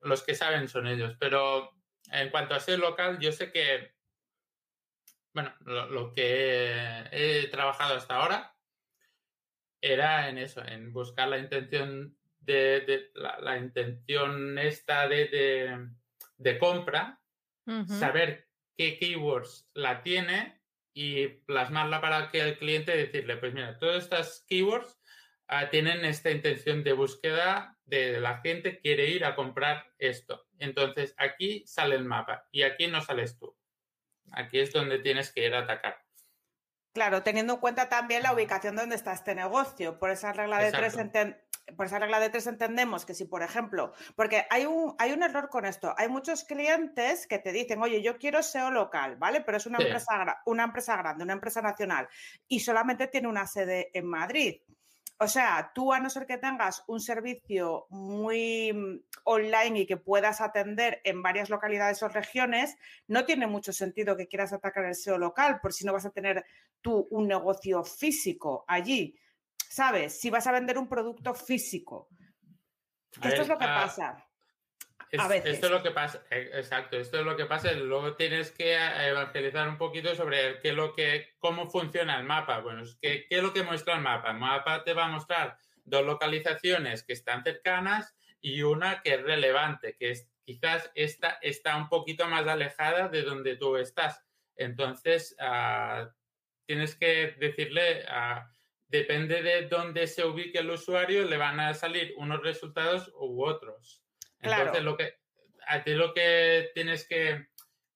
los 0.00 0.22
que 0.22 0.34
saben 0.34 0.68
son 0.68 0.86
ellos, 0.86 1.16
pero 1.20 1.72
en 2.10 2.30
cuanto 2.30 2.54
a 2.54 2.60
SEO 2.60 2.78
local, 2.78 3.18
yo 3.20 3.30
sé 3.30 3.52
que, 3.52 3.92
bueno, 5.34 5.52
lo, 5.66 5.90
lo 5.90 6.12
que 6.14 7.04
he 7.12 7.48
trabajado 7.48 7.94
hasta 7.96 8.16
ahora 8.16 8.56
era 9.82 10.28
en 10.28 10.38
eso, 10.38 10.64
en 10.64 10.92
buscar 10.94 11.28
la 11.28 11.38
intención 11.38 12.16
de, 12.40 12.80
de- 12.80 13.10
la, 13.14 13.38
la 13.40 13.58
intención 13.58 14.58
esta 14.58 15.08
de, 15.08 15.26
de, 15.26 15.88
de 16.38 16.58
compra, 16.58 17.20
saber 17.86 18.48
qué 18.76 18.98
keywords 18.98 19.68
la 19.74 20.02
tiene 20.02 20.62
y 20.96 21.28
plasmarla 21.28 22.00
para 22.00 22.30
que 22.30 22.40
el 22.40 22.56
cliente 22.56 22.96
decirle, 22.96 23.36
pues 23.36 23.52
mira, 23.52 23.78
todas 23.78 24.02
estas 24.02 24.46
keywords 24.48 24.98
ah, 25.46 25.68
tienen 25.68 26.06
esta 26.06 26.30
intención 26.30 26.82
de 26.84 26.94
búsqueda 26.94 27.76
de 27.84 28.18
la 28.18 28.38
gente 28.38 28.80
quiere 28.80 29.10
ir 29.10 29.26
a 29.26 29.34
comprar 29.34 29.92
esto. 29.98 30.46
Entonces 30.58 31.14
aquí 31.18 31.62
sale 31.66 31.96
el 31.96 32.06
mapa 32.06 32.48
y 32.50 32.62
aquí 32.62 32.86
no 32.86 33.02
sales 33.02 33.38
tú. 33.38 33.54
Aquí 34.32 34.58
es 34.58 34.72
donde 34.72 34.98
tienes 35.00 35.30
que 35.30 35.44
ir 35.44 35.54
a 35.54 35.60
atacar. 35.60 36.02
Claro, 36.94 37.22
teniendo 37.22 37.52
en 37.52 37.60
cuenta 37.60 37.90
también 37.90 38.22
la 38.22 38.32
ubicación 38.32 38.74
de 38.74 38.80
donde 38.80 38.96
está 38.96 39.12
este 39.12 39.34
negocio. 39.34 39.98
Por 39.98 40.08
esa 40.08 40.32
regla 40.32 40.60
de 40.60 40.72
tres 40.72 40.94
Exacto. 40.94 41.18
enten- 41.18 41.45
por 41.76 41.86
esa 41.86 41.98
regla 41.98 42.20
de 42.20 42.30
tres 42.30 42.46
entendemos 42.46 43.04
que 43.04 43.14
si, 43.14 43.24
por 43.24 43.42
ejemplo, 43.42 43.92
porque 44.14 44.46
hay 44.50 44.66
un, 44.66 44.94
hay 44.98 45.12
un 45.12 45.22
error 45.22 45.48
con 45.48 45.64
esto. 45.64 45.94
Hay 45.96 46.08
muchos 46.08 46.44
clientes 46.44 47.26
que 47.26 47.38
te 47.38 47.52
dicen, 47.52 47.82
oye, 47.82 48.02
yo 48.02 48.18
quiero 48.18 48.42
SEO 48.42 48.70
local, 48.70 49.16
¿vale? 49.16 49.40
Pero 49.40 49.56
es 49.56 49.66
una, 49.66 49.78
Sí. 49.78 49.84
empresa, 49.86 50.42
una 50.46 50.64
empresa 50.64 50.96
grande, 50.96 51.24
una 51.24 51.32
empresa 51.32 51.62
nacional, 51.62 52.08
y 52.48 52.60
solamente 52.60 53.08
tiene 53.08 53.28
una 53.28 53.46
sede 53.46 53.90
en 53.94 54.06
Madrid. 54.06 54.60
O 55.18 55.28
sea, 55.28 55.72
tú 55.74 55.94
a 55.94 55.98
no 55.98 56.10
ser 56.10 56.26
que 56.26 56.36
tengas 56.36 56.84
un 56.88 57.00
servicio 57.00 57.86
muy 57.88 58.70
mm, 58.72 59.00
online 59.24 59.80
y 59.80 59.86
que 59.86 59.96
puedas 59.96 60.42
atender 60.42 61.00
en 61.04 61.22
varias 61.22 61.48
localidades 61.48 62.02
o 62.02 62.08
regiones, 62.08 62.76
no 63.08 63.24
tiene 63.24 63.46
mucho 63.46 63.72
sentido 63.72 64.16
que 64.16 64.28
quieras 64.28 64.52
atacar 64.52 64.84
el 64.84 64.94
SEO 64.94 65.16
local, 65.16 65.60
por 65.62 65.72
si 65.72 65.86
no 65.86 65.92
vas 65.94 66.04
a 66.04 66.10
tener 66.10 66.44
tú 66.82 67.08
un 67.10 67.26
negocio 67.28 67.82
físico 67.82 68.64
allí. 68.68 69.18
¿Sabes? 69.68 70.20
Si 70.20 70.30
vas 70.30 70.46
a 70.46 70.52
vender 70.52 70.78
un 70.78 70.88
producto 70.88 71.34
físico. 71.34 72.08
A 73.20 73.28
Esto 73.28 73.30
ver, 73.30 73.40
es 73.40 73.48
lo 73.48 73.58
que 73.58 73.64
ah, 73.64 73.80
pasa. 73.82 74.28
Es- 75.10 75.20
A 75.20 75.28
veces. 75.28 75.54
Esto 75.54 75.66
es 75.66 75.72
lo 75.72 75.82
que 75.82 75.90
pasa, 75.92 76.22
eh, 76.30 76.50
exacto, 76.54 76.96
esto 76.98 77.20
es 77.20 77.24
lo 77.24 77.36
que 77.36 77.46
pasa. 77.46 77.70
Luego 77.72 78.16
tienes 78.16 78.50
que 78.50 78.74
eh, 78.74 79.08
evangelizar 79.08 79.68
un 79.68 79.78
poquito 79.78 80.14
sobre 80.14 80.58
qué 80.60 80.72
lo 80.72 80.94
que, 80.94 81.34
cómo 81.38 81.70
funciona 81.70 82.18
el 82.18 82.24
mapa. 82.24 82.60
Bueno, 82.60 82.82
que, 83.00 83.26
¿qué 83.28 83.36
es 83.36 83.42
lo 83.42 83.52
que 83.52 83.62
muestra 83.62 83.94
el 83.94 84.02
mapa? 84.02 84.32
El 84.32 84.38
mapa 84.38 84.82
te 84.84 84.94
va 84.94 85.04
a 85.06 85.08
mostrar 85.08 85.56
dos 85.84 86.04
localizaciones 86.04 87.04
que 87.04 87.12
están 87.12 87.44
cercanas 87.44 88.16
y 88.40 88.62
una 88.62 89.00
que 89.02 89.14
es 89.14 89.22
relevante, 89.22 89.96
que 89.96 90.10
es 90.10 90.28
quizás 90.44 90.90
esta 90.94 91.38
está 91.40 91.76
un 91.76 91.88
poquito 91.88 92.26
más 92.28 92.46
alejada 92.46 93.08
de 93.08 93.22
donde 93.22 93.56
tú 93.56 93.76
estás. 93.76 94.24
Entonces, 94.56 95.36
ah, 95.38 96.10
tienes 96.66 96.96
que 96.96 97.36
decirle, 97.38 98.04
ah, 98.08 98.52
depende 98.88 99.42
de 99.42 99.68
dónde 99.68 100.06
se 100.06 100.24
ubique 100.24 100.58
el 100.58 100.70
usuario, 100.70 101.24
le 101.24 101.36
van 101.36 101.60
a 101.60 101.74
salir 101.74 102.14
unos 102.16 102.42
resultados 102.42 103.12
u 103.18 103.44
otros. 103.44 104.02
Claro. 104.38 104.62
Entonces, 104.62 104.84
lo 104.84 104.96
que, 104.96 105.14
a 105.66 105.82
ti 105.82 105.94
lo 105.94 106.14
que 106.14 106.70
tienes 106.74 107.06
que 107.08 107.48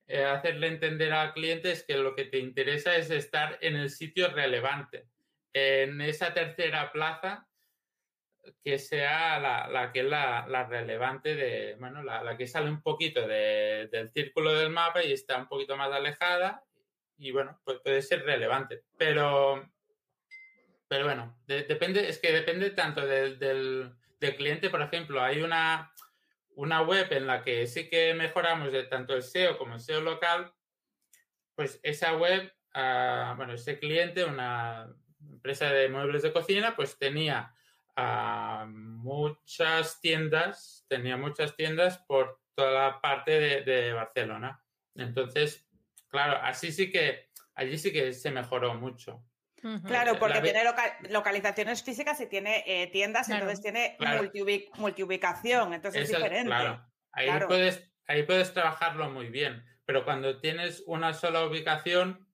eh, 0.07 0.25
hacerle 0.25 0.67
entender 0.67 1.13
al 1.13 1.33
cliente 1.33 1.71
es 1.71 1.85
que 1.85 1.97
lo 1.97 2.15
que 2.15 2.25
te 2.25 2.39
interesa 2.39 2.97
es 2.97 3.11
estar 3.11 3.59
en 3.61 3.77
el 3.77 3.91
sitio 3.91 4.29
relevante. 4.29 5.07
En 5.53 6.01
esa 6.01 6.35
tercera 6.35 6.91
plaza, 6.93 7.47
que 8.65 8.79
sea 8.79 9.39
la, 9.39 9.93
que 9.93 10.01
es 10.01 10.07
la, 10.07 10.67
relevante 10.69 11.35
de, 11.35 11.77
bueno, 11.79 12.03
la, 12.03 12.37
que 12.37 12.47
sale 12.47 12.71
un 12.71 12.83
poquito 12.83 13.27
del 13.27 14.11
círculo 14.13 14.55
del 14.55 14.71
mapa 14.71 15.03
y 15.03 15.13
está 15.13 15.37
un 15.37 15.49
poquito 15.49 15.77
más 15.77 15.93
alejada 15.93 16.65
y 17.17 17.33
bueno, 17.33 17.61
pues 17.65 17.79
puede 17.81 18.03
ser 18.03 18.25
relevante. 18.25 18.83
Pero, 18.97 19.71
pero 20.91 21.05
bueno, 21.05 21.41
depende, 21.47 22.09
es 22.09 22.19
que 22.19 22.33
depende 22.33 22.71
tanto 22.71 23.07
del, 23.07 23.39
del, 23.39 23.95
cliente, 24.37 24.69
por 24.69 24.83
ejemplo, 24.83 25.23
hay 25.23 25.41
una, 25.41 25.95
una 26.57 26.83
web 26.83 27.07
en 27.13 27.27
la 27.27 27.43
que 27.43 27.67
sí 27.67 27.89
que 27.89 28.13
mejoramos 28.13 28.73
de 28.73 28.83
tanto 28.83 29.15
el 29.15 29.23
SEO 29.23 29.57
como 29.57 29.75
el 29.75 29.81
SEO 29.81 30.01
local, 30.01 30.53
pues 31.55 31.79
esa 31.83 32.17
web, 32.17 32.53
ah, 32.75 33.35
bueno, 33.37 33.55
ese 33.55 33.79
cliente, 33.79 34.25
una 34.25 34.93
empresa 35.21 35.73
de 35.73 35.89
muebles 35.89 36.23
de 36.23 36.33
cocina, 36.33 36.75
pues 36.75 36.99
tenía 36.99 37.55
ah, 37.97 38.67
muchas 38.69 40.01
tiendas, 40.01 40.85
tenía 40.89 41.17
muchas 41.17 41.57
tiendas 41.57 41.99
por 41.99 42.41
toda 42.55 42.73
la 42.73 43.01
parte 43.01 43.39
de, 43.39 43.63
de 43.63 43.93
Barcelona. 43.93 44.63
Entonces, 44.95 45.71
Claro, 46.11 46.41
así 46.43 46.73
sí 46.73 46.91
que, 46.91 47.31
allí 47.55 47.79
sí 47.79 47.93
que 47.93 48.13
se 48.13 48.33
mejoró 48.33 48.75
mucho. 48.75 49.25
Claro, 49.85 50.19
porque 50.19 50.41
tiene 50.41 50.63
localizaciones 51.11 51.83
físicas 51.83 52.21
y 52.21 52.27
tiene 52.27 52.65
eh, 52.67 52.87
tiendas, 52.89 53.29
entonces 53.29 53.61
tiene 53.61 53.97
multiubicación, 54.77 55.75
entonces 55.75 56.03
es 56.03 56.09
diferente. 56.09 56.47
Claro, 56.47 56.85
ahí, 57.13 57.29
Puedes, 57.47 57.91
ahí 58.07 58.23
puedes 58.23 58.53
trabajarlo 58.55 59.11
muy 59.11 59.29
bien, 59.29 59.65
pero 59.85 60.05
cuando 60.05 60.41
tienes 60.41 60.83
una 60.87 61.13
sola 61.13 61.45
ubicación, 61.45 62.27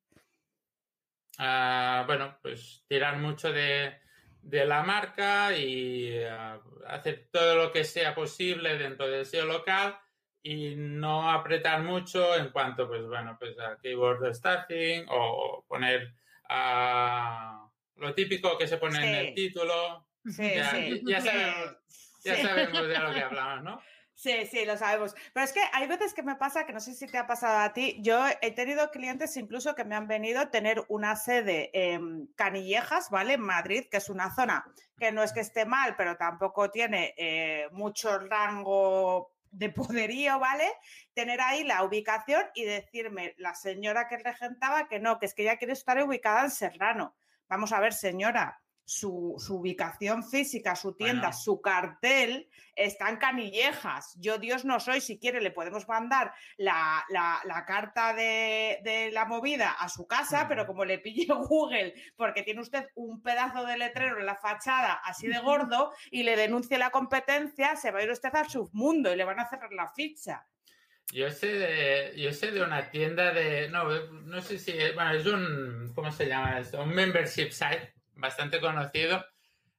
ah, 1.38 2.04
bueno, 2.06 2.38
pues 2.42 2.84
tirar 2.88 3.18
mucho 3.18 3.52
de, 3.52 3.98
la 4.42 4.84
marca 4.84 5.56
y 5.56 6.22
ah, 6.22 6.60
hacer 6.86 7.28
todo 7.32 7.56
lo 7.56 7.72
que 7.72 7.84
sea 7.84 8.14
posible 8.14 8.78
dentro 8.78 9.08
del 9.08 9.26
SEO 9.26 9.46
local 9.46 9.98
y 10.42 10.76
no 10.76 11.28
apretar 11.28 11.82
mucho 11.82 12.36
en 12.36 12.50
cuanto, 12.50 12.86
pues 12.86 13.04
bueno, 13.04 13.36
pues 13.36 13.58
a 13.58 13.76
keyword 13.82 14.32
staffing 14.32 15.06
o 15.08 15.64
poner 15.66 16.14
a 16.48 17.68
lo 17.96 18.14
típico 18.14 18.56
que 18.58 18.68
se 18.68 18.78
pone 18.78 18.98
en 18.98 19.14
el 19.26 19.34
título. 19.34 20.08
Sí, 20.24 20.54
ya, 20.54 20.70
sí. 20.70 21.02
ya, 21.06 21.20
sabemos, 21.22 21.76
ya 22.24 22.36
sabemos 22.36 22.88
de 22.88 22.98
lo 22.98 23.14
que 23.14 23.20
hablamos, 23.20 23.64
¿no? 23.64 23.82
Sí, 24.16 24.46
sí, 24.46 24.64
lo 24.64 24.78
sabemos. 24.78 25.14
Pero 25.34 25.44
es 25.44 25.52
que 25.52 25.60
hay 25.74 25.86
veces 25.86 26.14
que 26.14 26.22
me 26.22 26.36
pasa, 26.36 26.64
que 26.64 26.72
no 26.72 26.80
sé 26.80 26.94
si 26.94 27.06
te 27.06 27.18
ha 27.18 27.26
pasado 27.26 27.58
a 27.58 27.74
ti, 27.74 27.98
yo 28.00 28.24
he 28.40 28.50
tenido 28.50 28.90
clientes 28.90 29.36
incluso 29.36 29.74
que 29.74 29.84
me 29.84 29.94
han 29.94 30.08
venido 30.08 30.40
a 30.40 30.50
tener 30.50 30.82
una 30.88 31.16
sede 31.16 31.70
en 31.74 32.26
Canillejas, 32.34 33.10
¿vale? 33.10 33.34
En 33.34 33.42
Madrid, 33.42 33.84
que 33.90 33.98
es 33.98 34.08
una 34.08 34.34
zona 34.34 34.64
que 34.98 35.12
no 35.12 35.22
es 35.22 35.34
que 35.34 35.40
esté 35.40 35.66
mal, 35.66 35.96
pero 35.96 36.16
tampoco 36.16 36.70
tiene 36.70 37.14
eh, 37.18 37.68
mucho 37.72 38.18
rango 38.18 39.35
de 39.56 39.70
poderío, 39.70 40.38
¿vale? 40.38 40.70
Tener 41.14 41.40
ahí 41.40 41.64
la 41.64 41.82
ubicación 41.82 42.44
y 42.54 42.64
decirme 42.64 43.34
la 43.38 43.54
señora 43.54 44.06
que 44.08 44.18
regentaba 44.18 44.86
que 44.86 45.00
no, 45.00 45.18
que 45.18 45.26
es 45.26 45.34
que 45.34 45.42
ella 45.42 45.56
quiere 45.56 45.72
estar 45.72 46.02
ubicada 46.02 46.44
en 46.44 46.50
Serrano. 46.50 47.16
Vamos 47.48 47.72
a 47.72 47.80
ver, 47.80 47.94
señora, 47.94 48.60
su, 48.86 49.36
ubicación 49.50 50.22
física, 50.22 50.76
su 50.76 50.94
tienda, 50.94 51.32
su 51.32 51.60
cartel 51.60 52.48
está 52.76 53.10
en 53.10 53.16
Canillejas. 53.16 54.16
Yo 54.20 54.38
Dios 54.38 54.64
no 54.64 54.78
soy, 54.78 55.00
si 55.00 55.18
quiere 55.18 55.40
le 55.40 55.50
podemos 55.50 55.88
mandar 55.88 56.32
la, 56.56 57.04
carta 57.66 58.14
de, 58.14 59.10
la 59.12 59.24
movida 59.24 59.72
a 59.72 59.88
su 59.88 60.06
casa, 60.06 60.46
pero 60.48 60.66
como 60.66 60.84
le 60.84 60.98
pille 60.98 61.26
Google 61.48 61.94
porque 62.16 62.44
tiene 62.44 62.60
usted 62.60 62.86
un 62.94 63.20
pedazo 63.22 63.66
de 63.66 63.76
letrero 63.76 64.20
en 64.20 64.26
la 64.26 64.36
fachada 64.36 64.94
así 65.04 65.26
de 65.26 65.38
gordo 65.42 65.92
y 66.12 66.22
le 66.22 66.36
denuncie 66.36 66.78
la 66.78 66.90
competencia, 66.90 67.74
se 67.74 67.90
va 67.90 67.98
a 67.98 68.04
ir 68.04 68.10
usted 68.10 68.34
al 68.34 68.48
submundo 68.48 69.12
y 69.12 69.16
le 69.16 69.24
van 69.24 69.40
a 69.40 69.48
cerrar 69.48 69.72
la 69.72 69.88
ficha. 69.88 70.46
Yo 71.12 71.30
sé 71.30 71.52
de, 71.54 72.12
yo 72.16 72.32
sé 72.32 72.52
de 72.52 72.62
una 72.62 72.90
tienda 72.90 73.32
de, 73.32 73.68
no, 73.68 73.84
no 74.10 74.40
sé 74.42 74.58
si, 74.58 74.72
bueno, 74.94 75.12
es 75.12 75.26
un, 75.26 75.92
¿cómo 75.94 76.12
se 76.12 76.26
llama 76.26 76.60
esto? 76.60 76.82
Un 76.82 76.90
membership 76.90 77.50
site 77.50 77.95
bastante 78.16 78.60
conocido 78.60 79.24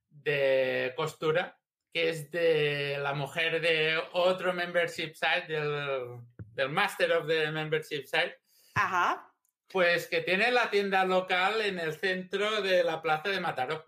de 0.10 0.94
costura, 0.96 1.60
que 1.94 2.10
es 2.10 2.32
de 2.32 2.98
la 3.00 3.14
mujer 3.14 3.62
de 3.62 4.02
otro 4.14 4.54
membership 4.54 5.14
site, 5.14 5.48
del, 5.48 6.70
Master 6.70 7.12
of 7.14 7.28
the 7.28 7.52
Membership 7.52 8.06
Site. 8.06 8.40
Ajá. 8.76 9.32
Pues 9.68 10.08
que 10.08 10.22
tiene 10.22 10.52
la 10.52 10.70
tienda 10.70 11.06
local 11.06 11.62
en 11.62 11.78
el 11.78 11.94
centro 11.94 12.62
de 12.62 12.84
la 12.84 13.02
plaza 13.02 13.30
de 13.30 13.40
Mataró. 13.40 13.86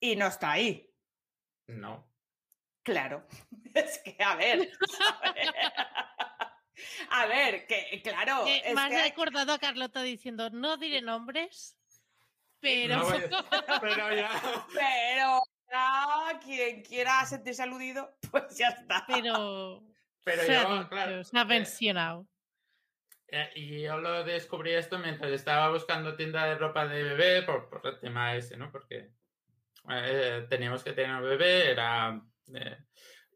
Y 0.00 0.16
no 0.16 0.26
está 0.26 0.52
ahí. 0.52 0.90
No. 1.66 2.10
Claro. 2.82 3.26
Es 3.74 3.98
que, 3.98 4.16
a 4.22 4.36
ver. 4.36 4.70
A 7.10 7.26
ver, 7.26 7.66
que 7.66 8.00
claro. 8.04 8.46
Eh, 8.46 8.72
me 8.72 8.82
has 8.82 9.02
recordado 9.02 9.52
a 9.52 9.58
Carlota 9.58 10.00
diciendo, 10.02 10.48
no 10.50 10.76
diré 10.76 11.02
nombres. 11.02 11.76
Pero. 12.64 13.06
pero 13.82 14.16
ya. 14.16 14.30
Pero 14.72 15.42
ya, 15.70 16.40
quien 16.42 16.82
quiera 16.82 17.26
sentirse 17.26 17.62
aludido, 17.62 18.16
pues 18.30 18.56
ya 18.56 18.68
está. 18.68 19.04
Pero. 19.06 19.82
Pero 20.24 20.42
se 20.42 20.54
yo, 20.54 20.88
claro. 20.88 21.22
Se 21.22 21.38
ha 21.38 21.44
mencionado. 21.44 22.26
Eh, 23.28 23.50
y 23.54 23.82
yo 23.82 23.98
lo 23.98 24.24
descubrí 24.24 24.72
esto 24.72 24.98
mientras 24.98 25.30
estaba 25.30 25.70
buscando 25.70 26.16
tienda 26.16 26.46
de 26.46 26.54
ropa 26.54 26.86
de 26.86 27.02
bebé 27.02 27.42
por, 27.42 27.68
por 27.68 27.86
el 27.86 28.00
tema 28.00 28.34
ese, 28.34 28.56
¿no? 28.56 28.72
Porque 28.72 29.10
eh, 29.90 30.46
teníamos 30.48 30.82
que 30.82 30.94
tener 30.94 31.14
un 31.16 31.22
bebé, 31.22 31.70
era. 31.70 32.18
Eh, 32.54 32.78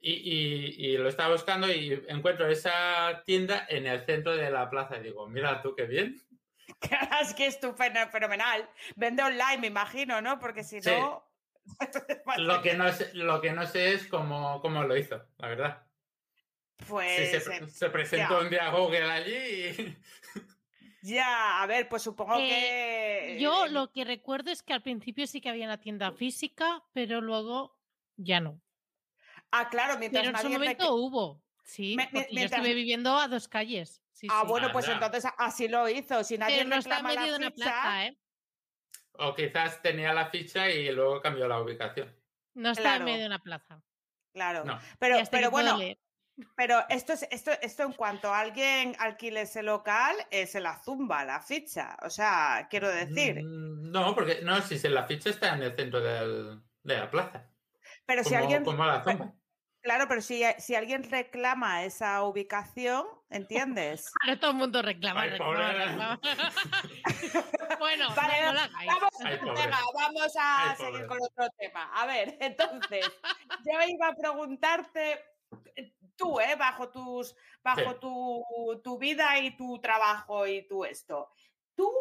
y, 0.01 0.13
y, 0.13 0.87
y, 0.87 0.97
lo 0.97 1.09
estaba 1.09 1.33
buscando 1.33 1.71
y 1.71 2.03
encuentro 2.09 2.49
esa 2.49 3.23
tienda 3.27 3.67
en 3.69 3.87
el 3.87 4.01
centro 4.07 4.35
de 4.35 4.51
la 4.51 4.71
plaza 4.71 4.97
y 4.97 5.03
digo, 5.03 5.29
mira 5.29 5.61
tú 5.61 5.75
qué 5.77 5.85
bien. 5.85 6.17
es 7.23 7.35
que 7.35 7.47
es 7.47 7.59
fenomenal. 8.11 8.69
Vende 8.97 9.23
online, 9.23 9.59
me 9.59 9.67
imagino, 9.69 10.21
¿no? 10.21 10.39
Porque 10.39 10.65
si 10.65 10.81
no. 10.81 11.25
lo, 12.39 12.63
que 12.63 12.75
no 12.75 12.91
sé, 12.93 13.11
lo 13.15 13.41
que 13.41 13.53
no 13.53 13.67
sé 13.67 13.93
es 13.93 14.07
cómo, 14.07 14.61
cómo 14.63 14.85
lo 14.85 14.97
hizo, 14.97 15.23
la 15.39 15.49
verdad. 15.49 15.83
Pues. 16.87 17.45
se, 17.73 17.91
presentó 17.91 18.41
un 18.41 18.51
día 18.51 18.71
Google 18.71 19.11
allí 19.11 19.35
y. 19.35 19.97
Ya, 21.01 21.63
a 21.63 21.67
ver, 21.67 21.89
pues 21.89 22.03
supongo 22.03 22.37
que. 22.39 23.39
Yo 23.41 23.69
lo 23.69 23.93
que 23.93 24.05
recuerdo 24.05 24.51
es 24.51 24.65
que 24.65 24.73
al 24.73 24.83
principio 24.83 25.29
sí 25.29 25.41
que 25.41 25.49
había 25.49 25.65
una 25.65 25.81
tienda 25.81 26.11
física, 26.11 26.83
pero 26.93 27.21
luego 27.21 27.79
ya 28.17 28.41
no. 28.41 28.61
Ah, 29.53 29.69
claro, 29.69 29.97
mientras 29.99 30.25
Pero 30.25 30.37
en 30.37 30.43
su 30.43 30.51
momento 30.51 30.95
hubo. 30.97 31.41
Sí, 31.63 31.97
yo 32.33 32.41
estuve 32.43 32.75
viviendo 32.75 33.17
a 33.17 33.29
dos 33.29 33.47
calles 33.47 34.03
ah, 34.31 34.45
bueno, 34.47 34.71
pues 34.73 34.89
entonces 34.89 35.25
así 35.39 35.69
lo 35.69 35.89
hizo. 35.89 36.25
Si 36.25 36.39
nadie 36.39 36.65
no 36.65 36.77
está 36.77 37.03
medio 37.03 37.33
de 37.33 37.37
una 37.37 37.51
plaza, 37.51 38.07
¿eh? 38.07 38.19
O 39.21 39.35
quizás 39.35 39.83
tenía 39.83 40.13
la 40.13 40.31
ficha 40.31 40.71
y 40.71 40.93
luego 40.93 41.21
cambió 41.21 41.49
la 41.49 41.61
ubicación. 41.61 42.15
No 42.55 42.71
está 42.71 42.97
en 42.97 43.05
medio 43.05 43.21
de 43.21 43.27
una 43.27 43.41
plaza. 43.41 43.83
Claro. 44.33 44.65
Pero, 44.99 45.19
pero 45.31 45.51
bueno, 45.51 45.79
pero 46.57 46.85
esto 46.89 47.13
es 47.13 47.27
esto, 47.31 47.51
esto 47.63 47.83
en 47.83 47.93
cuanto 47.93 48.33
a 48.33 48.41
alguien 48.41 48.95
alquile 48.99 49.43
ese 49.43 49.63
local, 49.63 50.15
eh, 50.31 50.47
se 50.47 50.61
la 50.61 50.81
zumba 50.83 51.25
la 51.25 51.41
ficha. 51.41 51.97
O 52.03 52.11
sea, 52.11 52.69
quiero 52.71 52.89
decir. 52.89 53.43
Mm, 53.43 53.91
no, 53.91 54.15
porque 54.15 54.41
no, 54.43 54.61
si 54.63 54.79
se 54.79 54.89
la 54.89 55.05
ficha 55.05 55.31
está 55.31 55.55
en 55.55 55.63
el 55.63 55.75
centro 55.75 56.01
de 56.01 56.61
la 56.85 57.11
plaza. 57.11 57.51
Pero 58.07 58.23
si 58.23 58.35
alguien. 58.35 58.65
Como 58.65 58.85
la 58.85 59.03
zumba. 59.03 59.35
Claro, 59.81 60.07
pero 60.09 60.21
si, 60.21 60.43
si, 60.59 60.75
alguien 60.75 61.09
reclama 61.09 61.85
esa 61.85 62.23
ubicación, 62.25 63.07
¿entiendes? 63.31 64.13
Ahora 64.23 64.41
todo 64.41 64.51
el 64.53 64.57
mundo 64.57 64.83
reclama, 64.83 65.27
reclama, 65.27 66.21
bueno, 67.79 68.09
vamos, 69.95 70.33
a 70.39 70.77
seguir 70.77 71.07
con 71.07 71.19
otro 71.23 71.49
tema. 71.59 71.91
A 71.95 72.07
ver, 72.07 72.37
entonces, 72.41 73.11
yo 73.65 73.89
iba 73.89 74.09
a 74.09 74.15
preguntarte, 74.15 75.25
eh, 75.77 75.95
tú, 76.17 76.41
¿eh? 76.41 76.57
Bajo, 76.57 76.91
tus, 76.91 77.35
bajo 77.63 77.97
tu, 77.97 78.81
tu 78.83 78.99
vida 78.99 79.39
y 79.39 79.57
tu 79.57 79.79
trabajo 79.81 80.47
y 80.47 80.67
tu 80.67 80.85
esto. 80.85 81.31
¿Tú 81.75 81.93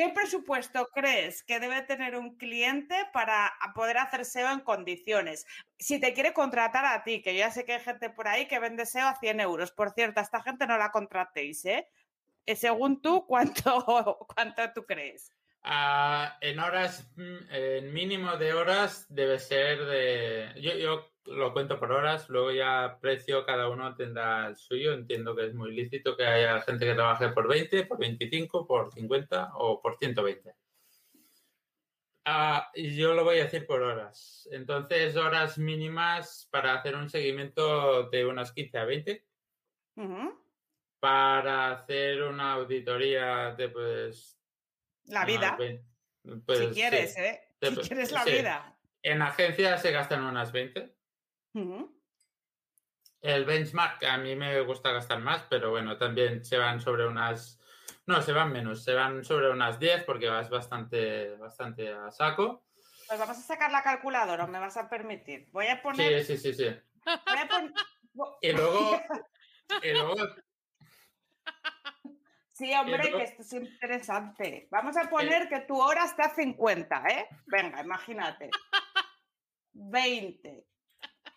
¿Qué 0.00 0.08
presupuesto 0.08 0.88
crees 0.94 1.42
que 1.42 1.60
debe 1.60 1.82
tener 1.82 2.16
un 2.16 2.38
cliente 2.38 2.96
para 3.12 3.52
poder 3.74 3.98
hacer 3.98 4.24
SEO 4.24 4.50
en 4.50 4.60
condiciones? 4.60 5.44
Si 5.78 6.00
te 6.00 6.14
quiere 6.14 6.32
contratar 6.32 6.86
a 6.86 7.04
ti, 7.04 7.20
que 7.20 7.34
ya 7.34 7.50
sé 7.50 7.66
que 7.66 7.74
hay 7.74 7.80
gente 7.80 8.08
por 8.08 8.26
ahí 8.26 8.48
que 8.48 8.58
vende 8.58 8.86
SEO 8.86 9.06
a 9.06 9.20
100 9.20 9.40
euros. 9.40 9.72
Por 9.72 9.90
cierto, 9.90 10.20
a 10.20 10.22
esta 10.22 10.42
gente 10.42 10.66
no 10.66 10.78
la 10.78 10.90
contratéis, 10.90 11.66
¿eh? 11.66 11.86
eh 12.46 12.56
según 12.56 13.02
tú, 13.02 13.26
¿cuánto, 13.28 14.26
cuánto 14.34 14.72
tú 14.72 14.86
crees? 14.86 15.34
Ah, 15.64 16.38
en 16.40 16.60
horas, 16.60 17.06
mm, 17.16 17.50
en 17.50 17.92
mínimo 17.92 18.38
de 18.38 18.54
horas 18.54 19.04
debe 19.10 19.38
ser 19.38 19.84
de... 19.84 20.54
Yo, 20.62 20.76
yo 20.76 21.09
lo 21.26 21.52
cuento 21.52 21.78
por 21.78 21.92
horas, 21.92 22.28
luego 22.28 22.50
ya 22.50 22.98
precio 23.00 23.44
cada 23.44 23.68
uno 23.68 23.94
tendrá 23.94 24.46
el 24.46 24.56
suyo. 24.56 24.92
Entiendo 24.92 25.36
que 25.36 25.46
es 25.46 25.54
muy 25.54 25.72
lícito 25.72 26.16
que 26.16 26.24
haya 26.26 26.60
gente 26.62 26.86
que 26.86 26.94
trabaje 26.94 27.28
por 27.28 27.48
20, 27.48 27.84
por 27.84 27.98
25, 27.98 28.66
por 28.66 28.92
50 28.92 29.52
o 29.54 29.80
por 29.80 29.96
120. 29.96 30.54
Ah, 32.26 32.70
yo 32.74 33.14
lo 33.14 33.24
voy 33.24 33.38
a 33.38 33.44
decir 33.44 33.66
por 33.66 33.82
horas. 33.82 34.48
Entonces, 34.52 35.16
horas 35.16 35.58
mínimas 35.58 36.48
para 36.50 36.74
hacer 36.74 36.94
un 36.94 37.08
seguimiento 37.08 38.04
de 38.10 38.26
unas 38.26 38.52
15 38.52 38.78
a 38.78 38.84
20. 38.84 39.26
Ujú. 39.96 40.38
Para 41.00 41.70
hacer 41.72 42.22
una 42.22 42.52
auditoría 42.52 43.54
de, 43.54 43.68
pues... 43.70 44.38
La 45.04 45.24
vida, 45.24 45.56
20, 45.58 45.84
pues, 46.44 46.58
si 46.58 46.66
sí. 46.66 46.74
quieres, 46.74 47.16
¿eh? 47.16 47.40
Si 47.60 47.66
Dep- 47.66 47.88
quieres 47.88 48.12
la 48.12 48.22
sí. 48.22 48.32
vida. 48.32 48.78
En 49.02 49.22
agencias 49.22 49.80
se 49.80 49.90
gastan 49.90 50.22
unas 50.22 50.52
20. 50.52 50.94
El 53.20 53.44
benchmark 53.44 54.02
a 54.04 54.16
mí 54.18 54.34
me 54.36 54.60
gusta 54.62 54.92
gastar 54.92 55.20
más, 55.20 55.42
pero 55.50 55.70
bueno, 55.70 55.96
también 55.98 56.44
se 56.44 56.56
van 56.58 56.80
sobre 56.80 57.06
unas... 57.06 57.58
No, 58.06 58.22
se 58.22 58.32
van 58.32 58.52
menos, 58.52 58.82
se 58.82 58.94
van 58.94 59.24
sobre 59.24 59.50
unas 59.50 59.78
10 59.78 60.04
porque 60.04 60.28
vas 60.28 60.48
bastante, 60.48 61.36
bastante 61.36 61.92
a 61.92 62.10
saco. 62.10 62.64
Pues 63.06 63.18
vamos 63.18 63.36
a 63.38 63.42
sacar 63.42 63.70
la 63.70 63.82
calculadora, 63.82 64.46
me 64.46 64.58
vas 64.58 64.76
a 64.76 64.88
permitir. 64.88 65.48
Voy 65.52 65.66
a 65.66 65.82
poner. 65.82 66.24
Sí, 66.24 66.36
sí, 66.36 66.52
sí, 66.52 66.54
sí. 66.54 66.80
voy 67.04 67.38
a 67.38 67.48
pon- 67.48 67.74
Y 68.40 68.52
luego, 68.52 69.00
y 69.82 69.90
luego 69.92 70.14
Sí, 72.52 72.72
hombre, 72.74 72.98
luego- 72.98 73.18
que 73.18 73.24
esto 73.24 73.42
es 73.42 73.52
interesante. 73.54 74.68
Vamos 74.70 74.96
a 74.96 75.08
poner 75.08 75.48
que 75.48 75.60
tu 75.60 75.80
hora 75.80 76.04
está 76.04 76.24
a 76.26 76.34
50, 76.34 77.04
¿eh? 77.08 77.26
Venga, 77.46 77.80
imagínate. 77.80 78.50
20. 79.72 80.66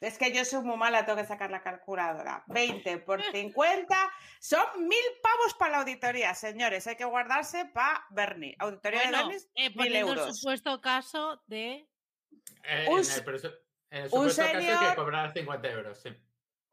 Es 0.03 0.17
que 0.17 0.33
yo 0.33 0.43
soy 0.43 0.63
muy 0.63 0.75
mala, 0.75 1.05
tengo 1.05 1.17
que 1.17 1.25
sacar 1.25 1.49
la 1.49 1.61
calculadora. 1.61 2.43
20 2.47 2.97
por 2.99 3.23
50 3.23 4.11
son 4.39 4.65
mil 4.85 5.03
pavos 5.21 5.53
para 5.53 5.71
la 5.71 5.77
auditoría, 5.79 6.35
señores. 6.35 6.85
Hay 6.87 6.97
que 6.97 7.05
guardarse 7.05 7.65
para 7.73 8.05
Bernie. 8.09 8.55
Auditoría 8.59 9.01
de 9.03 9.11
Bernie, 9.11 9.37
eh, 9.55 9.69
mil 9.69 9.73
poniendo 9.77 10.11
el 10.11 10.19
euros. 10.19 10.37
supuesto 10.37 10.81
caso 10.81 11.41
de 11.47 11.87
eh, 12.63 12.87
Un 12.89 12.99
en 12.99 13.05
el, 13.05 13.63
en 13.91 13.97
el 13.97 14.03
un 14.03 14.29
supuesto 14.29 14.43
caso 14.43 14.89
que 14.89 14.95
cobrar 14.95 15.31
50 15.31 15.67
euros, 15.69 15.97
sí. 16.01 16.09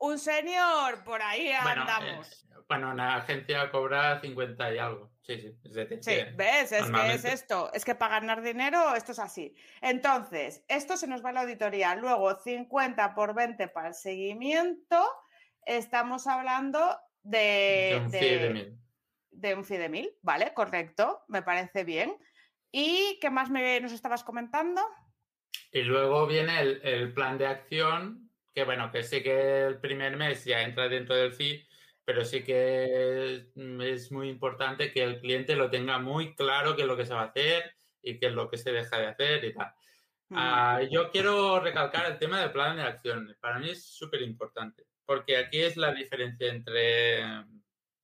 Un 0.03 0.19
señor, 0.19 1.05
por 1.05 1.21
ahí 1.23 1.53
Bueno, 1.63 1.83
andamos. 1.83 2.45
eh, 2.45 2.55
bueno, 2.67 2.91
una 2.91 3.17
agencia 3.17 3.71
cobra 3.71 4.21
50 4.21 4.75
y 4.75 4.79
algo. 4.79 5.11
Sí, 5.23 5.39
sí. 5.41 5.55
Es 5.65 5.75
decir, 5.75 5.99
Sí, 6.03 6.17
¿ves? 6.37 6.73
Es 6.73 6.91
que 6.91 7.13
es 7.15 7.25
esto. 7.25 7.71
Es 7.75 7.85
que 7.85 7.95
para 7.95 8.19
ganar 8.21 8.41
dinero 8.43 8.95
esto 8.97 9.13
es 9.13 9.19
así. 9.19 9.55
Entonces, 9.83 10.65
esto 10.69 10.97
se 10.97 11.07
nos 11.07 11.23
va 11.25 11.29
a 11.31 11.33
la 11.33 11.41
auditoría. 11.43 11.95
Luego, 11.97 12.35
50 12.35 13.15
por 13.15 13.35
20 13.35 13.69
para 13.69 13.89
el 13.89 13.95
seguimiento. 13.95 15.07
Estamos 15.67 16.27
hablando 16.27 16.99
de, 17.23 17.91
de 17.93 18.01
un 18.03 18.11
de- 18.11 18.19
fee 18.19 18.39
de 18.39 18.51
mil. 18.51 18.79
de 19.31 19.55
un 19.55 19.65
fee 19.65 19.77
de 19.79 19.89
mil, 19.91 20.11
¿vale? 20.23 20.55
Correcto, 20.55 21.25
me 21.29 21.43
parece 21.43 21.85
bien. 21.85 22.17
¿Y 22.73 23.19
qué 23.21 23.29
más 23.31 23.51
me, 23.51 23.79
nos 23.81 23.93
estabas 23.93 24.25
comentando? 24.25 24.81
Y 25.73 25.83
luego 25.83 26.27
viene 26.27 26.59
el, 26.61 26.81
el 26.83 27.13
plan 27.13 27.37
de 27.37 27.47
acción, 27.47 28.30
que 28.55 28.65
bueno, 28.65 28.91
que 28.91 29.03
sí 29.03 29.23
que 29.23 29.67
el 29.67 29.81
primer 29.81 30.17
mes 30.17 30.45
ya 30.45 30.63
entra 30.63 30.89
dentro 30.89 31.15
del 31.15 31.33
fee, 31.33 31.67
pero 32.05 32.25
sí 32.25 32.43
que 32.43 33.35
es, 33.35 33.47
es 33.57 34.13
muy 34.13 34.29
importante 34.29 34.93
que 34.93 35.03
el 35.03 35.21
cliente 35.21 35.57
lo 35.57 35.71
tenga 35.71 35.99
muy 35.99 36.35
claro 36.35 36.75
qué 36.75 36.83
es 36.83 36.89
lo 36.89 36.97
que 36.97 37.07
se 37.07 37.15
va 37.15 37.23
a 37.23 37.27
hacer 37.27 37.75
y 38.03 38.19
qué 38.19 38.27
es 38.27 38.33
lo 38.33 38.49
que 38.51 38.59
se 38.59 38.73
deja 38.73 38.99
de 38.99 39.07
hacer 39.07 39.45
y 39.45 39.55
tal. 39.55 39.73
Ah, 40.33 40.81
yo 40.89 41.11
quiero 41.11 41.61
recalcar 41.61 42.07
el 42.07 42.19
tema 42.19 42.41
del 42.41 42.53
plan 42.53 42.77
de 42.77 42.83
acción. 42.83 43.37
Para 43.41 43.59
mí 43.59 43.71
es 43.71 43.85
súper 43.85 44.23
importante, 44.23 44.87
porque 45.05 45.37
aquí 45.37 45.61
es 45.61 45.77
la 45.77 45.93
diferencia 45.93 46.49
entre 46.49 47.23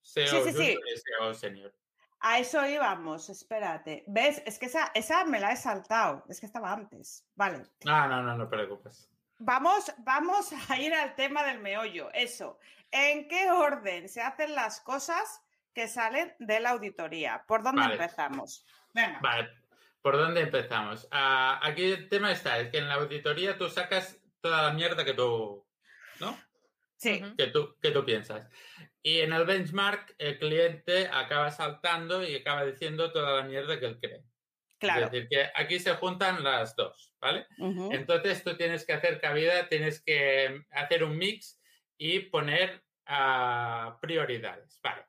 SEO 0.03 0.26
Sí, 0.26 0.36
sí, 0.44 0.51
sí. 0.51 0.53
junior 0.53 0.82
y 0.88 0.97
SEO 0.97 1.34
senior. 1.34 1.74
A 2.20 2.38
eso 2.40 2.66
íbamos, 2.66 3.28
espérate. 3.28 4.03
¿Ves? 4.09 4.42
Es 4.47 4.59
que 4.59 4.66
esa, 4.66 4.90
esa 4.94 5.24
me 5.24 5.38
la 5.38 5.53
he 5.53 5.57
saltado. 5.57 6.24
Es 6.28 6.40
que 6.40 6.47
estaba 6.47 6.72
antes. 6.72 7.24
Vale. 7.36 7.62
No, 7.84 8.09
no, 8.09 8.22
no, 8.22 8.36
no 8.36 8.49
te 8.49 8.57
preocupes. 8.57 9.09
Vamos, 9.39 9.93
vamos 9.99 10.51
a 10.70 10.78
ir 10.78 10.95
al 10.95 11.14
tema 11.14 11.45
del 11.45 11.61
meollo. 11.61 12.11
Eso. 12.12 12.59
¿En 12.91 13.28
qué 13.28 13.51
orden 13.51 14.09
se 14.09 14.22
hacen 14.22 14.55
las 14.55 14.80
cosas 14.80 15.43
que 15.74 15.89
salen 15.89 16.34
de 16.39 16.61
la 16.61 16.70
auditoría? 16.70 17.45
¿Por 17.47 17.62
dónde 17.62 17.82
Vale. 17.82 17.95
empezamos? 17.95 18.64
Venga. 18.95 19.18
Vale, 19.20 19.51
¿por 20.01 20.16
dónde 20.16 20.41
empezamos? 20.43 21.07
Ah, 21.11 21.61
aquí 21.62 21.93
el 21.93 22.09
tema 22.09 22.32
está, 22.32 22.59
es 22.59 22.70
que 22.70 22.78
en 22.78 22.89
la 22.89 22.95
auditoría 22.95 23.59
tú 23.59 23.68
sacas 23.68 24.18
toda 24.41 24.62
la 24.62 24.72
mierda 24.72 25.05
que 25.05 25.12
tú, 25.12 25.66
¿no? 26.20 26.39
Sí. 26.97 27.22
Que 27.37 27.49
tú, 27.49 27.76
que 27.82 27.91
tú 27.91 28.05
piensas. 28.05 28.49
Y 29.03 29.20
en 29.20 29.32
el 29.32 29.45
benchmark 29.45 30.14
el 30.18 30.39
cliente 30.39 31.09
acaba 31.12 31.51
saltando 31.51 32.24
y 32.24 32.37
acaba 32.37 32.64
diciendo 32.64 33.12
toda 33.12 33.37
la 33.37 33.43
mierda 33.43 33.78
que 33.78 33.87
él 33.87 33.99
cree. 34.01 34.24
Claro. 34.78 35.06
Es 35.06 35.12
decir, 35.12 35.28
que 35.28 35.50
aquí 35.54 35.78
se 35.78 35.94
juntan 35.94 36.44
las 36.44 36.76
dos, 36.76 37.14
¿vale? 37.20 37.46
Entonces 37.58 38.44
tú 38.44 38.56
tienes 38.56 38.84
que 38.84 38.92
hacer 38.92 39.20
cabida, 39.20 39.68
tienes 39.68 40.02
que 40.02 40.64
hacer 40.70 41.02
un 41.02 41.16
mix 41.16 41.60
y 41.96 42.20
poner 42.20 42.82
ah, 43.06 43.98
prioridades, 44.00 44.78
¿vale? 44.82 45.06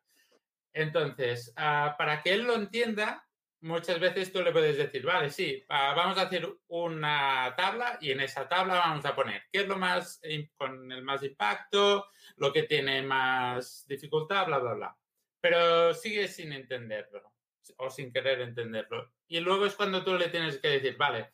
Entonces, 0.73 1.53
ah, 1.57 1.95
para 1.97 2.21
que 2.21 2.33
él 2.33 2.43
lo 2.43 2.55
entienda, 2.55 3.27
muchas 3.61 3.99
veces 3.99 4.31
tú 4.31 4.41
le 4.41 4.51
puedes 4.51 4.77
decir, 4.77 5.03
vale, 5.03 5.29
sí, 5.29 5.63
ah, 5.67 5.93
vamos 5.95 6.17
a 6.17 6.23
hacer 6.23 6.47
una 6.67 7.53
tabla 7.57 7.97
y 7.99 8.11
en 8.11 8.21
esa 8.21 8.47
tabla 8.47 8.75
vamos 8.75 9.05
a 9.05 9.15
poner 9.15 9.43
qué 9.51 9.61
es 9.61 9.67
lo 9.67 9.77
más 9.77 10.21
con 10.55 10.91
el 10.91 11.03
más 11.03 11.23
impacto, 11.23 12.07
lo 12.37 12.53
que 12.53 12.63
tiene 12.63 13.01
más 13.01 13.85
dificultad, 13.87 14.45
bla, 14.45 14.59
bla, 14.59 14.73
bla. 14.73 14.97
Pero 15.41 15.93
sigue 15.93 16.27
sin 16.27 16.53
entenderlo 16.53 17.33
o 17.77 17.89
sin 17.89 18.13
querer 18.13 18.41
entenderlo. 18.41 19.11
Y 19.27 19.39
luego 19.39 19.65
es 19.65 19.75
cuando 19.75 20.03
tú 20.03 20.15
le 20.15 20.29
tienes 20.29 20.57
que 20.57 20.69
decir, 20.69 20.97
vale, 20.97 21.31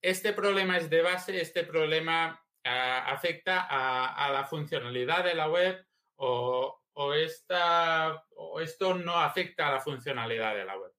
este 0.00 0.32
problema 0.32 0.76
es 0.76 0.90
de 0.90 1.02
base, 1.02 1.40
este 1.40 1.64
problema 1.64 2.42
ah, 2.64 3.10
afecta 3.10 3.66
a, 3.68 4.30
la 4.32 4.44
funcionalidad 4.44 5.24
de 5.24 5.34
la 5.34 5.48
web 5.48 5.86
o, 6.16 6.82
o 6.92 7.14
esta, 7.14 8.24
o 8.36 8.60
esto 8.60 8.94
no 8.94 9.16
afecta 9.16 9.68
a 9.68 9.72
la 9.72 9.80
funcionalidad 9.80 10.54
de 10.54 10.64
la 10.64 10.78
web. 10.78 10.92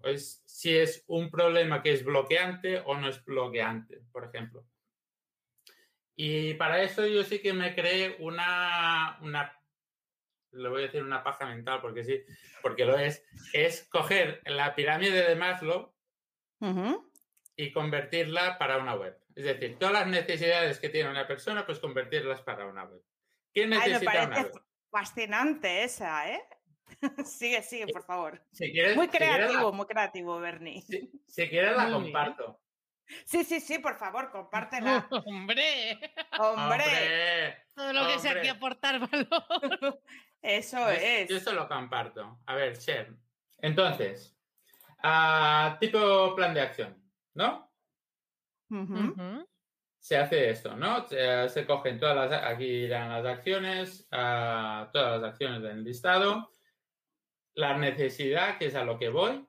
Pues 0.00 0.42
si 0.46 0.76
es 0.76 1.04
un 1.06 1.30
problema 1.30 1.82
que 1.82 1.92
es 1.92 2.04
bloqueante 2.04 2.80
o 2.84 2.96
no 2.96 3.08
es 3.08 3.24
bloqueante, 3.24 4.02
por 4.12 4.24
ejemplo. 4.24 4.64
Y 6.14 6.54
para 6.54 6.82
eso 6.82 7.06
yo 7.06 7.22
sí 7.22 7.40
que 7.40 7.52
me 7.52 7.74
creé 7.74 8.16
una, 8.18 9.18
una 9.22 9.57
le 10.52 10.68
voy 10.68 10.82
a 10.82 10.86
decir 10.86 11.02
una 11.02 11.22
paja 11.22 11.46
mental 11.46 11.80
porque 11.80 12.04
sí, 12.04 12.22
porque 12.62 12.84
lo 12.84 12.98
es, 12.98 13.24
es 13.52 13.88
coger 13.88 14.40
la 14.46 14.74
pirámide 14.74 15.28
de 15.28 15.36
Maslow 15.36 15.94
y 17.56 17.72
convertirla 17.72 18.58
para 18.58 18.78
una 18.78 18.94
web. 18.94 19.16
Es 19.34 19.44
decir, 19.44 19.78
todas 19.78 19.92
las 19.94 20.06
necesidades 20.06 20.78
que 20.80 20.88
tiene 20.88 21.10
una 21.10 21.26
persona, 21.26 21.64
pues 21.66 21.78
convertirlas 21.78 22.40
para 22.42 22.66
una 22.66 22.84
web. 22.84 23.00
¿Quién 23.52 23.72
Ay, 23.72 23.78
me 23.80 23.86
necesita 23.88 24.10
una 24.24 24.30
parece 24.30 24.52
web? 24.52 24.62
fascinante 24.90 25.84
esa, 25.84 26.30
¿eh? 26.32 26.40
sigue, 27.24 27.62
sigue, 27.62 27.86
por 27.92 28.02
favor. 28.04 28.42
Si 28.52 28.72
quieres, 28.72 28.96
Muy 28.96 29.06
si 29.06 29.10
quieres 29.10 29.28
la- 29.28 29.36
creativo, 29.36 29.72
muy 29.72 29.86
creativo, 29.86 30.38
Bernie. 30.40 30.82
si- 30.82 31.10
si 31.26 31.48
quieres 31.48 31.76
la 31.76 31.90
comparto. 31.90 32.60
Sí, 33.24 33.42
sí, 33.44 33.60
sí, 33.60 33.78
por 33.78 33.96
favor, 33.96 34.30
compártela. 34.30 35.08
Hombre, 35.26 35.98
Hombre, 36.38 37.64
todo 37.74 37.92
lo 37.92 38.06
que 38.06 38.18
sea 38.18 38.32
Hombre. 38.32 38.40
aquí 38.40 38.48
aportar 38.48 38.98
valor. 39.00 40.02
eso 40.42 40.88
es. 40.88 41.28
Yo 41.28 41.36
eso 41.36 41.52
lo 41.52 41.68
comparto. 41.68 42.40
A 42.46 42.54
ver, 42.54 42.78
share. 42.78 43.14
Entonces, 43.58 44.36
ah, 45.02 45.76
tipo 45.80 46.34
plan 46.34 46.54
de 46.54 46.60
acción, 46.60 47.02
¿no? 47.34 47.72
Se 49.98 50.16
hace 50.16 50.50
esto, 50.50 50.76
¿no? 50.76 51.06
Se, 51.06 51.48
se 51.48 51.66
cogen 51.66 51.98
todas 51.98 52.30
las, 52.30 52.44
aquí 52.44 52.64
irán 52.64 53.10
las 53.10 53.26
acciones, 53.26 54.06
ah, 54.12 54.88
todas 54.92 55.20
las 55.20 55.30
acciones 55.30 55.62
del 55.62 55.82
listado, 55.82 56.50
la 57.54 57.76
necesidad, 57.76 58.58
que 58.58 58.66
es 58.66 58.74
a 58.74 58.84
lo 58.84 58.98
que 58.98 59.08
voy, 59.08 59.44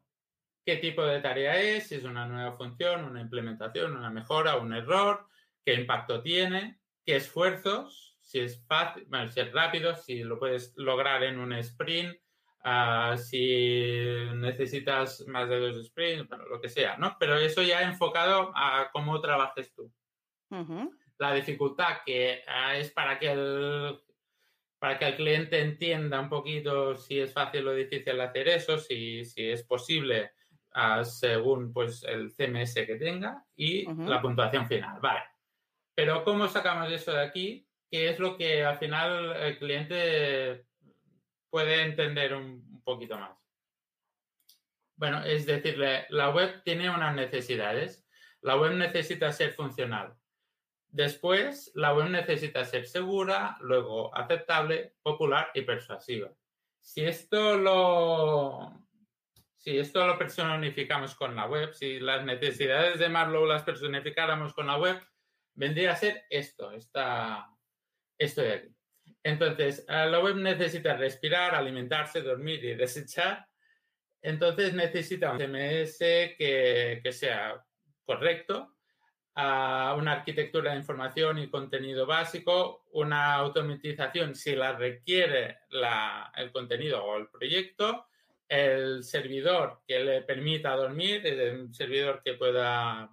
qué 0.66 0.78
tipo 0.78 1.04
de 1.04 1.22
tarea 1.22 1.60
es, 1.60 1.88
si 1.88 1.96
es 1.96 2.04
una 2.04 2.28
nueva 2.28 2.54
función, 2.54 3.04
una 3.04 3.22
implementación, 3.22 3.96
una 3.96 4.10
mejora, 4.10 4.58
un 4.58 4.74
error, 4.74 5.28
qué 5.64 5.76
impacto 5.76 6.22
tiene, 6.22 6.80
qué 7.06 7.18
esfuerzos, 7.18 8.09
si 8.30 8.40
es 8.40 8.64
fácil, 8.68 9.06
bueno, 9.08 9.28
si 9.32 9.40
es 9.40 9.52
rápido, 9.52 9.96
si 9.96 10.24
lo 10.24 10.38
puedes 10.38 10.74
lograr 10.78 11.24
en 11.24 11.40
un 11.40 11.54
sprint, 11.54 12.16
ah, 12.64 13.16
si 13.18 13.96
necesitas 14.36 15.26
más 15.28 15.50
de 15.50 15.60
dos 15.60 15.86
sprints, 15.86 16.28
bueno, 16.28 16.46
lo 16.46 16.62
que 16.62 16.70
sea, 16.70 16.98
¿no? 16.98 17.18
Pero 17.20 17.38
eso 17.38 17.64
ya 17.64 17.82
enfocado 17.82 18.52
a 18.56 18.90
cómo 18.92 19.20
trabajes 19.20 19.74
tú 19.74 19.92
la 21.20 21.34
dificultad 21.34 21.98
que 22.06 22.44
ah, 22.48 22.76
es 22.76 22.92
para 22.92 23.20
que 23.20 23.32
el 23.32 24.00
para 24.80 24.98
que 24.98 25.08
el 25.08 25.16
cliente 25.16 25.60
entienda 25.60 26.22
un 26.22 26.30
poquito 26.30 26.96
si 26.96 27.20
es 27.20 27.34
fácil 27.34 27.68
o 27.68 27.74
difícil 27.74 28.20
hacer 28.22 28.48
eso, 28.48 28.78
si, 28.78 29.26
si 29.26 29.50
es 29.50 29.64
posible 29.64 30.32
ah, 30.72 31.04
según 31.04 31.74
pues 31.74 32.04
el 32.04 32.32
CMS 32.32 32.76
que 32.76 32.96
tenga 32.96 33.46
y 33.58 33.86
la 34.06 34.22
puntuación 34.22 34.66
final. 34.68 35.00
Vale. 35.02 35.26
Pero 35.94 36.24
¿cómo 36.24 36.48
sacamos 36.48 36.90
eso 36.90 37.12
de 37.12 37.22
aquí? 37.22 37.69
¿Qué 37.90 38.10
es 38.10 38.20
lo 38.20 38.38
que 38.38 38.64
al 38.64 38.78
final 38.78 39.36
el 39.38 39.58
cliente 39.58 40.66
puede 41.50 41.82
entender 41.82 42.36
un, 42.36 42.82
poquito 42.84 43.18
más? 43.18 43.38
Bueno, 44.96 45.24
es 45.24 45.46
decir, 45.46 45.78
la, 45.78 46.06
la 46.10 46.30
web 46.30 46.62
tiene 46.64 46.90
unas 46.90 47.16
necesidades. 47.16 48.08
La 48.42 48.58
web 48.58 48.74
necesita 48.74 49.32
ser 49.32 49.54
funcional. 49.54 50.16
Después, 50.92 51.72
la 51.76 51.94
web 51.94 52.10
necesita 52.10 52.66
ser 52.66 52.86
segura, 52.86 53.58
luego 53.62 54.16
aceptable, 54.16 54.96
popular 55.02 55.52
y 55.54 55.62
persuasiva. 55.62 56.32
Si 56.80 57.02
esto 57.02 57.58
lo, 57.58 58.88
si 59.56 59.78
esto 59.78 60.08
lo 60.08 60.18
personificamos 60.18 61.16
con 61.16 61.36
la 61.36 61.46
web, 61.46 61.74
si 61.74 62.00
las 62.00 62.24
necesidades 62.26 62.98
de 62.98 63.10
Marlowe 63.10 63.48
las 63.48 63.64
personificáramos 63.64 64.54
con 64.54 64.68
la 64.68 64.78
web, 64.78 65.00
vendría 65.54 65.92
a 65.92 65.96
ser 65.96 66.24
esto, 66.30 66.72
esta, 66.72 67.50
esto 68.20 68.42
de 68.42 68.54
aquí. 68.54 68.76
Entonces, 69.24 69.86
la 69.88 70.20
web 70.20 70.36
necesita 70.36 70.96
respirar, 70.96 71.56
alimentarse, 71.56 72.22
dormir 72.22 72.64
y 72.64 72.76
desechar. 72.76 73.48
Entonces 74.22 74.74
necesita 74.74 75.32
un 75.32 75.40
CMS 75.40 75.98
que, 75.98 77.10
sea 77.12 77.66
correcto, 78.06 78.76
a 79.36 79.96
una 79.98 80.12
arquitectura 80.14 80.72
de 80.72 80.78
información 80.78 81.40
y 81.40 81.50
contenido 81.50 82.06
básico, 82.06 82.84
una 82.92 83.36
automatización 83.36 84.36
si 84.36 84.56
la 84.56 84.74
requiere 84.74 85.60
el 86.36 86.52
contenido 86.52 87.04
o 87.04 87.18
el 87.18 87.30
proyecto, 87.30 88.08
el 88.48 89.04
servidor 89.04 89.82
que 89.88 90.00
le 90.00 90.22
permita 90.24 90.76
dormir, 90.76 91.26
el 91.26 91.74
servidor 91.74 92.22
que 92.24 92.34
pueda 92.34 93.10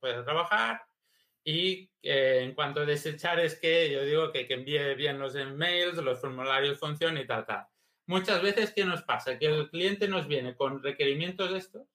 trabajar 0.00 0.82
y 1.44 1.90
eh, 2.02 2.40
en 2.42 2.54
cuanto 2.54 2.80
a 2.80 2.84
desechar 2.86 3.40
es 3.40 3.56
que 3.58 3.90
yo 3.90 4.04
digo 4.04 4.32
que, 4.32 4.46
que 4.46 4.54
envíe 4.54 4.94
bien 4.94 5.18
los 5.18 5.34
emails, 5.34 5.96
los 5.96 6.20
formularios 6.20 6.78
funcionen 6.78 7.24
y 7.24 7.26
tal, 7.26 7.44
tal. 7.46 7.66
Muchas 8.06 8.42
veces, 8.42 8.72
¿qué 8.74 8.84
nos 8.84 9.02
pasa? 9.02 9.38
Que 9.38 9.46
el 9.46 9.70
cliente 9.70 10.08
nos 10.08 10.26
viene 10.28 10.54
con 10.56 10.82
requerimientos 10.82 11.52
de 11.52 11.58
estos 11.58 11.86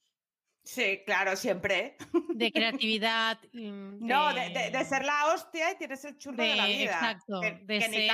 Sí, 0.64 1.02
claro, 1.06 1.38
siempre. 1.38 1.96
De 2.34 2.52
creatividad. 2.52 3.40
mm, 3.54 4.06
No, 4.06 4.34
de, 4.34 4.50
de- 4.50 4.70
de 4.78 4.84
ser 4.84 5.06
la 5.06 5.28
hostia 5.34 5.72
y 5.72 5.78
tienes 5.78 6.04
el 6.04 6.18
churro 6.18 6.36
de, 6.44 6.56
la 6.56 6.66
vida. 6.66 6.84
Exacto, 6.84 7.40
que- 7.40 7.60
de 7.64 7.80
que 7.80 7.86
ser 7.90 8.10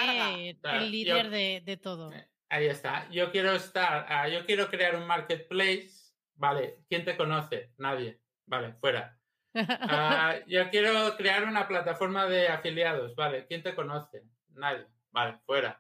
Claro, 0.62 0.80
el 0.80 0.92
líder 0.92 1.24
yo- 1.26 1.30
de, 1.32 1.62
de 1.66 1.78
todo. 1.78 2.12
Eh, 2.14 2.30
Ahí 2.50 2.68
está. 2.68 3.10
Yo 3.10 3.32
quiero 3.32 3.54
estar, 3.54 4.06
ah, 4.08 4.28
yo 4.30 4.46
quiero 4.46 4.70
crear 4.70 4.96
un 4.96 5.08
marketplace. 5.08 6.14
Vale, 6.36 6.78
¿quién 6.88 7.04
te 7.04 7.18
conoce? 7.18 7.72
Nadie. 7.78 8.22
Vale, 8.46 8.74
fuera. 8.74 9.20
Ah, 9.56 10.36
yo 10.48 10.70
quiero 10.70 11.16
crear 11.18 11.44
una 11.46 11.68
plataforma 11.68 12.26
de 12.26 12.48
afiliados. 12.48 13.16
Vale, 13.16 13.46
¿quién 13.48 13.64
te 13.64 13.76
conoce? 13.76 14.24
Nadie. 14.50 14.88
Vale, 15.12 15.38
fuera. 15.46 15.80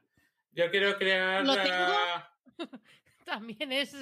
Yo 0.52 0.70
quiero 0.70 0.98
crear. 0.98 1.44
¿Lo 1.44 1.56
tengo? 1.56 1.94
También 3.26 3.72
es. 3.72 3.96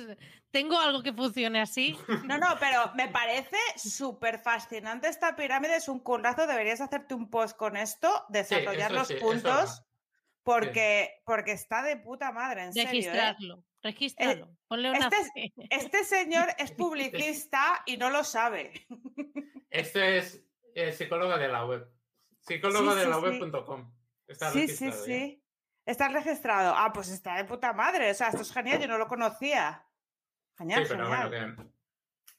Tengo 0.49 0.78
algo 0.78 1.03
que 1.03 1.13
funcione 1.13 1.61
así. 1.61 1.97
No, 2.26 2.38
no, 2.38 2.57
pero 2.59 2.91
me 2.95 3.07
parece 3.07 3.57
súper 3.78 4.39
fascinante 4.39 5.07
esta 5.07 5.36
pirámide. 5.36 5.78
Es 5.78 5.88
un 5.88 5.99
currazo. 5.99 6.47
Deberías 6.47 6.82
hacerte 6.82 7.13
un 7.13 7.30
post 7.30 7.55
con 7.55 7.78
esto, 7.78 8.26
desarrollar 8.30 8.91
eso 8.91 8.99
los 8.99 9.07
sí, 9.07 9.15
puntos, 9.15 9.84
porque, 10.43 11.22
porque 11.26 11.51
está 11.51 11.84
de 11.84 11.97
puta 11.97 12.32
madre, 12.32 12.63
en 12.63 12.74
serio. 12.74 12.89
¿eh? 12.89 12.93
Registrarlo. 12.93 13.63
Registrarlo. 13.84 14.57
Ponle 14.67 14.91
una. 14.91 15.07
este. 15.07 15.53
Este 15.69 16.03
señor 16.03 16.49
es 16.57 16.72
publicista 16.72 17.84
y 17.86 17.97
no 17.97 18.09
lo 18.09 18.24
sabe. 18.24 18.74
Esto 19.72 19.99
es 20.01 20.45
eh, 20.76 20.91
psicólogo 20.91 21.38
de 21.38 21.47
la 21.47 21.65
web. 21.65 21.88
Psicólogo 22.41 22.91
Sí, 22.91 22.97
de 22.99 23.03
sí, 23.05 23.09
la 23.09 23.15
sí. 23.15 23.22
web.com. 23.22 23.93
Está 24.28 24.51
Sí, 24.51 24.67
sí, 24.67 24.91
sí. 24.91 25.43
Está 25.86 26.09
registrado. 26.09 26.74
Ah, 26.76 26.91
pues 26.93 27.09
está 27.09 27.38
de 27.38 27.45
puta 27.45 27.74
madre. 27.74 28.11
O 28.11 28.13
sea, 28.13 28.28
esto 28.28 28.41
es 28.43 28.53
genial. 28.53 28.80
Yo 28.80 28.88
no 28.88 28.97
lo 28.97 29.07
conocía. 29.07 29.84
Genial, 30.57 30.86
Sí, 30.86 30.91
pero 30.93 31.05
genial. 31.09 31.30
bueno, 31.30 31.55
que 31.55 31.63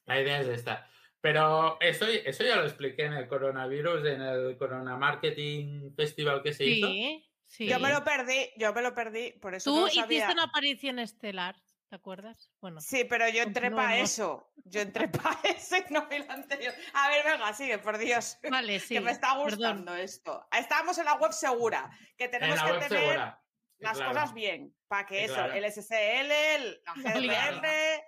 la 0.04 0.20
idea 0.20 0.40
es 0.40 0.48
esta. 0.48 0.88
Pero 1.20 1.80
eso, 1.80 2.06
eso 2.06 2.44
ya 2.44 2.56
lo 2.56 2.64
expliqué 2.64 3.04
en 3.04 3.12
el 3.14 3.28
coronavirus, 3.28 4.04
en 4.06 4.20
el 4.22 4.56
Corona 4.58 4.96
Marketing 4.96 5.94
Festival 5.94 6.42
que 6.42 6.52
se 6.52 6.64
hizo. 6.64 6.88
Sí, 6.88 7.30
sí. 7.46 7.68
Yo 7.68 7.78
me 7.78 7.90
lo 7.92 8.02
perdí, 8.02 8.50
yo 8.56 8.72
me 8.74 8.82
lo 8.82 8.92
perdí, 8.94 9.32
por 9.40 9.54
eso 9.54 9.70
Tú 9.70 9.76
no 9.76 9.82
lo 9.82 9.88
hiciste 9.88 10.32
una 10.32 10.44
aparición 10.44 10.98
estelar, 10.98 11.54
¿te 11.92 11.96
acuerdas? 11.96 12.50
Bueno, 12.62 12.80
Sí, 12.80 13.04
pero 13.04 13.28
yo 13.28 13.42
entré 13.42 13.70
para 13.70 13.98
eso. 13.98 14.50
Yo 14.64 14.80
entré 14.88 15.08
para 15.08 15.38
eso 15.44 15.76
y 15.76 15.92
no 15.92 16.06
vi 16.08 16.20
lo 16.20 16.32
anterior. 16.32 16.72
A 16.94 17.08
ver, 17.10 17.22
venga, 17.22 17.52
sigue, 17.52 17.76
por 17.76 17.98
Dios. 17.98 18.38
vale, 18.50 18.80
sí. 18.80 18.94
que 18.94 19.00
me 19.02 19.10
está 19.10 19.32
perdón. 19.34 19.44
gustando 19.50 19.94
esto. 19.94 20.48
Estamos 20.58 20.96
en 20.96 21.04
la 21.04 21.16
web 21.16 21.32
segura, 21.32 21.90
que 22.16 22.24
En 22.24 22.30
tenemos 22.30 22.56
la 22.56 22.64
que 22.64 22.72
tener 22.88 22.88
segura. 22.98 23.42
las 23.78 23.96
Claro. 23.98 24.12
cosas 24.14 24.32
bien, 24.32 24.74
para 24.88 25.04
que 25.04 25.24
eso, 25.24 25.34
claro. 25.34 25.52
el 25.52 25.64
SSL, 25.70 26.30
el- 26.54 26.82
la. 26.86 26.94
GDPR, 26.94 28.02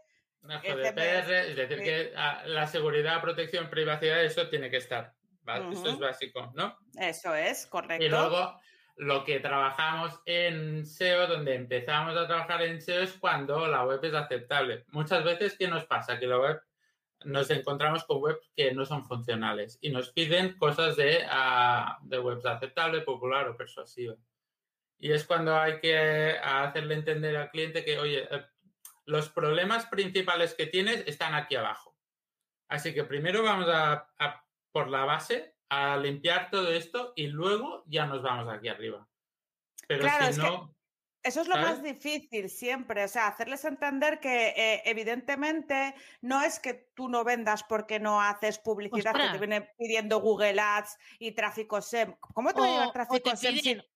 el 0.45 0.61
GDPR, 0.63 1.33
es 1.51 1.57
decir, 1.57 1.79
sí. 1.79 1.85
que 1.85 2.13
ah, 2.17 2.43
la 2.47 2.67
seguridad, 2.67 3.21
protección, 3.21 3.69
privacidad, 3.69 4.25
eso 4.25 4.49
tiene 4.49 4.71
que 4.71 4.79
estar. 4.79 5.13
¿vale? 5.43 5.75
Eso 5.75 5.91
es 5.91 5.99
básico, 5.99 6.51
¿no? 6.55 6.79
eso 6.99 7.35
es, 7.35 7.67
correcto. 7.67 8.03
Y 8.03 8.09
luego 8.09 8.59
lo 8.97 9.25
que 9.25 9.41
trabajamos 9.41 10.21
en 10.25 10.87
SEO, 10.87 11.27
donde 11.27 11.55
empezamos 11.55 12.17
a 12.17 12.27
trabajar 12.27 12.63
en 12.63 12.81
SEO 12.81 13.03
es 13.03 13.15
cuando 13.15 13.67
la 13.67 13.85
web 13.85 14.01
es 14.03 14.15
aceptable. 14.15 14.85
Muchas 14.89 15.25
veces, 15.25 15.57
¿qué 15.59 15.69
nos 15.69 15.85
pasa? 15.87 16.19
Que 16.19 16.27
la 16.27 16.39
web 16.39 16.63
nos 17.25 17.51
encontramos 17.51 18.05
con 18.05 18.23
webs 18.23 18.51
que 18.55 18.73
no 18.73 18.85
son 18.85 19.05
funcionales 19.05 19.79
y 19.81 19.91
nos 19.91 20.13
piden 20.13 20.57
cosas 20.59 20.97
de, 20.97 21.27
de 22.03 22.19
webs 22.19 22.47
aceptable, 22.47 23.01
popular 23.01 23.49
o 23.49 23.57
persuasiva. 23.57 24.15
Y 24.99 25.13
es 25.13 25.25
cuando 25.25 25.57
hay 25.57 25.81
que 25.81 26.39
hacerle 26.43 26.95
entender 26.95 27.37
al 27.37 27.51
cliente 27.51 27.85
que, 27.85 27.99
oye, 27.99 28.29
eh, 28.31 28.47
los 29.07 29.29
problemas 29.29 29.87
principales 29.87 30.55
que 30.55 30.67
tienes 30.67 31.07
están 31.07 31.35
aquí 31.35 31.57
abajo. 31.57 31.97
Así 32.69 32.95
que 32.95 33.05
primero 33.05 33.43
vamos 33.43 33.69
a 33.69 34.09
por 34.73 34.89
la 34.89 35.05
base 35.05 35.54
a 35.75 35.97
limpiar 35.97 36.51
todo 36.51 36.71
esto 36.73 37.13
y 37.17 37.27
luego 37.29 37.85
ya 37.87 38.07
nos 38.07 38.23
vamos 38.23 38.53
aquí 38.53 38.69
arriba. 38.69 39.07
Pero 39.87 40.01
Claro, 40.03 40.25
si 40.27 40.31
es 40.31 40.39
que- 40.39 40.43
no, 40.43 40.75
Eso 41.27 41.41
es 41.41 41.49
lo 41.49 41.55
¿sabes? 41.55 41.71
más 41.71 41.83
difícil 41.83 42.51
siempre, 42.51 43.03
o 43.05 43.09
sea, 43.09 43.29
hacerles 43.29 43.65
entender 43.65 44.21
que 44.21 44.49
eh, 44.49 44.83
evidentemente 44.85 45.95
no 46.21 46.43
es 46.43 46.59
que 46.61 46.75
tú 46.95 47.09
no 47.09 47.25
vendas 47.25 47.63
porque 47.65 47.99
no 47.99 48.21
haces 48.21 48.59
publicidad 48.59 49.15
que 49.15 49.31
te 49.31 49.39
viene 49.39 49.71
pidiendo 49.79 50.21
Google 50.21 50.61
Ads 50.61 50.99
y 51.19 51.33
tráfico 51.33 51.81
SEM. 51.81 52.15
¿Cómo 52.21 52.53
te 52.53 52.61
va 52.61 52.67
a 52.67 52.69
O, 52.69 52.73
llegar 52.73 52.89
o 52.89 52.93
tráfico 52.93 53.31
te 53.31 53.37
SEM 53.39 53.55
piden, 53.55 53.81
si- 53.81 53.89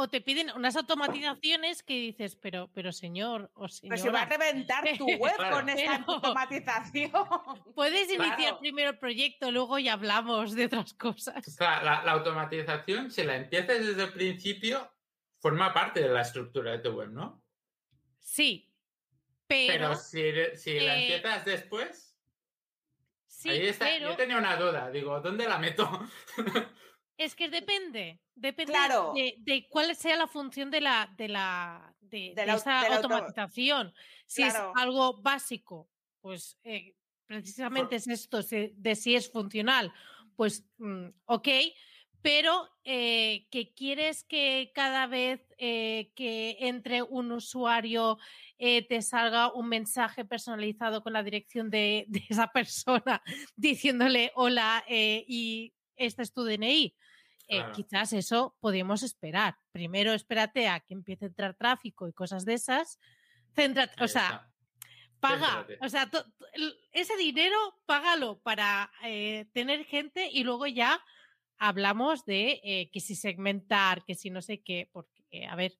o 0.00 0.08
te 0.08 0.20
piden 0.20 0.50
unas 0.56 0.76
automatizaciones 0.76 1.82
que 1.82 1.94
dices, 1.94 2.36
pero, 2.36 2.68
pero 2.74 2.90
señor 2.92 3.50
o 3.54 3.66
Pero 3.66 3.72
si 3.72 3.88
va 3.88 3.94
a 3.94 3.98
señora, 3.98 4.24
reventar 4.26 4.84
tu 4.98 5.06
web 5.06 5.34
Claro. 5.36 5.56
con 5.56 5.68
esta 5.68 5.98
Pero- 5.98 6.12
automatización. 6.12 7.12
puedes 7.74 8.08
iniciar 8.10 8.36
Claro. 8.36 8.58
primero 8.60 8.90
el 8.90 8.98
proyecto, 8.98 9.50
luego 9.50 9.78
ya 9.78 9.92
hablamos 9.94 10.54
de 10.54 10.64
otras 10.66 10.94
cosas. 10.94 11.56
claro, 11.56 11.84
la, 11.84 12.02
la 12.04 12.12
automatización, 12.12 13.10
si 13.10 13.22
la 13.24 13.36
empiezas 13.36 13.84
desde 13.86 14.02
el 14.04 14.12
principio, 14.12 14.90
forma 15.38 15.72
parte 15.72 16.00
de 16.00 16.08
la 16.08 16.22
estructura 16.22 16.72
de 16.72 16.78
tu 16.80 16.90
web, 16.90 17.10
¿no? 17.10 17.42
Sí, 18.18 18.72
pero, 19.46 19.72
Pero, 19.72 19.94
si, 19.96 20.22
si 20.56 20.80
la 20.80 20.96
eh, 20.98 21.02
empiezas 21.14 21.44
después, 21.44 22.16
sí, 23.26 23.48
ahí 23.50 23.66
está. 23.66 23.86
pero 23.86 24.10
Yo 24.10 24.16
tenía 24.16 24.36
una 24.38 24.56
duda, 24.56 24.90
digo, 24.90 25.20
¿dónde 25.20 25.46
la 25.48 25.58
meto? 25.58 25.88
es 27.24 27.34
que 27.36 27.48
depende, 27.48 28.18
depende 28.34 28.72
Claro. 28.72 29.12
de, 29.14 29.34
de 29.38 29.68
cuál 29.68 29.94
sea 29.94 30.16
la 30.16 30.26
función 30.26 30.70
de 30.70 30.80
la 30.80 31.12
de 31.18 31.28
la 31.28 31.94
de, 32.00 32.32
la 32.34 32.54
esa 32.54 32.80
auto- 32.80 32.94
automatización. 32.94 33.92
Si 34.26 34.42
Claro. 34.42 34.72
es 34.74 34.82
algo 34.82 35.20
básico, 35.20 35.88
pues 36.20 36.58
eh, 36.64 36.94
precisamente 37.26 37.96
es 37.96 38.08
esto 38.08 38.42
si- 38.42 38.72
de 38.74 38.94
si 38.96 39.14
es 39.14 39.30
funcional, 39.30 39.92
pues 40.34 40.64
mm, 40.78 41.08
ok, 41.26 41.48
pero 42.22 42.68
eh, 42.84 43.46
que 43.50 43.72
quieres 43.74 44.24
que 44.24 44.72
cada 44.74 45.06
vez 45.06 45.40
eh, 45.58 46.12
que 46.14 46.56
entre 46.60 47.02
un 47.02 47.32
usuario 47.32 48.18
eh, 48.58 48.86
te 48.86 49.00
salga 49.02 49.52
un 49.52 49.68
mensaje 49.68 50.24
personalizado 50.24 51.02
con 51.02 51.12
la 51.12 51.22
dirección 51.22 51.70
de, 51.70 52.04
de 52.08 52.22
esa 52.30 52.46
persona 52.52 53.22
diciéndole 53.56 54.32
hola 54.34 54.84
y 54.88 55.74
este 55.96 56.22
es 56.22 56.32
tu 56.32 56.44
DNI. 56.44 56.94
Eh, 57.52 57.56
Claro. 57.58 57.72
quizás 57.72 58.12
eso 58.12 58.56
podemos 58.60 59.02
esperar. 59.02 59.56
Primero 59.72 60.12
espérate 60.14 60.68
a 60.68 60.78
que 60.78 60.94
empiece 60.94 61.24
a 61.24 61.28
entrar 61.28 61.54
tráfico 61.56 62.06
y 62.08 62.12
cosas 62.12 62.44
de 62.44 62.54
esas. 62.54 63.00
Céntrate, 63.56 63.92
o 63.98 64.02
Ahí 64.04 64.08
sea, 64.08 64.22
está. 64.22 64.52
paga, 65.18 65.64
Céntrate. 65.66 65.78
o 65.84 65.88
sea, 65.88 66.10
ese 66.92 67.16
dinero 67.16 67.56
págalo 67.86 68.38
para 68.40 68.90
eh, 69.02 69.46
tener 69.52 69.84
gente 69.84 70.28
y 70.32 70.44
luego 70.44 70.68
ya 70.68 71.02
hablamos 71.58 72.24
de 72.24 72.60
eh, 72.62 72.88
que 72.92 73.00
si 73.00 73.16
segmentar, 73.16 74.04
que 74.04 74.14
si 74.14 74.30
no 74.30 74.42
sé 74.42 74.62
qué, 74.62 74.88
porque, 74.92 75.46
a 75.48 75.56
ver, 75.56 75.76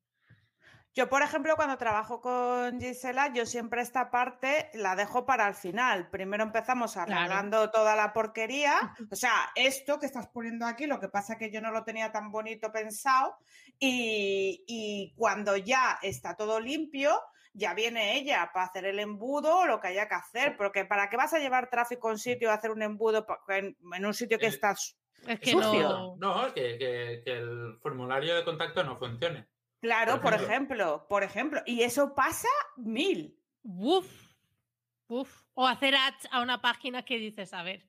Yo, 0.93 1.09
por 1.09 1.23
ejemplo, 1.23 1.55
cuando 1.55 1.79
trabajo 1.79 2.21
con 2.21 2.81
Gisela, 2.81 3.33
yo 3.33 3.47
siempre 3.47 3.81
esta 3.81 4.11
parte 4.11 4.71
la 4.75 4.97
dejo 4.97 5.25
para 5.25 5.47
el 5.47 5.55
final. 5.55 6.11
Primero 6.11 6.43
empezamos 6.43 6.97
arreglando 6.97 7.71
toda 7.71 7.95
la 7.95 8.13
porquería. 8.13 8.95
O 9.11 9.15
sea, 9.15 9.33
esto 9.55 10.01
que 10.01 10.07
estás 10.07 10.27
poniendo 10.29 10.67
aquí, 10.67 10.87
lo 10.87 10.99
que 10.99 11.09
pasa 11.09 11.39
que 11.39 11.53
yo 11.53 11.61
no 11.61 11.71
lo 11.71 11.85
tenía 11.85 12.11
tan 12.11 12.33
bonito 12.33 12.73
pensado. 12.73 13.37
Y, 13.79 14.65
y 14.67 15.15
cuando 15.17 15.57
ya 15.57 15.99
está 16.03 16.35
todo 16.37 16.59
limpio, 16.59 17.21
ya 17.53 17.73
viene 17.75 18.17
ella 18.17 18.51
para 18.53 18.67
hacer 18.67 18.85
el 18.85 18.99
embudo 18.99 19.59
o 19.59 19.67
lo 19.67 19.81
que 19.81 19.89
haya 19.89 20.09
que 20.09 20.15
hacer, 20.15 20.57
porque 20.57 20.85
¿para 20.85 21.09
qué 21.09 21.17
vas 21.17 21.33
a 21.35 21.39
llevar 21.39 21.71
tráfico 21.71 22.09
a 22.09 22.13
un 22.13 22.19
sitio 22.19 22.51
a 22.51 22.55
hacer 22.55 22.71
un 22.73 22.83
embudo 22.83 23.27
en, 23.49 23.77
un 24.05 24.15
sitio 24.15 24.39
que 24.39 24.47
El- 24.47 24.55
está 24.55 24.73
Es 25.27 25.41
que 25.41 25.53
sucio? 25.53 25.89
no. 25.89 26.17
No, 26.17 26.55
que, 26.55 26.79
que- 26.79 27.23
que 27.25 27.33
el 27.33 27.79
formulario 27.81 28.35
de 28.37 28.45
contacto 28.45 28.83
no 28.85 28.99
funcione. 28.99 29.47
Claro, 29.81 30.21
Por 30.21 30.33
por 30.33 30.35
ejemplo. 30.35 31.07
por 31.09 31.23
ejemplo, 31.23 31.63
y 31.67 31.83
eso 31.83 32.15
pasa 32.15 32.49
mil. 32.77 33.39
Uf, 33.63 34.07
uf. 35.09 35.43
O 35.55 35.67
hacer 35.67 35.95
ads 35.95 36.29
a 36.31 36.41
una 36.43 36.61
página 36.61 37.03
que 37.05 37.17
dices, 37.19 37.53
a 37.55 37.63
ver. 37.63 37.87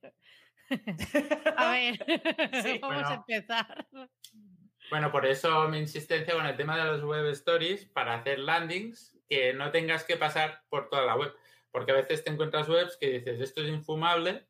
A 1.58 1.72
ver, 1.72 1.98
Sí, 2.64 2.80
vamos 2.80 3.04
a 3.04 3.16
empezar. 3.16 3.88
Bueno, 4.90 5.12
por 5.12 5.26
eso 5.26 5.68
mi 5.68 5.80
insistencia 5.80 6.34
con 6.34 6.46
el 6.46 6.56
tema 6.56 6.78
de 6.78 6.86
los 6.86 7.04
web 7.04 7.26
stories 7.32 7.86
para 7.86 8.14
hacer 8.16 8.40
landings 8.40 9.18
que 9.28 9.54
no 9.54 9.72
tengas 9.72 10.04
que 10.06 10.16
pasar 10.18 10.64
por 10.70 10.90
toda 10.90 11.06
la 11.06 11.16
web. 11.16 11.34
Porque 11.72 11.92
a 11.92 11.96
veces 11.96 12.24
te 12.24 12.30
encuentras 12.32 12.68
webs 12.70 12.98
que 12.98 13.10
dices, 13.20 13.40
esto 13.42 13.62
es 13.62 13.70
infumable, 13.70 14.48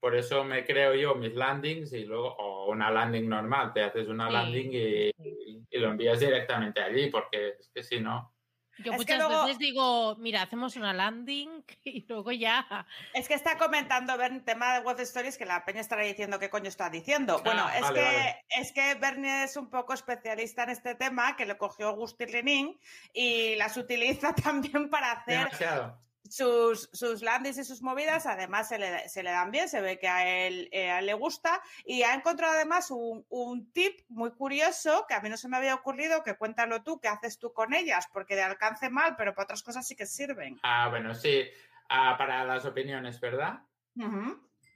por 0.00 0.16
eso 0.16 0.42
me 0.44 0.64
creo 0.64 0.94
yo 0.94 1.14
mis 1.14 1.34
landings 1.34 1.92
y 1.92 2.04
luego, 2.04 2.34
o 2.36 2.70
una 2.70 2.90
landing 2.90 3.28
normal, 3.28 3.72
te 3.72 3.82
haces 3.84 4.08
una 4.08 4.26
Sí, 4.28 4.32
landing 4.32 4.70
y, 4.72 5.08
y- 5.10 5.66
y 5.70 5.78
lo 5.78 5.90
envías 5.90 6.18
directamente 6.20 6.80
allí, 6.82 7.08
porque 7.10 7.50
es 7.60 7.70
que 7.74 7.82
si 7.82 8.00
no. 8.00 8.34
Yo 8.82 8.92
Es 8.92 8.98
muchas 8.98 9.18
luego- 9.18 9.42
veces 9.44 9.58
digo, 9.58 10.16
mira, 10.16 10.40
hacemos 10.40 10.74
una 10.76 10.94
landing 10.94 11.62
y 11.84 12.06
luego 12.08 12.32
ya. 12.32 12.86
Es 13.12 13.28
que 13.28 13.34
está 13.34 13.58
comentando 13.58 14.16
Bernie 14.16 14.40
tema 14.40 14.78
de 14.78 14.86
Web 14.86 14.98
Stories 15.00 15.36
que 15.36 15.44
la 15.44 15.66
peña 15.66 15.82
estará 15.82 16.02
diciendo 16.02 16.38
qué 16.38 16.48
coño 16.48 16.68
está 16.68 16.88
diciendo. 16.88 17.42
Bueno, 17.44 17.64
Ah, 17.66 17.74
es, 17.76 17.82
vale, 17.82 18.00
que, 18.00 18.06
vale. 18.06 18.44
es 18.58 18.72
que 18.72 18.94
Bernie 18.94 19.44
es 19.44 19.56
un 19.58 19.68
poco 19.68 19.92
especialista 19.92 20.62
en 20.62 20.70
este 20.70 20.94
tema, 20.94 21.36
que 21.36 21.44
le 21.44 21.58
cogió 21.58 21.88
Agustín 21.88 22.32
Lenin 22.32 22.80
y 23.12 23.54
las 23.56 23.76
utiliza 23.76 24.34
también 24.54 24.88
para 24.88 25.12
hacer 25.12 25.38
Demasiado. 25.44 25.98
Sus, 26.30 26.88
sus 26.92 27.22
landings 27.22 27.58
y 27.58 27.64
sus 27.64 27.82
movidas. 27.82 28.26
Además, 28.26 28.68
se 28.68 28.78
le, 28.78 29.08
se 29.08 29.22
le 29.22 29.30
dan 29.30 29.50
bien, 29.50 29.68
se 29.68 29.80
ve 29.80 29.98
que 29.98 30.08
a 30.08 30.46
él, 30.46 30.68
eh, 30.72 30.90
a 30.90 31.00
él 31.00 31.06
le 31.06 31.14
gusta. 31.14 31.60
Y 31.84 32.02
ha 32.02 32.14
encontrado 32.14 32.54
además 32.54 32.90
un, 32.90 33.26
un 33.28 33.72
tip 33.72 34.00
muy 34.08 34.30
curioso 34.32 35.04
que 35.08 35.14
a 35.14 35.20
mí 35.20 35.28
no 35.28 35.36
se 35.36 35.48
me 35.48 35.56
había 35.56 35.74
ocurrido, 35.74 36.22
que 36.22 36.36
cuéntalo 36.36 36.82
tú, 36.82 37.00
qué 37.00 37.08
haces 37.08 37.38
tú 37.38 37.52
con 37.52 37.74
ellas, 37.74 38.08
porque 38.12 38.36
de 38.36 38.42
alcance 38.42 38.88
mal, 38.88 39.16
pero 39.16 39.34
para 39.34 39.44
otras 39.44 39.62
cosas 39.62 39.86
sí 39.86 39.96
que 39.96 40.06
sirven. 40.06 40.58
Ah, 40.62 40.88
bueno, 40.88 41.14
sí. 41.14 41.44
Ah, 41.88 42.14
para 42.16 42.44
las 42.44 42.64
opiniones, 42.64 43.20
¿verdad? 43.20 43.60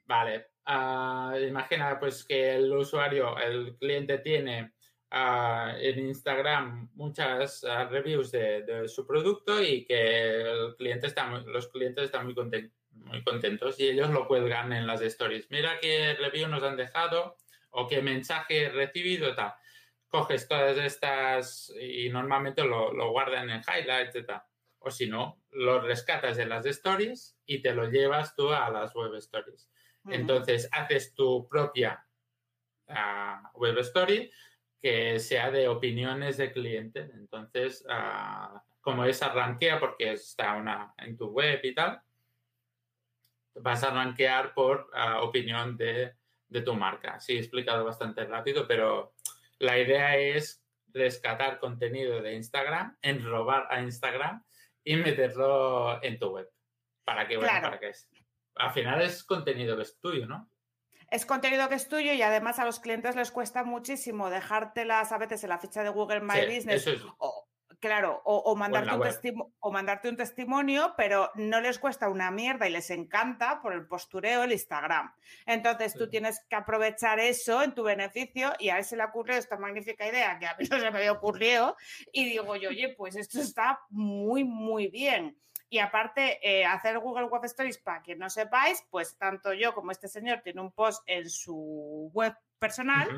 Vale. 0.06 0.48
Ah, 0.66 1.34
imagina 1.40 1.98
pues 1.98 2.24
que 2.24 2.56
el 2.56 2.72
usuario, 2.72 3.38
el 3.38 3.76
cliente 3.78 4.18
tiene 4.18 4.73
ah, 5.16 5.74
en 5.78 6.00
Instagram 6.00 6.90
muchas 6.94 7.62
ah, 7.64 7.84
reviews 7.84 8.32
de, 8.32 8.62
de 8.62 8.88
su 8.88 9.06
producto 9.06 9.62
y 9.62 9.84
que 9.84 10.42
el 10.42 10.74
cliente 10.76 11.06
está 11.06 11.26
muy- 11.26 11.44
los 11.44 11.68
clientes 11.68 12.04
están 12.04 12.24
muy, 12.26 12.34
conten- 12.34 12.72
muy 12.90 13.22
contentos 13.22 13.78
y 13.78 13.88
ellos 13.88 14.10
lo 14.10 14.26
cuelgan 14.26 14.72
en 14.72 14.86
las 14.88 15.00
stories. 15.02 15.48
Mira 15.50 15.78
qué 15.80 16.14
review 16.14 16.48
nos 16.48 16.64
han 16.64 16.76
dejado 16.76 17.36
o 17.70 17.86
qué 17.86 18.02
mensaje 18.02 18.64
he 18.64 18.68
recibido, 18.70 19.34
tal. 19.36 19.54
Coges 20.08 20.48
todas 20.48 20.76
estas 20.78 21.72
y 21.80 22.08
normalmente 22.08 22.64
lo, 22.64 22.92
lo 22.92 23.10
guardan 23.10 23.50
en 23.50 23.62
highlights 23.62 24.26
tal. 24.26 24.42
O 24.80 24.90
si 24.90 25.08
no, 25.08 25.42
lo 25.50 25.80
rescatas 25.80 26.36
de 26.36 26.46
las 26.46 26.66
stories 26.66 27.38
y 27.46 27.62
te 27.62 27.72
lo 27.72 27.88
llevas 27.88 28.34
tú 28.34 28.50
a 28.50 28.68
las 28.70 28.94
web 28.94 29.14
stories. 29.14 29.70
Entonces 30.08 30.68
haces 30.72 31.14
tu 31.14 31.48
propia 31.48 32.04
ah, 32.88 33.50
web 33.54 33.78
story 33.78 34.30
que 34.84 35.18
sea 35.18 35.50
de 35.50 35.66
opiniones 35.66 36.36
de 36.36 36.52
cliente. 36.52 37.10
Entonces, 37.14 37.86
ah, 37.88 38.62
como 38.82 39.06
esa 39.06 39.30
rankea 39.30 39.80
porque 39.80 40.12
está 40.12 40.56
una, 40.56 40.92
en 40.98 41.16
tu 41.16 41.28
web 41.28 41.58
y 41.62 41.74
tal, 41.74 42.02
vas 43.54 43.82
a 43.82 43.94
rankear 43.94 44.52
por 44.52 44.90
ah, 44.92 45.22
opinión 45.22 45.78
de, 45.78 46.12
de 46.48 46.60
tu 46.60 46.74
marca. 46.74 47.18
Sí, 47.18 47.34
he 47.34 47.38
explicado 47.38 47.82
bastante 47.82 48.26
rápido, 48.26 48.68
pero 48.68 49.14
la 49.58 49.78
idea 49.78 50.18
es 50.18 50.62
rescatar 50.88 51.58
contenido 51.58 52.20
de 52.20 52.34
Instagram, 52.34 52.98
enrobar 53.00 53.66
a 53.70 53.80
Instagram 53.80 54.44
y 54.84 54.96
meterlo 54.96 55.98
en 56.04 56.18
tu 56.18 56.28
web. 56.28 56.50
Para 57.04 57.26
que, 57.26 57.38
bueno, 57.38 57.50
Claro. 57.50 57.68
para 57.68 57.80
que 57.80 57.88
es. 57.88 58.06
Al 58.56 58.70
final 58.70 59.00
es 59.00 59.24
contenido 59.24 59.76
que 59.76 59.82
es 59.84 59.98
tuyo, 59.98 60.26
¿no? 60.26 60.46
Es 61.14 61.26
contenido 61.26 61.68
que 61.68 61.76
es 61.76 61.88
tuyo 61.88 62.12
y 62.12 62.22
además 62.22 62.58
a 62.58 62.64
los 62.64 62.80
clientes 62.80 63.14
les 63.14 63.30
cuesta 63.30 63.62
muchísimo 63.62 64.30
dejártelas 64.30 65.12
a 65.12 65.18
veces 65.18 65.44
en 65.44 65.50
la 65.50 65.58
ficha 65.58 65.84
de 65.84 65.90
Google 65.90 66.20
My 66.20 66.40
Sí, 66.40 66.46
Business 66.56 66.86
es. 66.88 67.00
o, 67.18 67.48
claro, 67.78 68.20
o, 68.24 68.36
o 68.38 68.56
mandarte 68.56 68.90
un 68.94 69.00
web. 69.00 69.12
testimo- 69.12 69.52
o 69.60 69.70
mandarte 69.70 70.08
un 70.08 70.16
testimonio, 70.16 70.94
pero 70.96 71.30
no 71.36 71.60
les 71.60 71.78
cuesta 71.78 72.08
una 72.08 72.32
mierda 72.32 72.66
y 72.66 72.72
les 72.72 72.90
encanta 72.90 73.60
por 73.62 73.74
el 73.74 73.86
postureo 73.86 74.42
el 74.42 74.50
Instagram. 74.50 75.14
Entonces 75.46 75.94
tú 75.94 76.08
tienes 76.10 76.40
que 76.50 76.56
aprovechar 76.56 77.20
eso 77.20 77.62
en 77.62 77.74
tu 77.76 77.84
beneficio 77.84 78.52
y 78.58 78.70
a 78.70 78.78
él 78.78 78.84
se 78.84 78.96
le 78.96 79.04
ocurrió 79.04 79.36
esta 79.36 79.56
magnífica 79.56 80.08
idea 80.08 80.36
que 80.40 80.46
a 80.48 80.56
mí 80.58 80.66
no 80.68 80.80
se 80.80 80.90
me 80.90 80.98
había 80.98 81.12
ocurrido 81.12 81.76
y 82.10 82.24
digo 82.24 82.56
yo, 82.56 82.70
oye, 82.70 82.92
pues 82.96 83.14
esto 83.14 83.40
está 83.40 83.78
muy, 83.90 84.42
muy 84.42 84.88
bien. 84.88 85.38
Y 85.74 85.80
aparte, 85.80 86.38
eh, 86.40 86.64
hacer 86.64 87.00
Google 87.00 87.24
Web 87.24 87.46
Stories, 87.46 87.78
para 87.78 88.00
que 88.00 88.14
no 88.14 88.30
sepáis, 88.30 88.86
pues 88.92 89.18
tanto 89.18 89.52
yo 89.52 89.74
como 89.74 89.90
este 89.90 90.06
señor 90.06 90.40
tiene 90.44 90.60
un 90.60 90.70
post 90.70 91.02
en 91.04 91.28
su 91.28 92.12
web 92.14 92.32
personal 92.60 93.08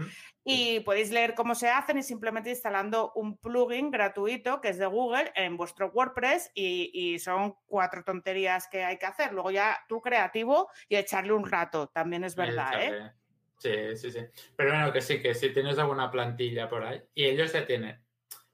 y 0.42 0.80
podéis 0.80 1.10
leer 1.10 1.34
cómo 1.34 1.54
se 1.54 1.68
hacen 1.68 1.98
y 1.98 2.02
simplemente 2.02 2.48
instalando 2.48 3.12
un 3.14 3.36
plugin 3.36 3.90
gratuito 3.90 4.62
que 4.62 4.70
es 4.70 4.78
de 4.78 4.86
Google 4.86 5.30
en 5.34 5.58
vuestro 5.58 5.90
WordPress 5.90 6.50
y, 6.54 6.90
y 6.94 7.18
son 7.18 7.56
cuatro 7.66 8.02
tonterías 8.04 8.68
que 8.68 8.82
hay 8.84 8.96
que 8.96 9.04
hacer. 9.04 9.34
Luego 9.34 9.50
ya 9.50 9.78
tú 9.86 10.00
creativo 10.00 10.70
y 10.88 10.96
echarle 10.96 11.34
un 11.34 11.46
rato, 11.46 11.88
también 11.88 12.24
es 12.24 12.34
verdad, 12.36 12.82
¿eh? 12.82 13.12
Sí, 13.58 13.96
sí, 13.96 14.10
sí. 14.10 14.20
Pero 14.56 14.70
bueno, 14.70 14.94
que 14.94 15.02
sí, 15.02 15.20
que 15.20 15.34
si 15.34 15.52
tienes 15.52 15.78
alguna 15.78 16.10
plantilla 16.10 16.70
por 16.70 16.84
ahí, 16.84 17.02
y 17.12 17.26
ellos 17.26 17.52
ya 17.52 17.66
tienen, 17.66 18.02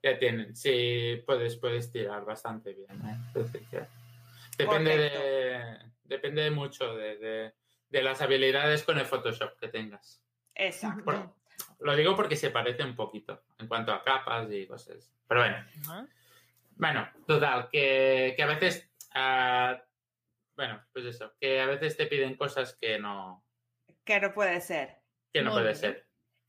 ya 0.03 0.19
tienen, 0.19 0.57
sí, 0.57 1.23
puedes, 1.27 1.57
puedes 1.57 1.91
tirar 1.93 2.25
bastante 2.25 2.73
bien. 2.75 3.01
¿eh? 3.07 3.87
Depende, 4.59 4.97
de, 4.99 5.79
depende 6.05 6.51
mucho 6.51 6.95
de, 6.97 7.17
de- 7.19 7.55
de 7.89 8.03
las 8.03 8.23
habilidades 8.23 8.85
con 8.85 8.99
el 8.99 9.05
Photoshop 9.05 9.59
que 9.59 9.69
tengas. 9.69 10.23
Exacto. 10.55 11.37
Lo 11.81 11.95
digo 11.95 12.17
porque 12.17 12.37
se 12.37 12.51
parece 12.51 12.83
un 12.85 12.97
poquito 12.97 13.43
en 13.59 13.69
cuanto 13.69 13.93
a 13.93 14.03
capas 14.03 14.51
y 14.51 14.67
cosas. 14.67 15.13
Pero 15.29 15.41
bueno, 15.43 15.67
bueno, 16.77 17.09
total, 17.27 17.69
que, 17.71 18.33
que 18.37 18.43
a 18.43 18.47
veces, 18.47 18.91
ah, 19.15 19.83
bueno, 20.57 20.83
pues 20.93 21.05
eso, 21.05 21.35
que 21.39 21.61
a 21.61 21.67
veces 21.67 21.97
te 21.97 22.07
piden 22.07 22.35
cosas 22.37 22.75
que 22.81 22.99
no, 22.99 23.45
Que 24.05 24.21
no 24.21 24.33
puede 24.33 24.61
ser. 24.63 25.01
que 25.33 25.43
no 25.43 25.51
Muy 25.51 25.61
puede 25.61 25.73
bien. 25.75 25.77
ser. 25.81 26.07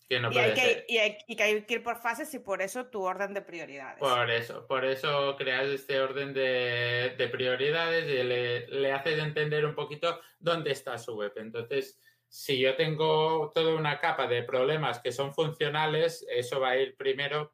Que 0.10 0.20
no 0.20 0.30
y, 0.30 0.34
puede 0.34 0.46
hay 0.46 0.56
ser. 0.56 0.86
que, 0.86 0.94
y, 0.94 0.98
hay, 0.98 1.18
y 1.28 1.36
que 1.36 1.44
hay 1.44 1.62
que 1.64 1.74
ir 1.76 1.84
por 1.84 1.98
fases 1.98 2.34
y 2.34 2.40
por 2.40 2.62
eso 2.62 2.88
tu 2.88 3.02
orden 3.04 3.34
de 3.34 3.42
prioridades. 3.42 4.00
Por 4.00 4.30
eso, 4.30 4.68
por 4.68 4.86
eso 4.86 5.36
creas 5.38 5.68
este 5.68 6.00
orden 6.00 6.34
de, 6.34 7.16
de 7.18 7.28
prioridades 7.30 8.06
y 8.06 8.24
le, 8.24 8.68
le 8.68 8.92
haces 8.92 9.18
entender 9.20 9.66
un 9.66 9.76
poquito 9.76 10.20
dónde 10.40 10.72
está 10.72 10.98
su 10.98 11.16
web. 11.16 11.34
Entonces, 11.38 12.00
si 12.28 12.60
yo 12.60 12.76
tengo 12.76 13.52
toda 13.54 13.76
una 13.76 14.00
capa 14.00 14.28
de 14.28 14.44
problemas 14.44 15.00
que 15.00 15.12
son 15.12 15.34
funcionales, 15.34 16.26
eso 16.30 16.60
va 16.60 16.72
a 16.72 16.78
ir 16.78 16.98
primero 16.98 17.54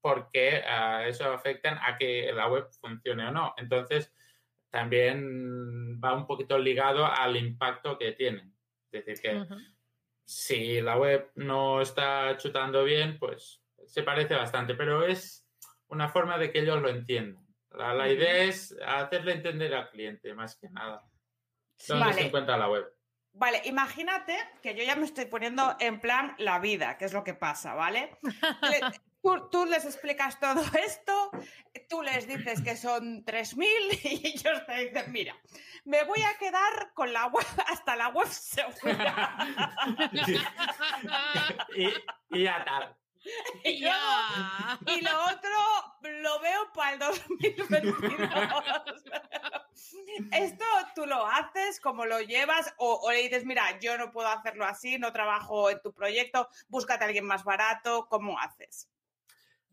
porque 0.00 0.62
ah, 0.66 1.06
eso 1.06 1.30
afecta 1.30 1.78
a 1.86 1.98
que 1.98 2.32
la 2.32 2.48
web 2.48 2.66
funcione 2.80 3.28
o 3.28 3.30
no. 3.30 3.54
Entonces, 3.56 4.12
también 4.70 6.00
va 6.02 6.14
un 6.14 6.26
poquito 6.26 6.58
ligado 6.58 7.04
al 7.04 7.36
impacto 7.36 7.98
que 7.98 8.12
tiene. 8.12 8.50
Es 8.90 9.04
decir, 9.04 9.20
que. 9.20 9.46
Si 10.30 10.80
la 10.80 10.96
web 10.96 11.32
no 11.34 11.80
está 11.80 12.36
chutando 12.36 12.84
bien, 12.84 13.18
pues 13.18 13.60
se 13.84 14.04
parece 14.04 14.36
bastante, 14.36 14.76
pero 14.76 15.04
es 15.04 15.44
una 15.88 16.08
forma 16.08 16.38
de 16.38 16.52
que 16.52 16.60
ellos 16.60 16.80
lo 16.80 16.88
entiendan. 16.88 17.44
La, 17.70 18.08
idea 18.08 18.44
es 18.44 18.76
hacerle 18.86 19.32
entender 19.32 19.74
al 19.74 19.90
cliente, 19.90 20.32
más 20.32 20.56
que 20.56 20.70
nada. 20.70 21.04
¿Dónde 21.88 22.12
se 22.12 22.26
encuentra 22.26 22.56
la 22.56 22.68
web? 22.68 22.86
Vale, 23.32 23.60
imagínate 23.64 24.36
que 24.62 24.76
yo 24.76 24.84
ya 24.84 24.94
me 24.94 25.04
estoy 25.04 25.24
poniendo 25.24 25.76
en 25.80 26.00
plan 26.00 26.36
la 26.38 26.60
vida, 26.60 26.96
que 26.96 27.06
es 27.06 27.12
lo 27.12 27.24
que 27.24 27.34
pasa, 27.34 27.74
¿vale? 27.74 28.16
Tú, 29.22 29.48
tú 29.50 29.66
les 29.66 29.84
explicas 29.84 30.38
todo 30.40 30.62
esto, 30.84 31.30
tú 31.88 32.02
les 32.02 32.26
dices 32.26 32.62
que 32.62 32.76
son 32.76 33.24
3.000 33.24 33.66
y 34.04 34.26
ellos 34.28 34.66
te 34.66 34.74
dicen, 34.86 35.12
mira, 35.12 35.36
me 35.84 36.04
voy 36.04 36.22
a 36.22 36.38
quedar 36.38 36.92
con 36.94 37.12
la 37.12 37.26
web 37.26 37.46
hasta 37.68 37.96
la 37.96 38.08
web 38.08 38.28
segura. 38.28 39.36
y, 41.76 41.88
y 42.38 42.42
ya 42.44 42.64
tal. 42.64 42.96
Y, 43.64 43.80
Ya. 43.80 44.78
luego- 44.80 44.98
y 44.98 45.00
lo 45.02 45.24
otro 45.24 45.50
lo 46.22 46.40
veo 46.40 46.72
para 46.72 46.92
el 46.94 46.98
2022. 46.98 48.64
Esto 50.32 50.64
tú 50.94 51.04
lo 51.06 51.26
haces, 51.26 51.80
como 51.80 52.06
lo 52.06 52.20
llevas, 52.20 52.72
o, 52.78 52.94
o 53.02 53.10
le 53.10 53.22
dices, 53.22 53.44
mira, 53.44 53.78
yo 53.80 53.98
no 53.98 54.10
puedo 54.10 54.28
hacerlo 54.28 54.64
así, 54.64 54.98
no 54.98 55.12
trabajo 55.12 55.68
en 55.70 55.80
tu 55.82 55.92
proyecto, 55.92 56.48
búscate 56.68 57.04
a 57.04 57.08
alguien 57.08 57.26
más 57.26 57.44
barato, 57.44 58.06
¿cómo 58.08 58.38
haces? 58.38 58.89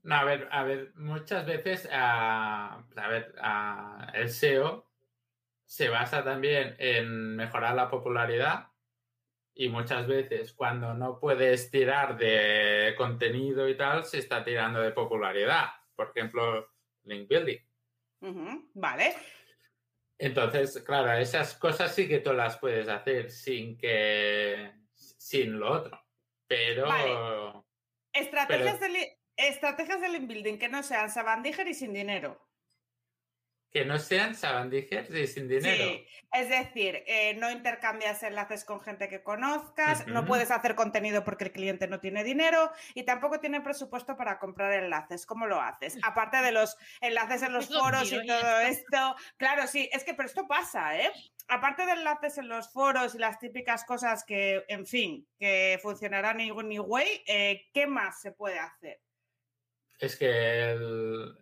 No, 0.03 0.15
a 0.15 0.23
ver, 0.23 0.47
a 0.51 0.63
ver, 0.63 0.93
muchas 0.95 1.45
veces 1.45 1.89
ah, 1.91 2.83
a 2.95 3.07
ver, 3.07 3.35
ah, 3.41 4.11
el 4.13 4.29
SEO 4.29 4.89
se 5.65 5.89
basa 5.89 6.23
también 6.23 6.75
en 6.79 7.35
mejorar 7.35 7.75
la 7.75 7.89
popularidad 7.89 8.67
y 9.53 9.69
muchas 9.69 10.07
veces 10.07 10.53
cuando 10.53 10.93
no 10.93 11.19
puedes 11.19 11.71
tirar 11.71 12.17
de 12.17 12.93
contenido 12.95 13.67
y 13.67 13.75
tal, 13.75 14.05
se 14.05 14.19
está 14.19 14.43
tirando 14.43 14.79
de 14.81 14.91
popularidad. 14.91 15.65
Por 15.95 16.11
ejemplo, 16.15 16.69
link 17.03 17.27
building. 17.27 17.57
Vale. 18.75 19.15
Entonces, 20.19 20.81
claro, 20.83 21.11
esas 21.13 21.55
cosas 21.55 21.93
sí 21.93 22.07
que 22.07 22.19
tú 22.19 22.33
las 22.33 22.57
puedes 22.57 22.87
hacer 22.87 23.29
sin 23.29 23.77
que 23.77 24.73
sin 24.93 25.59
lo 25.59 25.71
otro. 25.71 25.99
Pero 26.47 26.87
Vale. 26.87 27.63
Estrategias, 28.13 28.79
de, 28.79 28.89
li- 28.89 29.16
estrategias 29.37 30.01
de 30.01 30.09
link 30.09 30.27
building 30.27 30.57
que 30.57 30.69
no 30.69 30.83
sean 30.83 31.09
sabandíger 31.09 31.67
y 31.67 31.73
sin 31.73 31.93
dinero. 31.93 32.43
que 33.71 33.85
no 33.85 33.99
sean 33.99 34.33
sabandijers 34.33 35.09
y 35.11 35.27
sin 35.27 35.47
dinero. 35.47 35.83
Sí, 35.83 36.07
es 36.31 36.49
decir, 36.49 37.03
eh, 37.05 37.35
no 37.35 37.51
intercambias 37.51 38.23
enlaces 38.23 38.63
con 38.63 38.81
gente 38.81 39.09
que 39.09 39.21
conozcas, 39.23 40.07
no 40.07 40.25
puedes 40.25 40.51
hacer 40.51 40.73
contenido 40.75 41.23
porque 41.23 41.45
el 41.45 41.51
cliente 41.51 41.87
no 41.87 41.99
tiene 41.99 42.23
dinero 42.23 42.71
y 42.95 43.03
tampoco 43.03 43.39
tiene 43.39 43.61
presupuesto 43.61 44.15
para 44.15 44.39
comprar 44.39 44.71
enlaces. 44.73 45.25
¿Cómo 45.25 45.47
lo 45.47 45.61
haces? 45.61 45.97
Aparte 46.01 46.37
de 46.37 46.51
los 46.53 46.77
enlaces 47.01 47.43
en 47.43 47.53
los 47.53 47.69
Lo 47.69 47.81
foros 47.81 48.11
y 48.11 48.25
todo 48.25 48.59
esto. 48.61 49.15
Claro, 49.35 49.67
sí, 49.67 49.89
es 49.91 50.03
que, 50.03 50.13
pero 50.13 50.27
esto 50.27 50.47
pasa, 50.47 50.97
¿eh? 50.97 51.11
Aparte 51.49 51.85
de 51.85 51.91
enlaces 51.93 52.37
en 52.37 52.47
los 52.47 52.71
foros 52.71 53.15
y 53.15 53.19
las 53.19 53.37
típicas 53.37 53.83
cosas 53.85 54.23
que, 54.25 54.63
en 54.69 54.85
fin, 54.85 55.27
que 55.37 55.77
funcionarán 55.81 56.39
anyway, 56.39 57.23
eh, 57.27 57.69
¿qué 57.73 57.85
más 57.85 58.21
se 58.21 58.31
puede 58.31 58.59
hacer? 58.59 59.01
Es 59.99 60.15
que 60.15 60.71
el- 60.71 61.35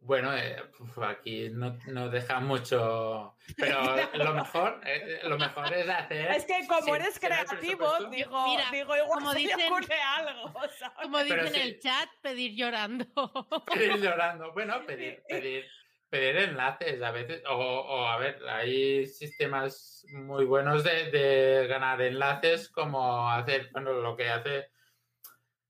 bueno, 0.00 0.36
eh, 0.36 0.56
aquí 1.02 1.48
no, 1.50 1.78
no 1.86 2.10
deja 2.10 2.38
mucho, 2.38 3.36
pero 3.56 3.96
lo 4.12 4.34
mejor, 4.34 4.78
eh, 4.84 5.20
lo 5.24 5.38
mejor 5.38 5.72
es 5.72 5.88
hacer. 5.88 6.30
Es 6.32 6.44
que 6.44 6.66
como 6.68 6.94
eres 6.94 7.18
creativo, 7.18 7.90
digo, 8.10 8.44
Mira, 8.46 8.64
digo, 8.70 8.94
igual 8.94 9.08
como 9.08 9.32
se 9.32 9.38
dicen- 9.38 9.72
ocurre 9.72 9.98
algo, 9.98 10.52
¿sabes? 10.78 10.98
Como 11.02 11.18
Pero 11.26 11.44
dice 11.44 11.46
en 11.46 11.54
sí. 11.54 11.60
el 11.62 11.80
chat, 11.80 12.08
pedir 12.20 12.54
llorando. 12.54 13.06
pedir 13.74 13.96
llorando. 13.96 14.52
Bueno, 14.52 14.84
pedir, 14.84 15.22
pedir, 15.26 15.64
pedir 16.10 16.36
enlaces 16.36 17.00
a 17.02 17.10
veces, 17.10 17.42
o, 17.48 17.54
o, 17.56 18.06
a 18.06 18.18
ver, 18.18 18.46
hay 18.46 19.06
sistemas 19.06 20.04
muy 20.12 20.44
buenos 20.44 20.84
de, 20.84 21.10
de 21.10 21.66
ganar 21.66 22.02
enlaces, 22.02 22.68
como 22.68 23.30
hacer, 23.30 23.70
bueno, 23.72 23.94
lo 23.94 24.14
que 24.18 24.28
hace 24.28 24.68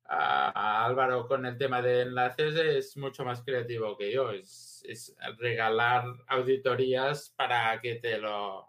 a, 0.06 0.84
Álvaro 0.84 1.26
con 1.26 1.46
el 1.46 1.56
tema 1.56 1.80
de 1.82 2.02
enlaces 2.02 2.56
es 2.56 2.96
mucho 2.96 3.24
más 3.24 3.42
creativo 3.42 3.96
que 3.96 4.12
yo, 4.12 4.30
es, 4.30 4.84
es 4.88 5.16
regalar 5.38 6.04
auditorías 6.28 7.30
para 7.36 7.80
que 7.80 7.96
te 7.96 8.18
lo 8.18 8.68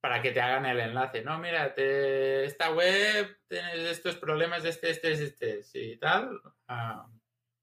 para 0.00 0.22
que 0.22 0.30
te 0.30 0.40
hagan 0.40 0.64
el 0.66 0.78
enlace. 0.78 1.22
No, 1.22 1.38
mira, 1.38 1.74
te- 1.74 2.44
esta 2.44 2.72
web 2.72 3.36
tienes 3.48 3.80
estos 3.80 4.16
problemas, 4.16 4.64
este, 4.64 4.90
este, 4.90 5.12
este, 5.12 5.82
y 5.82 5.96
tal. 5.96 6.40
ah, 6.68 7.06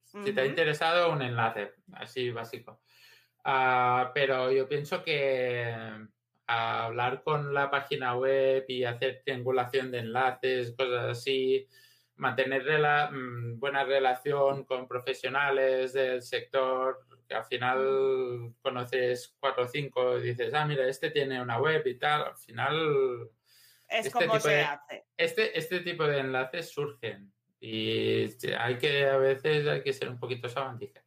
si 0.03 0.33
te 0.33 0.41
ha 0.41 0.45
interesado, 0.45 1.11
un 1.11 1.21
enlace, 1.21 1.73
así 1.93 2.31
básico. 2.31 2.81
Ah, 3.43 4.11
pero 4.13 4.51
yo 4.51 4.67
pienso 4.67 5.03
que 5.03 5.73
hablar 6.47 7.23
con 7.23 7.53
la 7.53 7.69
página 7.69 8.15
web 8.15 8.65
y 8.67 8.83
hacer 8.83 9.21
triangulación 9.23 9.91
de 9.91 9.99
enlaces, 9.99 10.75
cosas 10.75 11.17
así, 11.17 11.67
mantener 12.17 12.63
rela- 12.63 13.09
mm, 13.11 13.59
buena 13.59 13.83
relación 13.83 14.63
con 14.65 14.87
profesionales 14.87 15.93
del 15.93 16.21
sector, 16.21 17.05
que 17.27 17.33
al 17.35 17.45
final 17.45 18.53
conoces 18.61 19.35
cuatro 19.39 19.63
o 19.63 19.67
cinco 19.67 20.17
y 20.19 20.23
dices, 20.23 20.53
ah, 20.53 20.65
mira, 20.65 20.87
este 20.87 21.09
tiene 21.11 21.41
una 21.41 21.59
web 21.59 21.85
y 21.87 21.95
tal, 21.97 22.23
al 22.23 22.37
final 22.37 23.29
Es 23.87 24.05
este 24.07 24.11
como 24.11 24.25
tipo 24.25 24.39
se 24.39 24.49
de- 24.51 24.61
hace. 24.63 25.05
este, 25.17 25.57
este 25.57 25.79
tipo 25.81 26.05
de 26.05 26.19
enlaces 26.19 26.69
surgen 26.71 27.33
y 27.59 28.27
hay 28.57 28.77
que, 28.77 29.05
a 29.07 29.17
veces 29.17 29.67
hay 29.67 29.81
que 29.81 29.91
ser 29.93 30.09
un 30.09 30.19
poquito 30.19 30.47
sabandija. 30.47 31.03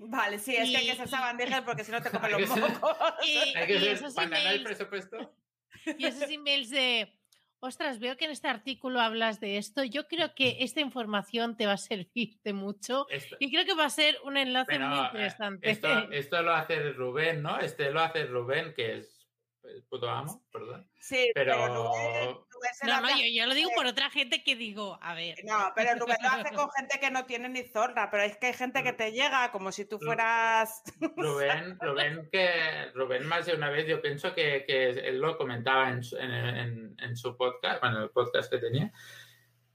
Vale, 0.00 0.38
sí, 0.38 0.54
es 0.54 0.70
que 0.70 0.76
hay 0.76 0.86
que 0.90 0.94
ser 0.94 1.08
sabandijas 1.08 1.62
porque 1.62 1.82
si 1.82 1.90
no 1.90 2.00
te 2.00 2.08
comen 2.10 2.30
los 2.30 2.48
mocos. 2.48 2.96
Y, 3.26 3.56
Hay 3.56 3.66
que 3.66 3.74
y 3.74 3.80
ser, 3.80 3.88
esos 3.94 4.14
para 4.14 4.28
ganar 4.28 4.54
el 4.54 4.60
emails- 4.60 4.64
presupuesto. 4.64 5.34
Y 5.98 6.06
esos 6.06 6.30
emails 6.30 6.70
de, 6.70 7.17
ostras, 7.60 7.98
veo 7.98 8.16
que 8.16 8.26
en 8.26 8.30
este 8.30 8.48
artículo 8.48 9.00
hablas 9.00 9.40
de 9.40 9.56
esto. 9.56 9.84
Yo 9.84 10.06
creo 10.06 10.34
que 10.34 10.58
esta 10.60 10.80
información 10.80 11.56
te 11.56 11.66
va 11.66 11.72
a 11.72 11.78
servir 11.78 12.38
de 12.42 12.52
mucho 12.52 13.06
Esto, 13.10 13.36
y 13.38 13.50
creo 13.50 13.64
que 13.64 13.74
va 13.74 13.86
a 13.86 13.90
ser 13.90 14.16
un 14.24 14.36
enlace 14.36 14.72
pero, 14.72 14.88
muy 14.88 14.98
eh, 14.98 15.02
interesante. 15.06 15.70
esto, 15.70 16.10
esto 16.10 16.42
lo 16.42 16.52
hace 16.52 16.92
Rubén, 16.92 17.42
¿no? 17.42 17.58
Este 17.58 17.90
lo 17.90 18.00
hace 18.00 18.24
Rubén, 18.26 18.74
que 18.74 18.98
es 18.98 19.28
el 19.64 19.82
puto 19.84 20.08
amo, 20.08 20.44
perdón. 20.50 20.88
Sí, 21.00 21.30
pero, 21.34 21.52
Pero 21.52 21.66
Rubén, 21.74 22.36
Rubén 22.58 22.74
se 22.74 22.86
No, 22.86 23.00
lo 23.00 23.08
no, 23.08 23.16
yo, 23.16 23.24
yo 23.32 23.46
lo 23.46 23.54
digo 23.54 23.70
por 23.74 23.86
otra 23.86 24.10
gente 24.10 24.42
que 24.42 24.56
digo, 24.56 24.98
a 25.00 25.14
ver. 25.14 25.36
No, 25.44 25.72
pero 25.76 25.94
Rubén 25.98 26.16
lo 26.22 26.28
hace 26.28 26.54
con 26.54 26.68
gente 26.76 26.98
que 27.00 27.10
no 27.10 27.24
tiene 27.24 27.48
ni 27.48 27.62
zorra, 27.64 28.10
pero 28.10 28.22
es 28.24 28.36
que 28.36 28.48
hay 28.48 28.54
gente 28.54 28.82
que 28.82 28.92
te 28.92 29.12
llega 29.12 29.50
como 29.52 29.70
si 29.72 29.84
tú 29.84 29.98
fueras... 29.98 30.82
Rubén, 31.16 31.78
Rubén, 31.80 32.28
que 32.32 32.90
Rubén 32.94 33.26
más 33.26 33.46
de 33.46 33.54
una 33.54 33.70
vez 33.70 33.86
yo 33.86 34.02
pienso 34.02 34.34
que, 34.34 34.64
que 34.66 34.90
él 34.90 35.20
lo 35.20 35.36
comentaba 35.38 35.90
en 35.90 36.02
su, 36.02 36.16
en, 36.16 36.30
en- 36.32 36.96
en 37.00 37.16
su 37.16 37.36
podcast, 37.36 37.80
bueno, 37.80 38.02
el 38.02 38.10
podcast 38.10 38.50
que 38.50 38.58
tenía, 38.58 38.92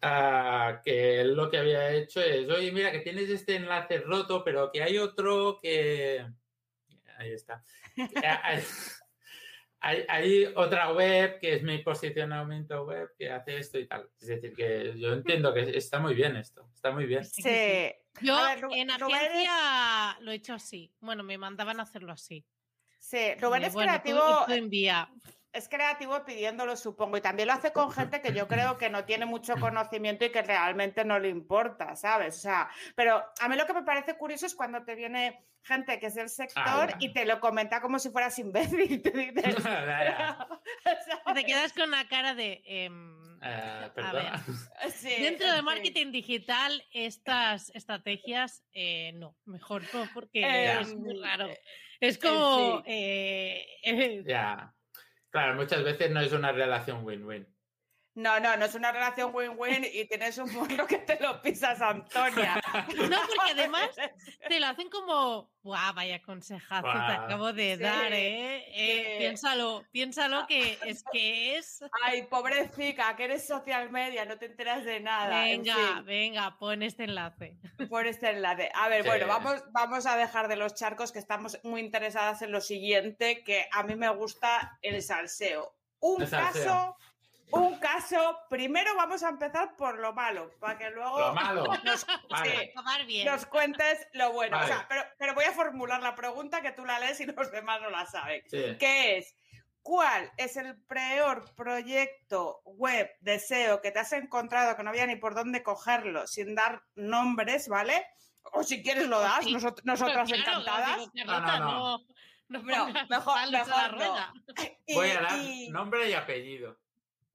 ah, 0.01 0.81
que 0.83 1.21
él 1.21 1.33
lo 1.35 1.49
que 1.49 1.57
había 1.57 1.89
hecho 1.91 2.21
es, 2.21 2.49
oye, 2.49 2.71
mira, 2.71 2.91
que 2.91 2.99
tienes 2.99 3.29
este 3.29 3.55
enlace 3.55 3.99
roto, 3.99 4.43
pero 4.43 4.71
que 4.71 4.83
hay 4.83 4.97
otro 4.97 5.57
que... 5.61 6.25
Ahí 7.17 7.31
está. 7.31 7.63
Hay, 9.85 10.45
otra 10.55 10.93
web 10.93 11.39
que 11.41 11.55
es 11.55 11.63
mi 11.63 11.79
posicionamiento 11.79 12.85
web 12.85 13.09
que 13.17 13.29
hace 13.29 13.57
esto 13.57 13.77
y 13.77 13.85
tal. 13.85 14.09
Es 14.17 14.27
decir, 14.27 14.53
que 14.55 14.93
yo 14.97 15.11
entiendo 15.11 15.53
que 15.53 15.77
está 15.77 15.99
muy 15.99 16.13
bien 16.13 16.37
esto, 16.37 16.69
está 16.73 16.91
muy 16.91 17.05
bien. 17.05 17.25
Sí. 17.25 17.91
Yo 18.21 18.35
ver, 18.37 18.59
en 18.71 18.97
Rubén 18.97 19.15
es- 19.25 19.29
agencia 19.29 20.17
lo 20.21 20.31
he 20.31 20.35
hecho 20.35 20.53
así. 20.53 20.93
Bueno, 21.01 21.23
me 21.23 21.37
mandaban 21.37 21.81
a 21.81 21.83
hacerlo 21.83 22.13
así. 22.13 22.45
Sí, 22.97 23.35
Rubén 23.41 23.61
De, 23.63 23.67
es 23.67 23.73
bueno, 23.73 23.91
tú- 23.95 24.01
creativo, 24.03 24.45
tú 24.47 24.53
envía. 24.53 25.09
Es 25.53 25.69
creativo 25.69 26.25
pidiéndolo, 26.25 26.75
supongo, 26.75 27.17
y 27.17 27.21
también 27.21 27.47
lo 27.47 27.53
hace 27.53 27.71
con 27.71 27.91
gente 27.91 28.21
que 28.21 28.33
yo 28.33 28.47
creo 28.47 28.77
que 28.77 28.89
no 28.89 29.05
tiene 29.05 29.25
mucho 29.25 29.55
conocimiento 29.57 30.25
y 30.25 30.31
que 30.31 30.41
realmente 30.41 31.05
no 31.05 31.19
le 31.19 31.29
importa, 31.29 31.95
¿sabes? 31.95 32.37
O 32.37 32.41
sea, 32.41 32.69
pero 32.95 33.23
a 33.39 33.47
mí 33.47 33.55
lo 33.55 33.65
que 33.67 33.73
me 33.73 33.83
parece 33.83 34.17
curioso 34.17 34.45
es 34.47 34.55
cuando 34.55 34.83
te 34.83 34.95
viene 34.95 35.45
gente 35.61 35.99
que 35.99 36.07
es 36.07 36.15
del 36.15 36.27
sector 36.29 36.63
bueno. 36.87 36.97
y 36.99 37.13
te 37.13 37.25
lo 37.25 37.39
comenta 37.39 37.79
como 37.81 37.97
si 37.99 38.09
fueras 38.09 38.37
imbécil. 38.39 39.01
Te 39.03 39.11
dices. 39.11 39.55
Te 41.35 41.43
quedas 41.45 41.73
con 41.73 41.89
una 41.89 42.07
cara 42.07 42.35
de. 42.35 42.61
em, 42.65 43.39
Eh, 43.41 43.91
a 43.97 44.13
ver, 44.13 44.91
Sí, 44.91 45.21
Dentro 45.21 45.47
en 45.49 45.55
de 45.55 45.61
marketing 45.61 46.11
digital, 46.11 46.83
estas 46.91 47.69
estrategias, 47.75 48.63
eh, 48.73 49.11
no, 49.15 49.35
mejor 49.45 49.83
no, 49.93 50.07
porque 50.13 50.41
Eh, 50.43 50.79
es 50.81 50.95
muy 50.95 51.19
raro. 51.21 51.49
Es 51.99 52.17
como. 52.17 52.81
eh, 52.85 53.65
eh, 53.83 54.23
Ya. 54.25 54.73
Claro, 55.33 55.55
muchas 55.55 55.83
veces 55.83 56.11
no 56.11 56.21
es 56.21 56.31
una 56.31 56.51
relación 56.53 57.03
win-win. 57.03 57.45
No, 58.15 58.39
no, 58.39 58.55
no 58.57 58.65
es 58.65 58.75
una 58.75 58.91
relación 58.91 59.33
win-win 59.33 59.87
y 59.91 60.05
tienes 60.05 60.37
un 60.37 60.53
morro 60.53 60.85
que 60.85 60.99
te 60.99 61.19
lo 61.19 61.41
pisas, 61.41 61.81
Antonia. 61.81 62.61
No, 63.09 63.17
porque 63.35 63.51
además 63.51 63.89
te 64.47 64.59
lo 64.59 64.67
hacen 64.67 64.89
como. 64.89 65.51
¡Buah, 65.63 65.93
vaya 65.93 66.21
consejazo 66.21 66.83
te 66.91 67.13
acabo 67.13 67.53
de 67.53 67.77
Sí, 67.77 67.81
dar, 67.83 68.11
eh! 68.13 68.65
Eh, 68.67 69.03
sí. 69.13 69.17
Piénsalo, 69.19 69.83
piénsalo 69.91 70.45
que 70.45 70.77
es 70.85 71.03
que 71.11 71.57
es. 71.57 71.83
Ay, 72.03 72.23
pobrecita, 72.23 73.15
que 73.15 73.23
eres 73.23 73.47
social 73.47 73.89
media, 73.89 74.25
no 74.25 74.37
te 74.37 74.45
enteras 74.47 74.83
de 74.83 74.99
nada. 74.99 75.47
En 75.47 75.63
Venga, 75.63 75.75
fin, 75.75 76.05
venga, 76.05 76.57
pon 76.59 76.83
este 76.83 77.05
enlace. 77.05 77.57
por 77.89 78.05
este 78.05 78.29
enlace. 78.29 78.69
A 78.75 78.89
ver, 78.89 79.03
Sí. 79.03 79.07
bueno, 79.09 79.27
vamos, 79.27 79.63
vamos 79.71 80.05
a 80.05 80.17
dejar 80.17 80.47
de 80.49 80.55
los 80.57 80.75
charcos 80.75 81.11
que 81.11 81.19
estamos 81.19 81.57
muy 81.63 81.81
interesadas 81.81 82.41
en 82.41 82.51
lo 82.51 82.61
siguiente, 82.61 83.43
que 83.43 83.67
a 83.71 83.83
mí 83.83 83.95
me 83.95 84.09
gusta 84.09 84.77
el 84.81 85.01
salseo. 85.01 85.75
Un 85.99 86.21
El 86.23 86.27
salseo. 86.27 86.63
caso, 86.65 86.97
un 87.51 87.77
caso, 87.79 88.39
primero 88.49 88.95
vamos 88.95 89.21
a 89.23 89.29
empezar 89.29 89.75
por 89.75 89.99
lo 89.99 90.13
malo, 90.13 90.51
para 90.59 90.77
que 90.77 90.89
luego 90.89 91.19
Lo 91.19 91.33
malo. 91.33 91.65
nos, 91.83 92.05
Vale. 92.29 92.73
sí, 93.07 93.23
nos 93.25 93.45
cuentes 93.45 94.07
lo 94.13 94.31
bueno. 94.33 94.59
O 94.59 94.63
sea, 94.63 94.85
pero, 94.89 95.03
pero 95.17 95.33
voy 95.35 95.45
a 95.45 95.51
formular 95.51 96.01
la 96.01 96.15
pregunta 96.15 96.61
que 96.61 96.71
tú 96.71 96.85
la 96.85 96.99
lees 96.99 97.19
y 97.19 97.25
los 97.27 97.51
demás 97.51 97.81
no 97.81 97.89
la 97.89 98.05
saben. 98.05 98.41
Sí. 98.49 98.77
que 98.79 99.17
es 99.17 99.35
¿cuál 99.81 100.31
es 100.37 100.55
el 100.55 100.81
peor 100.85 101.43
proyecto 101.55 102.61
web 102.63 103.11
de 103.19 103.37
SEO 103.37 103.81
que 103.81 103.91
te 103.91 103.99
has 103.99 104.13
encontrado 104.13 104.75
que 104.77 104.83
no 104.83 104.89
había 104.91 105.05
ni 105.05 105.17
por 105.17 105.35
dónde 105.35 105.61
cogerlo 105.61 106.25
sin 106.25 106.55
dar 106.55 106.81
nombres, 106.95 107.67
¿vale? 107.67 108.05
O 108.53 108.63
si 108.63 108.81
quieres 108.81 109.07
lo 109.07 109.19
das, 109.19 109.43
Sí. 109.43 109.53
nosot- 109.53 109.81
nosotras 109.83 110.29
Claro, 110.31 110.41
encantadas. 110.59 111.11
digo, 111.13 111.31
No, 111.31 111.39
no, 111.41 111.59
no. 111.59 111.59
no, 111.59 111.97
no 112.49 112.59
No, 112.59 112.63
pongas 112.85 113.09
mejor- 113.09 113.51
mejor 113.51 113.97
no. 113.97 114.15
Y- 114.87 114.93
Voy 114.95 115.11
a 115.11 115.21
dar 115.21 115.37
y- 115.39 115.69
nombre 115.69 116.09
y 116.09 116.13
apellido. 116.13 116.77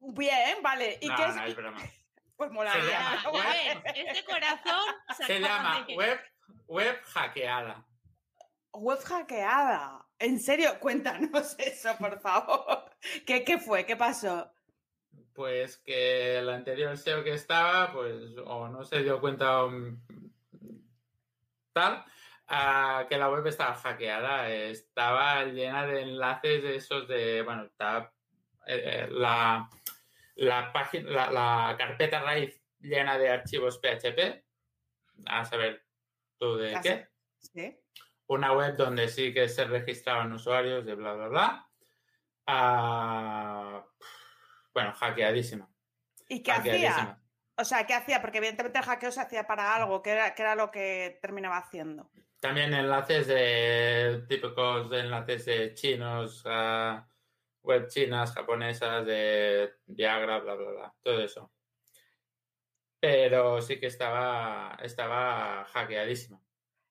Bien, 0.01 0.63
vale. 0.63 0.99
¿Y 1.01 1.09
no, 1.09 1.17
qué 1.17 1.25
es, 1.25 1.35
no, 1.37 1.45
es 1.45 1.57
broma. 1.57 1.79
Pues 2.37 2.51
Se 2.51 2.55
molaría. 2.55 2.85
llama 2.89 3.23
¿no? 3.25 3.31
web- 3.33 3.83
este 3.97 4.25
corazón 4.25 4.95
Se 5.27 5.41
llama 5.41 5.87
web, 5.97 6.21
web 6.69 7.01
hackeada. 7.07 7.85
Web 8.73 8.99
hackeada. 9.03 10.07
En 10.21 10.39
serio, 10.39 10.79
cuéntanos 10.79 11.55
eso, 11.59 11.97
por 11.99 12.21
favor. 12.21 12.93
¿Qué, 13.27 13.43
qué 13.43 13.59
fue? 13.59 13.85
¿Qué 13.87 13.97
pasó? 13.97 14.53
Pues 15.35 15.79
que 15.79 16.39
el 16.39 16.49
anterior 16.49 16.97
SEO 16.97 17.25
que 17.25 17.33
estaba, 17.35 17.93
pues, 17.93 18.15
o 18.47 18.69
no 18.69 18.85
se 18.85 19.03
dio 19.03 19.21
cuenta 19.21 19.67
tal, 21.73 22.05
ah, 22.49 23.07
que 23.09 23.17
la 23.19 23.31
web 23.31 23.47
estaba 23.47 23.75
hackeada. 23.75 24.49
Estaba 24.49 25.45
llena 25.45 25.87
de 25.87 26.03
enlaces 26.03 26.63
de 26.63 26.77
esos 26.77 27.09
de, 27.09 27.43
bueno, 27.43 27.65
estaba 27.65 28.13
eh, 28.67 28.83
eh, 28.85 29.09
la, 29.11 29.69
la 30.39 30.73
página, 30.73 31.11
la, 31.11 31.31
la 31.31 31.77
carpeta 31.77 32.21
raíz 32.21 32.63
llena 32.81 33.19
de 33.19 33.29
archivos 33.29 33.79
PHP. 33.79 34.45
A 35.27 35.45
saber 35.45 35.85
tú 36.39 36.57
de 36.57 36.79
qué. 36.81 37.09
Sí. 37.41 37.77
una 38.27 38.53
web 38.53 38.77
donde 38.77 39.09
sí 39.09 39.33
que 39.33 39.49
se 39.49 39.65
registraban 39.65 40.33
usuarios 40.33 40.85
de 40.85 40.95
bla, 40.95 41.15
bla, 41.15 41.29
bla. 41.29 41.71
Ah, 42.47 43.85
bueno, 44.73 44.93
hackeadísima. 44.93 45.69
¿Y 46.29 46.43
qué 46.43 46.53
hacía? 46.53 47.21
O 47.57 47.65
sea, 47.65 47.87
¿qué 47.87 47.95
hacía? 47.95 48.21
Porque 48.21 48.39
evidentemente 48.39 48.79
el 48.79 48.85
hackeo 48.85 49.11
se 49.11 49.21
hacía 49.21 49.47
para 49.47 49.75
algo. 49.75 50.03
¿Qué 50.03 50.11
era, 50.11 50.35
qué 50.35 50.43
era 50.43 50.55
lo 50.55 50.71
que 50.71 51.19
terminaba 51.21 51.59
haciendo? 51.59 52.11
También 52.39 52.73
enlaces 52.73 53.27
de 53.27 54.25
típicos 54.29 54.89
de 54.91 55.01
enlaces 55.01 55.45
de 55.47 55.75
chinos, 55.75 56.45
a 56.47 57.09
web 57.69 57.87
chinas, 57.87 58.33
japonesas, 58.33 59.05
de 59.05 59.75
Viagra, 59.87 60.39
bla, 60.41 60.55
bla, 60.55 60.71
bla. 60.71 60.95
Todo 61.03 61.21
eso. 61.21 61.53
Pero 62.99 63.61
sí 63.61 63.79
que 63.79 63.87
estaba, 63.87 64.77
estaba 64.83 65.65
hackeadísima. 65.67 66.41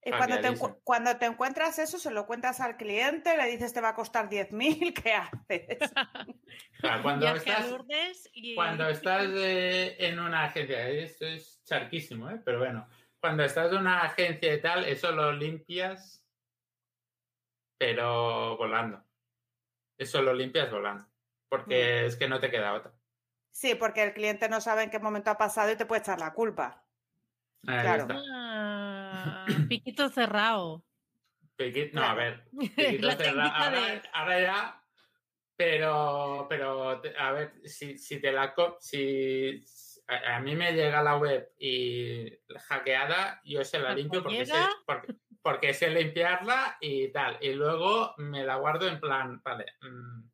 Y 0.05 0.11
cuando 0.11 0.39
te, 0.39 0.53
cuando 0.83 1.17
te 1.17 1.25
encuentras 1.25 1.79
eso, 1.79 1.97
se 1.97 2.11
lo 2.11 2.25
cuentas 2.27 2.61
al 2.61 2.77
cliente, 2.77 3.35
le 3.35 3.45
dices 3.47 3.73
te 3.73 3.81
va 3.81 3.89
a 3.89 3.95
costar 3.95 4.29
10.000, 4.29 4.93
¿qué 4.93 5.13
haces? 5.13 5.89
Sea, 6.79 7.01
cuando 7.01 7.27
estás, 7.35 7.73
y- 8.31 8.55
Cuando 8.55 8.87
estás 8.89 9.25
en 9.33 10.19
una 10.19 10.43
agencia, 10.45 10.87
esto 10.87 11.25
es 11.25 11.61
charquísimo, 11.65 12.29
¿eh? 12.29 12.39
pero 12.45 12.59
bueno, 12.59 12.87
cuando 13.19 13.43
estás 13.43 13.71
en 13.71 13.79
una 13.79 14.03
agencia 14.03 14.53
y 14.53 14.61
tal, 14.61 14.85
eso 14.85 15.11
lo 15.11 15.33
limpias, 15.33 16.23
pero 17.77 18.55
volando. 18.55 19.03
Eso 19.97 20.21
lo 20.21 20.33
limpias 20.33 20.71
volando, 20.71 21.05
porque 21.49 22.05
es 22.05 22.15
que 22.15 22.27
no 22.27 22.39
te 22.39 22.51
queda 22.51 22.73
otra. 22.73 22.93
Sí, 23.51 23.73
porque 23.75 24.03
el 24.03 24.13
cliente 24.13 24.49
no 24.49 24.61
sabe 24.61 24.83
en 24.83 24.89
qué 24.91 24.99
momento 24.99 25.31
ha 25.31 25.37
pasado 25.37 25.71
y 25.71 25.75
te 25.75 25.85
puede 25.87 26.01
echar 26.01 26.19
la 26.19 26.33
culpa. 26.33 26.85
Ahí 27.65 27.81
Claro. 27.81 28.03
está. 28.03 28.21
Ah, 28.31 29.45
piquito 29.67 30.09
cerrado. 30.09 30.85
Piqui- 31.57 31.91
no, 31.91 32.03
a 32.03 32.13
ver, 32.13 32.47
piquito 32.51 33.11
cerrado. 33.13 33.51
ahora, 33.51 33.81
de- 33.81 34.01
ahora 34.13 34.39
ya, 34.41 34.83
pero, 35.55 36.45
pero, 36.47 37.01
a 37.17 37.31
ver, 37.31 37.67
si, 37.67 37.97
si 37.97 38.21
te 38.21 38.31
la... 38.31 38.53
Si, 38.79 39.65
a, 40.07 40.35
a 40.35 40.39
mí 40.39 40.55
me 40.55 40.73
llega 40.73 41.01
la 41.01 41.17
web 41.17 41.51
y 41.57 42.29
hackeada, 42.69 43.41
yo 43.43 43.63
se 43.65 43.79
la 43.79 43.95
limpio 43.95 44.21
porque 44.21 44.45
sé, 44.45 44.53
porque, 44.85 45.15
porque 45.41 45.73
sé 45.73 45.89
limpiarla 45.89 46.77
y 46.81 47.09
tal. 47.09 47.37
Y 47.41 47.53
luego 47.53 48.13
me 48.17 48.43
la 48.45 48.55
guardo 48.55 48.87
en 48.87 48.99
plan, 48.99 49.41
vale. 49.43 49.65
mm, 49.81 50.29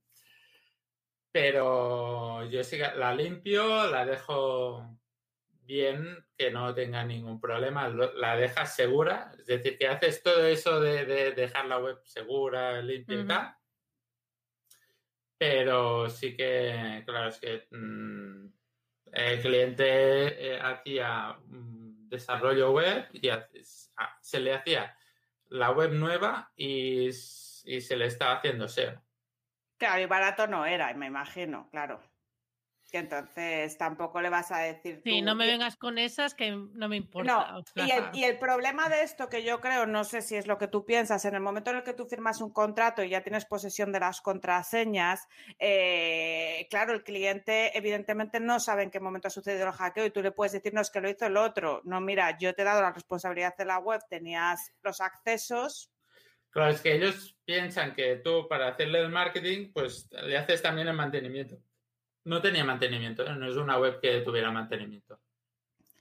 pero 1.32 2.46
yo 2.50 2.64
sí 2.64 2.78
que 2.78 2.92
la 2.96 3.14
limpio, 3.14 3.88
la 3.88 4.06
dejo 4.06 5.00
bien, 5.66 6.24
que 6.38 6.52
no 6.52 6.74
tenga 6.76 7.04
ningún 7.04 7.40
problema, 7.40 7.88
la 7.90 8.36
dejas 8.36 8.76
segura, 8.76 9.32
es 9.40 9.46
decir, 9.48 9.78
que 9.78 9.88
haces 9.88 10.22
todo 10.22 10.46
eso 10.46 10.80
de, 10.80 11.06
de 11.06 11.32
dejar 11.32 11.66
la 11.66 11.80
web 11.80 12.00
segura, 12.04 12.82
limpia 12.82 13.16
y 13.16 13.26
tal. 13.28 13.56
Pero 15.38 16.10
sí 16.10 16.36
que, 16.38 17.02
claro, 17.06 17.30
es 17.30 17.40
que 17.40 17.68
mm, 17.72 18.46
el 19.14 19.42
cliente 19.42 20.54
eh, 20.56 20.60
hacía 20.62 21.34
mm, 21.48 22.10
desarrollo 22.10 22.72
web 22.72 23.08
y 23.14 23.30
hace- 23.30 23.62
ah, 23.62 23.83
se 24.22 24.40
le 24.40 24.54
hacía 24.54 24.96
la 25.48 25.72
web 25.72 25.92
nueva 25.92 26.52
y, 26.56 27.08
y 27.08 27.82
se 27.82 27.96
le 27.96 28.06
estaba 28.06 28.36
haciendo 28.36 28.68
SEO. 28.68 29.02
Claro, 29.78 30.02
y 30.02 30.06
barato 30.06 30.48
no 30.48 30.66
era, 30.66 30.94
me 30.94 31.08
imagino, 31.08 31.70
claro. 31.70 32.02
Que 32.94 33.00
entonces 33.00 33.76
tampoco 33.76 34.22
le 34.22 34.30
vas 34.30 34.52
a 34.52 34.60
decir 34.60 35.02
Sí, 35.04 35.20
tú- 35.20 35.26
no 35.26 35.34
me 35.34 35.46
y- 35.46 35.50
vengas 35.50 35.78
con 35.78 35.98
esas 35.98 36.36
que 36.36 36.52
no 36.52 36.88
me 36.88 36.98
importa. 36.98 37.50
No, 37.50 37.60
o 37.60 37.64
y 37.84 37.88
sea, 37.88 37.98
el, 38.12 38.16
y 38.16 38.24
el 38.24 38.38
problema 38.38 38.88
de 38.88 39.02
esto 39.02 39.30
que 39.30 39.44
yo 39.44 39.60
creo, 39.62 39.88
no 39.88 40.04
sé 40.04 40.22
si 40.22 40.36
es 40.36 40.46
lo 40.46 40.60
que 40.60 40.68
tú 40.68 40.86
piensas, 40.86 41.26
en 41.26 41.34
el 41.34 41.42
momento 41.42 41.72
en 41.72 41.78
el 41.78 41.84
que 41.84 41.96
tú 41.96 42.06
firmas 42.06 42.40
un 42.40 42.52
contrato 42.52 43.02
y 43.04 43.10
ya 43.10 43.24
tienes 43.24 43.46
posesión 43.46 43.92
de 43.92 44.00
las 44.00 44.22
contraseñas, 44.22 45.28
eh, 45.58 46.68
claro, 46.70 46.94
el 46.94 47.04
cliente 47.04 47.76
evidentemente 47.76 48.40
no 48.40 48.60
sabe 48.60 48.84
en 48.84 48.92
qué 48.92 49.00
momento 49.00 49.28
ha 49.28 49.32
sucedido 49.32 49.66
el 49.66 49.74
hackeo 49.74 50.06
y 50.06 50.12
tú 50.12 50.22
le 50.22 50.32
puedes 50.32 50.52
decir, 50.52 50.72
no, 50.76 50.82
es 50.82 50.92
que 50.92 51.02
lo 51.02 51.10
hizo 51.10 51.26
el 51.26 51.38
otro. 51.38 51.82
No, 51.86 52.00
mira, 52.00 52.38
yo 52.38 52.54
te 52.54 52.62
he 52.62 52.66
dado 52.66 52.84
la 52.84 52.92
responsabilidad 52.92 53.58
de 53.58 53.66
la 53.66 53.80
web, 53.80 54.02
tenías 54.08 54.72
los 54.84 55.02
accesos. 55.02 55.90
Claro, 56.52 56.70
es 56.70 56.82
que 56.82 56.94
ellos 56.94 57.36
piensan 57.44 57.96
que 57.96 58.18
tú 58.18 58.48
para 58.48 58.68
hacerle 58.68 59.00
el 59.00 59.10
marketing, 59.10 59.72
pues 59.74 60.08
le 60.12 60.38
haces 60.38 60.62
también 60.62 60.88
el 60.88 60.94
mantenimiento. 60.96 61.58
No 62.26 62.42
tenía 62.42 62.64
mantenimiento, 62.64 63.26
¿eh? 63.26 63.36
no 63.36 63.48
es 63.50 63.56
una 63.58 63.78
web 63.78 64.00
que 64.02 64.22
tuviera 64.22 64.52
mantenimiento. 64.52 65.20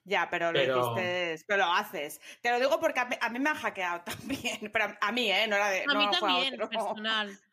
Ya, 0.04 0.28
pero 0.30 0.50
lo 0.52 0.58
Pero- 0.58 0.80
hiciste, 0.96 1.44
pero 1.46 1.64
lo 1.66 1.72
haces. 1.72 2.20
Te 2.40 2.50
lo 2.50 2.58
digo 2.58 2.80
porque 2.80 3.00
a 3.00 3.04
mí, 3.04 3.16
a 3.20 3.28
mí 3.28 3.38
me 3.38 3.50
han 3.50 3.56
hackeado 3.56 4.02
también, 4.58 4.70
pero 4.72 4.96
a, 5.00 5.12
mí, 5.12 5.30
¿eh? 5.30 5.46
No 5.48 5.56
era 5.56 5.68
de. 5.70 5.82
a 5.82 5.86
no 5.86 5.94
mí 5.98 6.04
a 6.06 6.10
también, 6.10 6.54
otro. 6.54 6.68
personal. 6.68 7.38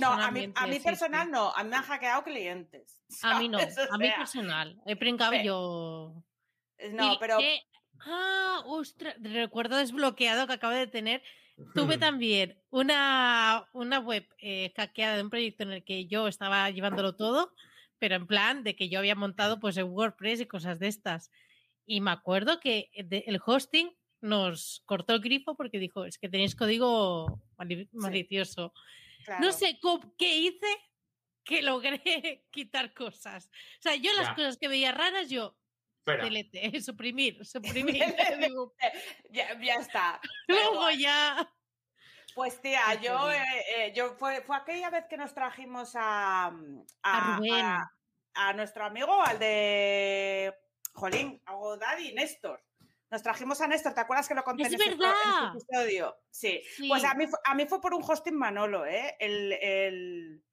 No, 0.00 0.08
a 0.12 0.28
mí, 0.32 0.52
a 0.56 0.66
mí 0.66 0.78
sí, 0.78 0.80
personal 0.80 1.26
sí. 1.26 1.30
no, 1.30 1.52
a 1.54 1.62
mí 1.62 1.70
me 1.70 1.76
han 1.76 1.84
hackeado 1.84 2.24
clientes. 2.24 3.00
A 3.22 3.38
mí 3.38 3.48
no, 3.48 3.58
a 3.58 3.96
mí 3.98 4.10
personal. 4.10 4.76
He 4.86 4.96
brincado 4.96 5.30
Pe- 5.30 5.44
yo. 5.44 6.20
No, 6.90 7.12
Y 7.12 7.18
pero 7.20 7.38
que- 7.38 7.60
Ah, 8.04 8.60
ostras, 8.64 9.14
recuerdo 9.20 9.76
desbloqueado 9.76 10.48
que 10.48 10.52
acabo 10.54 10.72
de 10.74 10.88
tener. 10.88 11.22
Tuve 11.76 11.96
también 11.96 12.60
una, 12.70 13.68
una 13.72 14.00
web 14.00 14.26
eh, 14.38 14.72
hackeada 14.76 15.14
de 15.16 15.22
un 15.22 15.30
proyecto 15.30 15.62
en 15.62 15.70
el 15.70 15.84
que 15.84 16.06
yo 16.06 16.26
estaba 16.26 16.68
llevándolo 16.70 17.14
todo, 17.14 17.52
pero 17.98 18.16
en 18.16 18.26
plan 18.26 18.62
de 18.64 18.76
que 18.76 18.88
yo 18.88 18.98
había 18.98 19.14
montado 19.14 19.60
pues 19.60 19.76
en 19.76 19.86
WordPress 19.88 20.40
y 20.40 20.46
cosas 20.46 20.78
de 20.78 20.88
estas. 20.88 21.30
Y 21.86 22.00
me 22.00 22.10
acuerdo 22.10 22.60
que 22.60 22.90
de- 23.04 23.24
el 23.26 23.40
hosting 23.44 23.90
nos 24.20 24.82
cortó 24.86 25.14
el 25.14 25.20
grifo 25.20 25.54
porque 25.54 25.78
dijo, 25.78 26.04
es 26.06 26.18
que 26.18 26.28
tenéis 26.28 26.54
código 26.56 27.42
mali- 27.58 27.88
malicioso. 27.92 28.72
claro. 29.24 29.44
No 29.44 29.52
sé 29.52 29.78
qué 30.18 30.38
hice 30.38 30.66
que 31.44 31.60
logré 31.62 32.00
quitar 32.50 32.94
cosas. 32.94 33.46
O 33.78 33.82
sea, 33.82 33.96
yo 33.96 34.12
las 34.14 34.28
Ya. 34.28 34.34
cosas 34.34 34.56
que 34.58 34.68
veía 34.68 34.92
raras, 34.92 35.28
yo, 35.28 35.58
delete, 36.06 36.70
suprimir, 36.82 37.44
suprimir. 37.44 38.02
Digo, 38.40 38.74
Ya, 39.30 39.60
ya 39.60 39.74
está. 39.74 40.20
Luego 40.48 40.90
ya. 40.90 41.50
Pues 42.34 42.60
tía, 42.60 42.94
yo, 43.00 43.30
eh, 43.30 43.42
eh, 43.76 43.92
yo 43.94 44.14
fue, 44.16 44.40
fue 44.42 44.56
aquella 44.56 44.90
vez 44.90 45.06
que 45.08 45.16
nos 45.16 45.32
trajimos 45.34 45.92
a, 45.94 46.46
A 47.02 47.36
Rubén. 47.38 47.64
a- 47.64 47.90
a 48.34 48.52
nuestro 48.54 48.84
amigo, 48.84 49.22
al 49.22 49.38
de 49.38 50.52
Jolín, 50.94 51.40
a 51.46 51.54
Daddy, 51.78 52.12
Néstor. 52.14 52.60
Nos 53.10 53.22
trajimos 53.22 53.60
a 53.60 53.68
Néstor, 53.68 53.94
¿te 53.94 54.00
acuerdas 54.00 54.26
que 54.26 54.34
lo 54.34 54.42
conté 54.42 54.64
¡Es 54.64 54.72
en, 54.72 54.80
ese, 54.80 54.84
pro- 54.96 55.06
en 55.06 55.12
verdad! 55.12 55.52
ese 55.54 55.66
episodio? 55.66 56.16
Sí. 56.30 56.62
Sí. 56.76 56.88
Pues 56.88 57.04
a 57.04 57.14
mí, 57.14 57.28
fue- 57.28 57.38
a 57.44 57.54
mí 57.54 57.66
fue 57.66 57.80
por 57.80 57.94
un 57.94 58.02
hosting 58.02 58.34
Manolo, 58.36 58.84
¿eh? 58.86 59.16
El, 59.20 59.52
el- 59.52 60.44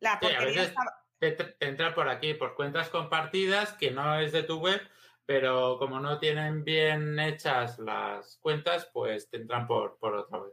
la 0.00 0.12
Sí, 0.14 0.18
porquería 0.22 0.46
veces- 0.46 0.68
estaba- 0.68 0.96
te, 1.20 1.30
te 1.32 1.66
entra 1.68 1.94
por 1.94 2.08
aquí, 2.08 2.34
por 2.34 2.56
cuentas 2.56 2.88
compartidas, 2.88 3.74
que 3.74 3.92
no 3.92 4.18
es 4.18 4.32
de 4.32 4.42
tu 4.42 4.58
web, 4.58 4.80
pero 5.26 5.78
como 5.78 6.00
no 6.00 6.18
tienen 6.18 6.64
bien 6.64 7.20
hechas 7.20 7.78
las 7.78 8.38
cuentas, 8.38 8.90
pues 8.92 9.28
te 9.30 9.36
entran 9.36 9.68
por, 9.68 9.98
por 9.98 10.14
otra 10.14 10.38
web. 10.40 10.52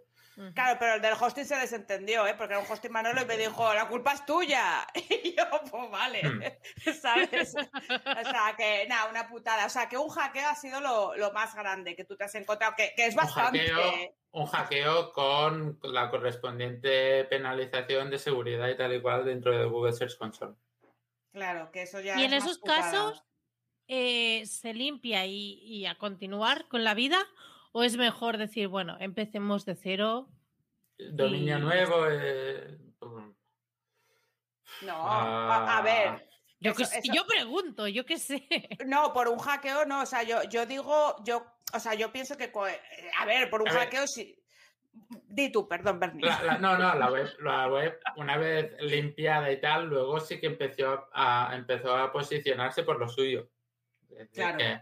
Claro, 0.53 0.77
pero 0.79 0.93
el 0.95 1.01
del 1.01 1.15
hosting 1.19 1.45
se 1.45 1.55
desentendió, 1.55 2.27
¿eh? 2.27 2.35
Porque 2.37 2.53
era 2.53 2.61
un 2.63 2.71
hosting 2.71 2.91
Manolo 2.91 3.23
y 3.23 3.25
me 3.25 3.37
dijo, 3.37 3.73
la 3.73 3.87
culpa 3.87 4.13
es 4.13 4.25
tuya. 4.25 4.85
Y 5.23 5.35
yo, 5.35 5.43
pues 5.69 5.89
vale, 5.91 6.21
Hmm. 6.23 6.41
¿sabes? 7.01 7.55
O 7.55 8.29
sea, 8.29 8.55
que 8.55 8.85
nada, 8.87 9.09
una 9.09 9.27
putada. 9.27 9.65
O 9.65 9.69
sea, 9.69 9.89
que 9.89 9.97
un 9.97 10.09
hackeo 10.09 10.47
ha 10.47 10.55
sido 10.55 10.79
lo, 10.79 11.15
lo 11.15 11.31
más 11.33 11.55
grande 11.55 11.95
que 11.95 12.05
tú 12.05 12.15
te 12.15 12.25
has 12.25 12.35
encontrado, 12.35 12.73
que, 12.77 12.93
que 12.95 13.05
es 13.07 13.13
Un 13.15 13.17
bastante. 13.17 13.59
hackeo, 13.67 14.15
un 14.31 14.45
hackeo 14.45 15.11
con 15.11 15.79
la 15.83 16.09
correspondiente 16.11 17.23
penalización 17.25 18.09
de 18.11 18.19
seguridad 18.19 18.67
y 18.69 18.77
tal 18.77 18.93
y 18.93 19.01
cual 19.01 19.25
dentro 19.25 19.57
de 19.57 19.65
Google 19.65 19.93
Search 19.93 20.17
Console. 20.17 20.55
Claro, 21.33 21.71
que 21.71 21.81
eso 21.83 21.99
ya 21.99 22.19
Y 22.19 22.23
en 22.25 22.33
es 22.33 22.43
esos 22.43 22.59
casos, 22.59 23.23
eh, 23.87 24.45
¿se 24.45 24.73
limpia 24.73 25.25
y, 25.25 25.59
y 25.63 25.85
a 25.87 25.95
continuar 25.95 26.67
con 26.67 26.83
la 26.83 26.93
vida? 26.93 27.17
¿O 27.77 27.83
es 27.83 27.95
mejor 27.95 28.37
decir, 28.39 28.67
bueno, 28.69 28.97
empecemos 28.99 29.63
de 29.63 29.75
cero? 29.75 30.27
Dominio 31.11 31.59
Y- 31.59 31.61
nuevo. 31.61 32.07
eh, 32.09 32.75
No, 34.81 34.93
ah, 34.95 35.57
a, 35.67 35.77
a 35.77 35.81
ver, 35.83 36.27
Yo, 36.59 36.71
Eso- 36.71 36.77
que 36.79 36.85
sé- 36.85 36.99
eso- 37.03 37.13
yo 37.13 37.27
pregunto, 37.27 37.87
yo 37.87 38.03
qué 38.03 38.17
sé. 38.17 38.47
No, 38.87 39.13
por 39.13 39.27
un 39.27 39.37
hackeo 39.37 39.85
no, 39.85 40.01
o 40.01 40.05
sea, 40.07 40.23
yo, 40.23 40.41
yo 40.49 40.65
digo, 40.65 41.15
yo, 41.23 41.45
o 41.71 41.79
sea, 41.79 41.93
yo 41.93 42.11
pienso 42.11 42.35
que, 42.35 42.45
eh, 42.45 43.11
a 43.19 43.25
ver, 43.27 43.47
por 43.51 43.61
un 43.61 43.67
A 43.69 43.73
ver. 43.73 43.81
hackeo 43.83 44.07
sí. 44.07 44.35
Di 45.27 45.51
tú, 45.51 45.67
perdón, 45.67 45.99
Bernie. 45.99 46.25
La- 46.25 46.41
la- 46.41 46.57
no, 46.57 46.75
no, 46.79 46.95
la 46.95 47.11
web, 47.11 47.29
la 47.41 47.67
web, 47.67 47.99
una 48.15 48.37
vez 48.37 48.71
limpiada 48.81 49.51
y 49.51 49.61
tal, 49.61 49.85
luego 49.85 50.19
sí 50.19 50.39
que 50.39 50.47
empezó 50.47 51.07
a, 51.13 51.51
empezó 51.53 51.95
a 51.95 52.11
posicionarse 52.11 52.81
por 52.81 52.97
lo 52.97 53.07
suyo. 53.07 53.47
Claro. 54.33 54.57
que, 54.57 54.81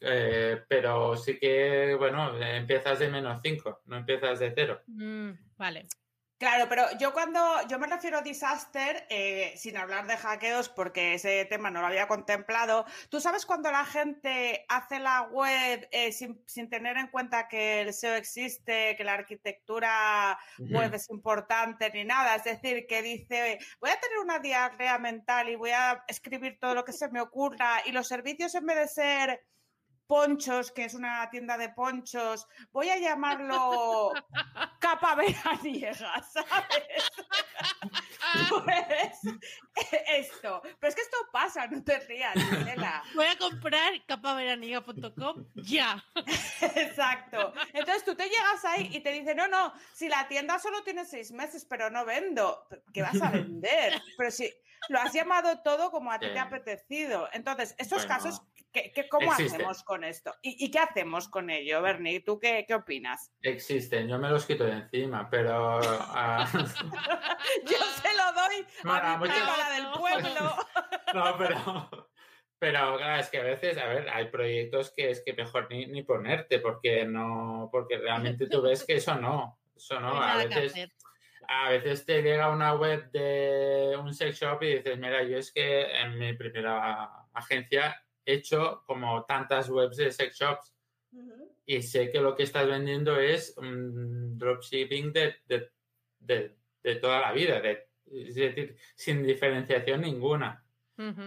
eh, 0.00 0.62
pero 0.68 1.16
sí 1.16 1.38
que, 1.38 1.94
bueno, 1.98 2.36
empiezas 2.40 2.98
de 2.98 3.08
menos 3.08 3.40
5, 3.42 3.82
no 3.86 3.96
empiezas 3.96 4.38
de 4.38 4.52
cero. 4.54 4.80
Mm, 4.86 5.30
vale. 5.56 5.86
Claro, 6.36 6.66
pero 6.68 6.84
yo 6.98 7.12
cuando 7.12 7.40
yo 7.68 7.78
me 7.78 7.86
refiero 7.86 8.18
a 8.18 8.22
disaster, 8.22 9.06
eh, 9.08 9.54
sin 9.56 9.76
hablar 9.76 10.06
de 10.08 10.16
hackeos, 10.16 10.68
porque 10.68 11.14
ese 11.14 11.44
tema 11.44 11.70
no 11.70 11.80
lo 11.80 11.86
había 11.86 12.08
contemplado, 12.08 12.84
tú 13.08 13.20
sabes 13.20 13.46
cuando 13.46 13.70
la 13.70 13.86
gente 13.86 14.66
hace 14.68 14.98
la 14.98 15.22
web 15.22 15.88
eh, 15.92 16.10
sin, 16.10 16.42
sin 16.46 16.68
tener 16.68 16.96
en 16.96 17.06
cuenta 17.06 17.46
que 17.46 17.82
el 17.82 17.94
SEO 17.94 18.14
existe, 18.16 18.96
que 18.96 19.04
la 19.04 19.14
arquitectura 19.14 20.36
web 20.58 20.92
es 20.92 21.08
importante 21.08 21.90
ni 21.94 22.04
nada, 22.04 22.34
es 22.34 22.44
decir, 22.44 22.86
que 22.88 23.00
dice, 23.00 23.58
voy 23.80 23.90
a 23.90 24.00
tener 24.00 24.18
una 24.18 24.40
diarrea 24.40 24.98
mental 24.98 25.48
y 25.48 25.54
voy 25.54 25.70
a 25.70 26.04
escribir 26.08 26.58
todo 26.60 26.74
lo 26.74 26.84
que 26.84 26.92
se 26.92 27.08
me 27.08 27.20
ocurra 27.20 27.80
y 27.86 27.92
los 27.92 28.08
servicios 28.08 28.54
en 28.56 28.66
vez 28.66 28.76
de 28.76 28.88
ser 28.88 29.40
ponchos, 30.06 30.70
que 30.70 30.84
es 30.84 30.94
una 30.94 31.28
tienda 31.30 31.56
de 31.56 31.68
ponchos, 31.70 32.46
voy 32.72 32.90
a 32.90 32.98
llamarlo 32.98 34.12
capa 34.80 35.14
veraniega, 35.14 36.22
¿sabes? 36.22 37.10
Pues 38.64 39.38
esto. 40.08 40.60
Pero 40.62 40.88
es 40.88 40.94
que 40.94 41.02
esto 41.02 41.16
pasa, 41.32 41.66
no 41.68 41.82
te 41.84 41.98
rías, 42.00 42.34
Gisela. 42.34 43.02
Voy 43.14 43.26
a 43.26 43.38
comprar 43.38 43.92
capaveraniga.com 44.06 45.46
ya. 45.54 46.04
Exacto. 46.60 47.52
Entonces 47.72 48.04
tú 48.04 48.14
te 48.14 48.24
llegas 48.24 48.64
ahí 48.64 48.90
y 48.92 49.00
te 49.00 49.12
dicen, 49.12 49.36
no, 49.36 49.46
no, 49.48 49.72
si 49.92 50.08
la 50.08 50.26
tienda 50.26 50.58
solo 50.58 50.82
tiene 50.82 51.04
seis 51.04 51.32
meses, 51.32 51.64
pero 51.68 51.90
no 51.90 52.04
vendo, 52.04 52.66
¿qué 52.92 53.02
vas 53.02 53.20
a 53.20 53.30
vender? 53.30 54.00
Pero 54.16 54.30
si 54.30 54.52
lo 54.88 55.00
has 55.00 55.12
llamado 55.12 55.60
todo 55.62 55.90
como 55.90 56.12
a 56.12 56.18
ti 56.18 56.26
te 56.32 56.38
ha 56.38 56.42
apetecido. 56.42 57.28
Entonces, 57.32 57.74
estos 57.78 58.06
Bueno, 58.06 58.14
casos, 58.14 58.42
¿qué, 58.74 58.92
qué- 58.92 59.08
cómo 59.08 59.30
existen. 59.32 59.60
hacemos 59.62 59.82
con 59.84 60.04
esto? 60.04 60.34
¿Y, 60.42 60.62
y 60.66 60.70
qué 60.70 60.80
hacemos 60.80 61.28
con 61.28 61.48
ello, 61.48 61.80
Bernie? 61.80 62.20
¿Tú 62.20 62.38
qué, 62.38 62.64
qué 62.68 62.74
opinas? 62.74 63.32
Existen, 63.40 64.08
yo 64.08 64.18
me 64.18 64.28
los 64.28 64.44
quito 64.44 64.64
de 64.64 64.72
encima, 64.72 65.30
pero... 65.30 65.80
ah, 65.82 66.46
Yo 66.52 67.78
se 67.78 68.14
lo 68.14 68.32
doy 68.34 68.66
Bueno, 68.82 69.06
a 69.06 69.16
mi 69.18 69.28
muchas- 69.28 69.74
del 69.76 69.86
pueblo. 69.98 70.56
No, 71.14 71.38
pero, 71.38 72.08
pero 72.58 72.96
claro, 72.96 73.20
es 73.20 73.28
que 73.30 73.38
a 73.38 73.44
veces, 73.44 73.78
a 73.78 73.86
ver, 73.86 74.08
hay 74.10 74.26
proyectos 74.30 74.92
que 74.96 75.10
es 75.10 75.22
que 75.24 75.32
mejor 75.32 75.68
ni, 75.70 75.86
ni 75.86 76.02
ponerte, 76.02 76.58
porque 76.58 77.04
no, 77.04 77.68
porque 77.70 77.98
realmente 77.98 78.48
tú 78.48 78.62
ves 78.62 78.84
que 78.84 78.96
eso 78.96 79.14
no, 79.14 79.60
eso 79.76 80.00
No 80.00 80.08
a 80.20 80.38
veces, 80.38 80.74
a 81.46 81.68
veces 81.70 82.04
te 82.04 82.20
llega 82.22 82.50
una 82.50 82.74
web 82.74 83.08
de 83.12 83.96
un 83.96 84.12
sex 84.12 84.40
shop 84.40 84.60
y 84.64 84.74
dices, 84.78 84.98
mira, 84.98 85.22
yo 85.22 85.38
es 85.38 85.52
que 85.52 85.82
en 86.00 86.18
mi 86.18 86.32
primera 86.32 87.08
agencia 87.32 88.03
hecho 88.26 88.82
como 88.86 89.24
tantas 89.24 89.68
webs 89.68 89.96
de 89.96 90.10
sex 90.12 90.36
shops 90.38 90.74
y 91.66 91.82
sé 91.82 92.10
que 92.10 92.20
lo 92.20 92.34
que 92.34 92.42
estás 92.42 92.66
vendiendo 92.66 93.18
es 93.18 93.54
mm, 93.60 94.36
dropshipping 94.36 95.12
de, 95.12 95.36
de, 95.46 95.70
de, 96.18 96.56
de 96.82 96.96
toda 96.96 97.20
la 97.20 97.32
vida, 97.32 97.60
de, 97.60 97.88
es 98.10 98.34
decir, 98.34 98.76
sin 98.94 99.22
diferenciación 99.22 100.00
ninguna. 100.02 100.64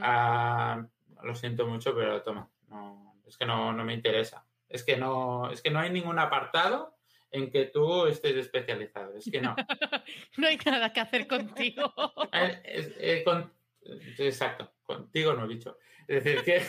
Ah, 0.01 0.85
lo 1.23 1.35
siento 1.35 1.65
mucho, 1.67 1.95
pero 1.95 2.21
toma, 2.21 2.49
no, 2.69 3.21
es 3.27 3.37
que 3.37 3.45
no, 3.45 3.73
no 3.73 3.83
me 3.83 3.93
interesa. 3.93 4.45
Es 4.69 4.83
que 4.83 4.97
no, 4.97 5.49
es 5.51 5.61
que 5.61 5.71
no 5.71 5.79
hay 5.79 5.89
ningún 5.89 6.19
apartado 6.19 6.97
en 7.31 7.49
que 7.51 7.65
tú 7.65 8.05
estés 8.05 8.35
especializado. 8.35 9.15
Es 9.17 9.29
que 9.29 9.41
no. 9.41 9.55
No 10.37 10.47
hay 10.47 10.57
nada 10.65 10.93
que 10.93 10.99
hacer 11.01 11.27
contigo. 11.27 11.93
Eh, 12.31 12.61
eh, 12.99 13.23
con- 13.25 13.51
exacto, 14.17 14.73
contigo 14.83 15.33
no 15.33 15.45
he 15.45 15.47
dicho. 15.47 15.77
Es 16.07 16.23
decir, 16.23 16.43
que 16.43 16.61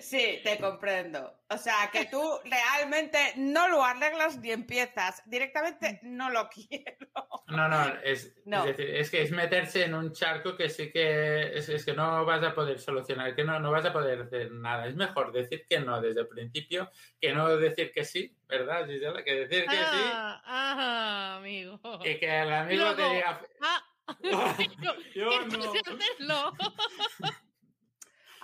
Sí, 0.00 0.40
te 0.44 0.58
comprendo. 0.58 1.40
O 1.48 1.56
sea, 1.56 1.88
que 1.92 2.04
tú 2.06 2.20
realmente 2.44 3.32
no 3.36 3.68
lo 3.68 3.82
arreglas 3.84 4.36
ni 4.38 4.50
empiezas. 4.50 5.22
Directamente 5.24 6.00
no 6.02 6.28
lo 6.30 6.48
quiero. 6.50 7.08
no, 7.46 7.68
no, 7.68 7.94
es, 8.02 8.34
No. 8.44 8.60
es 8.66 8.76
decir, 8.76 8.94
es 8.96 9.10
que 9.10 9.22
es 9.22 9.30
meterse 9.30 9.84
en 9.84 9.94
un 9.94 10.12
charco 10.12 10.56
que 10.56 10.68
sí 10.68 10.90
que 10.90 11.56
es, 11.56 11.68
es 11.68 11.84
que 11.86 11.94
no 11.94 12.24
vas 12.26 12.42
a 12.42 12.54
poder 12.54 12.80
solucionar, 12.80 13.34
que 13.34 13.44
no, 13.44 13.60
no 13.60 13.70
vas 13.70 13.84
a 13.86 13.92
poder 13.92 14.22
hacer 14.22 14.50
nada. 14.50 14.86
Es 14.86 14.96
mejor 14.96 15.32
decir 15.32 15.64
que 15.68 15.80
no 15.80 16.00
desde 16.00 16.20
el 16.22 16.28
principio 16.28 16.90
que 17.20 17.32
no 17.32 17.48
decir 17.56 17.92
que 17.92 18.04
sí, 18.04 18.36
¿verdad, 18.48 18.86
Gisela? 18.86 19.22
Que 19.22 19.46
decir 19.46 19.64
que 19.64 19.76
sí 19.76 20.02
Ah, 20.12 20.42
ah, 20.44 21.36
amigo. 21.38 21.80
y 22.04 22.18
que 22.18 22.40
el 22.40 22.52
amigo 22.52 22.94
te 22.94 23.08
diga, 23.08 23.40
Ah, 23.62 23.82
yo, 24.22 24.94
yo 25.14 25.30
que 25.48 25.56
no 25.56 25.64
no. 25.66 25.72
sé 25.72 25.80
hacerlo. 25.80 26.52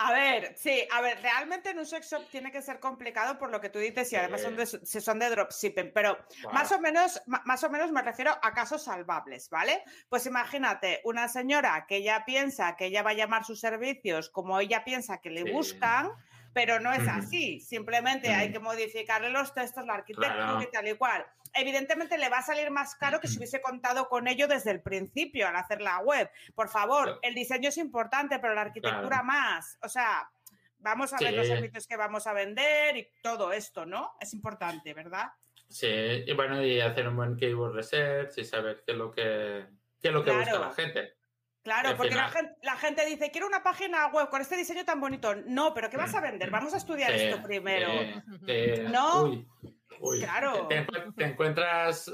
A 0.01 0.13
ver, 0.13 0.55
sí, 0.57 0.87
a 0.93 1.01
ver, 1.01 1.21
realmente 1.21 1.71
en 1.71 1.79
un 1.81 1.85
sex 1.85 2.09
shop 2.09 2.23
tiene 2.31 2.53
que 2.53 2.63
ser 2.63 2.79
complicado 2.79 3.37
por 3.37 3.51
lo 3.51 3.61
que 3.61 3.69
tú 3.69 3.81
dices 3.81 4.13
y 4.13 4.17
además 4.17 4.43
son 4.43 4.55
de, 4.55 4.65
si 4.65 5.01
son 5.01 5.19
de 5.19 5.29
dropshipping, 5.29 5.91
pero 5.93 6.17
más 6.53 6.71
o 6.71 6.79
menos, 6.79 7.21
más 7.27 7.65
o 7.65 7.69
menos 7.71 7.91
me 7.91 8.01
refiero 8.03 8.31
a 8.41 8.53
casos 8.55 8.85
salvables, 8.85 9.51
¿vale? 9.51 9.83
Pues 10.09 10.25
imagínate 10.27 11.01
una 11.03 11.27
señora 11.27 11.85
que 11.89 11.97
ella 11.97 12.23
piensa 12.25 12.77
que 12.77 12.87
ella 12.87 13.03
va 13.03 13.11
a 13.11 13.15
llamar 13.15 13.45
sus 13.45 13.59
servicios 13.59 14.31
como 14.31 14.61
ella 14.61 14.85
piensa 14.85 15.21
que 15.21 15.31
le 15.31 15.43
Sí. 15.43 15.51
buscan, 15.51 16.11
pero 16.59 16.81
no 16.81 16.93
es 16.93 17.07
así. 17.07 17.61
Simplemente 17.61 18.35
hay 18.35 18.51
que 18.51 18.59
modificarle 18.59 19.31
los 19.31 19.55
textos, 19.55 19.87
la 19.87 19.95
arquitectura 19.95 20.35
Claro. 20.35 20.61
y 20.63 20.67
tal 20.73 20.89
y 20.89 20.95
cual. 20.95 21.25
Evidentemente 21.55 22.19
le 22.19 22.29
va 22.29 22.39
a 22.39 22.43
salir 22.43 22.69
más 22.73 22.97
caro 22.97 23.21
que 23.21 23.29
si 23.29 23.37
hubiese 23.37 23.61
contado 23.63 24.09
con 24.09 24.27
ello 24.27 24.49
desde 24.49 24.73
el 24.73 24.83
principio 24.83 25.47
al 25.47 25.55
hacer 25.55 25.81
la 25.81 26.01
web. 26.01 26.29
Por 26.57 26.69
favor, 26.69 27.05
Claro. 27.05 27.19
el 27.23 27.35
diseño 27.37 27.69
es 27.69 27.77
importante, 27.79 28.41
pero 28.41 28.57
la 28.57 28.63
arquitectura 28.63 29.07
Claro. 29.09 29.25
más. 29.25 29.79
O 29.83 29.89
sea, 29.89 30.29
vamos 30.81 31.13
a 31.13 31.19
ver 31.21 31.35
los 31.35 31.47
servicios 31.47 31.87
que 31.87 31.97
vamos 31.97 32.27
a 32.27 32.33
vender 32.33 32.97
y 32.97 33.09
todo 33.23 33.53
esto, 33.53 33.87
¿no? 33.87 34.15
Es 34.21 34.35
importante, 34.35 34.93
¿verdad? 34.95 35.29
Sí, 35.69 35.87
y 35.87 36.33
bueno, 36.33 36.61
y 36.61 36.81
hacer 36.81 37.07
un 37.07 37.15
buen 37.15 37.37
keyword 37.37 37.77
research 37.77 38.37
y 38.37 38.45
saber 38.45 38.83
qué 38.85 38.91
es 38.93 38.99
lo 38.99 39.13
que, 39.13 39.65
qué 40.03 40.09
es 40.09 40.13
lo 40.13 40.25
que 40.25 40.33
busca 40.33 40.59
la 40.59 40.73
gente. 40.73 41.18
Claro, 41.69 41.97
porque 41.99 42.15
la 42.15 42.29
gente, 42.31 42.55
la 42.63 42.77
gente 42.77 43.05
dice, 43.07 43.31
quiero 43.31 43.47
una 43.47 43.63
página 43.63 44.07
web 44.09 44.29
con 44.31 44.41
este 44.41 44.57
diseño 44.57 44.85
tan 44.87 45.01
bonito. 45.01 45.35
No, 45.47 45.75
pero 45.75 45.91
¿qué 45.91 45.97
vas 45.99 46.15
a 46.15 46.21
vender? 46.23 46.51
Vamos 46.51 46.73
a 46.73 46.79
estudiar 46.79 47.13
esto 47.13 47.43
primero. 47.43 47.89
¿No? 48.91 49.25
Uy, 49.25 49.47
uy. 50.01 50.21
Claro. 50.21 50.67
Te, 50.69 50.87
encu- 50.87 51.15
te 51.15 51.25
encuentras 51.25 52.11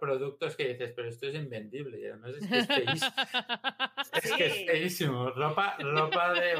productos 0.00 0.54
que 0.56 0.68
dices, 0.68 0.92
pero 0.94 1.08
esto 1.08 1.26
es 1.26 1.34
invendible 1.34 1.98
y 2.00 2.06
además 2.06 2.30
es 2.40 2.46
que 2.48 2.58
es 2.58 2.66
feísimo. 2.68 3.12
Es 4.22 4.32
que 4.32 4.46
es 4.46 4.66
feísimo. 4.66 5.30
Ropa, 5.30 5.76
ropa 5.80 6.32
de... 6.34 6.54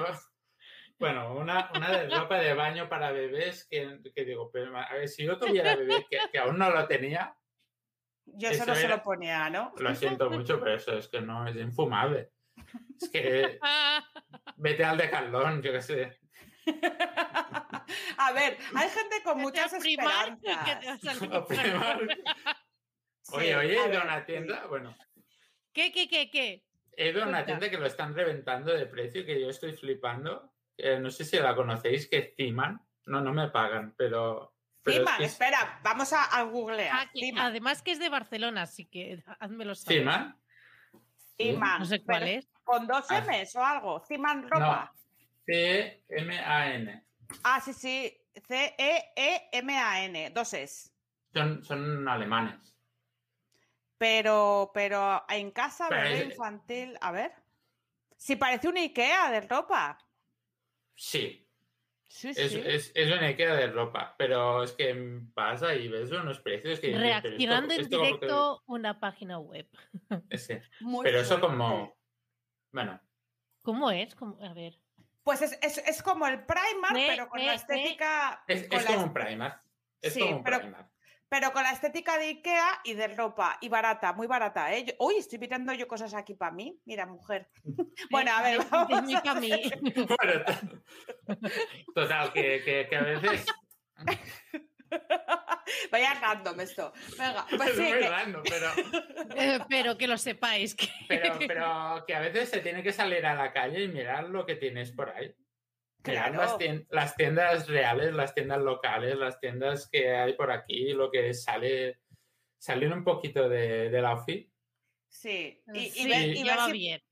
Bueno, 0.99 1.37
una, 1.37 1.71
una 1.77 1.97
de 1.97 2.09
ropa 2.11 2.39
de 2.41 2.55
baño 2.55 2.89
para 2.89 3.13
bebés 3.13 3.69
que, 3.71 4.01
que 4.13 4.25
digo, 4.25 4.51
pero 4.53 4.77
a 4.77 4.93
ver, 4.93 5.07
si 5.09 5.25
yo 5.25 5.39
tuviera 5.39 5.77
bebé 5.77 6.05
que, 6.11 6.19
que 6.33 6.39
aún 6.41 6.59
no 6.59 6.71
lo 6.71 6.89
tenía, 6.89 7.37
Yo 8.35 8.49
eso 8.49 8.63
Eso 8.63 8.67
no 8.67 8.75
se 8.75 8.89
lo 8.89 9.03
ponía, 9.03 9.51
¿no? 9.51 9.73
lo 9.77 9.95
siento 9.95 10.31
mucho, 10.31 10.59
pero 10.61 10.75
eso 10.75 10.93
es 10.93 11.09
que 11.09 11.21
no, 11.21 11.47
es 11.47 11.57
infumable. 11.57 12.31
Es 13.01 13.09
que 13.11 13.59
vete 14.57 14.85
al 14.85 14.99
decalón, 14.99 15.63
yo 15.63 15.73
qué 15.73 15.83
sé. 15.83 16.19
a 18.19 18.33
ver, 18.33 18.59
hay 18.75 18.89
gente 18.89 19.23
con 19.25 19.41
muchas 19.41 19.73
esperanzas. 19.73 20.41
Oye, 23.31 23.57
oye, 23.57 23.79
a 23.79 23.85
he 23.85 23.91
ido 23.91 24.01
a 24.01 24.05
una 24.05 24.25
tienda, 24.25 24.67
bueno, 24.67 24.95
¿Qué, 25.73 25.93
qué, 25.93 26.09
qué, 26.09 26.31
qué? 26.31 26.65
he 26.99 27.11
ido 27.11 27.23
a 27.23 27.29
una 27.29 27.45
tienda 27.45 27.71
que 27.71 27.79
lo 27.79 27.87
están 27.87 28.15
reventando 28.15 28.75
de 28.75 28.87
precio, 28.87 29.25
que 29.25 29.41
yo 29.41 29.49
estoy 29.49 29.73
flipando. 29.73 30.53
Eh, 30.77 30.99
no 30.99 31.11
sé 31.11 31.25
si 31.25 31.39
la 31.39 31.55
conocéis, 31.55 32.09
que 32.09 32.19
es 32.19 32.35
Timan. 32.35 32.81
No, 33.07 33.21
no 33.21 33.33
me 33.33 33.49
pagan, 33.51 33.95
pero... 33.97 34.55
es 34.93 35.01
es- 35.21 35.33
espera, 35.33 35.81
vamos 35.83 36.13
a, 36.13 36.25
a 36.25 36.43
googlear. 36.43 36.91
Ah, 36.93 37.11
que- 37.13 37.33
además 37.39 37.83
que 37.83 37.93
es 37.93 37.99
de 37.99 38.09
Barcelona, 38.09 38.63
así 38.63 38.85
que 38.87 39.23
házmelo 39.41 39.75
saber. 39.75 40.35
Timan, 41.37 41.79
No 41.81 41.85
sé 41.87 42.03
cuál 42.03 42.21
pero 42.21 42.39
es. 42.39 42.49
Con 42.65 42.87
dos 42.87 43.07
Ah. 43.11 43.21
M's 43.27 43.55
o 43.57 43.65
algo. 43.65 44.03
Timan 44.03 44.49
ropa. 44.49 44.93
T-M-A-N. 45.47 47.05
Ah, 47.45 47.61
sí, 47.61 47.73
sí. 47.73 48.13
E 48.35 48.43
C-E-E-M-A-N. 48.47 50.31
Dos 50.31 50.53
es. 50.55 50.93
Son, 51.33 51.63
son 51.65 52.09
alemanes. 52.09 52.75
Pero, 53.99 54.71
pero 54.75 55.25
en 55.29 55.51
casa, 55.51 55.87
Pero 55.89 56.03
bebé 56.03 56.19
es- 56.19 56.25
infantil. 56.27 56.99
A 57.01 57.11
ver. 57.13 57.33
Si 58.17 58.37
parece 58.37 58.69
un 58.69 58.77
Ikea 58.77 59.31
de 59.31 59.41
ropa. 59.43 59.99
Sí. 60.95 61.48
Sí, 62.11 62.31
Es, 62.31 62.53
sí. 62.53 62.63
es, 62.65 62.91
es 62.95 63.07
una 63.13 63.27
IKEA 63.27 63.55
de 63.55 63.67
ropa, 63.69 64.15
pero 64.17 64.63
es 64.63 64.73
que 64.73 65.21
pasa 65.35 65.75
y 65.75 65.89
ves 65.89 66.11
unos 66.11 66.41
precios 66.41 66.81
que... 66.81 66.91
pero 66.93 67.05
esto- 67.67 67.75
en 67.75 67.81
esto 67.83 68.01
que- 68.01 68.07
directo 68.07 68.63
una 68.67 68.99
página 68.99 69.39
web. 69.39 69.69
Sí, 70.39 70.55
Muy 70.81 71.05
Pero 71.05 71.21
eso 71.21 71.39
como... 71.41 71.95
Bueno, 72.73 72.99
¿Cómo 73.63 73.91
es? 73.91 74.15
¿Cómo- 74.15 74.39
A 74.43 74.55
ver. 74.55 74.79
Pues 75.23 75.43
es, 75.43 75.59
es, 75.61 75.79
es 75.87 76.03
como 76.03 76.27
el 76.27 76.47
Primark, 76.47 76.95
Me- 76.95 77.09
pero 77.09 77.29
con 77.29 77.41
me- 77.41 77.47
la 77.47 77.53
me- 77.53 77.57
estética. 77.57 78.43
es, 78.49 78.67
con 78.69 78.79
es 78.79 78.85
la 78.85 78.91
como 78.93 79.03
un 79.07 79.13
Primark. 79.13 79.63
Es 80.01 80.15
Sí, 80.15 80.21
como 80.21 80.37
un 80.39 80.45
pero- 80.45 80.61
Primark. 80.61 80.91
Pero 81.31 81.53
con 81.53 81.63
la 81.63 81.73
estética 81.73 82.17
de 82.19 82.27
Ikea 82.29 82.81
y 82.85 82.95
de 82.95 83.09
ropa. 83.09 83.59
Y 83.61 83.69
barata, 83.69 84.13
muy 84.15 84.27
barata, 84.27 84.73
¿eh? 84.75 84.85
Yo- 84.85 84.95
uy, 84.99 85.17
estoy 85.17 85.39
mirando 85.39 85.73
yo 85.75 85.87
cosas 85.87 86.15
aquí 86.15 86.35
para 86.35 86.53
mí. 86.53 86.81
Mira, 86.87 87.07
mujer. 87.07 87.49
Bueno, 88.11 88.31
a 88.33 88.43
ver, 88.43 88.61
vamos 88.71 89.03
mí 89.03 89.15
a 89.15 89.35
mí. 89.41 89.51
Bueno, 89.95 90.45
to- 90.47 91.39
total, 91.95 92.33
que, 92.33 92.63
que, 92.65 92.87
que 92.89 92.97
a 92.97 93.03
veces... 93.03 93.47
Vaya 95.93 96.15
random 96.15 96.61
esto. 96.61 96.93
Venga, 97.19 97.45
pues 97.51 97.69
es 97.71 97.77
sí, 97.77 97.83
muy 97.83 97.99
que- 97.99 98.09
random, 98.09 98.43
pero... 98.49 98.71
Eh, 99.37 99.59
pero 99.69 99.99
que 99.99 100.07
lo 100.07 100.17
sepáis. 100.17 100.75
Que... 100.75 100.89
Pero, 101.09 101.39
pero 101.47 102.05
que 102.07 102.15
a 102.15 102.21
veces 102.21 102.49
se 102.49 102.61
tiene 102.61 102.83
que 102.83 102.93
salir 102.93 103.25
a 103.27 103.35
la 103.35 103.53
calle 103.53 103.83
y 103.85 103.89
mirar 103.89 104.25
lo 104.25 104.47
que 104.47 104.57
tienes 104.57 104.93
por 104.93 105.11
ahí. 105.11 105.35
Claro. 106.03 106.39
las, 106.39 106.57
tien- 106.59 106.87
las 106.91 107.17
tiendas 107.17 107.69
reales, 107.69 108.15
las 108.15 108.35
tiendas 108.35 108.61
locales, 108.61 109.17
las 109.17 109.41
tiendas 109.41 109.89
que 109.91 110.15
hay 110.15 110.35
por 110.35 110.51
aquí, 110.53 110.93
lo 110.93 111.11
que 111.11 111.35
sale, 111.35 112.01
salir 112.57 112.93
un 112.93 113.05
poquito 113.05 113.49
de, 113.49 113.91
de 113.91 114.03
la 114.03 114.13
OFI 114.15 114.51
Sí, 115.11 115.63
y, 115.75 115.79
y 115.81 115.91
Sí, 115.91 116.09
ver, 116.09 116.37
y 116.37 116.43
ver 116.45 116.59
va 116.59 116.67
si, 116.67 116.73
bien. 116.73 117.03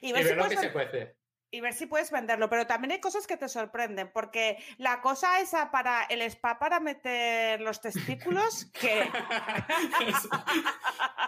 y 0.00 0.08
y 0.08 0.12
ver 0.12 0.22
si 0.22 0.28
ver 0.28 0.36
lo 0.36 0.42
puedes 0.44 0.58
que 0.60 0.66
se 0.66 0.66
ven- 0.66 0.72
cuece. 0.72 1.16
y 1.50 1.60
ver 1.60 1.72
si 1.74 1.86
puedes 1.86 2.10
venderlo. 2.10 2.48
Pero 2.50 2.66
también 2.66 2.92
hay 2.92 3.00
cosas 3.00 3.26
que 3.26 3.36
te 3.36 3.48
sorprenden, 3.48 4.10
porque 4.12 4.58
la 4.78 5.00
cosa 5.00 5.40
esa 5.40 5.70
para 5.70 6.04
el 6.04 6.22
spa 6.22 6.58
para 6.58 6.80
meter 6.80 7.60
los 7.60 7.80
testículos, 7.80 8.66
que- 8.72 9.08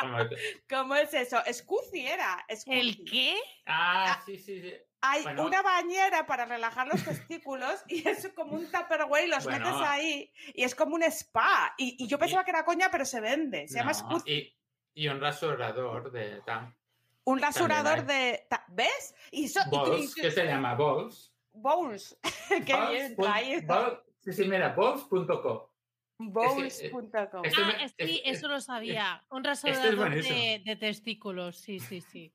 ¿cómo 0.68 0.94
es 0.94 1.12
eso? 1.14 1.38
Scusi 1.52 2.06
era. 2.06 2.44
Scusi. 2.54 2.78
¿El 2.78 3.04
qué? 3.04 3.36
ah, 3.66 4.20
sí, 4.24 4.36
sí, 4.38 4.60
sí. 4.60 4.72
Hay 5.02 5.22
Bueno. 5.22 5.46
una 5.46 5.62
bañera 5.62 6.26
para 6.26 6.44
relajar 6.44 6.86
los 6.86 7.02
testículos 7.02 7.82
y 7.88 8.06
es 8.08 8.28
como 8.34 8.54
un 8.56 8.70
tupperware 8.70 9.24
y 9.24 9.28
los 9.28 9.44
Bueno. 9.44 9.64
metes 9.64 9.80
ahí 9.88 10.30
y 10.54 10.62
es 10.64 10.74
como 10.74 10.94
un 10.96 11.02
spa. 11.04 11.74
Y, 11.78 11.96
y 12.04 12.06
yo 12.06 12.18
pensaba 12.18 12.44
que 12.44 12.50
era 12.50 12.64
coña, 12.64 12.88
pero 12.90 13.04
se 13.06 13.20
vende. 13.20 13.66
Se 13.68 13.78
llama 13.78 13.94
Scusi. 13.94 14.30
y, 14.30 15.02
y 15.04 15.08
un 15.08 15.20
rasurador 15.20 16.10
de 16.12 16.42
tal. 16.44 16.74
Un 17.24 17.40
rasurador 17.40 18.04
de... 18.04 18.46
ta- 18.50 18.64
¿Ves? 18.68 19.14
Y 19.30 19.48
so- 19.48 19.60
Balls, 19.70 20.14
que 20.14 20.30
se 20.30 20.44
llama 20.44 20.74
Balls. 20.74 21.32
Bowls. 21.52 22.18
Qué 22.66 22.72
Balls 22.72 22.90
bien 22.90 23.16
traído. 23.16 24.04
Sí, 24.20 24.32
sí, 24.32 24.44
mira, 24.44 24.70
balls.co. 24.74 25.69
Bowls.com. 26.28 27.44
Esto 27.44 27.64
me- 27.66 27.72
Ah, 27.72 27.84
es- 27.84 27.94
sí, 27.98 28.22
es- 28.24 28.38
eso 28.38 28.48
lo 28.48 28.60
sabía. 28.60 29.24
Un 29.30 29.40
es 29.46 29.62
rasurador 29.62 30.14
de, 30.22 30.62
de 30.64 30.76
testículos. 30.76 31.56
Sí, 31.56 31.80
sí, 31.80 32.00
sí. 32.00 32.32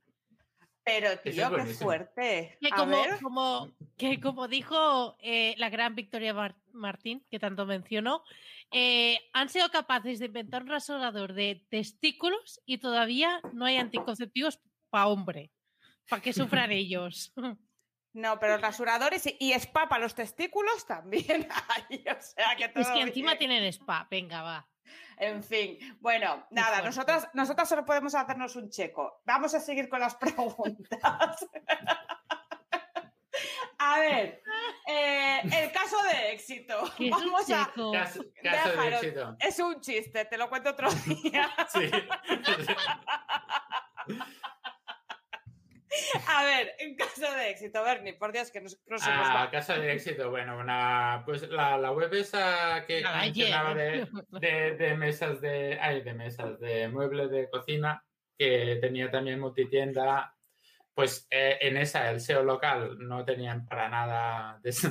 Pero, 0.84 1.10
es 1.10 1.22
tío, 1.24 1.52
qué 1.56 1.66
fuerte. 1.74 2.58
Que 2.62 2.68
A 2.72 2.76
como, 2.76 3.02
ver. 3.02 3.20
como, 3.22 3.72
que 3.98 4.20
como 4.20 4.48
dijo 4.48 5.18
eh, 5.20 5.56
la 5.58 5.70
gran 5.70 5.96
Victoria 5.96 6.32
Mar- 6.34 6.56
Martín, 6.74 7.26
que 7.32 7.40
tanto 7.40 7.66
mencionó, 7.66 8.24
eh, 8.72 9.18
han 9.34 9.50
sido 9.50 9.70
capaces 9.70 10.20
de 10.20 10.26
inventar 10.28 10.62
un 10.62 10.70
rasurador 10.70 11.34
de 11.34 11.66
testículos 11.70 12.62
y 12.66 12.78
todavía 12.78 13.42
no 13.54 13.66
hay 13.66 13.78
anticonceptivos 13.78 14.60
para 14.92 15.08
hombre, 15.08 15.52
para 16.08 16.22
que 16.22 16.34
sufran 16.34 16.72
ellos. 16.72 17.34
No, 18.16 18.40
pero 18.40 18.58
rasuradores 18.58 19.26
y, 19.28 19.36
y 19.40 19.52
spa 19.54 19.90
para 19.90 20.02
los 20.02 20.16
testículos 20.16 20.86
también 20.88 21.48
hay. 21.90 22.04
O 22.08 22.22
sea, 22.22 22.56
que 22.58 22.70
todo 22.70 22.82
es 22.82 22.90
que 22.90 23.02
encima 23.02 23.32
bien. 23.36 23.40
tienen 23.40 23.64
spa, 23.74 24.08
venga, 24.10 24.42
va. 24.42 24.68
En 25.18 25.44
fin, 25.44 25.78
bueno, 26.00 26.46
nada, 26.52 26.82
nosotras, 26.82 27.28
nosotras 27.34 27.68
solo 27.68 27.86
podemos 27.86 28.16
hacernos 28.16 28.56
un 28.56 28.70
checo. 28.70 29.22
Vamos 29.26 29.54
a 29.54 29.60
seguir 29.60 29.90
con 29.90 30.00
las 30.00 30.16
preguntas. 30.24 31.46
a 33.78 34.00
ver, 34.00 34.42
eh, 34.88 35.42
el 35.44 35.72
caso 35.72 35.98
de 36.04 36.32
éxito. 36.32 36.84
Que 36.98 37.08
es 37.08 37.12
un 37.14 37.32
Vamos 37.32 37.50
a. 37.52 37.66
Caso, 37.66 37.92
caso 37.92 38.24
de 38.24 38.50
Déjalo. 38.50 38.96
éxito. 38.98 39.36
Es 39.40 39.60
un 39.60 39.82
chiste, 39.82 40.26
te 40.26 40.38
lo 40.38 40.48
cuento 40.50 40.70
otro 40.70 40.90
día. 41.06 41.50
Sí. 41.68 41.92
A 46.28 46.44
ver, 46.44 46.74
en 46.80 46.96
caso 46.96 47.32
de 47.32 47.50
éxito, 47.50 47.84
Bernie, 47.84 48.14
por 48.14 48.32
Dios, 48.32 48.52
que 48.52 48.62
nos, 48.62 48.80
no 48.88 48.98
se 48.98 49.10
nos 49.10 49.28
Ah, 49.30 49.50
caso 49.52 49.74
de 49.80 49.94
éxito. 49.94 50.30
Bueno, 50.30 50.58
una, 50.58 51.24
pues 51.26 51.48
la, 51.50 51.78
la 51.78 51.92
web 51.92 52.14
esa 52.14 52.86
que 52.86 53.02
mencionaba 53.04 53.74
de, 53.74 54.08
de, 54.32 54.76
de 54.78 54.96
mesas 54.96 55.40
de, 55.42 55.78
ay, 55.80 56.02
de 56.02 56.14
mesas, 56.14 56.60
de 56.60 56.88
muebles 56.90 57.30
de 57.32 57.50
cocina, 57.50 58.04
que 58.38 58.78
tenía 58.82 59.10
también 59.10 59.40
multitienda, 59.40 60.36
pues 60.94 61.28
eh, 61.30 61.58
en 61.62 61.78
esa 61.78 62.10
el 62.12 62.20
SEO 62.20 62.44
local 62.44 62.98
no 63.00 63.24
tenían 63.26 63.66
para 63.66 63.88
nada 63.90 64.60
des- 64.62 64.88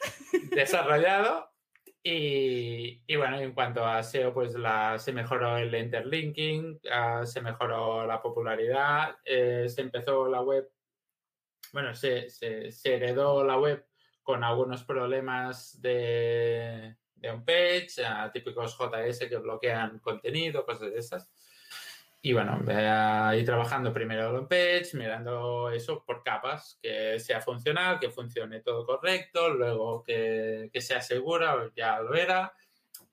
desarrollado. 0.50 1.50
Y, 2.02 3.02
y 3.06 3.16
bueno, 3.16 3.38
en 3.38 3.52
cuanto 3.52 3.84
a 3.84 4.02
SEO, 4.02 4.32
pues 4.32 4.54
la, 4.54 4.98
se 4.98 5.12
mejoró 5.12 5.56
el 5.58 5.74
interlinking, 5.74 6.80
ah, 6.90 7.26
se 7.26 7.40
mejoró 7.40 8.06
la 8.06 8.22
popularidad, 8.22 9.16
eh, 9.24 9.68
se 9.68 9.82
empezó 9.82 10.28
la 10.28 10.40
web, 10.40 10.70
bueno, 11.72 11.94
se, 11.94 12.30
se, 12.30 12.70
heredó 12.84 13.44
la 13.44 13.58
web 13.58 13.84
con 14.22 14.44
algunos 14.44 14.84
problemas 14.84 15.80
de, 15.82 16.96
de 17.14 17.30
on 17.30 17.44
page, 17.44 18.04
ah, 18.06 18.30
típicos 18.32 18.78
JS 18.78 19.28
que 19.28 19.36
bloquean 19.36 19.98
contenido, 19.98 20.64
cosas 20.64 20.92
de 20.92 20.98
esas. 20.98 21.30
Y 22.20 22.32
bueno, 22.32 22.60
ahí 22.68 23.44
trabajando 23.44 23.92
primero 23.92 24.30
el 24.30 24.36
on 24.36 24.48
page, 24.48 24.90
mirando 24.94 25.70
eso 25.70 26.04
por 26.04 26.22
capas, 26.24 26.78
que 26.82 27.18
sea 27.20 27.40
funcional, 27.40 28.00
que 28.00 28.10
funcione 28.10 28.60
todo 28.60 28.84
correcto, 28.84 29.50
luego 29.50 30.02
que, 30.02 30.68
que 30.72 30.80
sea 30.80 31.00
segura, 31.00 31.70
ya 31.76 32.00
lo 32.00 32.14
era. 32.14 32.52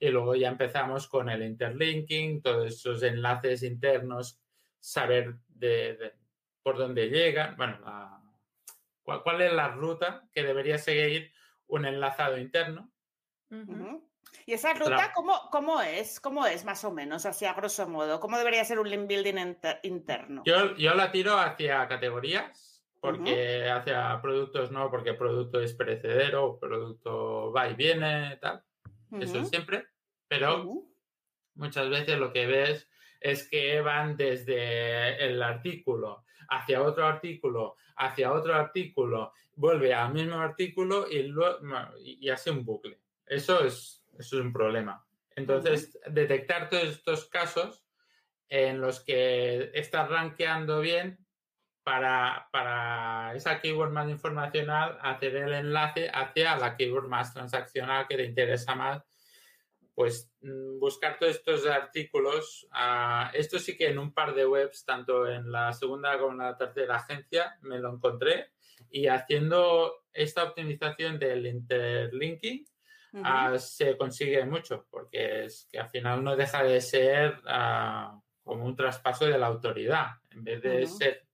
Y 0.00 0.08
luego 0.08 0.34
ya 0.34 0.48
empezamos 0.48 1.06
con 1.08 1.30
el 1.30 1.42
interlinking, 1.44 2.42
todos 2.42 2.66
esos 2.66 3.02
enlaces 3.04 3.62
internos, 3.62 4.40
saber 4.80 5.36
de, 5.48 5.96
de 5.96 6.12
por 6.62 6.76
dónde 6.76 7.08
llegan, 7.08 7.56
bueno, 7.56 7.78
la- 7.84 8.20
cuál, 9.02 9.22
cuál 9.22 9.40
es 9.40 9.52
la 9.52 9.68
ruta 9.68 10.28
que 10.32 10.42
debería 10.42 10.78
seguir 10.78 11.32
un 11.68 11.86
enlazado 11.86 12.38
interno. 12.38 12.92
Ujú. 13.50 13.72
Ujú. 13.72 14.10
¿Y 14.46 14.52
esa 14.52 14.72
ruta 14.74 15.12
cómo, 15.12 15.50
cómo 15.50 15.80
es? 15.80 16.20
¿Cómo 16.20 16.46
es, 16.46 16.64
más 16.64 16.84
o 16.84 16.92
menos, 16.92 17.26
así 17.26 17.44
a 17.44 17.52
grosso 17.52 17.88
modo? 17.88 18.20
¿Cómo 18.20 18.38
debería 18.38 18.64
ser 18.64 18.78
un 18.78 18.88
link 18.88 19.08
building 19.08 19.56
interno? 19.82 20.42
Yo, 20.46 20.76
yo 20.76 20.94
la 20.94 21.10
tiro 21.10 21.36
hacia 21.36 21.88
categorías, 21.88 22.86
porque 23.00 23.68
hacia 23.68 24.20
productos 24.22 24.70
no, 24.70 24.88
porque 24.88 25.14
producto 25.14 25.60
es 25.60 25.74
perecedero, 25.74 26.60
producto 26.60 27.52
va 27.52 27.68
y 27.68 27.74
viene, 27.74 28.38
tal, 28.40 28.62
eso 29.20 29.38
Ujú, 29.38 29.48
siempre, 29.48 29.88
pero 30.28 30.86
muchas 31.54 31.90
veces 31.90 32.16
lo 32.16 32.32
que 32.32 32.46
ves 32.46 32.88
es 33.20 33.48
que 33.48 33.80
van 33.80 34.16
desde 34.16 35.24
el 35.26 35.42
artículo 35.42 36.24
hacia 36.48 36.82
otro 36.82 37.04
artículo, 37.04 37.74
hacia 37.96 38.32
otro 38.32 38.54
artículo, 38.54 39.32
vuelve 39.56 39.92
al 39.92 40.12
mismo 40.12 40.36
artículo 40.36 41.10
y, 41.10 41.24
luego, 41.24 41.58
y 41.98 42.28
hace 42.28 42.52
un 42.52 42.64
bucle. 42.64 43.00
Eso 43.26 43.64
es, 43.64 44.05
eso 44.18 44.38
es 44.38 44.44
un 44.44 44.52
problema. 44.52 45.04
Entonces, 45.34 45.98
detectar 46.06 46.68
todos 46.68 46.84
estos 46.84 47.26
casos 47.28 47.84
en 48.48 48.80
los 48.80 49.00
que 49.00 49.70
estás 49.74 50.08
rankeando 50.08 50.80
bien 50.80 51.18
para, 51.82 52.48
para 52.52 53.34
esa 53.34 53.60
keyword 53.60 53.92
más 53.92 54.08
informacional, 54.08 54.98
hacer 55.02 55.36
el 55.36 55.52
enlace 55.52 56.10
hacia 56.12 56.56
la 56.56 56.76
keyword 56.76 57.08
más 57.08 57.34
transaccional 57.34 58.06
que 58.08 58.16
te 58.16 58.24
interesa 58.24 58.74
más 58.74 59.02
pues 59.96 60.30
mm, 60.42 60.78
buscar 60.78 61.18
todos 61.18 61.36
estos 61.36 61.66
artículos. 61.66 62.68
ah, 62.70 63.30
esto 63.34 63.58
sí 63.58 63.76
que 63.76 63.88
en 63.88 63.98
un 63.98 64.12
par 64.12 64.34
de 64.34 64.46
webs, 64.46 64.84
tanto 64.84 65.26
en 65.26 65.50
la 65.50 65.72
segunda 65.72 66.18
como 66.18 66.32
en 66.32 66.38
la 66.38 66.56
tercera 66.56 66.96
agencia, 66.96 67.58
me 67.62 67.78
lo 67.78 67.94
encontré. 67.94 68.52
Y 68.90 69.06
haciendo 69.06 70.04
esta 70.12 70.44
optimización 70.44 71.18
del 71.18 71.46
interlinking, 71.46 72.66
Ujú. 73.16 73.22
ah, 73.24 73.58
se 73.58 73.96
consigue 73.96 74.44
mucho, 74.44 74.86
porque 74.90 75.44
es 75.46 75.66
que 75.70 75.78
al 75.78 75.88
final 75.88 76.22
no 76.22 76.36
deja 76.36 76.62
de 76.62 76.80
ser 76.80 77.40
ah, 77.46 78.20
como 78.44 78.64
un 78.66 78.76
traspaso 78.76 79.24
de 79.26 79.38
la 79.38 79.46
autoridad. 79.46 80.16
En 80.30 80.44
vez 80.44 80.62
de 80.62 80.84
Ujú. 80.84 80.96
ser 80.98 81.26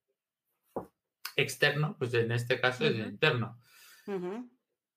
externo, 1.36 1.96
pues 1.98 2.12
en 2.14 2.30
este 2.32 2.60
caso 2.60 2.84
es 2.86 2.94
Ujú. 2.94 3.02
interno. 3.08 3.58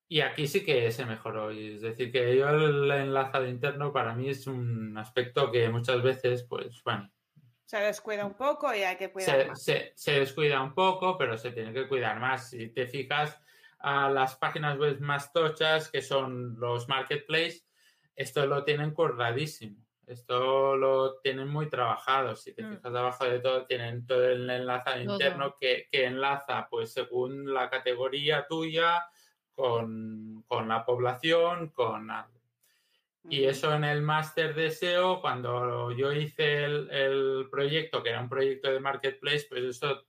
Y 0.08 0.22
aquí 0.22 0.48
sí 0.48 0.64
que 0.64 0.92
se 0.92 1.06
mejoró. 1.06 1.50
Es 1.50 1.82
decir, 1.82 2.12
que 2.12 2.38
yo 2.38 2.48
el 2.50 2.92
enlazado 2.92 3.48
interno 3.48 3.92
para 3.92 4.14
mí 4.14 4.30
es 4.30 4.46
un 4.46 4.96
aspecto 4.98 5.52
que 5.52 5.68
muchas 5.70 6.02
veces, 6.04 6.44
pues 6.44 6.84
bueno, 6.84 7.12
Se 7.66 7.78
descuida 7.80 8.26
un 8.28 8.36
poco 8.36 8.72
y 8.76 8.84
hay 8.84 8.96
que 8.98 9.12
cuidar 9.12 9.42
se, 9.42 9.48
más. 9.48 9.64
se- 9.64 9.92
se 9.96 10.12
descuida 10.20 10.62
un 10.62 10.76
poco, 10.76 11.18
pero 11.18 11.36
se 11.38 11.52
tiene 11.52 11.74
que 11.74 11.88
cuidar 11.88 12.20
más. 12.20 12.52
Si 12.52 12.68
te 12.70 12.86
fijas, 12.86 13.42
a 13.80 14.10
las 14.10 14.36
páginas 14.36 14.78
web 14.78 15.00
más 15.02 15.32
tochas, 15.34 15.90
que 15.90 16.02
son 16.02 16.60
los 16.60 16.88
marketplaces, 16.88 17.68
esto 18.16 18.46
lo 18.46 18.64
tienen 18.64 18.92
curradísimo. 18.94 19.86
Esto 20.08 20.76
lo 20.78 21.20
tienen 21.22 21.48
muy 21.48 21.68
trabajado. 21.68 22.36
Si 22.36 22.54
te 22.54 22.64
Mm. 22.64 22.76
fijas 22.76 22.94
abajo 22.96 23.26
de 23.26 23.40
todo, 23.40 23.66
tienen 23.66 24.06
todo 24.06 24.24
el 24.30 24.48
enlazado 24.50 25.04
Todo. 25.04 25.14
interno 25.14 25.56
que, 25.60 25.88
que 25.92 26.06
enlaza, 26.06 26.68
pues 26.70 26.94
según 26.94 27.52
la 27.54 27.70
categoría 27.70 28.46
tuya, 28.48 29.08
con, 29.54 30.44
con 30.48 30.68
la 30.68 30.86
población, 30.86 31.70
con 31.70 32.12
algo. 32.12 32.40
Y 33.28 33.40
Ujú. 33.42 33.50
eso 33.50 33.74
en 33.74 33.84
el 33.84 34.04
máster 34.04 34.54
de 34.54 34.68
SEO, 34.70 35.22
cuando 35.22 35.92
yo 35.92 36.12
hice 36.14 36.64
el, 36.66 36.92
el 36.92 37.48
proyecto, 37.50 38.04
que 38.04 38.10
era 38.10 38.22
un 38.22 38.30
proyecto 38.30 38.70
de 38.72 38.80
marketplace, 38.80 39.48
pues 39.50 39.64
eso, 39.64 40.06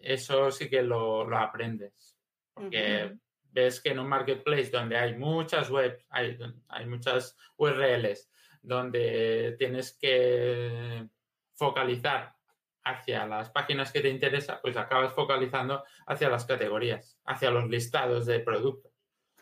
eso 0.00 0.50
sí 0.50 0.68
que 0.68 0.82
lo, 0.82 1.24
lo 1.24 1.38
aprendes. 1.38 2.17
Porque 2.58 3.16
ves 3.50 3.80
que 3.80 3.90
en 3.90 3.98
un 3.98 4.08
marketplace 4.08 4.70
donde 4.70 4.96
hay 4.98 5.14
muchas 5.16 5.70
webs, 5.70 6.04
hay, 6.10 6.38
hay 6.68 6.86
muchas 6.86 7.36
URLs, 7.56 8.30
donde 8.62 9.56
tienes 9.58 9.96
que 9.98 11.08
focalizar 11.54 12.34
hacia 12.84 13.26
las 13.26 13.50
páginas 13.50 13.92
que 13.92 14.00
te 14.00 14.08
interesan, 14.08 14.58
pues 14.62 14.76
acabas 14.76 15.12
focalizando 15.12 15.84
hacia 16.06 16.28
las 16.28 16.46
categorías, 16.46 17.18
hacia 17.24 17.50
los 17.50 17.68
listados 17.68 18.26
de 18.26 18.40
productos. 18.40 18.92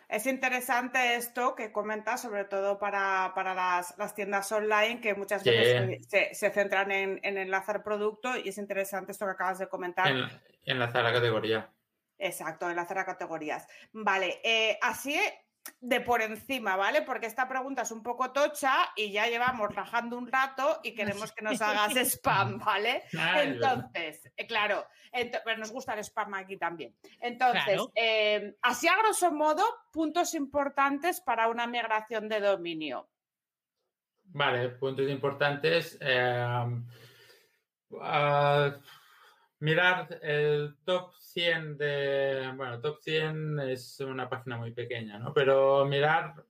Es 0.08 0.26
interesante 0.26 1.16
esto 1.16 1.56
que 1.56 1.72
comentas, 1.72 2.22
sobre 2.22 2.44
todo 2.44 2.78
para, 2.78 3.32
para 3.34 3.54
las, 3.54 3.96
las 3.98 4.14
tiendas 4.14 4.50
online, 4.52 5.00
que 5.00 5.14
muchas 5.14 5.42
Sí. 5.42 5.50
veces 5.50 6.06
se, 6.08 6.32
se 6.32 6.50
centran 6.50 6.92
en, 6.92 7.18
en 7.24 7.38
enlazar 7.38 7.82
producto 7.82 8.36
y 8.36 8.48
es 8.50 8.58
interesante 8.58 9.10
esto 9.12 9.24
que 9.26 9.32
acabas 9.32 9.58
de 9.58 9.68
comentar. 9.68 10.06
En, 10.08 10.28
enlazar 10.64 11.02
la 11.02 11.12
categoría. 11.12 11.72
Exacto, 12.18 12.68
enlazar 12.70 12.98
a 12.98 13.04
categorías. 13.04 13.66
Vale, 13.92 14.40
eh, 14.42 14.78
así 14.82 15.18
de 15.80 16.00
por 16.00 16.22
encima, 16.22 16.76
¿vale? 16.76 17.02
Porque 17.02 17.26
esta 17.26 17.48
pregunta 17.48 17.82
es 17.82 17.90
un 17.90 18.02
poco 18.02 18.30
tocha 18.32 18.72
y 18.94 19.10
ya 19.10 19.26
llevamos 19.26 19.74
rajando 19.74 20.16
un 20.16 20.30
rato 20.30 20.80
y 20.84 20.94
queremos 20.94 21.32
que 21.32 21.42
nos 21.42 21.60
hagas 21.60 21.92
spam, 21.96 22.58
¿vale? 22.58 23.02
Ay, 23.18 23.48
Entonces, 23.48 24.30
eh, 24.36 24.46
claro, 24.46 24.86
pero 25.44 25.58
nos 25.58 25.72
gusta 25.72 25.94
el 25.94 26.00
spam 26.04 26.34
aquí 26.34 26.56
también. 26.56 26.94
Entonces, 27.20 27.64
Claro. 27.64 27.92
eh, 27.96 28.54
así 28.62 28.86
a 28.86 28.96
grosso 28.96 29.32
modo, 29.32 29.64
puntos 29.92 30.34
importantes 30.34 31.20
para 31.20 31.48
una 31.48 31.66
migración 31.66 32.28
de 32.28 32.40
dominio. 32.40 33.08
Vale, 34.28 34.68
puntos 34.70 35.08
importantes. 35.08 35.98
eh, 36.00 36.68
ah, 38.00 38.70
mirar 39.60 40.18
el 40.22 40.76
top 40.84 41.12
100 41.18 41.76
de... 41.78 42.52
Bueno, 42.56 42.80
top 42.80 42.98
100 43.00 43.60
es 43.60 44.00
una 44.00 44.28
página 44.28 44.56
muy 44.56 44.72
pequeña, 44.72 45.18
¿no? 45.18 45.32
Pero 45.32 45.84
mirar 45.86 46.44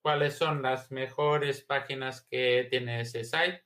cuáles 0.00 0.34
son 0.34 0.62
las 0.62 0.90
mejores 0.90 1.62
páginas 1.62 2.26
que 2.30 2.66
tiene 2.70 3.00
ese 3.02 3.24
site. 3.24 3.64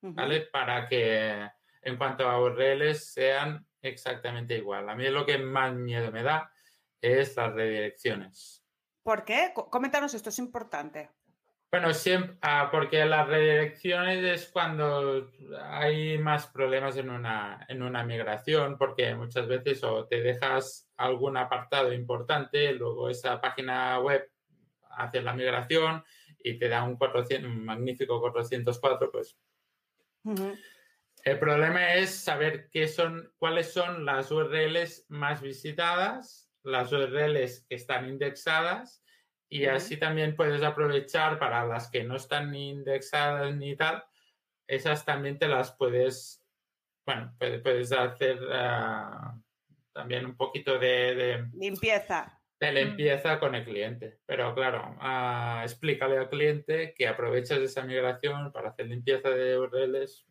¿vale? 0.00 0.40
Para 0.42 0.88
que 0.88 1.48
en 1.82 1.96
cuanto 1.96 2.28
a 2.28 2.40
URLs 2.40 3.12
sean 3.12 3.64
exactamente 3.80 4.56
igual. 4.56 4.88
A 4.88 4.94
mí 4.96 5.08
lo 5.08 5.24
que 5.24 5.38
más 5.38 5.72
miedo 5.74 6.10
me 6.10 6.22
da 6.24 6.50
es 7.00 7.36
las 7.36 7.52
redirecciones. 7.54 8.64
¿Por 9.04 9.24
qué? 9.24 9.52
Co- 9.54 9.68
Coméntanos 9.70 10.14
esto, 10.14 10.28
es 10.30 10.38
importante. 10.38 11.10
Bueno, 11.72 11.94
siempre, 11.94 12.36
ah, 12.42 12.68
porque 12.70 13.02
las 13.06 13.26
redirecciones 13.26 14.22
es 14.22 14.50
cuando 14.50 15.32
hay 15.70 16.18
más 16.18 16.46
problemas 16.48 16.98
en 16.98 17.08
una, 17.08 17.64
en 17.66 17.82
una 17.82 18.04
migración, 18.04 18.76
porque 18.76 19.14
muchas 19.14 19.48
veces 19.48 19.82
o 19.82 20.06
te 20.06 20.20
dejas 20.20 20.92
algún 20.98 21.38
apartado 21.38 21.90
importante, 21.94 22.74
luego 22.74 23.08
esa 23.08 23.40
página 23.40 23.98
web 24.00 24.30
hace 24.90 25.22
la 25.22 25.32
migración 25.32 26.04
y 26.44 26.58
te 26.58 26.68
da 26.68 26.82
un, 26.82 26.98
400, 26.98 27.50
un 27.50 27.64
magnífico 27.64 28.20
404, 28.20 29.10
pues. 29.10 29.38
El 31.24 31.38
problema 31.38 31.94
es 31.94 32.14
saber 32.14 32.68
qué 32.68 32.86
son, 32.86 33.32
cuáles 33.38 33.72
son 33.72 34.04
las 34.04 34.30
URLs 34.30 35.06
más 35.08 35.40
visitadas, 35.40 36.52
las 36.64 36.92
URLs 36.92 37.64
que 37.66 37.76
están 37.76 38.10
indexadas 38.10 39.01
y 39.52 39.66
así 39.66 39.98
también 39.98 40.34
puedes 40.34 40.62
aprovechar 40.62 41.38
para 41.38 41.66
las 41.66 41.90
que 41.90 42.04
no 42.04 42.16
están 42.16 42.50
ni 42.50 42.70
indexadas 42.70 43.54
ni 43.54 43.76
tal, 43.76 44.02
esas 44.66 45.04
también 45.04 45.38
te 45.38 45.46
las 45.46 45.72
puedes, 45.72 46.42
bueno, 47.04 47.34
puedes, 47.38 47.60
puedes 47.60 47.92
hacer 47.92 48.38
ah, 48.50 49.36
también 49.92 50.24
un 50.24 50.36
poquito 50.38 50.78
de, 50.78 51.14
de, 51.14 51.48
Limpieza. 51.52 52.40
de 52.58 52.72
limpieza 52.72 53.38
con 53.38 53.54
el 53.54 53.64
cliente. 53.64 54.20
Pero 54.24 54.54
claro, 54.54 54.96
ah, 55.00 55.60
explícale 55.64 56.16
al 56.16 56.30
cliente 56.30 56.94
que 56.96 57.06
aprovechas 57.06 57.58
esa 57.58 57.82
migración 57.82 58.50
para 58.52 58.70
hacer 58.70 58.86
limpieza 58.86 59.28
de 59.28 59.58
URLs, 59.58 60.26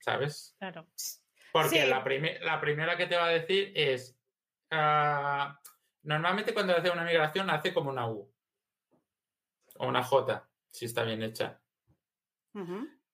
¿sabes? 0.00 0.54
Claro. 0.58 0.86
Porque 1.50 1.82
Sí. 1.82 1.88
la, 1.88 2.04
la 2.42 2.60
primera 2.60 2.96
que 2.98 3.06
te 3.06 3.16
va 3.16 3.24
a 3.26 3.30
decir 3.30 3.72
es, 3.74 4.18
ah, 4.70 5.58
normalmente 6.02 6.52
cuando 6.52 6.76
hace 6.76 6.90
una 6.90 7.04
migración 7.04 7.48
hace 7.48 7.72
como 7.72 7.88
una 7.88 8.06
U 8.06 8.30
o 9.80 9.88
una 9.88 10.02
J, 10.02 10.46
si 10.70 10.84
está 10.84 11.04
bien 11.04 11.22
hecha. 11.22 11.60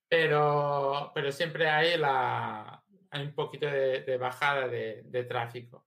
Pero, 0.09 1.11
pero 1.13 1.31
siempre 1.31 1.69
hay, 1.69 1.97
la, 1.97 2.83
hay 3.09 3.23
un 3.25 3.33
poquito 3.33 3.65
de, 3.65 4.01
de 4.01 4.17
bajada 4.17 4.67
de, 4.67 5.03
de 5.05 5.23
tráfico. 5.23 5.85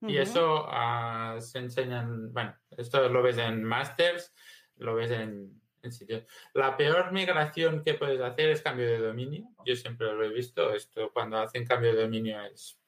Y 0.00 0.16
eso 0.16 0.66
ah, 0.68 1.36
se 1.38 1.60
enseñan, 1.60 2.32
bueno, 2.32 2.56
esto 2.76 3.08
lo 3.08 3.22
ves 3.22 3.38
en 3.38 3.62
masters, 3.62 4.34
lo 4.76 4.96
ves 4.96 5.12
en, 5.12 5.62
en 5.82 5.92
sitios. 5.92 6.24
La 6.54 6.76
peor 6.76 7.12
migración 7.12 7.84
que 7.84 7.94
puedes 7.94 8.20
hacer 8.20 8.48
es 8.48 8.62
cambio 8.62 8.86
de 8.86 8.98
dominio. 8.98 9.46
Yo 9.64 9.76
siempre 9.76 10.12
lo 10.12 10.24
he 10.24 10.30
visto. 10.30 10.72
Esto 10.72 11.12
cuando 11.12 11.38
hacen 11.38 11.64
cambio 11.64 11.94
de 11.94 12.02
dominio 12.02 12.42
es 12.42 12.80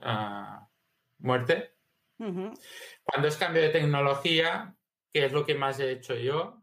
ah, 0.00 0.68
muerte. 1.18 1.74
Cuando 2.16 3.26
es 3.26 3.36
cambio 3.36 3.62
de 3.62 3.70
tecnología, 3.70 4.76
que 5.12 5.24
es 5.24 5.32
lo 5.32 5.44
que 5.44 5.56
más 5.56 5.80
he 5.80 5.90
hecho 5.90 6.14
yo, 6.14 6.61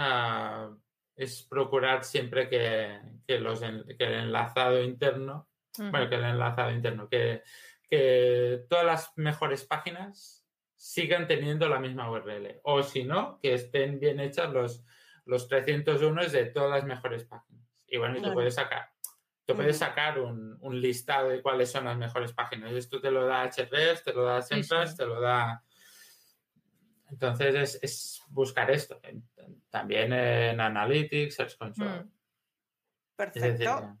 ah, 0.00 0.70
es 1.16 1.42
procurar 1.42 2.04
siempre 2.04 2.48
que, 2.48 3.00
que 3.26 3.40
los 3.40 3.62
en- 3.62 3.84
que 3.98 4.04
el 4.04 4.14
enlazado 4.14 4.80
interno 4.82 5.48
bueno, 5.76 6.08
que 6.08 6.16
el 6.16 6.24
enlazado 6.24 6.70
interno, 6.72 7.08
que, 7.08 7.42
que 7.88 8.64
todas 8.68 8.84
las 8.84 9.12
mejores 9.16 9.64
páginas 9.64 10.44
sigan 10.74 11.26
teniendo 11.28 11.68
la 11.68 11.78
misma 11.78 12.10
URL. 12.10 12.60
O 12.64 12.82
si 12.82 13.04
no, 13.04 13.38
que 13.40 13.54
estén 13.54 14.00
bien 14.00 14.18
hechas 14.18 14.52
los, 14.52 14.84
los 15.24 15.46
301 15.46 16.26
de 16.26 16.46
todas 16.46 16.70
las 16.70 16.84
mejores 16.84 17.24
páginas. 17.26 17.64
Y 17.86 17.96
bueno, 17.98 18.14
y 18.14 18.16
te 18.16 18.22
Claro. 18.22 18.34
puedes 18.34 18.54
sacar. 18.56 18.90
Te 19.44 19.54
puedes 19.54 19.76
Ujú. 19.76 19.84
sacar 19.86 20.18
un, 20.18 20.56
un 20.60 20.80
listado 20.80 21.28
de 21.28 21.42
cuáles 21.42 21.70
son 21.70 21.84
las 21.84 21.96
mejores 21.96 22.32
páginas. 22.32 22.72
Esto 22.72 23.00
te 23.00 23.10
lo 23.12 23.24
da 23.26 23.44
HREFS, 23.44 24.02
te 24.04 24.12
lo 24.12 24.24
da 24.24 24.42
Sí, 24.42 24.62
sí. 24.62 24.96
te 24.96 25.06
lo 25.06 25.20
da... 25.20 25.62
Entonces 27.10 27.54
es, 27.54 27.78
es 27.82 28.22
buscar 28.28 28.70
esto. 28.70 29.00
También 29.70 30.12
en 30.12 30.60
Analytics, 30.60 31.34
Search 31.34 31.56
Console. 31.58 32.02
Mm. 32.02 32.10
Decir, 33.18 33.42
Perfecto. 33.42 33.98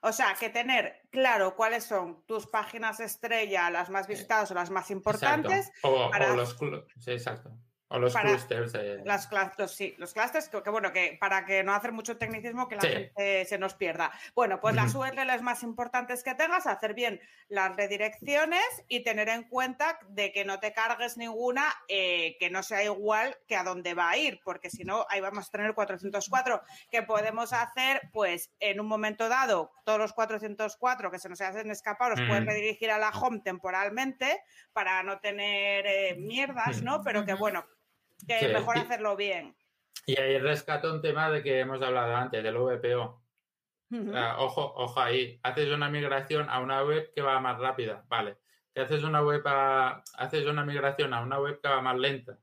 O 0.00 0.12
sea, 0.12 0.34
que 0.38 0.48
tener 0.48 1.02
claro 1.10 1.56
cuáles 1.56 1.84
son 1.84 2.24
tus 2.24 2.46
páginas 2.46 3.00
estrella, 3.00 3.68
las 3.70 3.90
más 3.90 4.06
visitadas 4.06 4.50
o 4.50 4.54
las 4.54 4.70
más 4.70 4.90
importantes, 4.90 5.66
Exacto. 5.68 5.88
O, 5.88 6.06
o 6.06 6.10
para- 6.10 6.34
los 6.36 6.56
clu- 6.58 6.86
sí, 6.98 7.10
exacto. 7.12 7.56
O 7.90 7.98
los 7.98 8.12
para 8.12 8.28
clusters. 8.30 8.72
de- 8.72 9.02
las 9.04 9.28
los, 9.56 9.72
sí, 9.74 9.94
los 9.98 10.12
clusters, 10.12 10.48
que, 10.50 10.62
que 10.62 10.70
bueno, 10.70 10.92
que 10.92 11.16
para 11.20 11.44
que 11.46 11.62
no 11.64 11.72
hacer 11.74 11.92
mucho 11.92 12.18
tecnicismo 12.18 12.68
que 12.68 12.76
la 12.76 12.82
Sí. 12.82 12.88
gente 12.88 13.44
se 13.46 13.56
nos 13.58 13.74
pierda. 13.74 14.12
Bueno, 14.34 14.60
pues 14.60 14.74
las. 14.74 14.94
URLs 14.94 15.42
más 15.42 15.62
importantes 15.62 16.22
que 16.22 16.34
tengas, 16.34 16.66
hacer 16.66 16.92
bien 16.94 17.20
las 17.48 17.74
redirecciones 17.76 18.62
y 18.88 19.02
tener 19.04 19.28
en 19.28 19.44
cuenta 19.44 19.98
de 20.08 20.32
que 20.32 20.44
no 20.44 20.60
te 20.60 20.72
cargues 20.72 21.16
ninguna 21.16 21.64
eh, 21.88 22.36
que 22.38 22.50
no 22.50 22.62
sea 22.62 22.82
igual 22.84 23.36
que 23.46 23.56
a 23.56 23.62
dónde 23.64 23.94
va 23.94 24.10
a 24.10 24.16
ir, 24.16 24.40
porque 24.44 24.70
si 24.70 24.84
no, 24.84 25.06
ahí 25.08 25.20
vamos 25.20 25.48
a 25.48 25.50
tener 25.50 25.66
el 25.68 25.74
404, 25.74 26.62
que 26.90 27.02
podemos 27.02 27.52
hacer, 27.52 28.02
pues, 28.12 28.50
en 28.60 28.80
un 28.80 28.86
momento 28.86 29.28
dado, 29.28 29.72
todos 29.84 29.98
los 29.98 30.12
404 30.12 31.10
que 31.10 31.18
se 31.18 31.28
nos 31.28 31.40
hacen 31.40 31.70
escapar, 31.70 32.10
los 32.10 32.20
puedes 32.28 32.42
Mm. 32.44 32.48
redirigir 32.48 32.90
a 32.90 32.98
la 32.98 33.10
home 33.10 33.40
temporalmente 33.44 34.42
para 34.72 35.02
no 35.02 35.20
tener 35.20 35.86
eh, 35.86 36.16
mierdas, 36.18 36.82
¿no? 36.82 37.02
Pero 37.02 37.24
que 37.24 37.34
bueno, 37.34 37.64
que 38.26 38.38
Sí, 38.38 38.44
es 38.46 38.52
mejor 38.52 38.76
y- 38.76 38.80
hacerlo 38.80 39.16
bien. 39.16 39.54
Y 40.06 40.18
ahí 40.18 40.38
rescato 40.38 40.92
un 40.92 41.02
tema 41.02 41.30
de 41.30 41.42
que 41.42 41.60
hemos 41.60 41.82
hablado 41.82 42.14
antes, 42.16 42.42
del 42.42 42.56
VPO. 42.56 43.22
Ah, 44.14 44.36
ojo, 44.38 44.72
ojo 44.76 45.00
ahí. 45.00 45.38
Haces 45.42 45.68
una 45.70 45.88
migración 45.88 46.48
a 46.50 46.60
una 46.60 46.82
web 46.84 47.10
que 47.14 47.22
va 47.22 47.40
más 47.40 47.58
rápida. 47.58 48.04
Vale. 48.08 48.36
Que 48.74 48.80
haces 48.82 49.02
una 49.02 49.22
web 49.22 49.42
a- 49.46 50.02
haces 50.16 50.46
una 50.46 50.64
migración 50.64 51.12
a 51.14 51.22
una 51.22 51.40
web 51.40 51.60
que 51.60 51.68
va 51.68 51.80
más 51.80 51.96
lenta. 51.98 52.38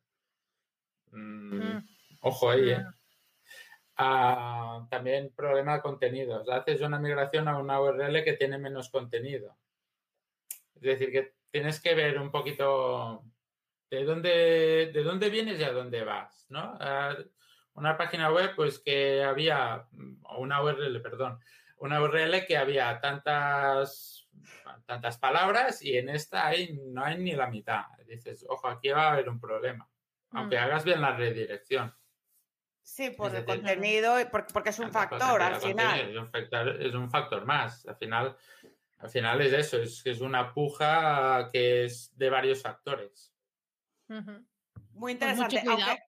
Mm. 1.11 1.77
Ojo 2.21 2.49
ahí, 2.49 2.71
¿eh? 2.71 2.83
Ah, 3.97 4.85
también 4.89 5.31
problema 5.35 5.75
de 5.75 5.81
contenidos. 5.81 6.49
Haces 6.49 6.81
una 6.81 6.99
migración 6.99 7.47
a 7.47 7.57
una 7.57 7.79
URL 7.79 8.23
que 8.23 8.33
tiene 8.33 8.57
menos 8.57 8.89
contenido. 8.89 9.55
Es 10.75 10.81
decir, 10.81 11.11
que 11.11 11.35
tienes 11.51 11.79
que 11.79 11.95
ver 11.95 12.19
un 12.19 12.31
poquito 12.31 13.23
de 13.89 14.03
dónde, 14.03 14.91
de 14.93 15.03
dónde 15.03 15.29
vienes 15.29 15.59
y 15.59 15.63
a 15.63 15.71
dónde 15.71 16.03
vas, 16.03 16.45
¿no? 16.49 16.77
Una 17.73 17.97
página 17.97 18.31
web, 18.31 18.53
pues 18.55 18.79
que 18.79 19.23
había, 19.23 19.87
una 20.37 20.61
URL, 20.63 21.01
perdón, 21.01 21.39
una 21.77 22.01
URL 22.01 22.45
que 22.45 22.57
había 22.57 22.99
tantas, 23.01 24.29
tantas 24.85 25.17
palabras 25.17 25.81
y 25.81 25.97
en 25.97 26.09
esta 26.09 26.47
hay, 26.47 26.79
no 26.85 27.03
hay 27.03 27.17
ni 27.17 27.33
la 27.33 27.47
mitad. 27.47 27.83
Dices, 28.07 28.45
ojo, 28.47 28.67
aquí 28.67 28.89
va 28.89 29.09
a 29.09 29.13
haber 29.13 29.27
un 29.29 29.39
problema, 29.39 29.89
aunque 30.31 30.55
Mm. 30.57 30.59
hagas 30.63 30.83
bien 30.85 31.01
la 31.01 31.15
redirección. 31.17 31.93
Sí, 32.81 33.09
por 33.09 33.27
Es 33.27 33.39
el 33.39 33.45
decir, 33.45 33.61
contenido, 33.61 34.15
porque 34.53 34.69
es 34.69 34.79
un 34.79 34.91
factor 34.91 35.41
al 35.41 35.59
final. 35.59 35.99
Es 36.11 36.17
un 36.17 36.29
factor, 36.29 36.81
es 36.81 36.93
un 36.93 37.09
factor 37.09 37.45
más. 37.45 37.85
Al 37.87 37.95
final, 37.97 38.37
al 38.99 39.09
final 39.09 39.41
es 39.41 39.53
eso, 39.53 39.77
es 39.81 40.05
es 40.05 40.21
una 40.21 40.53
puja 40.53 41.49
que 41.51 41.85
es 41.85 42.15
de 42.15 42.29
varios 42.29 42.61
factores. 42.61 43.34
Muy 44.07 44.23
Pues 44.23 44.93
mucho 44.93 45.11
interesante. 45.11 45.61
cuidado. 45.61 45.81
aunque 45.91 46.03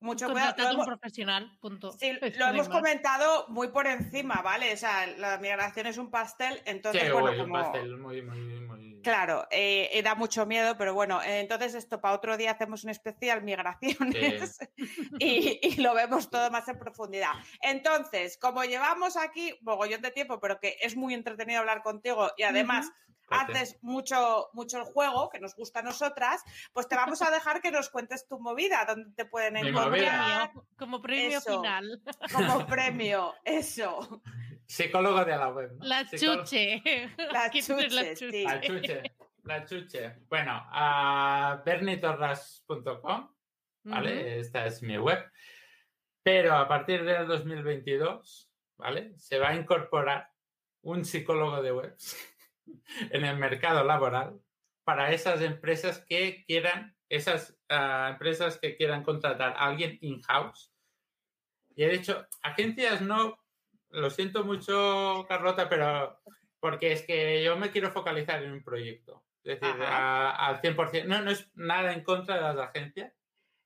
mucho 0.00 0.30
cuidado. 0.30 0.54
Un 0.66 0.72
hemos, 0.72 0.86
profesional, 0.86 1.58
punto. 1.60 1.92
sí, 1.92 2.12
Es 2.20 2.36
lo 2.38 2.46
hemos 2.48 2.68
más. 2.68 2.76
comentado 2.78 3.46
muy 3.48 3.68
por 3.68 3.86
encima, 3.86 4.42
¿vale? 4.42 4.72
O 4.74 4.76
sea, 4.76 5.06
la 5.06 5.38
migración 5.38 5.86
es 5.86 5.96
un 5.96 6.10
pastel, 6.10 6.60
entonces, 6.66 7.04
Sí, 7.04 7.10
bueno, 7.10 7.30
un 7.30 7.38
como- 7.38 7.54
pastel 7.54 7.96
muy, 7.96 8.20
muy, 8.22 8.60
muy. 8.60 9.00
Claro, 9.02 9.46
eh, 9.50 9.88
eh, 9.92 10.02
da 10.02 10.14
mucho 10.16 10.44
miedo, 10.46 10.76
pero 10.76 10.92
bueno, 10.92 11.22
eh, 11.22 11.38
entonces 11.40 11.74
esto 11.74 12.00
para 12.00 12.14
otro 12.14 12.36
día 12.36 12.50
hacemos 12.50 12.82
un 12.84 12.90
especial 12.90 13.42
migraciones 13.42 14.58
y, 15.20 15.60
y 15.62 15.76
lo 15.80 15.94
vemos 15.94 16.28
todo 16.28 16.50
más 16.50 16.66
en 16.68 16.78
profundidad. 16.78 17.30
Entonces, 17.62 18.36
como 18.36 18.64
llevamos 18.64 19.16
aquí 19.16 19.54
mogollón 19.62 20.02
de 20.02 20.10
tiempo, 20.10 20.40
pero 20.40 20.58
que 20.60 20.76
es 20.82 20.96
muy 20.96 21.14
entretenido 21.14 21.60
hablar 21.60 21.82
contigo 21.82 22.30
y 22.36 22.42
además. 22.42 22.90
Haces 23.28 23.78
mucho, 23.82 24.48
mucho 24.52 24.78
el 24.78 24.84
juego, 24.84 25.28
que 25.28 25.40
nos 25.40 25.54
gusta 25.54 25.80
a 25.80 25.82
nosotras, 25.82 26.42
pues 26.72 26.88
te 26.88 26.96
vamos 26.96 27.22
a 27.22 27.30
dejar 27.30 27.60
que 27.60 27.70
nos 27.70 27.88
cuentes 27.90 28.26
tu 28.28 28.38
movida, 28.38 28.84
donde 28.86 29.10
te 29.14 29.24
pueden 29.24 29.56
encontrar 29.56 30.52
como 30.78 31.00
premio 31.02 31.38
Eso. 31.38 31.60
final. 31.60 32.02
como 32.32 32.66
premio, 32.66 33.34
eso. 33.44 34.22
Psicólogo 34.66 35.24
de 35.24 35.36
la 35.36 35.48
web. 35.48 35.72
¿no? 35.78 35.84
La 35.84 36.02
Psicólogo- 36.04 36.44
chuche. 36.44 36.82
La 37.32 37.48
¿Quién 37.50 37.64
es 37.78 37.92
la 37.92 38.14
chuche, 38.14 38.30
sí. 38.30 38.42
La 38.44 38.60
chuche. 38.60 39.02
La 39.44 39.64
chuche. 39.64 40.14
Bueno, 40.28 40.60
a 40.72 41.62
bernitorras.com, 41.64 43.34
¿vale? 43.84 44.40
Esta 44.40 44.66
es 44.66 44.82
mi 44.82 44.98
web. 44.98 45.24
Pero 46.22 46.54
a 46.56 46.66
partir 46.66 47.04
del 47.04 47.26
2022, 47.28 48.50
¿vale? 48.76 49.16
Se 49.18 49.38
va 49.38 49.50
a 49.50 49.54
incorporar 49.54 50.28
un 50.82 51.04
psicólogo 51.04 51.62
de 51.62 51.72
webs 51.72 52.16
en 53.10 53.24
el 53.24 53.36
mercado 53.36 53.84
laboral 53.84 54.40
para 54.84 55.12
esas 55.12 55.40
empresas 55.42 56.04
que 56.08 56.44
quieran, 56.46 56.96
esas 57.08 57.58
ah, 57.68 58.08
empresas 58.12 58.58
que 58.58 58.76
quieran 58.76 59.02
contratar 59.02 59.52
a 59.56 59.66
alguien 59.66 59.98
in-house. 60.00 60.72
Y 61.74 61.84
he 61.84 61.88
dicho, 61.88 62.26
agencias 62.42 63.00
no, 63.02 63.38
lo 63.90 64.10
siento 64.10 64.44
mucho, 64.44 65.26
Carlota, 65.28 65.68
pero 65.68 66.20
porque 66.60 66.92
es 66.92 67.02
que 67.02 67.42
yo 67.44 67.56
me 67.56 67.70
quiero 67.70 67.90
focalizar 67.90 68.42
en 68.42 68.52
un 68.52 68.62
proyecto. 68.62 69.24
Es 69.44 69.60
decir, 69.60 69.82
a- 69.82 70.30
al 70.46 70.60
100%. 70.60 71.04
No, 71.06 71.20
no 71.22 71.30
es 71.30 71.50
nada 71.54 71.92
en 71.92 72.02
contra 72.02 72.36
de 72.36 72.40
las 72.42 72.68
agencias. 72.68 73.12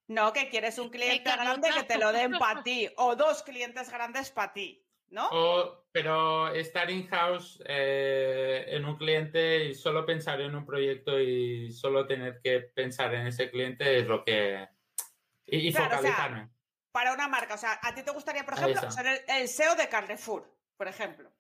No, 0.09 0.33
que 0.33 0.49
quieres 0.49 0.79
un 0.79 0.91
cliente 0.91 1.31
grande 1.31 1.71
que 1.73 1.85
te 1.85 1.97
lo 1.97 2.13
den 2.13 2.33
para 2.33 2.63
ti, 2.63 2.89
o 2.97 3.15
dos 3.15 3.43
clientes 3.45 3.91
grandes 3.91 4.31
para 4.31 4.53
ti, 4.53 4.85
¿no? 5.11 5.29
O, 5.33 5.85
pero 5.93 6.49
estar 6.55 6.91
in-house 6.91 7.63
eh, 7.67 8.65
en 8.69 8.85
un 8.85 8.97
cliente 8.97 9.65
y 9.65 9.75
solo 9.75 10.07
pensar 10.07 10.41
en 10.41 10.55
un 10.55 10.65
proyecto 10.65 11.21
y 11.21 11.71
solo 11.73 12.07
tener 12.07 12.41
que 12.43 12.61
pensar 12.61 13.13
en 13.15 13.27
ese 13.27 13.51
cliente 13.51 13.99
es 13.99 14.07
lo 14.07 14.25
que... 14.25 14.69
Y, 15.47 15.69
y 15.69 15.73
Claro, 15.73 15.87
o 15.87 15.91
sea, 15.91 15.99
focalizarme. 15.99 16.49
Para 16.93 17.13
una 17.13 17.29
marca. 17.29 17.55
O 17.55 17.59
sea, 17.59 17.79
a 17.83 17.95
ti 17.95 18.03
te 18.03 18.11
gustaría, 18.13 18.45
por 18.45 18.55
ejemplo, 18.55 18.91
ser 18.91 19.07
el, 19.07 19.21
el 19.29 19.49
SEO 19.49 19.75
de 19.77 19.89
Carrefour, 19.89 20.49
por 20.77 20.89
ejemplo. 20.89 21.31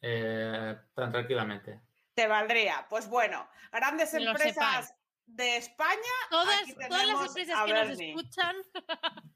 eh, 0.00 0.76
tan 0.94 1.12
tranquilamente. 1.12 1.80
Te 2.14 2.26
valdría. 2.26 2.86
Pues 2.90 3.08
bueno, 3.08 3.48
grandes 3.70 4.12
empresas. 4.14 4.94
De 5.26 5.56
España. 5.56 5.98
Todas, 6.30 6.62
todas 6.88 7.06
las 7.06 7.26
empresas 7.28 7.64
que 7.64 7.72
nos 7.72 8.00
escuchan, 8.00 8.56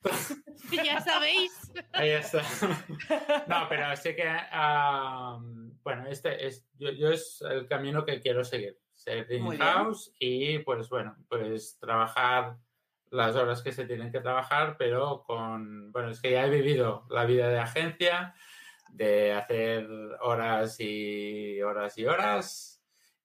ya 0.84 1.00
sabéis. 1.04 1.52
Ahí 1.92 2.10
está. 2.10 2.42
No, 3.46 3.66
pero 3.68 3.96
sí 3.96 4.14
que, 4.14 4.28
bueno, 5.82 6.06
este 6.08 6.46
es, 6.46 6.66
yo, 6.74 6.90
yo 6.90 7.10
es 7.10 7.42
el 7.42 7.66
camino 7.66 8.04
que 8.04 8.20
quiero 8.20 8.44
seguir. 8.44 8.78
Ser 8.94 9.30
in-house 9.30 10.14
y, 10.18 10.58
pues 10.60 10.88
bueno, 10.88 11.16
pues 11.28 11.78
trabajar 11.78 12.56
las 13.10 13.36
horas 13.36 13.62
que 13.62 13.72
se 13.72 13.84
tienen 13.84 14.10
que 14.10 14.20
trabajar, 14.20 14.76
pero 14.78 15.22
con, 15.22 15.92
bueno, 15.92 16.10
es 16.10 16.20
que 16.20 16.32
ya 16.32 16.46
he 16.46 16.50
vivido 16.50 17.06
la 17.10 17.24
vida 17.26 17.48
de 17.48 17.58
agencia, 17.58 18.34
de 18.88 19.34
hacer 19.34 19.86
horas 20.20 20.80
y 20.80 21.60
horas 21.62 21.96
y 21.98 22.06
horas. 22.06 22.82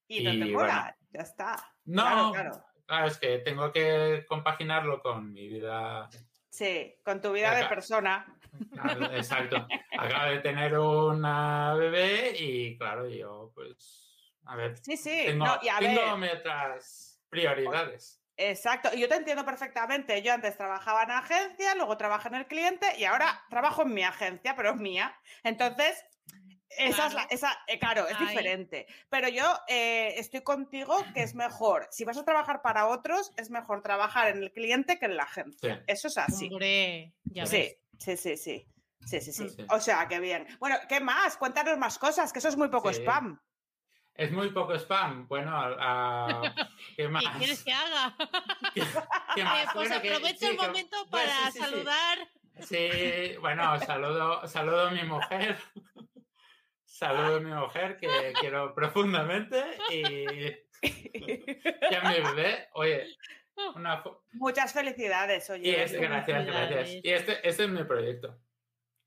Y 0.08 0.24
no 0.24 0.32
te 0.32 0.38
Y, 0.38 0.52
mola, 0.52 0.54
bueno. 0.54 0.96
ya 1.12 1.22
está. 1.22 1.71
No, 1.86 2.04
Claro, 2.04 2.32
claro. 2.32 2.66
claro, 2.86 3.08
es 3.08 3.18
que 3.18 3.40
tengo 3.40 3.72
que 3.72 4.26
compaginarlo 4.28 5.02
con 5.02 5.32
mi 5.34 5.48
vida 5.48 6.10
Sí, 6.50 6.96
con 7.06 7.22
tu 7.22 7.32
vida 7.32 7.56
de 7.56 7.66
persona. 7.66 8.38
Claro, 8.74 9.06
Exacto. 9.14 9.66
Acabo 9.98 10.32
de 10.32 10.40
tener 10.40 10.78
una 10.78 11.74
bebé 11.76 12.34
y 12.38 12.78
claro, 12.78 13.08
yo 13.10 13.52
pues, 13.56 14.34
a 14.46 14.56
ver, 14.58 14.78
Sí, 14.82 14.98
sí. 14.98 15.24
tengo, 15.28 15.46
no, 15.46 15.60
y 15.62 15.70
a 15.70 15.80
tengo 15.80 16.18
ver, 16.18 16.38
otras 16.38 17.24
prioridades. 17.30 18.22
exacto. 18.38 18.90
Y 18.94 19.00
yo 19.02 19.08
te 19.08 19.16
entiendo 19.16 19.46
perfectamente. 19.46 20.22
Yo 20.22 20.34
antes 20.34 20.58
trabajaba 20.58 21.04
en 21.04 21.12
agencia, 21.12 21.76
luego 21.76 21.98
trabajé 21.98 22.28
en 22.30 22.36
el 22.36 22.48
cliente 22.48 22.88
y 22.98 23.06
ahora 23.06 23.44
trabajo 23.50 23.84
en 23.84 23.94
mi 23.94 24.04
agencia, 24.04 24.56
pero 24.56 24.72
es 24.72 24.78
mía. 24.78 25.16
Entonces, 25.44 26.04
esa 26.78 27.08
es 27.08 27.14
la, 27.14 27.22
Claro. 27.22 27.28
esa, 27.32 27.58
eh, 27.68 27.80
claro, 27.80 28.08
es 28.08 28.16
Ahí. 28.20 28.28
diferente. 28.28 28.88
Pero 29.10 29.28
yo 29.30 29.46
eh, 29.68 30.14
estoy 30.18 30.42
contigo 30.42 30.96
que 31.14 31.24
es 31.24 31.36
mejor. 31.36 31.88
Si 31.92 32.04
vas 32.06 32.18
a 32.18 32.26
trabajar 32.26 32.62
para 32.62 32.88
otros, 32.88 33.32
es 33.38 33.50
mejor 33.50 33.82
trabajar 33.82 34.30
en 34.30 34.44
el 34.44 34.52
cliente 34.52 35.00
que 35.00 35.06
en 35.06 35.18
la 35.18 35.24
agencia. 35.24 35.76
Sí. 35.78 35.82
Eso 35.88 36.08
es 36.08 36.18
así. 36.18 36.50
Hombre, 36.52 37.14
ya 37.26 37.46
Sí, 37.46 37.58
ves. 37.58 37.78
sí, 38.00 38.18
sí, 38.18 38.38
sí. 38.38 38.68
Sí, 39.06 39.20
sí, 39.20 39.32
sí. 39.34 39.50
Sí. 39.50 39.66
O 39.70 39.80
sea, 39.80 40.08
qué 40.08 40.20
bien. 40.20 40.46
Bueno, 40.60 40.76
¿qué 40.88 41.00
más? 41.00 41.36
Cuéntanos 41.38 41.78
más 41.78 41.98
cosas, 41.98 42.32
que 42.32 42.40
eso 42.40 42.50
es 42.50 42.56
muy 42.58 42.70
poco 42.70 42.94
Sí. 42.94 43.02
spam. 43.02 43.40
Es 44.14 44.32
muy 44.32 44.52
poco 44.52 44.74
spam. 44.78 45.28
Bueno, 45.28 45.52
a- 45.56 46.42
¿qué 46.98 47.08
más? 47.08 47.24
¿Qué 47.24 47.38
quieres 47.40 47.64
que 47.64 47.72
haga? 47.74 48.16
¿Qué, 48.76 48.82
qué 49.36 49.42
Eh, 49.42 49.44
más? 49.44 49.64
pues 49.74 49.90
Bueno, 49.90 49.96
aprovecho 49.96 50.48
el 50.50 50.58
momento 50.58 50.98
pues, 51.10 51.24
para 51.24 51.46
sí, 51.48 51.52
sí, 51.52 51.52
sí. 51.54 51.60
saludar. 51.60 52.18
Sí, 52.60 53.38
bueno, 53.40 53.80
saludo, 53.80 54.48
saludo 54.48 54.88
a 54.88 54.92
mi 54.92 55.04
mujer. 55.04 55.58
Saludo 57.02 57.38
a 57.38 57.40
mi 57.40 57.50
mujer 57.52 57.98
que 57.98 58.08
quiero 58.40 58.76
profundamente 58.76 59.60
y, 59.90 60.04
y 60.84 61.96
a 61.96 62.02
mi 62.08 62.20
bebé. 62.22 62.70
Oye, 62.74 63.08
una, 63.76 64.04
fo- 64.04 64.22
Muchas 64.34 64.72
felicidades, 64.72 65.50
oye. 65.50 65.68
Y 65.70 65.74
es, 65.74 65.92
Bernie. 65.94 66.08
gracias, 66.10 66.46
gracias. 66.46 66.90
Y 67.04 67.10
este, 67.12 67.50
este 67.50 67.64
es 67.64 67.70
mi 67.72 67.84
proyecto. 67.86 68.38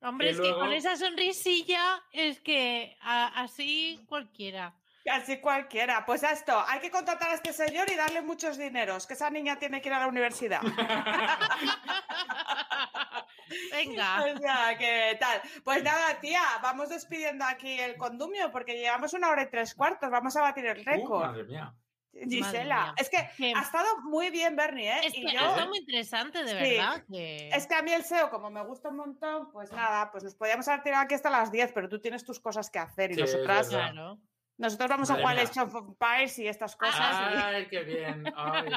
Hombre, 0.02 0.26
Y 0.26 0.30
es 0.30 0.40
que 0.40 0.50
con 0.50 0.58
luego- 0.58 0.72
esa 0.74 0.96
sonrisilla 0.96 2.02
es 2.12 2.40
que 2.40 2.96
a- 3.00 3.42
así 3.44 4.04
cualquiera. 4.08 4.74
Así 5.08 5.38
cualquiera. 5.40 6.04
Pues 6.04 6.24
a 6.24 6.32
esto, 6.32 6.64
hay 6.66 6.80
que 6.80 6.90
contratar 6.90 7.30
a 7.30 7.34
este 7.34 7.52
señor 7.52 7.88
y 7.92 7.94
darle 7.94 8.22
muchos 8.22 8.58
dineros, 8.58 9.06
que 9.06 9.14
esa 9.14 9.30
niña 9.30 9.56
tiene 9.58 9.80
que 9.80 9.88
ir 9.88 9.94
a 9.94 10.00
la 10.00 10.08
universidad. 10.08 10.62
Venga. 13.72 14.24
O 14.34 14.38
sea, 14.38 14.76
que 14.78 15.16
tal. 15.20 15.40
Pues 15.64 15.82
nada, 15.82 16.18
tía, 16.20 16.42
vamos 16.62 16.88
despidiendo 16.88 17.44
aquí 17.44 17.78
el 17.78 17.96
condumio 17.96 18.50
porque 18.52 18.76
llevamos 18.78 19.12
una 19.14 19.30
hora 19.30 19.42
y 19.42 19.50
tres 19.50 19.74
cuartos. 19.74 20.10
Vamos 20.10 20.36
a 20.36 20.42
batir 20.42 20.66
el 20.66 20.80
Uh, 20.80 20.84
récord. 20.84 21.26
madre 21.26 21.44
mía. 21.44 21.74
Gisela, 22.16 22.76
mía. 22.84 22.94
es 22.96 23.10
que 23.10 23.16
ha 23.54 23.60
estado 23.60 23.88
muy 24.04 24.30
bien, 24.30 24.54
Bernie, 24.54 24.88
¿eh? 24.88 25.00
Es 25.02 25.18
Y 25.18 25.26
que 25.26 25.32
yo- 25.32 25.40
ha 25.40 25.48
estado 25.48 25.66
muy 25.68 25.78
interesante, 25.78 26.44
de 26.44 26.48
Sí. 26.48 26.54
verdad. 26.76 27.02
que- 27.10 27.48
Es 27.48 27.66
que 27.66 27.74
a 27.74 27.82
mí 27.82 27.92
el 27.92 28.04
SEO, 28.04 28.30
como 28.30 28.50
me 28.50 28.62
gusta 28.64 28.88
un 28.90 28.96
montón, 28.98 29.50
pues 29.50 29.72
nada, 29.72 30.12
pues 30.12 30.22
nos 30.22 30.36
podíamos 30.36 30.68
haber 30.68 30.84
tirado 30.84 31.02
aquí 31.02 31.14
hasta 31.14 31.28
las 31.28 31.50
10, 31.50 31.72
pero 31.72 31.88
tú 31.88 32.00
tienes 32.00 32.24
tus 32.24 32.38
cosas 32.38 32.70
que 32.70 32.78
hacer 32.78 33.10
y 33.10 33.14
Sí, 33.14 33.20
nosotras. 33.22 33.68
Claro. 33.68 34.18
Nosotros 34.56 34.88
vamos 34.88 35.10
a 35.10 35.14
jugar. 35.16 35.38
Age 35.38 35.60
of 35.60 35.74
Empires 35.74 36.38
y 36.38 36.46
estas 36.48 36.76
cosas. 36.76 36.96
y- 37.32 37.36
Ay, 37.36 37.66
qué 37.68 37.82
bien. 37.82 38.24
Ay, 38.36 38.70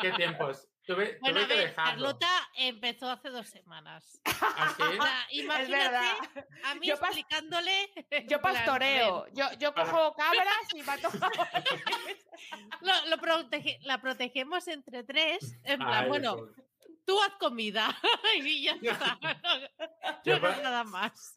qué 0.00 0.12
tiempos. 0.12 0.68
Tuve, 0.86 1.16
Bueno, 1.22 1.36
tuve 1.36 1.44
a 1.44 1.48
que 1.48 1.54
ver, 1.56 1.68
dejarlo. 1.70 1.92
Carlota 2.18 2.48
empezó 2.56 3.10
hace 3.10 3.30
dos 3.30 3.48
semanas. 3.48 4.20
¿Ah, 4.26 4.74
sí? 4.76 4.82
O 4.82 5.02
sea, 5.02 5.26
Es 5.30 5.38
imagínate 5.38 5.82
verdad. 5.84 6.12
a 6.64 6.74
mí 6.74 6.86
Yo 6.88 6.94
explicándole. 6.94 7.90
Yo 8.28 8.40
pastoreo, 8.42 9.26
yo, 9.32 9.46
yo 9.58 9.72
cojo 9.74 10.12
cabras 10.14 10.74
y 10.74 10.82
mato. 10.82 11.08
Lo, 12.82 12.92
lo 13.06 13.16
protege- 13.16 13.78
la 13.82 13.98
protegemos 14.00 14.68
entre 14.68 15.04
tres. 15.04 15.56
En 15.64 15.78
plan, 15.78 16.02
Ay, 16.04 16.08
bueno. 16.08 16.36
Tú 17.06 17.20
haz 17.22 17.34
comida 17.38 17.94
y 18.44 18.64
ya 18.64 18.72
está. 18.80 19.18
Yo 20.24 20.34
No, 20.36 20.40
pa- 20.40 20.48
hagas 20.48 20.62
nada 20.62 20.84
más. 20.84 21.34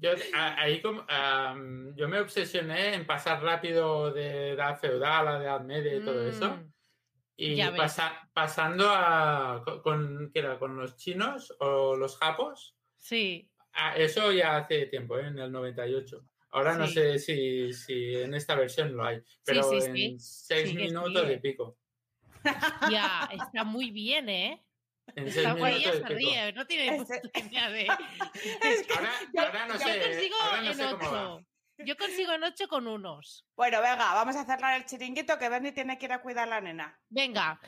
Yo, 0.00 0.10
ahí 0.34 0.80
como, 0.80 1.04
am, 1.08 1.94
yo 1.94 2.08
me 2.08 2.20
obsesioné 2.20 2.94
en 2.94 3.06
pasar 3.06 3.42
rápido 3.42 4.12
de 4.12 4.50
edad 4.52 4.78
feudal 4.78 5.28
a 5.28 5.42
edad 5.42 5.60
media 5.60 5.96
y 5.96 6.00
todo 6.04 6.26
eso. 6.26 6.56
Mm, 6.56 6.72
Y 7.36 7.54
Ya 7.56 7.70
ves. 7.70 7.78
pasa- 7.80 8.28
pasando 8.32 8.88
a 8.90 9.62
co- 9.64 9.82
con, 9.82 10.30
¿qué 10.32 10.40
era? 10.40 10.58
con 10.58 10.76
los 10.76 10.96
chinos 10.96 11.54
o 11.60 11.96
los 11.96 12.16
japos, 12.18 12.76
Sí, 12.98 13.50
eso 13.96 14.30
ya 14.32 14.58
hace 14.58 14.86
tiempo, 14.86 15.18
¿eh? 15.18 15.26
en 15.28 15.38
el 15.38 15.50
98. 15.52 16.22
Ahora 16.50 16.74
no 16.76 16.86
Sí. 16.86 16.94
sé 16.94 17.18
si, 17.18 17.72
si 17.72 18.14
en 18.16 18.34
esta 18.34 18.54
versión 18.56 18.94
lo 18.96 19.04
hay, 19.04 19.22
pero 19.44 19.62
sí, 19.62 19.76
en 19.76 19.94
sí. 19.94 20.16
seis 20.18 20.62
que 20.64 20.68
sí, 20.68 20.76
minutos 20.76 21.28
de 21.28 21.38
pico. 21.38 21.78
Ya, 22.90 23.28
está 23.32 23.64
muy 23.64 23.90
bien, 23.90 24.28
¿eh? 24.28 24.64
En 25.16 25.24
seis 25.24 25.38
Está 25.38 25.52
guay, 25.54 25.74
minutos 25.78 25.96
ella 25.98 26.08
se 26.08 26.14
ríe, 26.14 26.52
no 26.52 26.66
tiene 26.66 26.96
puta 26.98 27.14
idea 27.38 27.68
de... 27.70 27.88
Es 28.62 28.86
que- 28.86 28.94
Ahora, 28.94 29.10
yo- 29.34 29.40
ahora 29.42 29.66
no 29.66 29.74
yo 29.74 29.80
sé, 29.80 30.00
consigo 30.02 30.36
ahora 30.42 30.62
no 30.62 30.70
en 30.70 30.76
sé 30.76 30.84
cómo 30.90 31.12
va. 31.12 31.34
8. 31.34 31.46
Yo 31.78 31.96
consigo 31.96 32.32
en 32.32 32.44
8 32.44 32.68
con 32.68 32.86
unos. 32.86 33.46
Bueno, 33.56 33.78
venga, 33.80 34.12
vamos 34.14 34.36
a 34.36 34.44
cerrar 34.44 34.76
el 34.78 34.84
chiringuito 34.86 35.38
que 35.38 35.48
Bernie 35.48 35.72
tiene 35.72 35.98
que 35.98 36.04
ir 36.06 36.12
a 36.12 36.20
cuidar 36.22 36.46
a 36.46 36.50
la 36.50 36.60
nena. 36.60 37.00
Venga, 37.08 37.58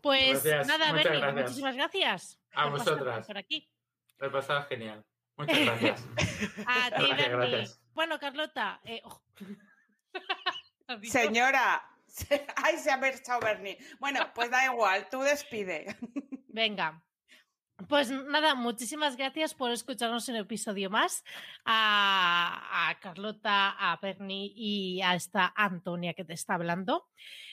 pues 0.00 0.44
Gracias, 0.44 0.66
nada, 0.68 0.92
muchas 0.92 1.04
Bernie, 1.04 1.20
gracias. 1.20 1.42
muchísimas 1.44 1.74
gracias. 1.76 2.40
A 2.54 2.62
por 2.64 2.72
vosotras. 2.78 3.26
Por 3.26 3.36
aquí. 3.38 3.68
Lo 4.18 4.28
he 4.28 4.30
pasado 4.30 4.64
genial. 4.68 5.04
Muchas 5.36 5.58
gracias. 5.58 6.04
A 6.66 6.90
ti, 6.96 7.06
Bernie. 7.16 7.68
Bueno, 7.92 8.18
Carlota. 8.18 8.80
eh, 8.84 9.00
oh. 9.04 9.20
Señora, 11.02 11.82
se- 11.82 11.87
ay, 12.56 12.76
se 12.78 12.90
ha 12.90 12.96
marchado 12.96 13.40
Bernie. 13.40 13.78
Bueno, 13.98 14.20
pues 14.34 14.50
da 14.50 14.64
igual, 14.64 15.08
tú 15.10 15.20
despide. 15.20 15.96
Venga. 16.48 17.02
Pues 17.88 18.10
nada, 18.10 18.56
muchísimas 18.56 19.16
gracias 19.16 19.54
por 19.54 19.70
escucharnos 19.70 20.28
un 20.28 20.34
episodio 20.34 20.90
más. 20.90 21.22
A, 21.64 22.88
a 22.90 22.98
Carlota, 22.98 23.70
a 23.70 23.96
Bernie 24.02 24.52
y 24.52 25.00
a 25.00 25.14
esta 25.14 25.52
Antonia 25.54 26.14
que 26.14 26.24
te 26.24 26.32
está 26.32 26.54
hablando. 26.54 27.06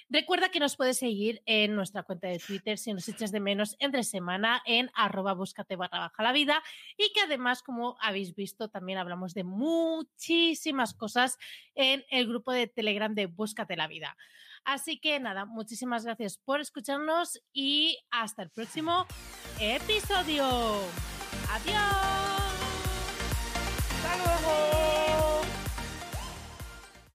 Recuerda 0.10 0.50
que 0.50 0.60
nos 0.60 0.76
puedes 0.76 0.98
seguir 0.98 1.42
en 1.46 1.76
nuestra 1.76 2.04
cuenta 2.04 2.28
de 2.28 2.38
Twitter 2.38 2.78
si 2.78 2.94
nos 2.94 3.10
echas 3.10 3.32
de 3.32 3.40
menos 3.40 3.76
entre 3.80 4.04
semana 4.04 4.62
en 4.66 4.92
arroba 4.94 5.34
búscate 5.34 5.76
barra 5.76 6.00
baja 6.00 6.24
la 6.24 6.32
vida 6.32 6.62
y 6.96 7.12
que 7.14 7.22
además, 7.22 7.64
como 7.64 7.98
habéis 8.00 8.36
visto, 8.36 8.70
también 8.70 9.00
hablamos 9.00 9.34
de 9.34 9.44
muchísimas 9.44 10.94
cosas 10.94 11.38
en 11.74 12.04
el 12.10 12.28
grupo 12.28 12.52
de 12.52 12.68
Telegram 12.68 13.16
de 13.16 13.26
Búscate 13.26 13.76
la 13.76 13.88
vida. 13.88 14.16
Así 14.64 15.00
que 15.00 15.20
nada, 15.20 15.46
muchísimas 15.46 16.06
gracias 16.06 16.38
por 16.38 16.60
escucharnos 16.60 17.42
y 17.54 18.00
hasta 18.12 18.44
el 18.44 18.50
próximo 18.50 19.06
episodio. 19.60 20.46
Adiós. 21.52 22.16